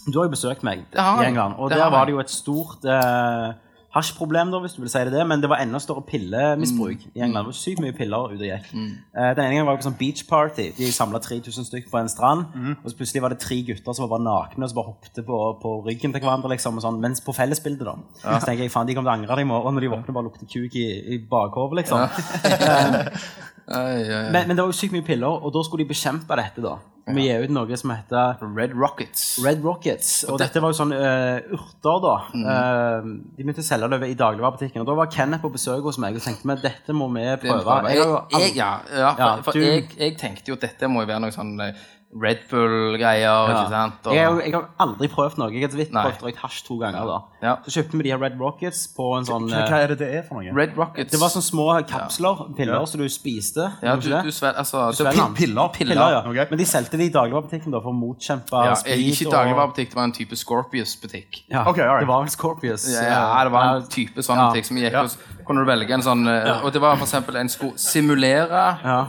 Du 0.05 0.19
har 0.19 0.27
jo 0.27 0.31
besøkt 0.35 0.63
meg 0.63 0.83
i. 0.83 0.85
England. 1.25 1.55
Og 1.57 1.71
der 1.73 1.89
var 1.89 2.05
det 2.05 2.13
jo 2.13 2.19
et 2.21 2.29
stort 2.31 2.85
eh, 2.85 3.53
hasjproblem, 3.95 4.49
da, 4.51 4.59
hvis 4.59 4.73
du 4.75 4.81
vil 4.83 4.89
si 4.91 4.99
det 5.07 5.13
det. 5.13 5.23
Men 5.27 5.41
det 5.41 5.49
var 5.49 5.61
enda 5.63 5.79
større 5.79 6.01
pillemisbruk 6.03 6.97
Mm. 7.05 7.11
i 7.15 7.21
England. 7.23 7.45
Det 7.45 7.51
var 7.53 7.57
sykt 7.59 7.79
mye 7.79 7.93
piller 7.95 8.25
ute 8.33 8.41
og 8.43 8.49
gikk. 8.49 8.67
Eh, 8.75 9.29
den 9.35 9.45
ene 9.45 9.53
gangen 9.55 9.65
var 9.65 9.75
det 9.77 9.83
på 9.83 9.87
sånn 9.89 9.97
beach 9.99 10.25
party. 10.27 10.65
De 10.77 10.91
samla 10.91 11.19
3000 11.23 11.65
stykker 11.69 11.89
på 11.89 11.99
en 12.01 12.09
strand. 12.11 12.45
Mm. 12.53 12.75
Og 12.83 12.91
så 12.91 12.97
plutselig 12.99 13.21
var 13.23 13.29
det 13.29 13.39
tre 13.39 13.61
gutter 13.63 13.93
som 13.95 14.09
var 14.09 14.19
nakne 14.19 14.63
og 14.63 14.69
så 14.69 14.75
bare 14.75 14.91
hoppet 14.91 15.25
på, 15.25 15.39
på 15.61 15.73
ryggen 15.87 16.11
til 16.13 16.21
hverandre. 16.21 16.49
liksom, 16.55 16.79
sånn, 16.83 16.99
Mens 16.99 17.21
på 17.21 17.33
fellesbildet, 17.33 17.85
da. 17.87 17.95
Så 18.39 18.45
tenker 18.45 18.63
jeg 18.67 18.71
faen, 18.71 18.85
de 18.87 18.93
kommer 18.95 19.11
til 19.11 19.15
å 19.15 19.17
angre 19.23 19.35
det 19.39 19.47
i 19.47 19.49
morgen 19.49 19.73
når 19.75 19.81
de 19.87 19.93
våkner 19.95 20.13
bare 20.13 20.27
lukter 20.27 20.45
kuk 20.51 20.75
i, 20.75 20.87
i 21.15 21.17
bakhovet, 21.31 21.85
liksom. 21.85 21.99
Ai, 23.67 24.01
ai, 24.01 24.09
ai. 24.13 24.25
Men, 24.31 24.47
men 24.47 24.55
det 24.55 24.61
var 24.61 24.69
jo 24.69 24.77
sykt 24.77 24.93
mye 24.93 25.05
piller, 25.05 25.39
og 25.41 25.53
da 25.55 25.63
skulle 25.65 25.85
de 25.85 25.93
bekjempe 25.93 26.37
dette, 26.37 26.61
da. 26.65 26.77
Vi 27.05 27.21
ja. 27.27 27.35
gir 27.35 27.45
ut 27.45 27.51
noe 27.53 27.77
som 27.77 27.91
heter 27.93 28.39
Red 28.57 28.73
Rockets. 28.73 29.23
Red 29.45 29.61
Rockets. 29.65 30.23
Og 30.29 30.39
dette 30.41 30.61
var 30.61 30.73
jo 30.73 30.77
sånn 30.79 30.93
uh, 30.95 31.37
urter, 31.53 31.99
da. 32.01 32.13
Eh, 32.33 33.09
de 33.37 33.43
begynte 33.43 33.61
å 33.61 33.67
selge 33.67 33.89
det 33.93 34.09
i 34.09 34.15
dagligvarebutikken. 34.17 34.81
Og 34.81 34.89
da 34.89 34.95
var 34.97 35.11
Kenneth 35.13 35.45
på 35.45 35.51
besøk 35.53 35.85
hos 35.85 35.99
meg 36.01 36.17
og 36.17 36.25
tenkte 36.25 36.49
vi 36.49 36.55
dette 36.63 36.95
må 36.97 37.11
vi 37.13 37.27
prøve. 37.43 37.77
Jeg 37.93 38.01
Jeg, 38.01 38.55
ja, 38.57 38.71
ja, 38.89 39.11
for, 39.13 39.21
Ja, 39.21 39.29
for 39.45 39.53
du- 39.53 39.61
jeg, 39.61 39.85
jeg 39.99 40.17
tenkte 40.17 40.53
jo 40.53 40.57
dette 40.57 40.89
må 40.89 41.05
jo 41.05 41.11
være 41.13 41.27
noe 41.27 41.35
sånn 41.35 41.53
eh, 41.61 41.85
Red 42.15 42.45
Bull-greier, 42.49 43.49
ikke 43.51 43.69
sant? 43.69 44.05
Og, 44.07 44.13
Jeg, 44.15 44.31
jeg 44.45 44.53
har 44.55 44.67
aldri 44.79 45.07
prøvd 45.11 45.37
noe. 45.41 45.49
Jeg 45.51 45.65
har 45.65 45.73
så 45.73 45.79
vidt 45.81 45.91
prøvd 45.91 46.21
røykt 46.23 46.37
hasj 46.39 46.61
to 46.67 46.77
ganger. 46.79 47.05
da 47.09 47.17
Ja. 47.45 47.55
Så 47.65 47.73
kjøpte 47.75 47.97
vi 47.99 48.03
de 48.03 48.11
her 48.13 48.17
Red 48.21 48.37
Rockets 48.39 48.87
på 48.95 49.17
en 49.17 49.25
sånn 49.27 49.49
Hva, 49.51 49.59
eh, 49.65 49.69
hva 49.69 49.79
er 49.83 49.87
det 49.93 49.97
det 49.99 50.07
er 50.15 50.21
for 50.23 50.39
noe? 50.41 50.53
Red 50.55 50.77
Rockets 50.77 51.11
Det 51.11 51.19
var 51.19 51.29
sånne 51.33 51.43
små 51.49 51.65
kapsler, 51.89 52.55
piller, 52.55 52.85
som 52.87 53.01
du 53.01 53.09
spiste. 53.09 53.67
ja, 53.83 53.95
du, 53.95 54.09
du 54.23 54.31
svel, 54.31 54.53
altså, 54.55 54.89
Du 54.91 55.03
svel, 55.03 55.11
pi- 55.13 55.33
Piller? 55.45 55.67
Piller, 55.75 55.95
ja. 55.95 56.21
Okay. 56.25 56.45
Men 56.49 56.57
de 56.57 56.65
solgte 56.65 56.97
de 56.97 57.05
i 57.05 57.09
dagligvarebutikken 57.13 57.71
da 57.75 57.79
for 57.83 57.91
å 57.91 57.97
motkjempe 57.99 58.63
ja, 58.65 58.73
speed. 58.79 59.03
Ikke 59.11 59.27
i 59.27 59.31
dagligvarebutikk, 59.35 59.89
det 59.91 59.95
var 59.99 60.03
en 60.09 60.11
type 60.15 60.35
Scorpius-butikk. 60.35 61.43
Ja, 61.51 61.65
Okay, 61.67 61.83
right. 61.83 61.99
det 61.99 62.07
var 62.07 62.21
vel 62.23 62.29
Scorpius. 62.31 62.87
Ja, 62.93 63.43
det 63.43 63.51
var 63.51 63.75
en 63.75 63.87
type 63.87 64.23
sånn 64.23 64.37
Ja. 64.39 64.49
butikk 64.51 64.65
som 64.65 64.77
gikk 64.77 64.91
Ja. 64.91 65.01
hos 65.03 65.17
kunne 65.45 65.61
du 65.63 65.69
velge 65.69 65.91
en 65.93 66.01
sånn 66.01 66.25
eh, 66.27 66.63
Og 66.65 66.71
det 66.73 66.81
var 66.81 66.95
for 66.95 67.05
eksempel 67.05 67.35
en 67.37 67.49
skulle 67.49 67.77
simulere 67.77 68.79
Ja. 68.83 69.07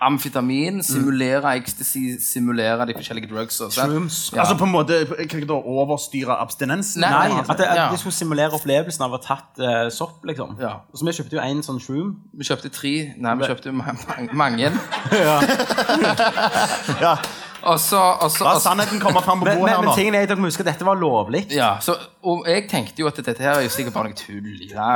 Amfetamin, 0.00 0.80
simulere 0.82 1.52
ecstasy, 1.58 2.16
simulere 2.24 2.86
de 2.88 2.94
forskjellige 2.96 3.28
drugs. 3.30 3.58
Og, 3.60 3.72
sånn. 3.74 3.90
Shrooms. 3.92 4.18
Ja. 4.34 4.40
Altså 4.44 4.56
på 4.60 4.64
en 4.68 4.72
måte 4.72 5.00
kan 5.28 5.40
ikke 5.42 5.48
da 5.50 5.58
overstyre 5.60 6.36
abstinensen? 6.40 7.02
Nei, 7.04 7.10
Nei, 7.34 7.40
at, 7.42 7.52
det, 7.58 7.66
at 7.68 7.76
Ja. 7.76 7.88
de 7.92 7.98
skulle 8.00 8.16
simulere 8.16 8.56
opplevelsen 8.56 9.04
av 9.04 9.12
å 9.12 9.18
ha 9.18 9.22
tatt 9.26 9.60
eh, 9.60 9.90
sopp, 9.92 10.24
liksom. 10.24 10.56
Ja. 10.60 10.72
Så 10.94 11.04
vi 11.06 11.12
kjøpte 11.18 11.36
jo 11.36 11.42
en 11.44 11.62
sånn 11.66 11.80
shroom. 11.82 12.14
Vi 12.32 12.48
kjøpte 12.48 12.72
tre 12.72 12.94
Nei, 13.16 13.34
vi 13.40 13.50
kjøpte 13.50 13.72
ma 13.76 13.92
ma 13.92 14.48
mange. 14.48 14.72
Ja. 15.20 15.38
Og 17.00 17.39
så, 17.80 17.98
og 18.22 18.30
så, 18.30 18.44
La 18.44 18.50
og 18.54 18.60
så 18.60 18.68
sannheten 18.70 19.00
komme 19.00 19.20
fram 19.22 19.40
på 19.40 19.44
Men, 19.44 19.58
bordet 19.58 19.66
men, 19.66 19.74
her 19.74 19.80
men 19.82 19.88
nå. 19.90 19.94
tingen 19.96 20.14
er, 20.14 20.26
dere 20.26 20.36
må 20.40 20.48
huske 20.48 20.60
at 20.64 20.70
dette 20.72 20.84
var 20.86 20.96
lovlig. 20.96 21.42
ja, 21.52 21.76
så, 21.80 21.94
og 22.22 22.46
jeg 22.48 22.68
tenkte 22.70 23.00
jo 23.02 23.06
at 23.10 23.16
dette 23.16 23.36
her 23.42 23.58
er 23.58 23.62
jo 23.66 23.68
sikkert 23.74 23.94
bare 23.94 24.08
noe 24.10 24.14
tull. 24.16 24.60
Ja, 24.70 24.88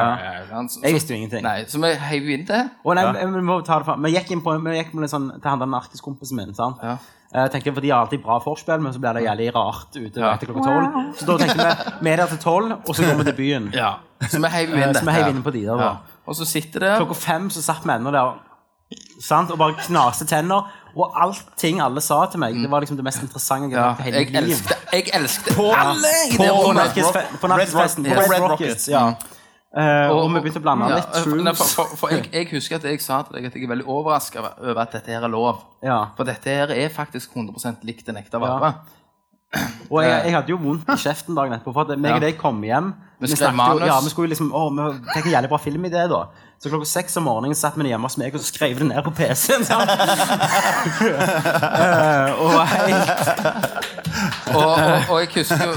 ja. 0.51 0.63
Så- 0.69 0.81
Jeg 0.83 0.95
visste 0.95 1.13
jo 1.15 1.17
ingenting. 1.21 1.43
Nei, 1.43 1.65
så 1.69 1.79
vi 1.83 1.93
heiv 1.95 2.29
inn 2.31 2.47
det. 2.47 2.63
Og 2.85 2.95
nei, 2.97 3.05
vi 3.13 3.41
må 3.41 3.61
ta 3.65 3.79
det 3.79 3.87
fra. 3.87 3.97
Vi 3.97 4.13
gikk 4.17 4.31
inn 4.33 4.41
på, 4.43 4.57
vi 4.65 4.77
gikk 4.79 4.95
med 4.95 5.09
sånn, 5.13 5.31
til 5.41 5.51
han 5.51 5.59
der 5.59 5.67
narkiskompisen 5.67 6.37
min. 6.37 6.55
sant? 6.55 6.77
Ja. 6.83 6.97
Jeg 7.35 7.51
tenkte, 7.51 7.73
for 7.75 7.81
De 7.83 7.89
har 7.91 8.05
alltid 8.05 8.23
bra 8.23 8.39
forspill, 8.39 8.79
men 8.81 8.93
så 8.95 9.01
blir 9.03 9.13
det 9.15 9.25
jævlig 9.25 9.49
rart 9.57 9.97
ute 9.97 10.21
Ja. 10.21 10.35
etter 10.35 10.47
klokka 10.47 10.63
tolv. 10.63 11.17
Så 11.19 11.27
da 11.27 11.37
tenkte 11.39 11.57
vi 11.67 12.05
vi 12.05 12.11
er 12.11 12.17
der 12.17 12.27
til 12.27 12.39
tolv, 12.39 12.73
og 12.89 12.95
så 12.95 13.03
går 13.03 13.17
vi 13.19 13.25
til 13.25 13.35
byen. 13.41 13.71
Ja. 13.75 13.95
Så 14.29 14.39
vi 14.41 14.49
heiv 14.49 14.71
Eh, 14.75 14.83
inn 14.89 14.95
så 14.95 15.05
vi 15.05 15.11
heiv 15.13 15.29
inn 15.35 15.43
på 15.43 15.51
de 15.53 15.65
der. 15.67 15.77
Ja. 15.83 15.97
Og 16.27 16.35
så 16.37 16.45
sitter 16.47 16.81
det 16.81 16.97
Klokka 16.99 17.15
fem 17.15 17.51
så 17.51 17.61
satt 17.63 17.83
vi 17.85 17.91
ennå 17.91 18.13
der 18.13 18.39
sant? 19.21 19.51
og 19.51 19.59
bare 19.59 19.75
knaste 19.87 20.27
tenner. 20.27 20.71
Og 20.95 21.15
allting 21.25 21.81
alle 21.83 22.03
sa 22.05 22.21
til 22.31 22.43
meg, 22.43 22.57
det 22.63 22.71
var 22.71 22.85
liksom 22.85 22.99
det 22.99 23.05
mest 23.07 23.23
interessante 23.25 23.73
jeg 23.73 23.81
har 23.81 23.95
hørt 23.99 24.07
i 24.07 24.11
hele 24.11 24.25
mitt 24.25 24.51
liv. 24.51 24.75
jeg 24.93 25.09
elsket 25.19 25.57
alle 25.59 26.13
på 26.37 26.49
det 26.79 26.89
På 27.03 27.39
på 27.43 27.51
narkisfesten. 27.51 28.07
Red 28.07 28.21
På 28.21 28.33
Red 28.33 28.51
Rockets. 28.53 28.89
Ja. 28.93 29.07
Eh, 29.75 30.09
og 30.15 30.29
vi 30.31 30.39
begynte 30.39 30.61
å 30.61 30.63
blande 30.63 30.87
litt 30.95 31.57
for 31.99 32.13
jeg, 32.15 32.47
husker 32.53 32.79
at 32.79 32.85
jeg 32.87 33.01
sa 33.03 33.25
til 33.27 33.35
deg 33.41 33.49
at 33.49 33.57
jeg 33.57 33.65
er 33.67 33.73
veldig 33.73 33.87
overraska 33.91 34.45
over 34.45 34.85
at 34.85 34.93
dette 34.95 35.11
her 35.11 35.27
er 35.27 35.33
lov. 35.33 35.65
Ja. 35.83 36.13
For 36.15 36.29
dette 36.29 36.47
her 36.61 36.71
er 36.71 36.93
faktisk 36.95 37.35
100% 37.35 37.83
likt 37.89 38.13
en 38.13 38.21
ekte 38.21 38.39
vare. 38.39 38.77
Og 39.91 39.99
jeg, 40.03 40.15
jeg 40.29 40.35
hadde 40.35 40.51
jo 40.51 40.59
vondt 40.63 40.89
i 40.91 40.97
kjeften 40.99 41.35
dagen 41.35 41.57
etterpå. 41.57 41.75
For 41.75 41.91
at 41.91 41.99
meg 41.99 42.17
og 42.17 42.23
deg 42.25 42.39
kom 42.39 42.63
hjem. 42.67 42.93
Vi 43.23 43.31
snakket 43.31 43.83
jo, 43.83 43.87
ja, 43.89 43.99
vi 44.03 44.11
skulle 44.13 44.29
jo 44.29 44.35
liksom, 44.35 44.51
å, 44.55 44.65
vi 44.75 44.87
fikk 45.15 45.29
en 45.29 45.35
jævlig 45.37 45.51
bra 45.53 45.61
filmidé 45.63 46.07
da. 46.11 46.23
Så 46.65 46.71
klokka 46.73 46.87
seks 46.89 47.19
om 47.21 47.27
morgenen 47.29 47.53
satt 47.53 47.75
vi 47.77 47.91
hjemme 47.91 48.09
hos 48.09 48.15
meg 48.17 48.33
og 48.33 48.41
så 48.41 48.49
skrev 48.49 48.79
det 48.81 48.87
ned 48.89 49.03
på 49.05 49.11
PC-en. 49.13 49.67
Sånn. 49.69 49.85
Eh, 51.05 52.31
og 52.45 52.55
Og, 54.55 54.61
og, 54.63 55.09
og 55.11 55.19
jeg 55.19 55.29
husker 55.35 55.65
jo 55.67 55.73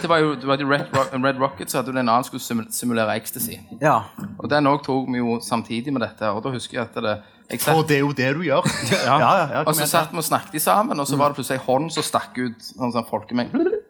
Det 0.00 0.08
var 0.08 0.22
jo, 0.22 0.32
det 0.40 0.48
var 0.48 0.60
jo 0.60 0.66
Red, 0.70 0.86
Rock, 0.96 1.12
Red 1.12 1.40
Rocket 1.42 1.70
så 1.70 1.78
hadde 1.78 1.92
du 1.92 1.98
en 2.00 2.08
annen 2.08 2.24
skulle 2.24 2.66
simulere 2.72 3.14
ecstasy. 3.20 3.58
Ja. 3.82 3.98
Og 4.38 4.48
den 4.50 4.66
òg 4.70 4.80
tok 4.86 5.10
vi 5.12 5.20
jo 5.20 5.36
samtidig 5.44 5.92
med 5.94 6.02
dette. 6.06 6.30
Og 6.32 6.42
da 6.42 6.54
husker 6.54 6.80
jeg 6.80 6.88
at 6.88 6.98
det 7.04 7.14
jeg 7.52 7.60
satt, 7.60 7.76
Og 7.76 7.86
det 7.86 8.00
er 8.00 8.02
jo 8.02 8.12
det 8.16 8.30
du 8.38 8.42
gjør. 8.48 8.66
Ja, 9.06 9.18
ja, 9.20 9.32
ja, 9.52 9.62
Og 9.66 9.76
så 9.78 9.86
satt 9.86 10.10
vi 10.10 10.18
og 10.22 10.26
snakket 10.26 10.64
sammen, 10.64 10.98
og 10.98 11.06
så 11.06 11.20
var 11.20 11.30
det 11.30 11.38
plutselig 11.38 11.60
en 11.60 11.66
hånd 11.68 11.92
som 11.92 12.06
stakk 12.06 12.38
ut. 12.40 12.70
Sånn 12.72 12.94
sånn 12.94 13.06
folkemengde. 13.10 13.82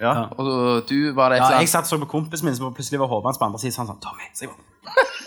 Ja. 0.00 0.14
Og 0.38 0.88
du 0.88 1.12
var 1.14 1.32
det 1.32 1.40
et 1.40 1.44
ja, 1.44 1.60
jeg 1.60 1.68
satt 1.68 1.88
og 1.88 1.92
så 1.92 1.98
på 2.02 2.10
kompisen 2.10 2.48
min 2.48 2.56
som 2.56 2.72
plutselig 2.74 3.00
var 3.00 3.10
hodet 3.10 3.30
hans 3.30 3.38
på 3.38 3.44
andre 3.44 3.60
siden. 3.62 3.74
Så 3.76 3.82
han 3.82 3.90
sa 3.90 3.96
Tommy, 4.00 4.30
se 4.34 4.48
på. 4.48 4.56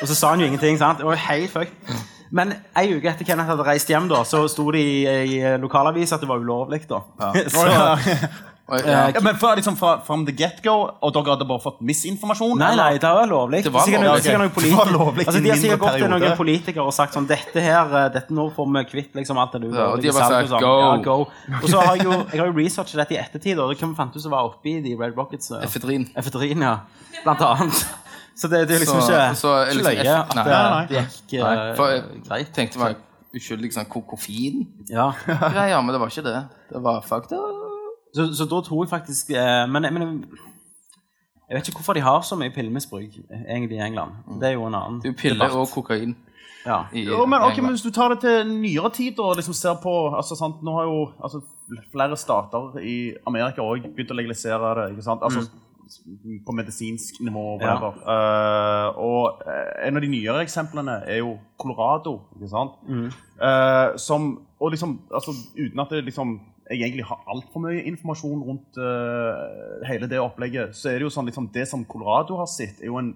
Og 0.01 0.07
så 0.09 0.15
sa 0.17 0.33
han 0.33 0.41
jo 0.41 0.49
ingenting. 0.49 0.77
sant? 0.81 0.97
Det 0.97 1.05
var 1.05 1.13
jo 1.13 1.25
helt 1.27 1.51
fucked. 1.51 1.99
Men 2.33 2.55
ei 2.79 2.87
uke 2.95 3.11
etter 3.11 3.27
Kenneth 3.27 3.51
hadde 3.51 3.65
reist 3.67 3.89
hjem, 3.89 4.07
da, 4.09 4.23
så 4.25 4.47
sto 4.49 4.65
det 4.73 4.81
i, 4.81 4.95
i 5.05 5.35
lokalavisa 5.61 6.17
at 6.17 6.23
det 6.23 6.29
var 6.31 6.41
ulovlig. 6.41 6.81
da. 6.89 7.03
så, 7.53 7.67
og, 7.69 8.07
ja. 8.71 9.09
Ja, 9.11 9.19
men 9.21 9.35
fra, 9.35 9.49
liksom, 9.59 9.75
fra 9.75 9.97
from 10.07 10.21
the 10.25 10.31
get-go, 10.31 10.73
og 11.03 11.11
dere 11.13 11.33
hadde 11.33 11.45
bare 11.49 11.59
fått 11.59 11.81
misinformasjon? 11.83 12.53
Nei, 12.61 12.69
nei, 12.79 12.93
det 13.01 13.09
var 13.11 13.27
lovlig. 13.27 13.59
Det 13.65 13.73
var 13.75 13.83
sikkert, 13.83 14.05
lovlig, 14.07 14.23
sikkert 14.23 14.39
noen 14.39 14.51
ok. 14.53 14.61
Det 14.63 14.77
var 14.77 14.91
lovlig. 14.93 15.25
Altså, 15.27 15.41
de 15.43 15.49
har 15.51 15.59
sikkert 15.59 15.81
gått 15.83 15.97
til 15.99 16.11
noen 16.13 16.37
politikere 16.39 16.85
og 16.87 16.95
sagt 16.95 17.17
sånn 17.17 17.27
Dette 17.27 17.59
her, 17.65 17.91
eh, 17.99 18.07
dette 18.15 18.31
nå 18.37 18.45
får 18.55 18.69
vi 18.77 18.83
kvitt 18.93 19.19
liksom 19.19 19.41
alt 19.43 19.57
det 19.57 19.61
du 19.65 19.67
Ja, 19.75 19.89
og 19.91 19.99
de 20.01 20.07
har 20.07 20.15
bare 20.19 20.31
sagt, 20.37 20.53
sånn. 20.55 20.63
go. 20.63 20.73
Ja, 20.79 20.95
go. 21.03 21.17
Og 21.59 21.67
så 21.73 21.83
har 21.83 21.99
jeg 21.99 22.07
jo, 22.07 22.15
jeg 22.31 22.39
har 22.39 22.47
jo 22.47 22.55
researchet 22.61 23.01
dette 23.03 23.17
i 23.17 23.21
ettertid, 23.25 23.59
og 23.59 23.73
det 23.73 23.79
hvem 23.83 23.95
fant 23.99 24.15
ut 24.15 24.23
som 24.23 24.31
var 24.31 24.47
oppi 24.47 24.77
de 24.87 24.95
Red 24.95 25.19
Rockets? 25.19 25.51
eh, 25.51 25.67
Efedrin. 25.67 26.07
Efedrin, 26.15 26.63
ja. 26.63 26.77
Blant 27.25 27.43
annet. 27.51 27.83
Så 28.39 28.47
det, 28.49 28.63
det 28.71 28.79
er 28.79 28.79
liksom 28.81 28.97
ikke, 29.03 29.25
så 29.37 29.49
ikke 29.67 29.75
liksom 29.77 29.93
løye 29.93 30.13
at 30.23 30.31
nei. 30.39 30.43
det, 30.47 30.53
Nei, 30.57 30.85
det 30.89 31.01
gikk 31.03 31.33
eh, 31.37 31.43
Nei, 31.43 31.65
for 31.77 31.91
jeg 31.91 32.23
greit. 32.25 32.47
tenkte 32.55 32.79
var 32.81 32.95
uskyldig 33.37 33.69
sånn 33.75 33.85
ko- 33.91 34.01
koffein. 34.09 34.63
Ja. 34.89 35.11
Men 35.27 35.91
det 35.93 35.99
var 36.01 36.09
ikke 36.09 36.23
det. 36.25 36.39
Det 36.71 36.81
var 36.81 37.03
up. 37.05 37.27
Så, 38.13 38.27
så 38.37 38.45
da 38.45 38.61
tror 38.61 38.83
jeg 38.83 38.89
faktisk 38.89 39.29
eh, 39.33 39.63
men, 39.69 39.87
men 39.93 40.03
jeg 41.49 41.57
vet 41.57 41.67
ikke 41.67 41.79
hvorfor 41.81 41.93
de 41.97 42.01
har 42.05 42.21
så 42.21 42.35
mye 42.39 42.53
pillemisbruk 42.53 43.17
eh, 43.29 43.41
egentlig 43.55 43.77
i 43.77 43.81
England. 43.85 44.11
Det 44.41 44.47
er 44.49 44.53
jo 44.57 44.67
en 44.67 44.75
annen 44.77 45.01
Det 45.01 45.11
er 45.11 45.17
piller 45.17 45.47
debatt. 45.47 45.57
og 45.57 45.67
kokain. 45.73 46.15
Ja. 46.65 46.83
I 46.93 47.03
Jo, 47.03 47.25
men, 47.25 47.41
okay, 47.41 47.61
men 47.61 47.71
Hvis 47.75 47.81
du 47.81 47.91
tar 47.91 48.13
det 48.13 48.21
til 48.23 48.47
nyere 48.47 48.89
tid 48.95 49.19
og 49.19 49.35
liksom 49.35 49.53
ser 49.53 49.75
på 49.83 50.15
altså, 50.15 50.35
sant, 50.39 50.61
Nå 50.63 50.77
har 50.77 50.83
jo 50.87 51.09
altså, 51.23 51.41
flere 51.91 52.17
stater 52.17 52.79
i 52.79 53.13
Amerika 53.27 53.61
òg 53.61 53.89
begynt 53.95 54.13
å 54.13 54.15
legalisere 54.15 54.71
det. 54.79 54.85
ikke 54.93 55.03
sant? 55.03 55.25
Altså, 55.27 55.43
På 56.45 56.55
medisinsk 56.55 57.19
nivå. 57.21 57.43
og 57.57 57.61
Ja. 57.61 57.75
Eh, 58.13 58.97
og 58.97 59.43
en 59.83 59.95
av 59.97 60.01
de 60.01 60.07
nyere 60.07 60.41
eksemplene 60.41 61.01
er 61.05 61.17
jo 61.17 61.37
Colorado. 61.59 62.21
ikke 62.37 62.49
sant? 62.49 62.79
Eh, 63.41 63.97
som, 63.97 64.39
og 64.59 64.71
liksom, 64.71 65.01
altså, 65.13 65.35
Uten 65.59 65.79
at 65.79 65.89
det 65.89 66.05
liksom 66.05 66.39
jeg 66.73 66.87
egentlig 66.89 67.05
har 67.09 67.23
altfor 67.27 67.59
mye 67.63 67.83
informasjon 67.89 68.41
rundt 68.47 68.77
uh, 68.81 69.83
hele 69.87 70.07
det 70.11 70.19
opplegget, 70.19 70.75
så 70.75 70.89
er 70.89 70.99
det 70.99 71.07
jo 71.07 71.13
sånn 71.13 71.25
liksom, 71.29 71.51
det 71.53 71.67
som 71.69 71.85
Colorado 71.85 72.37
har 72.39 72.49
sett, 72.51 72.81
er 72.81 72.89
jo 72.91 72.97
en 73.01 73.13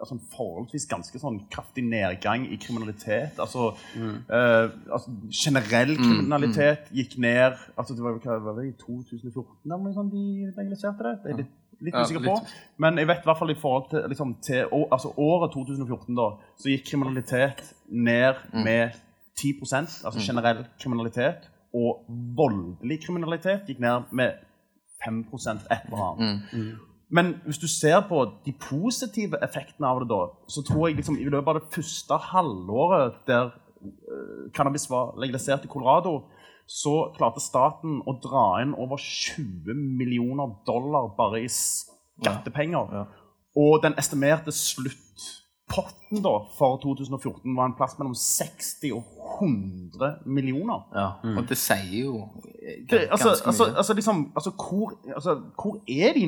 altså, 0.00 0.16
forholdsvis 0.32 0.86
ganske 0.88 1.18
sånn 1.20 1.42
kraftig 1.52 1.82
nedgang 1.84 2.46
i 2.48 2.56
kriminalitet. 2.56 3.36
Altså, 3.42 3.66
eh, 4.00 4.70
altså 4.88 5.12
generell 5.42 5.92
kriminalitet 5.98 6.88
gikk 6.96 7.18
ned 7.20 7.58
altså, 7.76 7.94
Det 7.94 8.02
var, 8.06 8.14
jo- 8.16 8.22
hva, 8.24 8.38
var 8.46 8.56
det 8.62 8.68
i 8.70 8.76
2014 8.80 9.44
eller 9.66 9.82
noe 9.84 9.92
sånt 9.98 10.12
de 10.14 10.24
legaliserte 10.56 11.04
det? 11.04 11.12
Det 11.24 11.32
er 11.34 11.36
litt, 11.42 11.52
litt 11.84 11.94
Ja, 11.94 12.06
usikker 12.06 12.24
litt. 12.24 12.32
på. 12.32 12.80
Men 12.80 12.96
jeg 13.02 13.10
vet 13.12 13.20
i 13.24 13.28
hvert 13.28 13.38
fall 13.42 13.52
i 13.52 13.58
forhold 13.60 13.90
til, 13.92 14.08
liksom, 14.08 14.34
til 14.48 14.64
å- 14.72 14.88
altså, 14.90 15.12
året 15.20 15.52
2014 15.52 16.16
da, 16.16 16.30
så 16.56 16.72
gikk 16.72 16.88
kriminalitet 16.94 17.60
ned 17.90 18.34
med 18.54 18.96
10% 19.36 20.04
altså 20.04 20.20
generell 20.20 20.64
kriminalitet. 20.80 21.48
Og 21.76 22.04
voldelig 22.36 23.00
kriminalitet 23.04 23.68
gikk 23.68 23.82
ned 23.82 24.08
med 24.10 24.38
5 25.04 25.24
et 25.70 25.84
eller 25.86 26.06
annet. 26.06 26.78
Men 27.10 27.34
hvis 27.44 27.58
du 27.58 27.66
ser 27.68 28.00
på 28.08 28.22
de 28.46 28.52
positive 28.52 29.38
effektene 29.42 29.88
av 29.88 30.02
det, 30.02 30.08
da, 30.10 30.20
så 30.48 30.62
tror 30.62 30.88
jeg 30.88 31.00
liksom, 31.00 31.18
i 31.18 31.26
løpet 31.26 31.48
av 31.48 31.58
det 31.58 31.72
første 31.74 32.18
halvåret 32.30 33.16
der 33.26 33.50
eh, 33.82 34.50
cannabis 34.54 34.86
var 34.90 35.16
legalisert 35.18 35.64
i 35.66 35.70
Colorado, 35.72 36.20
så 36.70 37.10
klarte 37.16 37.42
staten 37.42 37.98
å 38.06 38.14
dra 38.22 38.60
inn 38.62 38.76
over 38.78 39.00
20 39.02 39.74
millioner 39.74 40.54
dollar 40.66 41.10
bare 41.16 41.42
i 41.42 41.50
skattepenger. 41.50 43.08
Og 43.58 43.80
den 43.82 43.96
estimerte 43.98 44.54
sluttpotten 45.70 46.22
da, 46.22 46.32
for 46.58 46.78
2014 46.82 47.56
var 47.56 47.66
en 47.70 47.74
plass 47.78 47.96
mellom 47.98 48.14
60 48.14 48.92
og 48.92 49.04
100 49.40 50.16
millioner. 50.26 50.82
Og 51.36 51.44
det 51.48 51.58
sier 51.58 52.04
jo 52.04 52.28
eh, 52.62 52.82
Det, 52.90 53.06
altså, 53.10 53.28
ganske 53.30 53.46
altså, 53.46 53.64
mye. 53.68 53.76
altså, 53.76 53.94
liksom, 53.94 54.32
altså, 54.36 54.50
hvor, 54.50 54.94
altså, 55.14 55.34
hvor 55.62 55.78
er 55.88 56.12
de 56.14 56.26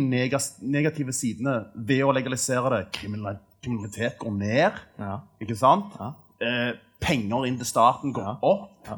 negative 0.62 1.12
sidene 1.12 1.64
ved 1.74 2.04
å 2.04 2.12
legalisere 2.12 2.76
det? 2.76 2.84
Kriminalitet 3.62 4.18
går 4.18 4.32
ned, 4.32 4.82
Ja. 4.98 5.18
ikke 5.40 5.56
sant? 5.56 5.94
Eh, 6.42 6.74
penger 7.00 7.46
inn 7.46 7.58
til 7.58 7.66
staten 7.66 8.12
går 8.12 8.38
opp. 8.42 8.88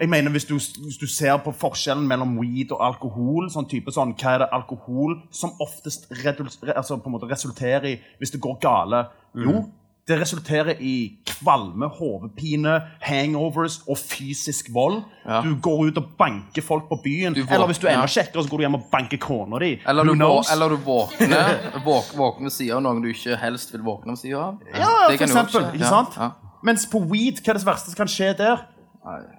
Jeg 0.00 0.08
mener, 0.10 0.30
hvis 0.30 0.44
du, 0.44 0.54
hvis 0.54 0.96
du 0.98 1.06
ser 1.06 1.36
på 1.38 1.52
forskjellen 1.54 2.06
mellom 2.08 2.32
weed 2.40 2.72
og 2.74 2.80
alkohol, 2.82 3.46
sånn 3.50 3.68
type 3.70 3.92
sånn, 3.94 4.16
hva 4.18 4.32
er 4.34 4.40
det 4.42 4.48
alkohol 4.52 5.20
som 5.30 5.52
oftest 5.62 6.08
redul, 6.24 6.50
altså, 6.74 6.96
på 6.98 7.06
en 7.06 7.14
måte 7.14 7.30
resulterer 7.30 7.86
i 7.92 7.94
hvis 8.18 8.34
det 8.34 8.40
går 8.42 8.58
gale? 8.60 9.04
Jo, 9.38 9.64
det 10.08 10.18
resulterer 10.20 10.80
i 10.84 11.16
kvalme, 11.24 11.88
hodepine, 11.88 12.74
hangovers 13.00 13.78
og 13.88 13.96
fysisk 13.98 14.68
vold. 14.74 14.98
Ja. 15.24 15.40
Du 15.40 15.54
går 15.64 15.86
ut 15.86 16.00
og 16.00 16.10
banker 16.18 16.62
folk 16.62 16.90
på 16.90 16.98
byen. 17.04 17.36
Eller 17.36 17.66
hvis 17.70 17.80
du 17.80 17.86
er 17.86 17.94
enda 17.94 18.04
ja. 18.04 18.12
kjekkere, 18.18 18.44
så 18.44 18.52
går 18.52 18.60
du 18.60 18.66
hjem 18.66 18.76
og 18.80 18.84
banker 18.92 19.20
kona 19.22 19.62
di. 19.62 19.72
Eller 19.88 20.04
du, 20.04 20.12
eller 20.52 20.68
du 20.68 20.76
våkner 20.84 21.80
våk, 21.86 22.12
våkner 22.18 22.50
ved 22.50 22.56
siden 22.58 22.76
av 22.76 22.84
noen 22.84 23.00
du 23.04 23.08
ikke 23.14 23.38
helst 23.40 23.72
vil 23.72 23.84
våkne 23.86 24.12
ved 24.12 24.20
siden 24.26 24.42
av. 24.42 24.60
Ja, 24.76 24.92
for 25.06 25.24
eksempel. 25.24 25.70
Ikke 25.72 25.94
sant? 25.96 26.20
ja. 26.20 26.30
Mens 26.64 26.84
på 26.88 27.00
weed, 27.08 27.40
hva 27.40 27.54
er 27.54 27.60
det 27.60 27.66
verste 27.66 27.92
som 27.92 28.04
kan 28.04 28.08
skje 28.08 28.32
der? 28.38 28.68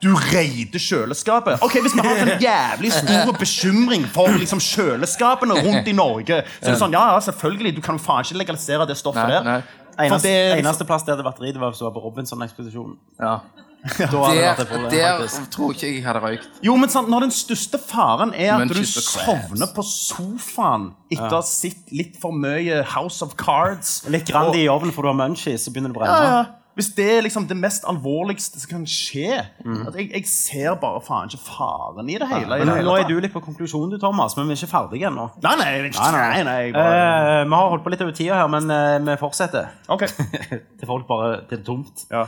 Du 0.02 0.12
reider 0.14 0.78
kjøleskapet. 0.78 1.62
Ok, 1.66 1.80
Hvis 1.82 1.96
vi 1.98 2.04
har 2.06 2.20
en 2.22 2.42
jævlig 2.42 2.92
stor 2.94 3.32
bekymring 3.40 4.04
for 4.14 4.30
liksom 4.38 4.62
kjøleskapene 4.62 5.58
rundt 5.58 5.90
i 5.90 5.96
Norge, 5.98 6.44
så 6.60 6.68
er 6.68 6.76
det 6.76 6.82
sånn, 6.84 6.94
ja, 6.94 7.02
ja, 7.16 7.24
selvfølgelig, 7.26 7.72
du 7.74 7.82
kan 7.82 7.98
jo 7.98 8.04
faen 8.06 8.28
ikke 8.28 8.38
legalisere 8.44 8.86
det 8.86 8.98
stoffet 9.00 9.34
der. 9.34 9.66
Eneste, 9.98 10.28
det 10.28 10.56
liksom- 10.56 10.66
eneste 10.66 10.86
plass 10.86 11.04
der 11.04 11.16
det 11.16 11.24
hadde 11.24 11.30
batteri, 11.30 11.52
det 11.54 11.62
var 11.62 11.72
hvis 11.72 11.80
du 11.80 11.86
var 11.86 11.96
på 11.96 12.04
Robinson-ekspedisjonen. 12.04 12.98
Ja. 13.20 13.40
Vært 13.86 14.58
Der, 14.58 14.66
problem, 14.66 14.90
der 14.90 15.28
tror 15.54 15.74
ikke 15.76 15.94
jeg 15.94 16.04
hadde 16.04 16.20
røykt. 16.24 16.48
Jo, 16.66 16.76
men 16.76 16.90
sant, 16.90 17.08
når 17.08 17.28
den 17.28 17.32
største 17.32 17.78
faren 17.78 18.34
er 18.34 18.56
at 18.56 18.68
du 18.68 18.82
sovner 18.82 19.70
på 19.76 19.84
sofaen 19.86 20.88
etter 21.12 21.30
å 21.30 21.38
ha 21.38 21.42
sett 21.46 21.92
litt 21.94 22.18
for 22.20 22.34
mye 22.34 22.82
House 22.96 23.22
of 23.22 23.36
Cards 23.38 24.02
Litt 24.10 24.26
Grandi 24.26 24.64
i 24.66 24.68
ovnen 24.68 24.92
for 24.92 25.06
du 25.06 25.12
har 25.12 25.18
munchies, 25.20 25.68
så 25.68 25.74
begynner 25.74 25.94
det 25.94 25.98
å 25.98 26.00
brenne. 26.02 26.18
Ja, 26.18 26.38
ja. 26.42 26.46
Hvis 26.76 26.90
det 26.96 27.06
er 27.18 27.22
liksom 27.24 27.46
det 27.48 27.56
mest 27.56 27.86
alvorligste 27.88 28.60
som 28.60 28.70
kan 28.70 28.86
skje 28.90 29.38
Mm. 29.66 29.88
at 29.88 29.96
jeg, 29.96 30.10
jeg 30.12 30.26
ser 30.28 30.76
bare 30.82 31.00
faen 31.02 31.30
ikke 31.32 31.40
faren 31.46 32.10
i 32.10 32.18
det 32.20 32.28
hele. 32.28 32.58
Ja, 32.58 32.66
Men 32.66 32.68
det 32.68 32.76
hele 32.82 32.90
nå 32.90 32.96
er 33.00 33.08
du 33.08 33.20
litt 33.24 33.34
på 33.34 33.42
konklusjonen, 33.46 33.94
du, 33.94 33.98
Thomas, 34.02 34.36
men 34.38 34.48
vi 34.50 34.54
er 34.54 34.60
ikke 34.60 34.72
ferdige 34.74 35.08
ennå. 35.08 35.30
Nei, 35.44 35.54
nei, 35.62 35.70
nei, 35.88 36.12
nei, 36.12 36.44
nei, 36.44 36.72
bare... 36.76 36.98
Eh, 37.00 37.46
vi 37.48 37.56
har 37.56 37.70
holdt 37.72 37.86
på 37.86 37.94
litt 37.94 38.04
over 38.04 38.12
tida 38.18 38.42
her, 38.42 38.50
men 38.52 38.70
eh, 38.76 39.00
vi 39.08 39.16
fortsetter. 39.22 39.72
Ok. 39.88 40.04
Til 40.80 40.88
folk 40.90 41.08
bare 41.08 41.32
Det 41.50 41.60
er 41.62 41.64
tomt. 41.68 42.06
Ja. 42.12 42.26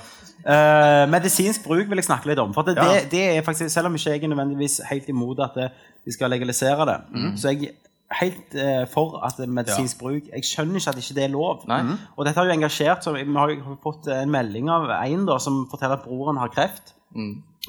Eh, 0.47 1.03
medisinsk 1.11 1.65
bruk 1.67 1.89
vil 1.91 1.99
jeg 1.99 2.07
snakke 2.07 2.29
litt 2.31 2.39
om. 2.39 2.53
For 2.55 2.63
det, 2.63 2.77
Ja. 2.79 2.87
det, 2.87 3.11
det 3.11 3.25
er 3.37 3.41
faktisk, 3.43 3.69
Selv 3.73 3.87
om 3.91 3.95
ikke 3.99 4.15
jeg 4.15 4.23
er 4.23 4.31
nødvendigvis 4.31 4.79
helt 4.89 5.09
imot 5.11 5.39
at 5.43 5.59
det, 5.59 5.69
vi 6.07 6.15
skal 6.15 6.31
legalisere 6.31 6.85
det, 6.87 6.97
mm. 7.11 7.35
så 7.37 7.51
jeg 7.51 7.73
helt 8.21 8.55
eh, 8.55 8.85
for 8.87 9.19
at 9.27 9.39
medisinsk 9.51 9.99
bruk 9.99 10.29
Jeg 10.31 10.45
skjønner 10.47 10.79
ikke 10.79 10.93
at 10.93 11.01
ikke 11.01 11.15
det 11.17 11.23
er 11.25 11.33
lov. 11.33 11.65
Mhm. 11.67 11.95
Og 12.15 12.25
dette 12.25 12.39
har 12.39 12.47
jo 12.47 12.55
engasjert 12.55 13.03
så 13.03 13.13
Vi 13.17 13.25
har 13.35 13.53
jo 13.53 13.77
fått 13.83 14.07
en 14.07 14.31
melding 14.31 14.69
av 14.71 14.89
en 14.89 15.25
da, 15.27 15.37
som 15.43 15.65
forteller 15.71 15.99
at 15.99 16.07
broren 16.07 16.37
har 16.37 16.53
kreft. 16.53 16.93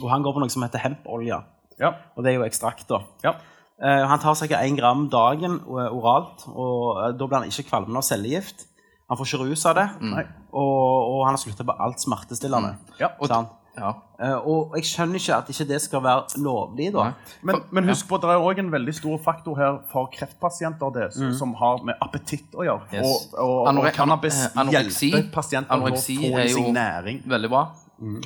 Og 0.03 0.11
han 0.11 0.23
går 0.23 0.35
på 0.35 0.43
noe 0.43 0.53
som 0.53 0.63
heter 0.63 0.83
hempolje. 0.83 1.41
Ja. 1.79 1.93
Og 2.17 2.25
det 2.25 2.33
er 2.33 2.41
jo 2.41 2.47
ekstrakt, 2.47 2.87
da. 2.91 3.03
Ja. 3.25 3.37
Eh, 3.79 4.05
han 4.11 4.19
tar 4.19 4.35
ca. 4.35 4.59
1 4.59 4.79
gram 4.79 5.07
dagen 5.11 5.61
eh, 5.63 5.93
oralt, 5.95 6.43
og 6.51 6.99
eh, 6.99 7.13
da 7.15 7.29
blir 7.29 7.39
han 7.39 7.53
ikke 7.53 7.69
kvalmende 7.71 8.03
av 8.03 8.07
cellegift. 8.07 8.67
Han 9.09 9.17
får 9.17 9.31
ikke 9.31 9.45
rus 9.47 9.63
av 9.71 9.77
det, 9.79 9.87
mm. 10.03 10.17
og, 10.53 10.81
og 11.15 11.21
han 11.25 11.37
har 11.37 11.41
slutta 11.41 11.65
på 11.65 11.77
alt 11.81 12.03
smertestillende. 12.03 12.75
Ja. 12.99 13.13
Sant? 13.31 13.55
Ja. 13.79 13.93
Eh, 14.21 14.35
og 14.51 14.75
jeg 14.77 14.85
skjønner 14.89 15.21
ikke 15.21 15.37
at 15.37 15.49
ikke 15.53 15.67
det 15.69 15.81
skal 15.85 16.03
være 16.03 16.41
lovlig, 16.43 16.89
da. 16.95 17.05
Men, 17.47 17.61
men 17.71 17.89
husk 17.89 18.09
på, 18.11 18.19
at 18.19 18.27
det 18.27 18.31
er 18.35 18.45
òg 18.51 18.59
en 18.65 18.73
veldig 18.73 18.95
stor 18.99 19.19
faktor 19.25 19.57
her 19.61 19.79
for 19.93 20.11
kreftpasienter 20.15 20.91
det, 20.97 21.09
som, 21.15 21.33
som 21.39 21.55
har 21.61 21.83
med 21.87 21.95
appetitt 22.03 22.55
å 22.59 22.67
gjøre. 22.67 22.89
Yes. 22.93 23.07
Og, 23.07 23.39
og, 23.39 23.55
og 23.63 23.69
Anore- 23.73 23.95
cannabis 23.95 24.41
eh, 24.49 24.59
anoreksi- 24.65 25.13
hjelper 25.15 25.33
pasienter 25.39 25.79
med 25.85 25.93
å 25.93 26.03
få 26.03 26.19
i 26.19 26.49
seg 26.53 26.73
næring. 26.75 27.23
Veldig 27.31 27.51
bra. 27.55 27.65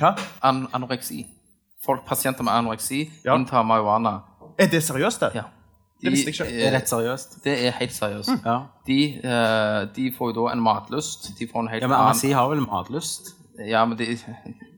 Hva? 0.01 0.15
An 0.49 0.65
anoreksi. 0.73 1.23
Folk, 1.85 2.05
pasienter 2.07 2.43
med 2.47 2.53
anoreksi 2.53 3.05
Ja. 3.25 3.35
inntar 3.35 3.63
marihuana. 3.67 4.21
Er 4.57 4.67
det 4.71 4.83
seriøst, 4.83 5.19
det? 5.21 5.31
Ja. 5.35 5.43
Det 6.03 6.11
visste 6.11 6.31
jeg 6.31 6.35
ikke. 6.35 6.45
Det 6.51 6.65
er 6.67 6.73
rett 6.75 6.89
seriøst. 6.91 7.35
Det 7.45 7.53
er 7.67 7.71
helt 7.77 7.93
seriøst. 7.95 8.31
Ja, 8.45 8.57
De, 8.87 8.97
eh, 9.23 9.85
de 9.95 10.09
får 10.17 10.33
jo 10.33 10.41
da 10.41 10.51
en 10.53 10.59
matlyst. 10.63 11.29
De 11.39 11.47
får 11.47 11.61
en 11.63 11.67
helt 11.71 11.81
ja 11.81 11.87
Men 11.87 11.97
anoreksi 11.97 12.31
har 12.35 12.49
vel 12.51 12.59
matlyst? 12.65 13.29
Ja, 13.69 13.85
men 13.85 13.97
de, 13.97 14.17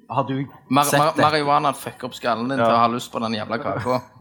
Har 0.10 0.28
du 0.28 0.48
mar 0.70 0.84
sett 0.84 1.00
mar 1.00 1.14
det? 1.16 1.24
marihuana 1.26 1.72
fucker 1.74 2.10
opp 2.10 2.18
skallen 2.18 2.50
din 2.50 2.60
til 2.60 2.68
å 2.68 2.82
ha 2.84 2.90
lyst 2.94 3.12
på 3.14 3.22
den 3.24 3.38
jævla 3.40 3.62
kaka. 3.64 4.02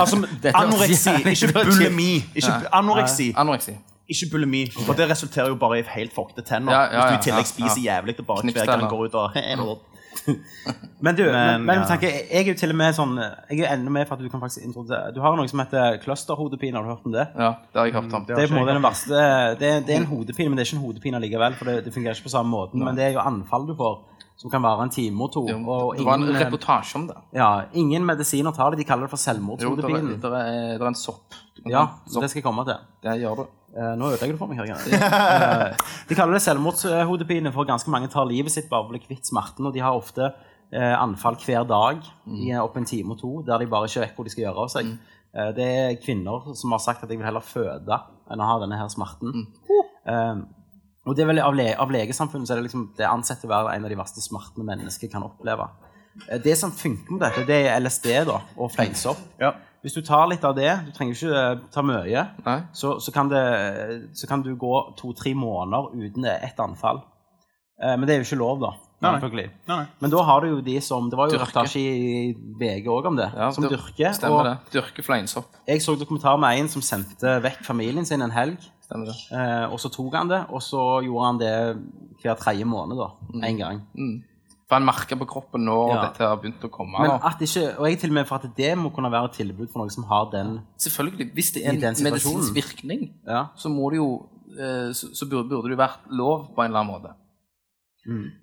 Altså, 0.00 0.16
anoreksi, 0.58 1.12
ikke 1.28 1.52
bulimi. 1.52 2.24
Ikke 2.34 2.54
anoreksi. 2.72 3.34
Anoreksi. 3.36 3.74
Ikke 4.08 4.28
bulimi. 4.32 4.62
For 4.72 4.96
det 4.98 5.10
resulterer 5.10 5.52
jo 5.52 5.58
bare 5.60 5.78
i 5.78 5.84
helt 5.92 6.14
fokte 6.14 6.42
tenner. 6.42 6.72
Ja, 6.72 6.80
ja, 6.80 6.92
ja, 6.92 7.02
Hvis 7.04 7.12
du 7.12 7.20
i 7.20 7.26
tillegg 7.28 7.46
spiser 7.50 7.82
ja. 7.84 7.98
jævlig 7.98 8.16
og 8.18 8.26
bare 8.26 8.52
hver 8.56 8.70
gang 8.72 8.88
går 8.90 9.04
ut 9.06 9.14
og 9.14 9.78
Men 11.00 11.16
du, 11.16 11.24
men, 11.24 11.64
Men, 11.64 11.78
ja. 11.78 11.86
tenker, 11.88 12.08
jeg 12.08 12.44
er 12.44 12.50
jo 12.52 12.54
til 12.58 12.72
og 12.74 12.76
med 12.78 12.94
sånn 12.96 13.14
Jeg 13.18 13.62
er 13.64 13.72
enda 13.74 13.92
med 13.92 14.06
for 14.06 14.18
at 14.18 14.22
du 14.22 14.28
kan 14.30 14.42
faktisk 14.42 14.66
introdusere 14.66 15.14
Du 15.16 15.22
har 15.24 15.36
noe 15.38 15.48
som 15.50 15.62
heter 15.62 15.96
clusterhodepine, 16.02 16.76
har 16.76 16.84
du 16.84 16.92
hørt 16.92 17.06
om 17.08 17.14
det? 17.14 17.24
Ja, 17.32 17.54
det 17.72 17.80
har 17.80 17.88
jeg 17.88 17.96
hørt 17.96 18.16
om. 18.18 18.26
Det 18.28 18.36
er 18.36 18.50
på 18.50 18.54
en 18.54 18.60
måte 18.60 18.76
den 18.76 18.84
verste 18.84 19.22
Det 19.58 19.70
er, 19.70 19.80
det 19.86 19.96
er 19.96 20.02
en 20.02 20.10
hodepine, 20.10 20.52
men 20.52 20.60
det 20.60 20.66
er 20.66 20.70
ikke 20.70 20.78
en 20.78 20.84
hodepine 20.84 21.22
likevel, 21.24 21.56
for 21.58 21.70
det, 21.70 21.78
det 21.86 21.94
fungerer 21.96 22.18
ikke 22.18 22.28
på 22.28 22.34
samme 22.36 22.52
måten. 22.52 22.84
Men 22.84 22.98
det 22.98 23.06
er 23.08 23.16
jo 23.16 23.24
anfall 23.24 23.66
du 23.70 23.74
får, 23.78 23.96
som 24.42 24.50
kan 24.50 24.62
vare 24.64 24.82
en 24.88 24.90
time 24.90 25.22
og 25.22 25.30
to. 25.36 25.44
Og 25.46 25.94
Det 25.96 26.04
var 26.04 26.16
en 26.18 26.22
ingen, 26.26 26.34
eh, 26.36 26.42
reportasje 26.44 26.96
om 26.98 27.06
det. 27.06 27.16
ja, 27.38 27.50
ingen 27.78 28.04
medisiner 28.04 28.50
tar 28.56 28.72
det. 28.74 28.80
De 28.82 28.84
kaller 28.88 29.06
det 29.06 29.12
for 29.14 29.20
Jo, 29.20 29.22
det 29.22 29.26
selvmordshodepinen. 29.30 30.16
det 30.20 30.30
er, 30.42 30.78
er 30.82 30.86
en 30.90 30.98
sopp. 30.98 31.36
Ja, 31.64 31.86
sopp. 32.10 32.22
det 32.24 32.30
skal 32.32 32.40
jeg 32.42 32.44
komme 32.48 32.64
til. 32.66 32.80
Det 33.06 33.20
gjør 33.22 33.36
du. 33.36 33.44
Eh, 33.72 33.92
nå 33.96 34.10
ødelegger 34.10 34.34
du 34.34 34.38
for 34.42 34.50
meg. 34.50 34.58
her. 34.58 35.70
Eh, 35.72 35.76
de 36.08 36.14
kaller 36.18 36.34
det 36.36 36.42
selvmordshodepine, 36.42 37.52
for 37.54 37.64
ganske 37.64 37.88
mange 37.94 38.10
tar 38.10 38.26
livet 38.26 38.50
sitt 38.52 38.68
bare 38.68 38.82
for 38.84 38.90
å 38.90 38.96
bli 38.96 39.04
kvitt 39.06 39.24
smerten. 39.30 39.64
Og 39.66 39.72
de 39.72 39.80
har 39.80 39.94
ofte 39.96 40.32
eh, 40.72 40.94
anfall 40.98 41.36
hver 41.40 41.64
dag 41.68 42.02
i 42.26 42.50
eh, 42.50 42.58
opp 42.62 42.76
en 42.76 42.84
time 42.88 43.14
og 43.14 43.20
to, 43.22 43.42
der 43.46 43.58
de 43.62 43.66
bare 43.70 43.86
ikke 43.88 44.00
vet 44.08 44.16
hvor 44.16 44.24
de 44.26 44.30
skal 44.34 44.44
gjøre 44.48 44.66
av 44.66 44.72
seg. 44.74 44.90
Eh, 45.34 45.52
det 45.56 45.68
er 45.68 46.00
kvinner 46.02 46.50
som 46.58 46.74
har 46.74 46.82
sagt 46.82 47.04
at 47.04 47.08
de 47.08 47.16
vil 47.16 47.24
heller 47.28 47.40
føde 47.46 48.00
enn 48.32 48.40
å 48.42 48.48
ha 48.50 48.58
denne 48.60 48.76
her 48.80 48.90
smerten. 48.92 49.46
Eh, 50.06 50.34
og 51.06 51.16
det 51.16 51.24
er 51.24 51.30
vel 51.32 51.40
av, 51.42 51.54
le 51.58 51.72
av 51.74 51.90
legesamfunnet 51.90 52.46
så 52.48 52.54
er 52.54 52.60
det 52.60 52.68
liksom 52.68 52.84
det 52.98 53.08
ansett 53.08 53.42
å 53.44 53.50
være 53.50 53.74
en 53.76 53.84
av 53.88 53.90
de 53.90 53.98
verste 53.98 54.22
smertene 54.22 54.64
mennesker 54.68 55.10
kan 55.10 55.24
oppleve. 55.26 55.66
Eh, 56.28 56.38
Det 56.38 56.56
som 56.58 56.70
funker 56.72 57.12
med 57.16 57.20
dette, 57.24 57.46
det 57.48 57.60
er 57.66 57.80
LSD 57.80 58.24
da, 58.28 58.40
og 58.56 58.70
fleinsopp. 58.74 59.18
Ja. 59.40 59.52
Hvis 59.82 59.96
du 59.98 60.02
tar 60.06 60.28
litt 60.30 60.44
av 60.46 60.54
det, 60.54 60.70
du 60.86 60.92
trenger 60.94 61.16
ikke 61.16 61.40
eh, 61.40 61.64
ta 61.74 61.82
mye, 61.82 62.26
så, 62.72 63.00
så, 63.02 63.10
kan 63.10 63.28
det, 63.32 63.42
så 64.14 64.28
kan 64.30 64.42
du 64.44 64.54
gå 64.54 64.76
to-tre 65.00 65.34
måneder 65.34 65.90
uten 65.98 66.24
ett 66.30 66.60
anfall. 66.62 67.02
Eh, 67.82 67.96
men 67.96 68.06
det 68.06 68.14
er 68.14 68.22
jo 68.22 68.28
ikke 68.28 68.38
lov, 68.44 68.60
da. 68.62 68.70
nei. 69.02 69.18
Nei, 69.66 69.76
nei. 69.80 69.86
Men 69.98 70.12
da 70.12 70.22
har 70.22 70.44
du 70.44 70.46
jo 70.52 70.60
de 70.62 70.76
som 70.80 71.08
Det 71.10 71.18
var 71.18 71.26
jo 71.32 71.40
reportasje 71.40 71.80
i 71.82 72.36
VG 72.60 72.86
òg 72.86 73.08
om 73.10 73.16
det. 73.18 73.26
Ja, 73.34 73.48
som 73.50 73.64
dyrker. 73.66 74.12
Stemmer 74.14 74.36
Og 74.38 74.44
det. 74.46 74.52
Dyrker 74.76 75.02
fleinsopp. 75.02 75.48
jeg 75.66 75.82
så 75.82 75.96
dokumentar 75.98 76.38
med 76.38 76.60
en 76.60 76.68
som 76.70 76.84
sendte 76.86 77.40
vekk 77.42 77.64
familien 77.66 78.06
sin 78.06 78.22
en 78.22 78.30
helg. 78.30 78.62
Stemmer 78.92 79.08
det. 79.08 79.16
Eh, 79.32 79.72
og 79.72 79.80
så 79.80 79.88
tok 79.92 80.12
han 80.20 80.28
det, 80.28 80.42
og 80.52 80.60
så 80.60 80.82
gjorde 81.06 81.24
han 81.30 81.38
det 81.40 81.54
hver 82.22 82.36
tredje 82.36 82.66
måned. 82.68 82.98
da, 83.00 83.08
En 83.48 83.56
gang. 83.58 83.80
For 84.68 84.78
han 84.78 84.84
merker 84.86 85.16
på 85.20 85.26
kroppen 85.28 85.64
når 85.64 85.88
Ja. 85.94 86.02
dette 86.06 86.18
har 86.28 86.36
begynt 86.36 86.60
å 86.64 86.70
komme. 86.70 87.00
Men 87.00 87.10
at 87.22 87.40
ikke, 87.40 87.76
Og 87.78 87.86
jeg 87.88 87.96
er 87.96 88.00
til 88.00 88.10
og 88.10 88.14
med 88.14 88.26
for 88.28 88.36
at 88.36 88.56
det 88.56 88.76
må 88.78 88.92
kunne 88.94 89.10
være 89.10 89.24
et 89.30 89.32
tilbud 89.32 89.68
for 89.72 89.80
noen 89.82 89.90
som 89.90 90.04
har 90.04 90.30
den 90.32 90.60
Selvfølgelig, 90.78 91.32
hvis 91.34 91.52
det 91.52 91.66
er 91.66 91.72
en 91.72 91.80
medisinsk 92.04 92.54
virkning, 92.54 93.10
Ja. 93.26 93.46
så 93.56 93.68
må 93.68 93.90
det 93.90 93.96
jo 93.96 94.28
eh, 94.58 94.92
så, 94.92 95.24
burde, 95.28 95.48
det 95.48 95.70
jo 95.70 95.76
vært 95.76 96.00
lov 96.10 96.54
på 96.54 96.60
en 96.62 96.70
eller 96.70 96.80
annen 96.80 96.92
måte. 96.92 97.14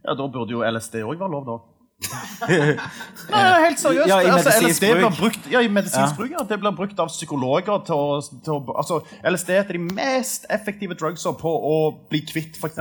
Ja, 0.05 0.13
da 0.15 0.27
burde 0.27 0.49
jo 0.51 0.61
LSD 0.63 1.03
òg 1.03 1.17
være 1.19 1.31
lov, 1.31 1.45
da. 1.45 1.57
Nei, 1.99 3.39
helt 3.65 3.79
seriøst. 3.79 4.07
Ja, 4.07 4.19
i 4.23 4.29
altså, 4.31 4.53
LSD 4.63 4.85
blir 4.85 5.01
bruk. 5.03 5.17
brukt, 5.17 5.49
ja, 5.51 5.61
i 5.61 5.67
medisinsk 5.71 6.15
bruk. 6.15 6.31
Ja. 6.31 6.45
Det 6.49 6.59
blir 6.61 6.71
brukt 6.75 6.99
av 6.99 7.11
psykologer 7.11 7.83
til 7.87 7.95
å, 7.95 8.21
til 8.45 8.55
å 8.55 8.77
altså, 8.79 9.01
LSD 9.27 9.51
er 9.57 9.67
de 9.73 9.81
mest 9.83 10.47
effektive 10.53 10.95
drugsa 10.99 11.33
på 11.37 11.51
å 11.51 11.75
bli 12.09 12.23
kvitt 12.29 12.57
f.eks. 12.59 12.79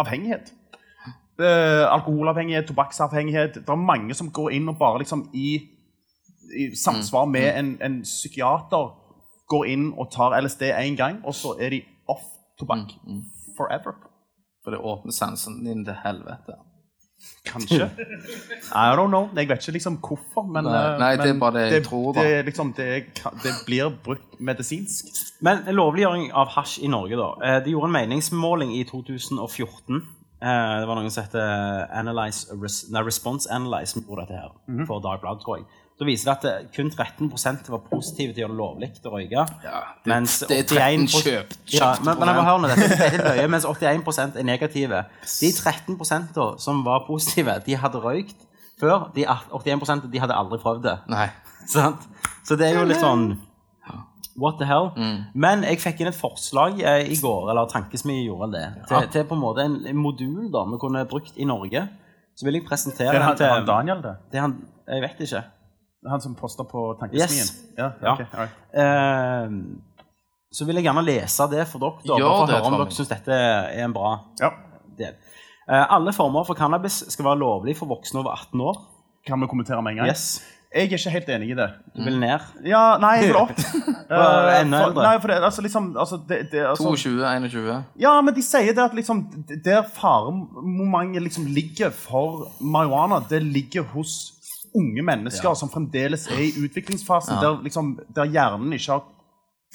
avhengighet. 0.00 0.52
Eh, 1.42 1.84
alkoholavhengighet, 1.92 2.70
tobakksavhengighet. 2.70 3.60
Det 3.60 3.76
er 3.76 3.84
mange 3.84 4.16
som 4.16 4.32
går 4.32 4.56
inn 4.58 4.72
og 4.72 4.80
bare 4.80 5.04
liksom 5.04 5.26
i, 5.36 5.54
i 6.56 6.70
samsvar 6.76 7.28
med 7.28 7.48
en, 7.52 7.76
en 7.84 8.00
psykiater 8.06 8.90
går 9.52 9.68
inn 9.74 9.88
og 10.00 10.08
tar 10.12 10.38
LSD 10.40 10.70
én 10.72 10.96
gang, 10.96 11.20
og 11.28 11.36
så 11.36 11.54
er 11.60 11.76
de 11.76 11.82
off 12.08 12.24
tobakk 12.60 12.94
forever. 13.58 13.98
For 14.64 14.72
det 14.72 14.80
åpner 14.80 15.12
sansen 15.12 15.64
din 15.66 15.84
til 15.84 15.98
helvete. 16.04 16.56
Kanskje. 17.44 17.88
I 18.74 18.94
don't 18.96 19.08
know. 19.10 19.28
Jeg 19.36 19.48
vet 19.48 19.58
ikke 19.64 19.72
liksom 19.76 19.96
hvorfor, 20.00 20.46
men 20.46 20.64
Nei, 20.64 20.72
nei, 20.98 21.16
men 21.16 21.22
det 21.26 21.30
er 21.34 21.38
bare 21.40 21.54
det 21.58 21.72
jeg 21.72 21.84
tror, 21.88 22.12
da. 22.14 22.22
Det, 22.22 22.44
liksom, 22.46 22.72
det, 22.76 22.88
det 23.42 23.52
blir 23.66 23.90
brukt 24.04 24.40
medisinsk. 24.40 25.10
Men 25.42 25.64
lovliggjøring 25.66 26.28
av 26.32 26.48
hasj 26.54 26.78
i 26.84 26.90
Norge, 26.92 27.16
da. 27.18 27.30
Eh, 27.42 27.60
De 27.64 27.70
gjorde 27.74 27.90
en 27.90 27.96
meningsmåling 27.98 28.72
i 28.78 28.84
2014. 28.84 30.02
Eh, 30.42 30.80
Det 30.80 30.86
var 30.88 30.94
noen 30.98 31.10
som 31.10 31.24
heter 31.24 31.86
Analyze, 31.98 32.46
Response 33.06 33.50
Analyze 33.50 33.92
som 33.92 34.02
gjorde 34.06 34.26
dette 34.26 34.38
her 34.40 34.50
Mhm. 34.68 34.86
for 34.86 35.00
Dagbladet, 35.00 35.42
tror 35.44 35.56
jeg. 35.58 35.66
Så 35.98 36.06
viser 36.08 36.32
det 36.32 36.50
at 36.50 36.70
kun 36.74 36.88
13% 36.90 37.68
var 37.70 37.82
positive 37.86 38.32
til 38.32 38.42
å 38.42 38.46
gjøre 38.46 38.52
det 38.52 38.58
lovlig 38.58 38.88
å 39.04 39.12
røyke. 39.12 39.44
Ja, 39.62 39.82
det, 40.02 40.08
mens 40.10 40.38
det 40.48 40.56
er 40.62 40.64
13 40.64 41.04
81 41.04 41.26
kjøpt. 41.26 41.58
Ja, 41.76 41.90
men, 42.02 42.16
men 42.18 42.32
jeg 42.32 42.46
høre 42.48 42.62
nå, 42.64 42.70
dette, 42.72 42.88
dette 42.90 43.06
er 43.06 43.12
litt 43.16 43.26
løye, 43.28 43.46
mens 43.54 43.68
81 43.68 44.40
er 44.40 44.48
negative. 44.48 45.04
De 45.36 45.52
13 45.52 46.32
da, 46.34 46.48
som 46.64 46.82
var 46.86 47.04
positive, 47.06 47.60
de 47.66 47.78
hadde 47.78 48.02
røykt 48.02 48.48
før. 48.80 49.10
De 49.14 49.28
81% 49.28 50.10
de 50.10 50.24
hadde 50.24 50.36
aldri 50.36 50.58
prøvd 50.64 50.84
det. 50.88 50.98
Nei. 51.12 51.28
Sant? 51.76 52.08
Så 52.42 52.58
det 52.58 52.72
er 52.72 52.80
jo 52.80 52.88
litt 52.88 53.02
sånn 53.02 53.34
What 54.40 54.56
the 54.58 54.64
hell? 54.64 54.90
Mm. 54.96 55.16
Men 55.36 55.64
jeg 55.66 55.80
fikk 55.82 55.98
inn 56.00 56.08
et 56.08 56.16
forslag 56.16 56.78
eh, 56.80 57.10
i 57.12 57.18
går, 57.20 57.50
eller 57.52 57.68
Tankesmie 57.68 58.24
gjorde 58.24 58.48
det, 58.54 58.62
til, 58.88 59.08
til 59.12 59.26
på 59.28 59.36
en 59.36 59.42
måte 59.42 59.66
en, 59.68 59.74
en 59.90 59.98
modul 60.00 60.46
da 60.52 60.62
vi 60.70 60.78
kunne 60.80 61.04
brukt 61.10 61.36
i 61.36 61.48
Norge. 61.48 61.84
Så 62.32 62.46
vil 62.48 62.56
jeg 62.56 62.64
presentere 62.64 63.12
Det 63.12 63.18
er 63.18 63.20
den 63.20 63.28
han, 63.28 63.36
til 63.36 63.50
han 63.52 63.66
Daniel, 63.68 64.00
det. 64.00 64.14
det 64.32 64.40
er 64.40 64.46
han, 64.46 64.54
Jeg 64.88 65.04
vet 65.04 65.20
ikke. 65.26 65.42
Han 66.10 66.20
som 66.20 66.34
poster 66.34 66.64
på 66.66 66.96
Tankesmien. 67.00 67.46
Yes. 67.46 67.62
Ja, 67.78 67.92
Ja. 68.02 68.12
ok, 68.12 68.20
alright. 68.32 68.52
Eh, 68.74 69.50
så 70.52 70.66
vil 70.66 70.76
jeg 70.76 70.84
gjerne 70.84 71.04
lese 71.06 71.46
det 71.50 71.66
for 71.70 71.78
dere, 71.78 72.02
da, 72.04 72.16
for 72.16 72.42
å 72.42 72.46
det, 72.46 72.56
høre 72.56 72.66
om 72.66 72.78
dere 72.80 72.90
syns 72.96 73.08
dette 73.08 73.32
er 73.32 73.84
en 73.84 73.92
bra 73.94 74.16
Ja. 74.40 74.50
del. 74.98 75.14
Uh, 75.70 75.86
alle 75.94 76.12
former 76.12 76.44
for 76.44 76.54
cannabis 76.58 77.04
skal 77.08 77.24
være 77.24 77.38
lovlig 77.38 77.76
for 77.78 77.86
voksne 77.86 78.18
over 78.18 78.32
18 78.34 78.60
år. 78.60 78.80
Kan 79.24 79.40
vi 79.40 79.46
kommentere 79.46 79.80
med 79.82 79.92
en 79.92 79.96
gang? 80.02 80.08
Yes. 80.08 80.42
Jeg 80.74 80.88
er 80.88 80.96
ikke 80.98 81.10
helt 81.12 81.28
enig 81.28 81.50
i 81.52 81.54
det. 81.54 81.68
Du 81.94 82.02
vil 82.02 82.18
ned? 82.18 82.40
Ja, 82.64 82.96
nei, 82.98 83.18
jeg 83.20 83.28
vil 83.28 83.36
opp. 83.36 83.52
Eh, 84.12 84.60
enda 84.60 84.82
eldre. 84.90 85.02
nei, 85.06 85.18
for 85.20 85.28
det, 85.28 85.38
altså, 85.40 85.62
liksom, 85.64 85.96
altså, 85.96 86.18
det, 86.28 86.50
det, 86.52 86.66
altså, 86.68 86.84
22, 86.84 87.24
21. 87.24 87.84
Ja, 87.96 88.20
men 88.20 88.34
de 88.34 88.42
sier 88.44 88.74
det 88.76 88.82
at 88.84 88.92
liksom, 88.92 89.22
der 89.64 89.82
faremomentet 89.88 91.22
liksom 91.22 91.46
ligger 91.46 91.88
for 91.90 92.50
marihuana, 92.60 93.22
det 93.30 93.40
ligger 93.42 93.82
hos 93.94 94.31
unge 94.74 95.02
mennesker 95.02 95.54
som 95.58 95.70
fremdeles 95.70 96.26
er 96.32 96.44
i 96.46 96.52
utviklingsfasen, 96.64 97.36
der, 97.42 97.58
liksom, 97.64 97.98
der 98.16 98.30
hjernen 98.32 98.72
ikke 98.72 98.92
har 98.92 99.04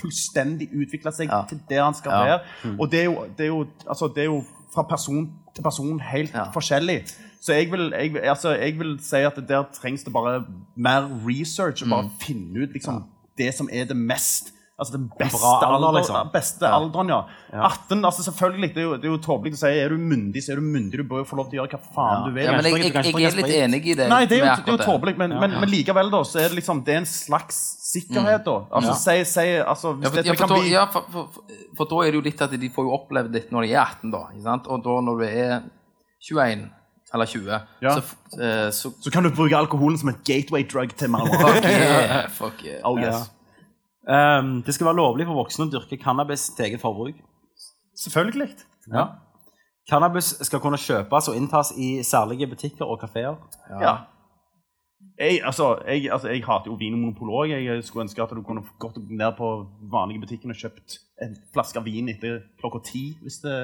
fullstendig 0.02 0.70
utvikla 0.78 1.12
seg 1.14 1.32
til 1.50 1.62
der 1.70 1.84
han 1.84 1.98
skal 1.98 2.12
være. 2.12 2.40
Og 2.78 2.92
det 2.92 3.00
er, 3.00 3.08
jo, 3.10 3.26
det, 3.38 3.46
er 3.46 3.52
jo, 3.54 3.64
altså, 3.88 4.10
det 4.16 4.26
er 4.26 4.30
jo 4.30 4.44
fra 4.74 4.84
person 4.90 5.30
til 5.56 5.64
person 5.64 6.00
helt 6.00 6.36
forskjellig. 6.54 7.00
Så 7.42 7.54
jeg 7.54 7.72
vil, 7.72 7.94
jeg, 7.96 8.24
altså, 8.24 8.54
jeg 8.58 8.80
vil 8.80 8.98
si 9.02 9.24
at 9.26 9.38
der 9.50 9.64
trengs 9.74 10.04
det 10.04 10.14
bare 10.14 10.44
mer 10.76 11.08
research 11.26 11.84
og 11.84 11.90
bare 11.90 12.10
finne 12.22 12.66
ut 12.66 12.74
liksom, 12.74 13.04
det 13.38 13.54
som 13.54 13.70
er 13.72 13.86
det 13.90 13.98
mest 13.98 14.54
Altså 14.78 14.94
den 14.94 15.08
beste, 15.18 15.40
alder, 15.42 15.72
alder, 15.74 15.96
liksom. 15.96 16.28
beste 16.30 16.70
alderen, 16.70 17.10
ja. 17.10 17.24
18, 17.66 18.04
altså 18.06 18.22
selvfølgelig, 18.28 18.68
det 18.76 18.82
er 18.84 18.86
jo, 18.86 18.92
det 19.02 19.08
er 19.08 19.14
jo 19.16 19.18
tåpelig 19.26 19.56
å 19.56 19.60
si 19.64 19.72
er 19.74 19.90
du 19.90 19.98
myndig, 19.98 20.44
så 20.46 20.52
er 20.54 20.60
du 20.62 20.68
myndig. 20.68 21.00
Du 21.02 21.08
bør 21.10 21.24
jo 21.24 21.26
få 21.32 21.40
lov 21.40 21.48
til 21.50 21.58
å 21.58 21.64
gjøre 21.64 21.80
hva 21.80 21.96
faen 21.96 22.28
du 22.28 22.36
vil. 22.36 22.46
Ja, 22.46 22.52
men 22.54 22.68
jeg, 22.70 22.84
jeg, 22.84 22.94
jeg, 22.94 23.16
jeg 23.18 23.32
er 23.32 23.38
litt 23.40 23.56
enig 23.56 23.80
i 23.82 23.96
det. 23.98 24.06
Nei, 24.12 24.20
det 24.30 24.38
er 24.38 24.44
jo, 24.44 24.52
det 24.68 24.70
er 24.70 24.76
jo 24.76 24.86
tåpelig, 24.86 25.16
men, 25.18 25.34
men, 25.42 25.56
men 25.64 25.72
likevel 25.72 26.12
da, 26.14 26.20
så 26.30 26.44
er 26.44 26.52
det 26.54 26.60
liksom, 26.60 26.84
det 26.86 26.94
er 26.94 27.02
en 27.02 27.10
slags 27.10 27.58
sikkerhet 27.88 28.46
da. 28.46 28.58
Altså, 28.78 28.94
si, 29.02 29.16
si, 29.32 29.48
altså, 29.64 29.96
hvis 29.98 30.06
Ja, 30.06 30.14
for, 30.14 30.28
ja, 30.30 30.36
for, 30.36 30.42
kan 30.44 30.54
bli... 30.54 30.70
ja, 30.76 30.84
for, 30.94 31.08
for, 31.10 31.56
for 31.80 31.90
da 31.96 32.02
er 32.06 32.14
det 32.14 32.20
jo 32.20 32.26
litt 32.28 32.44
at 32.46 32.54
de 32.62 32.70
får 32.78 32.86
jo 32.86 32.94
opplevd 33.00 33.34
det 33.34 33.44
når 33.56 33.66
de 33.66 33.72
er 33.74 33.82
18, 33.82 34.14
da. 34.14 34.22
Ikke 34.36 34.46
sant? 34.46 34.70
Og 34.70 34.84
da 34.86 35.00
når 35.08 35.24
du 35.24 35.26
er 35.32 35.56
21 36.28 36.68
eller 37.18 37.26
20, 37.34 37.50
Ja. 37.82 37.96
så, 37.98 38.04
eh, 38.38 38.70
så 38.76 38.92
Så 39.02 39.10
kan 39.10 39.24
du 39.26 39.32
bruke 39.34 39.58
alkoholen 39.58 39.98
som 39.98 40.10
et 40.14 40.22
gateway 40.28 40.62
drug 40.68 40.94
til 41.00 41.10
marihuana. 41.14 41.50
Fuck 41.50 41.66
yeah. 41.66 42.30
Fuck 42.30 42.64
yeah. 42.68 42.80
Oh, 42.86 43.00
yes. 43.00 43.32
Um, 44.08 44.62
det 44.64 44.74
skal 44.76 44.88
være 44.88 44.96
lovlig 45.02 45.26
for 45.28 45.36
voksne 45.36 45.66
å 45.68 45.72
dyrke 45.72 45.98
cannabis 46.00 46.50
til 46.56 46.70
eget 46.70 46.80
forbruk. 46.82 47.18
Selvfølgelig. 48.00 48.54
Ja. 48.94 49.08
Cannabis 49.90 50.34
skal 50.48 50.60
kunne 50.64 50.78
kjøpes 50.80 51.28
og 51.32 51.36
inntas 51.36 51.74
i 51.76 51.98
særlige 52.04 52.48
butikker 52.48 52.86
og 52.88 53.02
kafeer. 53.02 53.36
Ja. 53.82 53.96
Jeg, 55.20 55.42
altså, 55.46 55.78
jeg, 55.88 56.12
altså, 56.14 56.28
jeg 56.30 56.44
hater 56.46 56.72
jo 56.72 56.78
vinmonopol 56.80 57.30
òg. 57.42 57.52
Jeg 57.52 57.84
skulle 57.84 58.06
ønske 58.06 58.22
at 58.24 58.32
du 58.36 58.42
kunne 58.46 58.64
gått 58.80 58.98
ned 59.10 59.32
på 59.38 59.50
vanlige 59.92 60.24
butikken 60.24 60.54
og 60.54 60.60
kjøpt 60.60 61.00
en 61.26 61.36
flaske 61.56 61.84
vin 61.86 62.10
etter 62.14 62.42
klokka 62.62 62.84
ti, 62.86 63.06
hvis 63.22 63.40
det, 63.44 63.56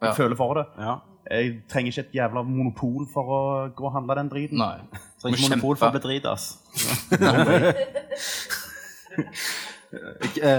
du 0.00 0.06
Ja. 0.06 0.12
føler 0.16 0.36
for 0.36 0.54
det. 0.58 0.64
Ja. 0.78 0.96
Jeg 1.30 1.62
trenger 1.70 1.92
ikke 1.92 2.00
et 2.08 2.14
jævla 2.18 2.42
monopol 2.44 3.06
for 3.12 3.24
å 3.36 3.42
gå 3.76 3.86
og 3.86 3.92
handle 3.94 4.16
den 4.18 4.28
driten. 4.32 4.58
Nei. 4.58 4.80
Så 5.18 5.28
ikke 5.30 5.48
monopol 5.48 5.76
kjempe. 5.76 5.78
for 5.78 5.86
å 5.86 5.92
bli 5.94 6.00
dritas. 6.08 6.58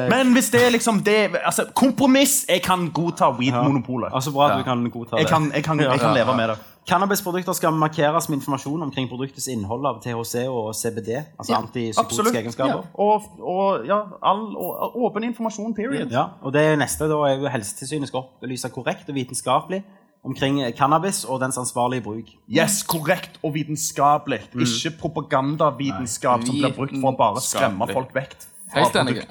Men 0.09 0.33
hvis 0.33 0.49
det 0.53 0.61
er 0.65 0.71
liksom 0.73 1.01
det 1.05 1.17
altså, 1.41 1.65
Kompromiss! 1.75 2.45
Jeg 2.49 2.61
kan 2.61 2.89
godta 2.93 3.31
weed-monopolet. 3.39 4.13
Altså 4.13 4.31
bra 4.31 4.51
at 4.51 4.59
du 4.59 4.63
kan 4.63 4.89
godta 4.89 5.15
det. 5.15 5.25
Jeg 5.25 5.31
kan, 5.31 5.51
jeg 5.53 5.63
kan, 5.63 5.79
jeg 5.79 5.99
kan 5.99 6.13
leve 6.15 6.37
med 6.37 6.49
det. 6.53 6.57
Cannabisprodukter 6.85 7.53
skal 7.53 7.73
markeres 7.73 8.29
med 8.29 8.37
informasjon 8.37 8.81
omkring 8.85 9.07
produktets 9.09 9.47
innhold 9.49 9.87
av 9.89 10.01
THC 10.03 10.43
og 10.45 10.67
CBD, 10.77 11.15
altså 11.39 11.55
antipsykotiske 11.57 12.03
Absolutt. 12.03 12.35
egenskaper. 12.35 12.83
Ja. 12.83 13.01
Og, 13.01 13.23
og 13.41 13.87
ja, 13.89 13.97
all, 14.21 14.43
og, 14.53 14.93
åpen 15.07 15.25
informasjon, 15.25 15.73
period. 15.73 16.13
Ja, 16.13 16.27
og 16.45 16.53
det 16.53 16.67
neste 16.77 17.09
da 17.09 17.17
er 17.25 17.39
jo 17.41 17.49
Helsetilsynet 17.49 18.11
skal 18.11 18.27
opplyse 18.27 18.69
korrekt 18.69 19.09
og 19.09 19.17
vitenskapelig 19.17 19.81
omkring 20.25 20.61
cannabis 20.77 21.23
og 21.25 21.41
dens 21.41 21.57
ansvarlige 21.57 22.05
bruk. 22.05 22.29
Yes, 22.49 22.83
korrekt 22.83 23.39
og 23.41 23.53
vitenskapelig. 23.57 24.43
Ikke 24.53 24.93
propagandavitenskap 25.01 26.45
som 26.45 26.53
blir 26.53 26.73
brukt 26.77 26.99
for 26.99 27.13
å 27.13 27.17
bare 27.17 27.41
skremme 27.45 27.89
folk 27.93 28.13
vekk 28.13 28.37
Helt 28.73 28.95
enig. 28.95 29.21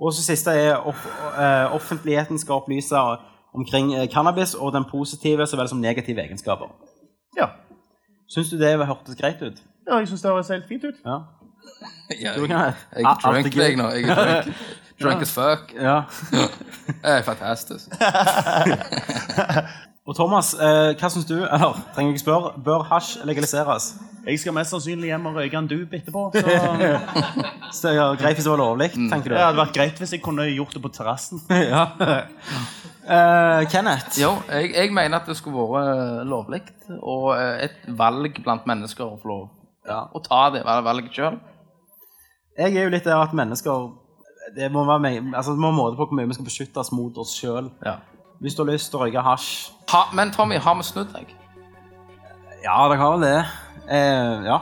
Og 0.00 0.12
så 0.12 0.22
siste 0.26 0.50
er 0.50 0.76
off 0.76 1.04
eh, 1.38 1.74
offentligheten 1.74 2.38
skal 2.38 2.54
opplyse 2.54 2.96
omkring 3.54 3.94
eh, 3.94 4.08
cannabis 4.10 4.54
og 4.54 4.72
den 4.74 4.84
positive 4.90 5.46
så 5.46 5.56
vel 5.56 5.68
som 5.68 5.78
negative 5.78 6.20
egenskaper. 6.24 6.72
Ja. 7.38 7.46
Syns 8.28 8.50
du 8.50 8.58
det 8.58 8.74
hørtes 8.86 9.16
greit 9.16 9.42
ut? 9.42 9.62
ja, 9.88 9.98
jeg 9.98 10.08
syns 10.08 10.22
det 10.22 10.30
høres 10.30 10.48
helt 10.48 10.68
fint 10.68 10.84
ut. 10.84 10.94
Ja. 11.04 11.18
Jeg, 12.10 12.34
kan- 12.34 12.50
jeg 12.50 13.04
Ah, 13.06 13.14
er 13.14 13.20
drunk 13.22 13.54
deg 13.54 13.76
nå. 13.78 13.88
Jeg 13.88 14.04
er 14.08 14.42
drunk. 14.42 14.56
Drunk 15.02 15.22
as 15.22 15.32
fuck. 15.32 15.72
ja. 15.74 16.02
Det 16.86 16.94
er 17.02 17.22
fantastisk. 17.22 17.88
Og 20.06 20.14
Thomas, 20.16 20.52
eh, 20.54 20.92
hva 21.00 21.08
syns 21.10 21.24
du, 21.24 21.38
eller 21.40 21.78
trenger 21.94 22.10
jeg 22.10 22.18
ikke 22.18 22.24
spørre, 22.26 22.50
bør 22.64 22.82
hasj 22.90 23.22
legaliseres? 23.24 23.94
Jeg 24.24 24.40
skal 24.40 24.54
mest 24.56 24.72
sannsynlig 24.72 25.10
hjem 25.10 25.26
og 25.28 25.34
røyke 25.36 25.58
en 25.58 25.66
dub 25.68 25.94
etterpå. 25.98 26.22
Så 26.32 26.54
Så 27.78 27.90
er 27.90 28.16
greit 28.20 28.38
hvis 28.38 28.46
det 28.46 28.52
var 28.52 28.60
lovlig, 28.60 28.88
tenker 28.94 29.32
du? 29.32 29.34
det 29.34 29.42
hadde 29.42 29.58
vært 29.58 29.74
greit 29.76 29.98
hvis 30.00 30.14
jeg 30.16 30.22
kunne 30.24 30.46
gjort 30.48 30.76
det 30.76 30.82
på 30.84 30.90
terrassen. 30.94 31.42
ja. 31.72 31.82
uh, 31.98 33.60
Kenneth, 33.68 34.16
Jo, 34.20 34.30
jeg, 34.48 34.70
jeg 34.72 34.94
mener 34.96 35.20
at 35.20 35.28
det 35.28 35.36
skulle 35.36 35.66
vært 35.68 36.24
lovlig, 36.30 36.62
og 37.00 37.34
eh, 37.34 37.66
et 37.66 37.90
valg 37.98 38.40
blant 38.44 38.64
mennesker 38.70 39.04
å 39.04 39.18
få 39.20 39.32
lov 39.32 39.44
ja. 39.88 40.04
å 40.08 40.22
ta 40.24 40.46
det 40.54 40.64
valget 40.64 41.12
sjøl. 41.18 41.36
jeg 42.58 42.72
er 42.72 42.86
jo 42.86 42.94
litt 42.94 43.04
der 43.04 43.20
at 43.20 43.36
mennesker 43.36 43.90
det 44.54 44.70
må 44.72 44.84
være 44.84 45.00
med, 45.00 45.34
altså, 45.34 45.52
det 45.52 45.60
må 45.60 45.72
måte 45.74 45.96
på 45.98 46.06
hvor 46.06 46.16
mye 46.16 46.28
vi 46.30 46.36
skal 46.36 46.48
beskytte 46.48 46.80
oss 46.80 46.92
mot 46.92 47.16
oss 47.18 47.32
sjøl. 47.36 47.70
Ja. 47.84 47.98
Hvis 48.40 48.56
du 48.56 48.64
har 48.64 48.72
lyst 48.72 48.90
til 48.92 49.00
å 49.00 49.04
røyke 49.04 49.22
hasj 49.24 49.72
Ha, 49.92 50.08
men 50.16 50.32
Tommy, 50.34 50.58
har 50.60 50.76
vi 50.76 50.84
snudd 50.86 51.12
deg? 51.14 51.30
Ja, 52.64 52.76
dere 52.88 53.00
har 53.00 53.14
vel 53.16 53.24
det. 53.24 53.38
Eh, 53.88 54.44
ja. 54.48 54.60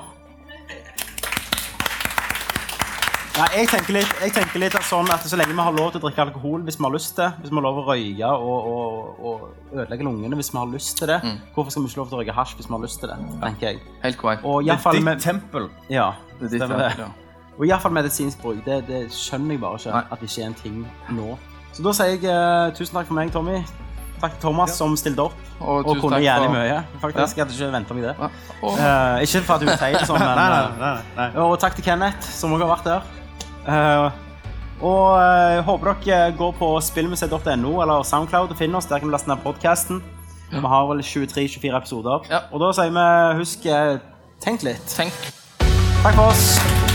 Nei, 3.33 3.47
jeg 3.57 3.69
tenker 3.73 3.95
litt, 3.97 4.11
jeg 4.21 4.33
tenker 4.37 4.61
litt 4.61 4.75
at 4.77 4.85
sånn 4.85 5.09
at 5.11 5.23
så 5.25 5.39
lenge 5.41 5.55
vi 5.57 5.65
har 5.65 5.73
lov 5.73 5.95
til 5.95 6.03
å 6.03 6.05
drikke 6.05 6.21
alkohol 6.27 6.67
hvis 6.67 6.77
vi 6.77 6.85
har 6.85 6.93
lyst 6.93 7.15
til, 7.17 7.31
hvis 7.41 7.49
vi 7.49 7.57
har 7.57 7.65
lov 7.65 7.79
til 7.79 7.87
å 7.87 7.95
røyke 7.95 8.33
og, 8.45 8.67
og, 8.69 9.23
og 9.25 9.79
ødelegge 9.79 10.05
lungene 10.05 10.37
hvis 10.37 10.51
vi 10.53 10.59
har 10.61 10.69
lyst 10.69 10.99
til 11.01 11.09
det, 11.09 11.17
hvorfor 11.55 11.73
skal 11.73 11.87
vi 11.87 11.89
ikke 11.95 12.01
lov 12.03 12.11
til 12.11 12.19
å 12.19 12.21
røyke 12.21 12.35
hasj 12.37 12.53
hvis 12.59 12.69
vi 12.69 12.75
har 12.77 12.83
lyst 12.85 13.01
til 13.01 13.09
det, 13.09 13.17
tenker 13.41 13.69
jeg. 13.71 13.81
Helt 14.03 14.19
korrekt. 14.21 14.45
Og 14.45 14.61
i 14.61 14.69
Det 14.69 14.77
fall 14.85 14.99
er 14.99 15.01
ditt 15.01 15.09
med, 15.09 15.23
tempel. 15.25 15.71
ja, 15.89 16.11
Det 16.37 16.51
er 16.51 16.53
ditt 16.59 16.67
tempel. 16.67 16.85
ja. 17.07 17.09
Og 17.57 17.65
i 17.65 17.73
hvert 17.73 17.83
fall 17.87 17.97
medisinsk 17.97 18.45
bruk, 18.45 18.61
det, 18.69 18.79
det 18.89 19.01
skjønner 19.17 19.57
jeg 19.57 19.61
bare 19.65 19.81
ikke 19.81 19.97
Nei. 19.97 20.05
at 20.13 20.21
det 20.21 20.29
ikke 20.29 20.43
er 20.45 20.51
en 20.51 20.59
ting 20.61 20.77
nå. 21.17 21.39
Så 21.73 21.87
da 21.89 21.97
sier 21.97 22.13
jeg 22.13 22.29
uh, 22.29 22.69
tusen 22.77 22.99
takk 23.01 23.09
for 23.09 23.17
meg, 23.17 23.33
Tommy. 23.33 23.63
Takk 24.23 24.39
Thomas 24.41 24.77
som 24.79 24.93
stilte 24.97 25.25
opp 25.27 25.35
Og 25.61 25.87
og, 25.91 25.97
kunne 26.01 26.21
gjerne 26.23 26.47
for- 26.47 26.55
mye. 26.57 26.77
Faktisk, 27.03 27.37
jeg 27.37 27.45
hadde 27.45 27.57
ikke 27.59 27.73
ventet 27.75 27.97
meg 27.99 28.05
det. 28.07 28.15
Ja. 28.19 28.29
Og, 28.63 28.79
Eh, 28.79 29.23
ikke 29.27 29.43
for 29.47 29.55
at 29.55 29.61
du 29.61 29.69
er 29.73 29.77
feil 29.81 29.97
sånn, 30.07 30.19
men 30.27 30.37
Nei, 30.39 30.49
nei, 30.49 30.61
eh, 30.63 30.79
nei, 30.79 31.03
nei. 31.19 31.29
Og 31.43 31.59
takk 31.61 31.75
til 31.75 31.85
Kenneth, 31.85 32.23
som 32.23 32.55
også 32.55 32.67
har 32.67 32.77
vært 32.77 32.87
der. 32.93 33.03
Uh, 33.63 34.11
og 34.83 35.05
uh, 35.15 35.61
håper 35.67 35.93
dere 36.07 36.33
går 36.39 36.55
på 36.59 36.71
spillmuseet.no 36.83 37.75
eller 37.85 38.03
Soundcloud 38.03 38.51
og 38.51 38.59
finner 38.59 38.79
oss. 38.81 38.87
Der 38.91 38.99
kan 38.99 39.09
du 39.11 39.15
laste 39.15 39.31
ned 39.31 39.39
podkasten. 39.45 40.03
Vi 40.53 40.61
har 40.61 40.87
vel 40.91 40.99
23-24 41.01 41.77
episoder. 41.79 42.27
Ja. 42.31 42.43
Og 42.53 42.61
da 42.61 42.73
sier 42.77 42.91
vi 42.93 43.07
husk 43.41 43.65
eh, 43.67 43.99
tenk 44.43 44.63
litt. 44.67 44.85
tenk 44.93 45.13
Takk 46.03 46.15
for 46.19 46.27
oss. 46.35 46.92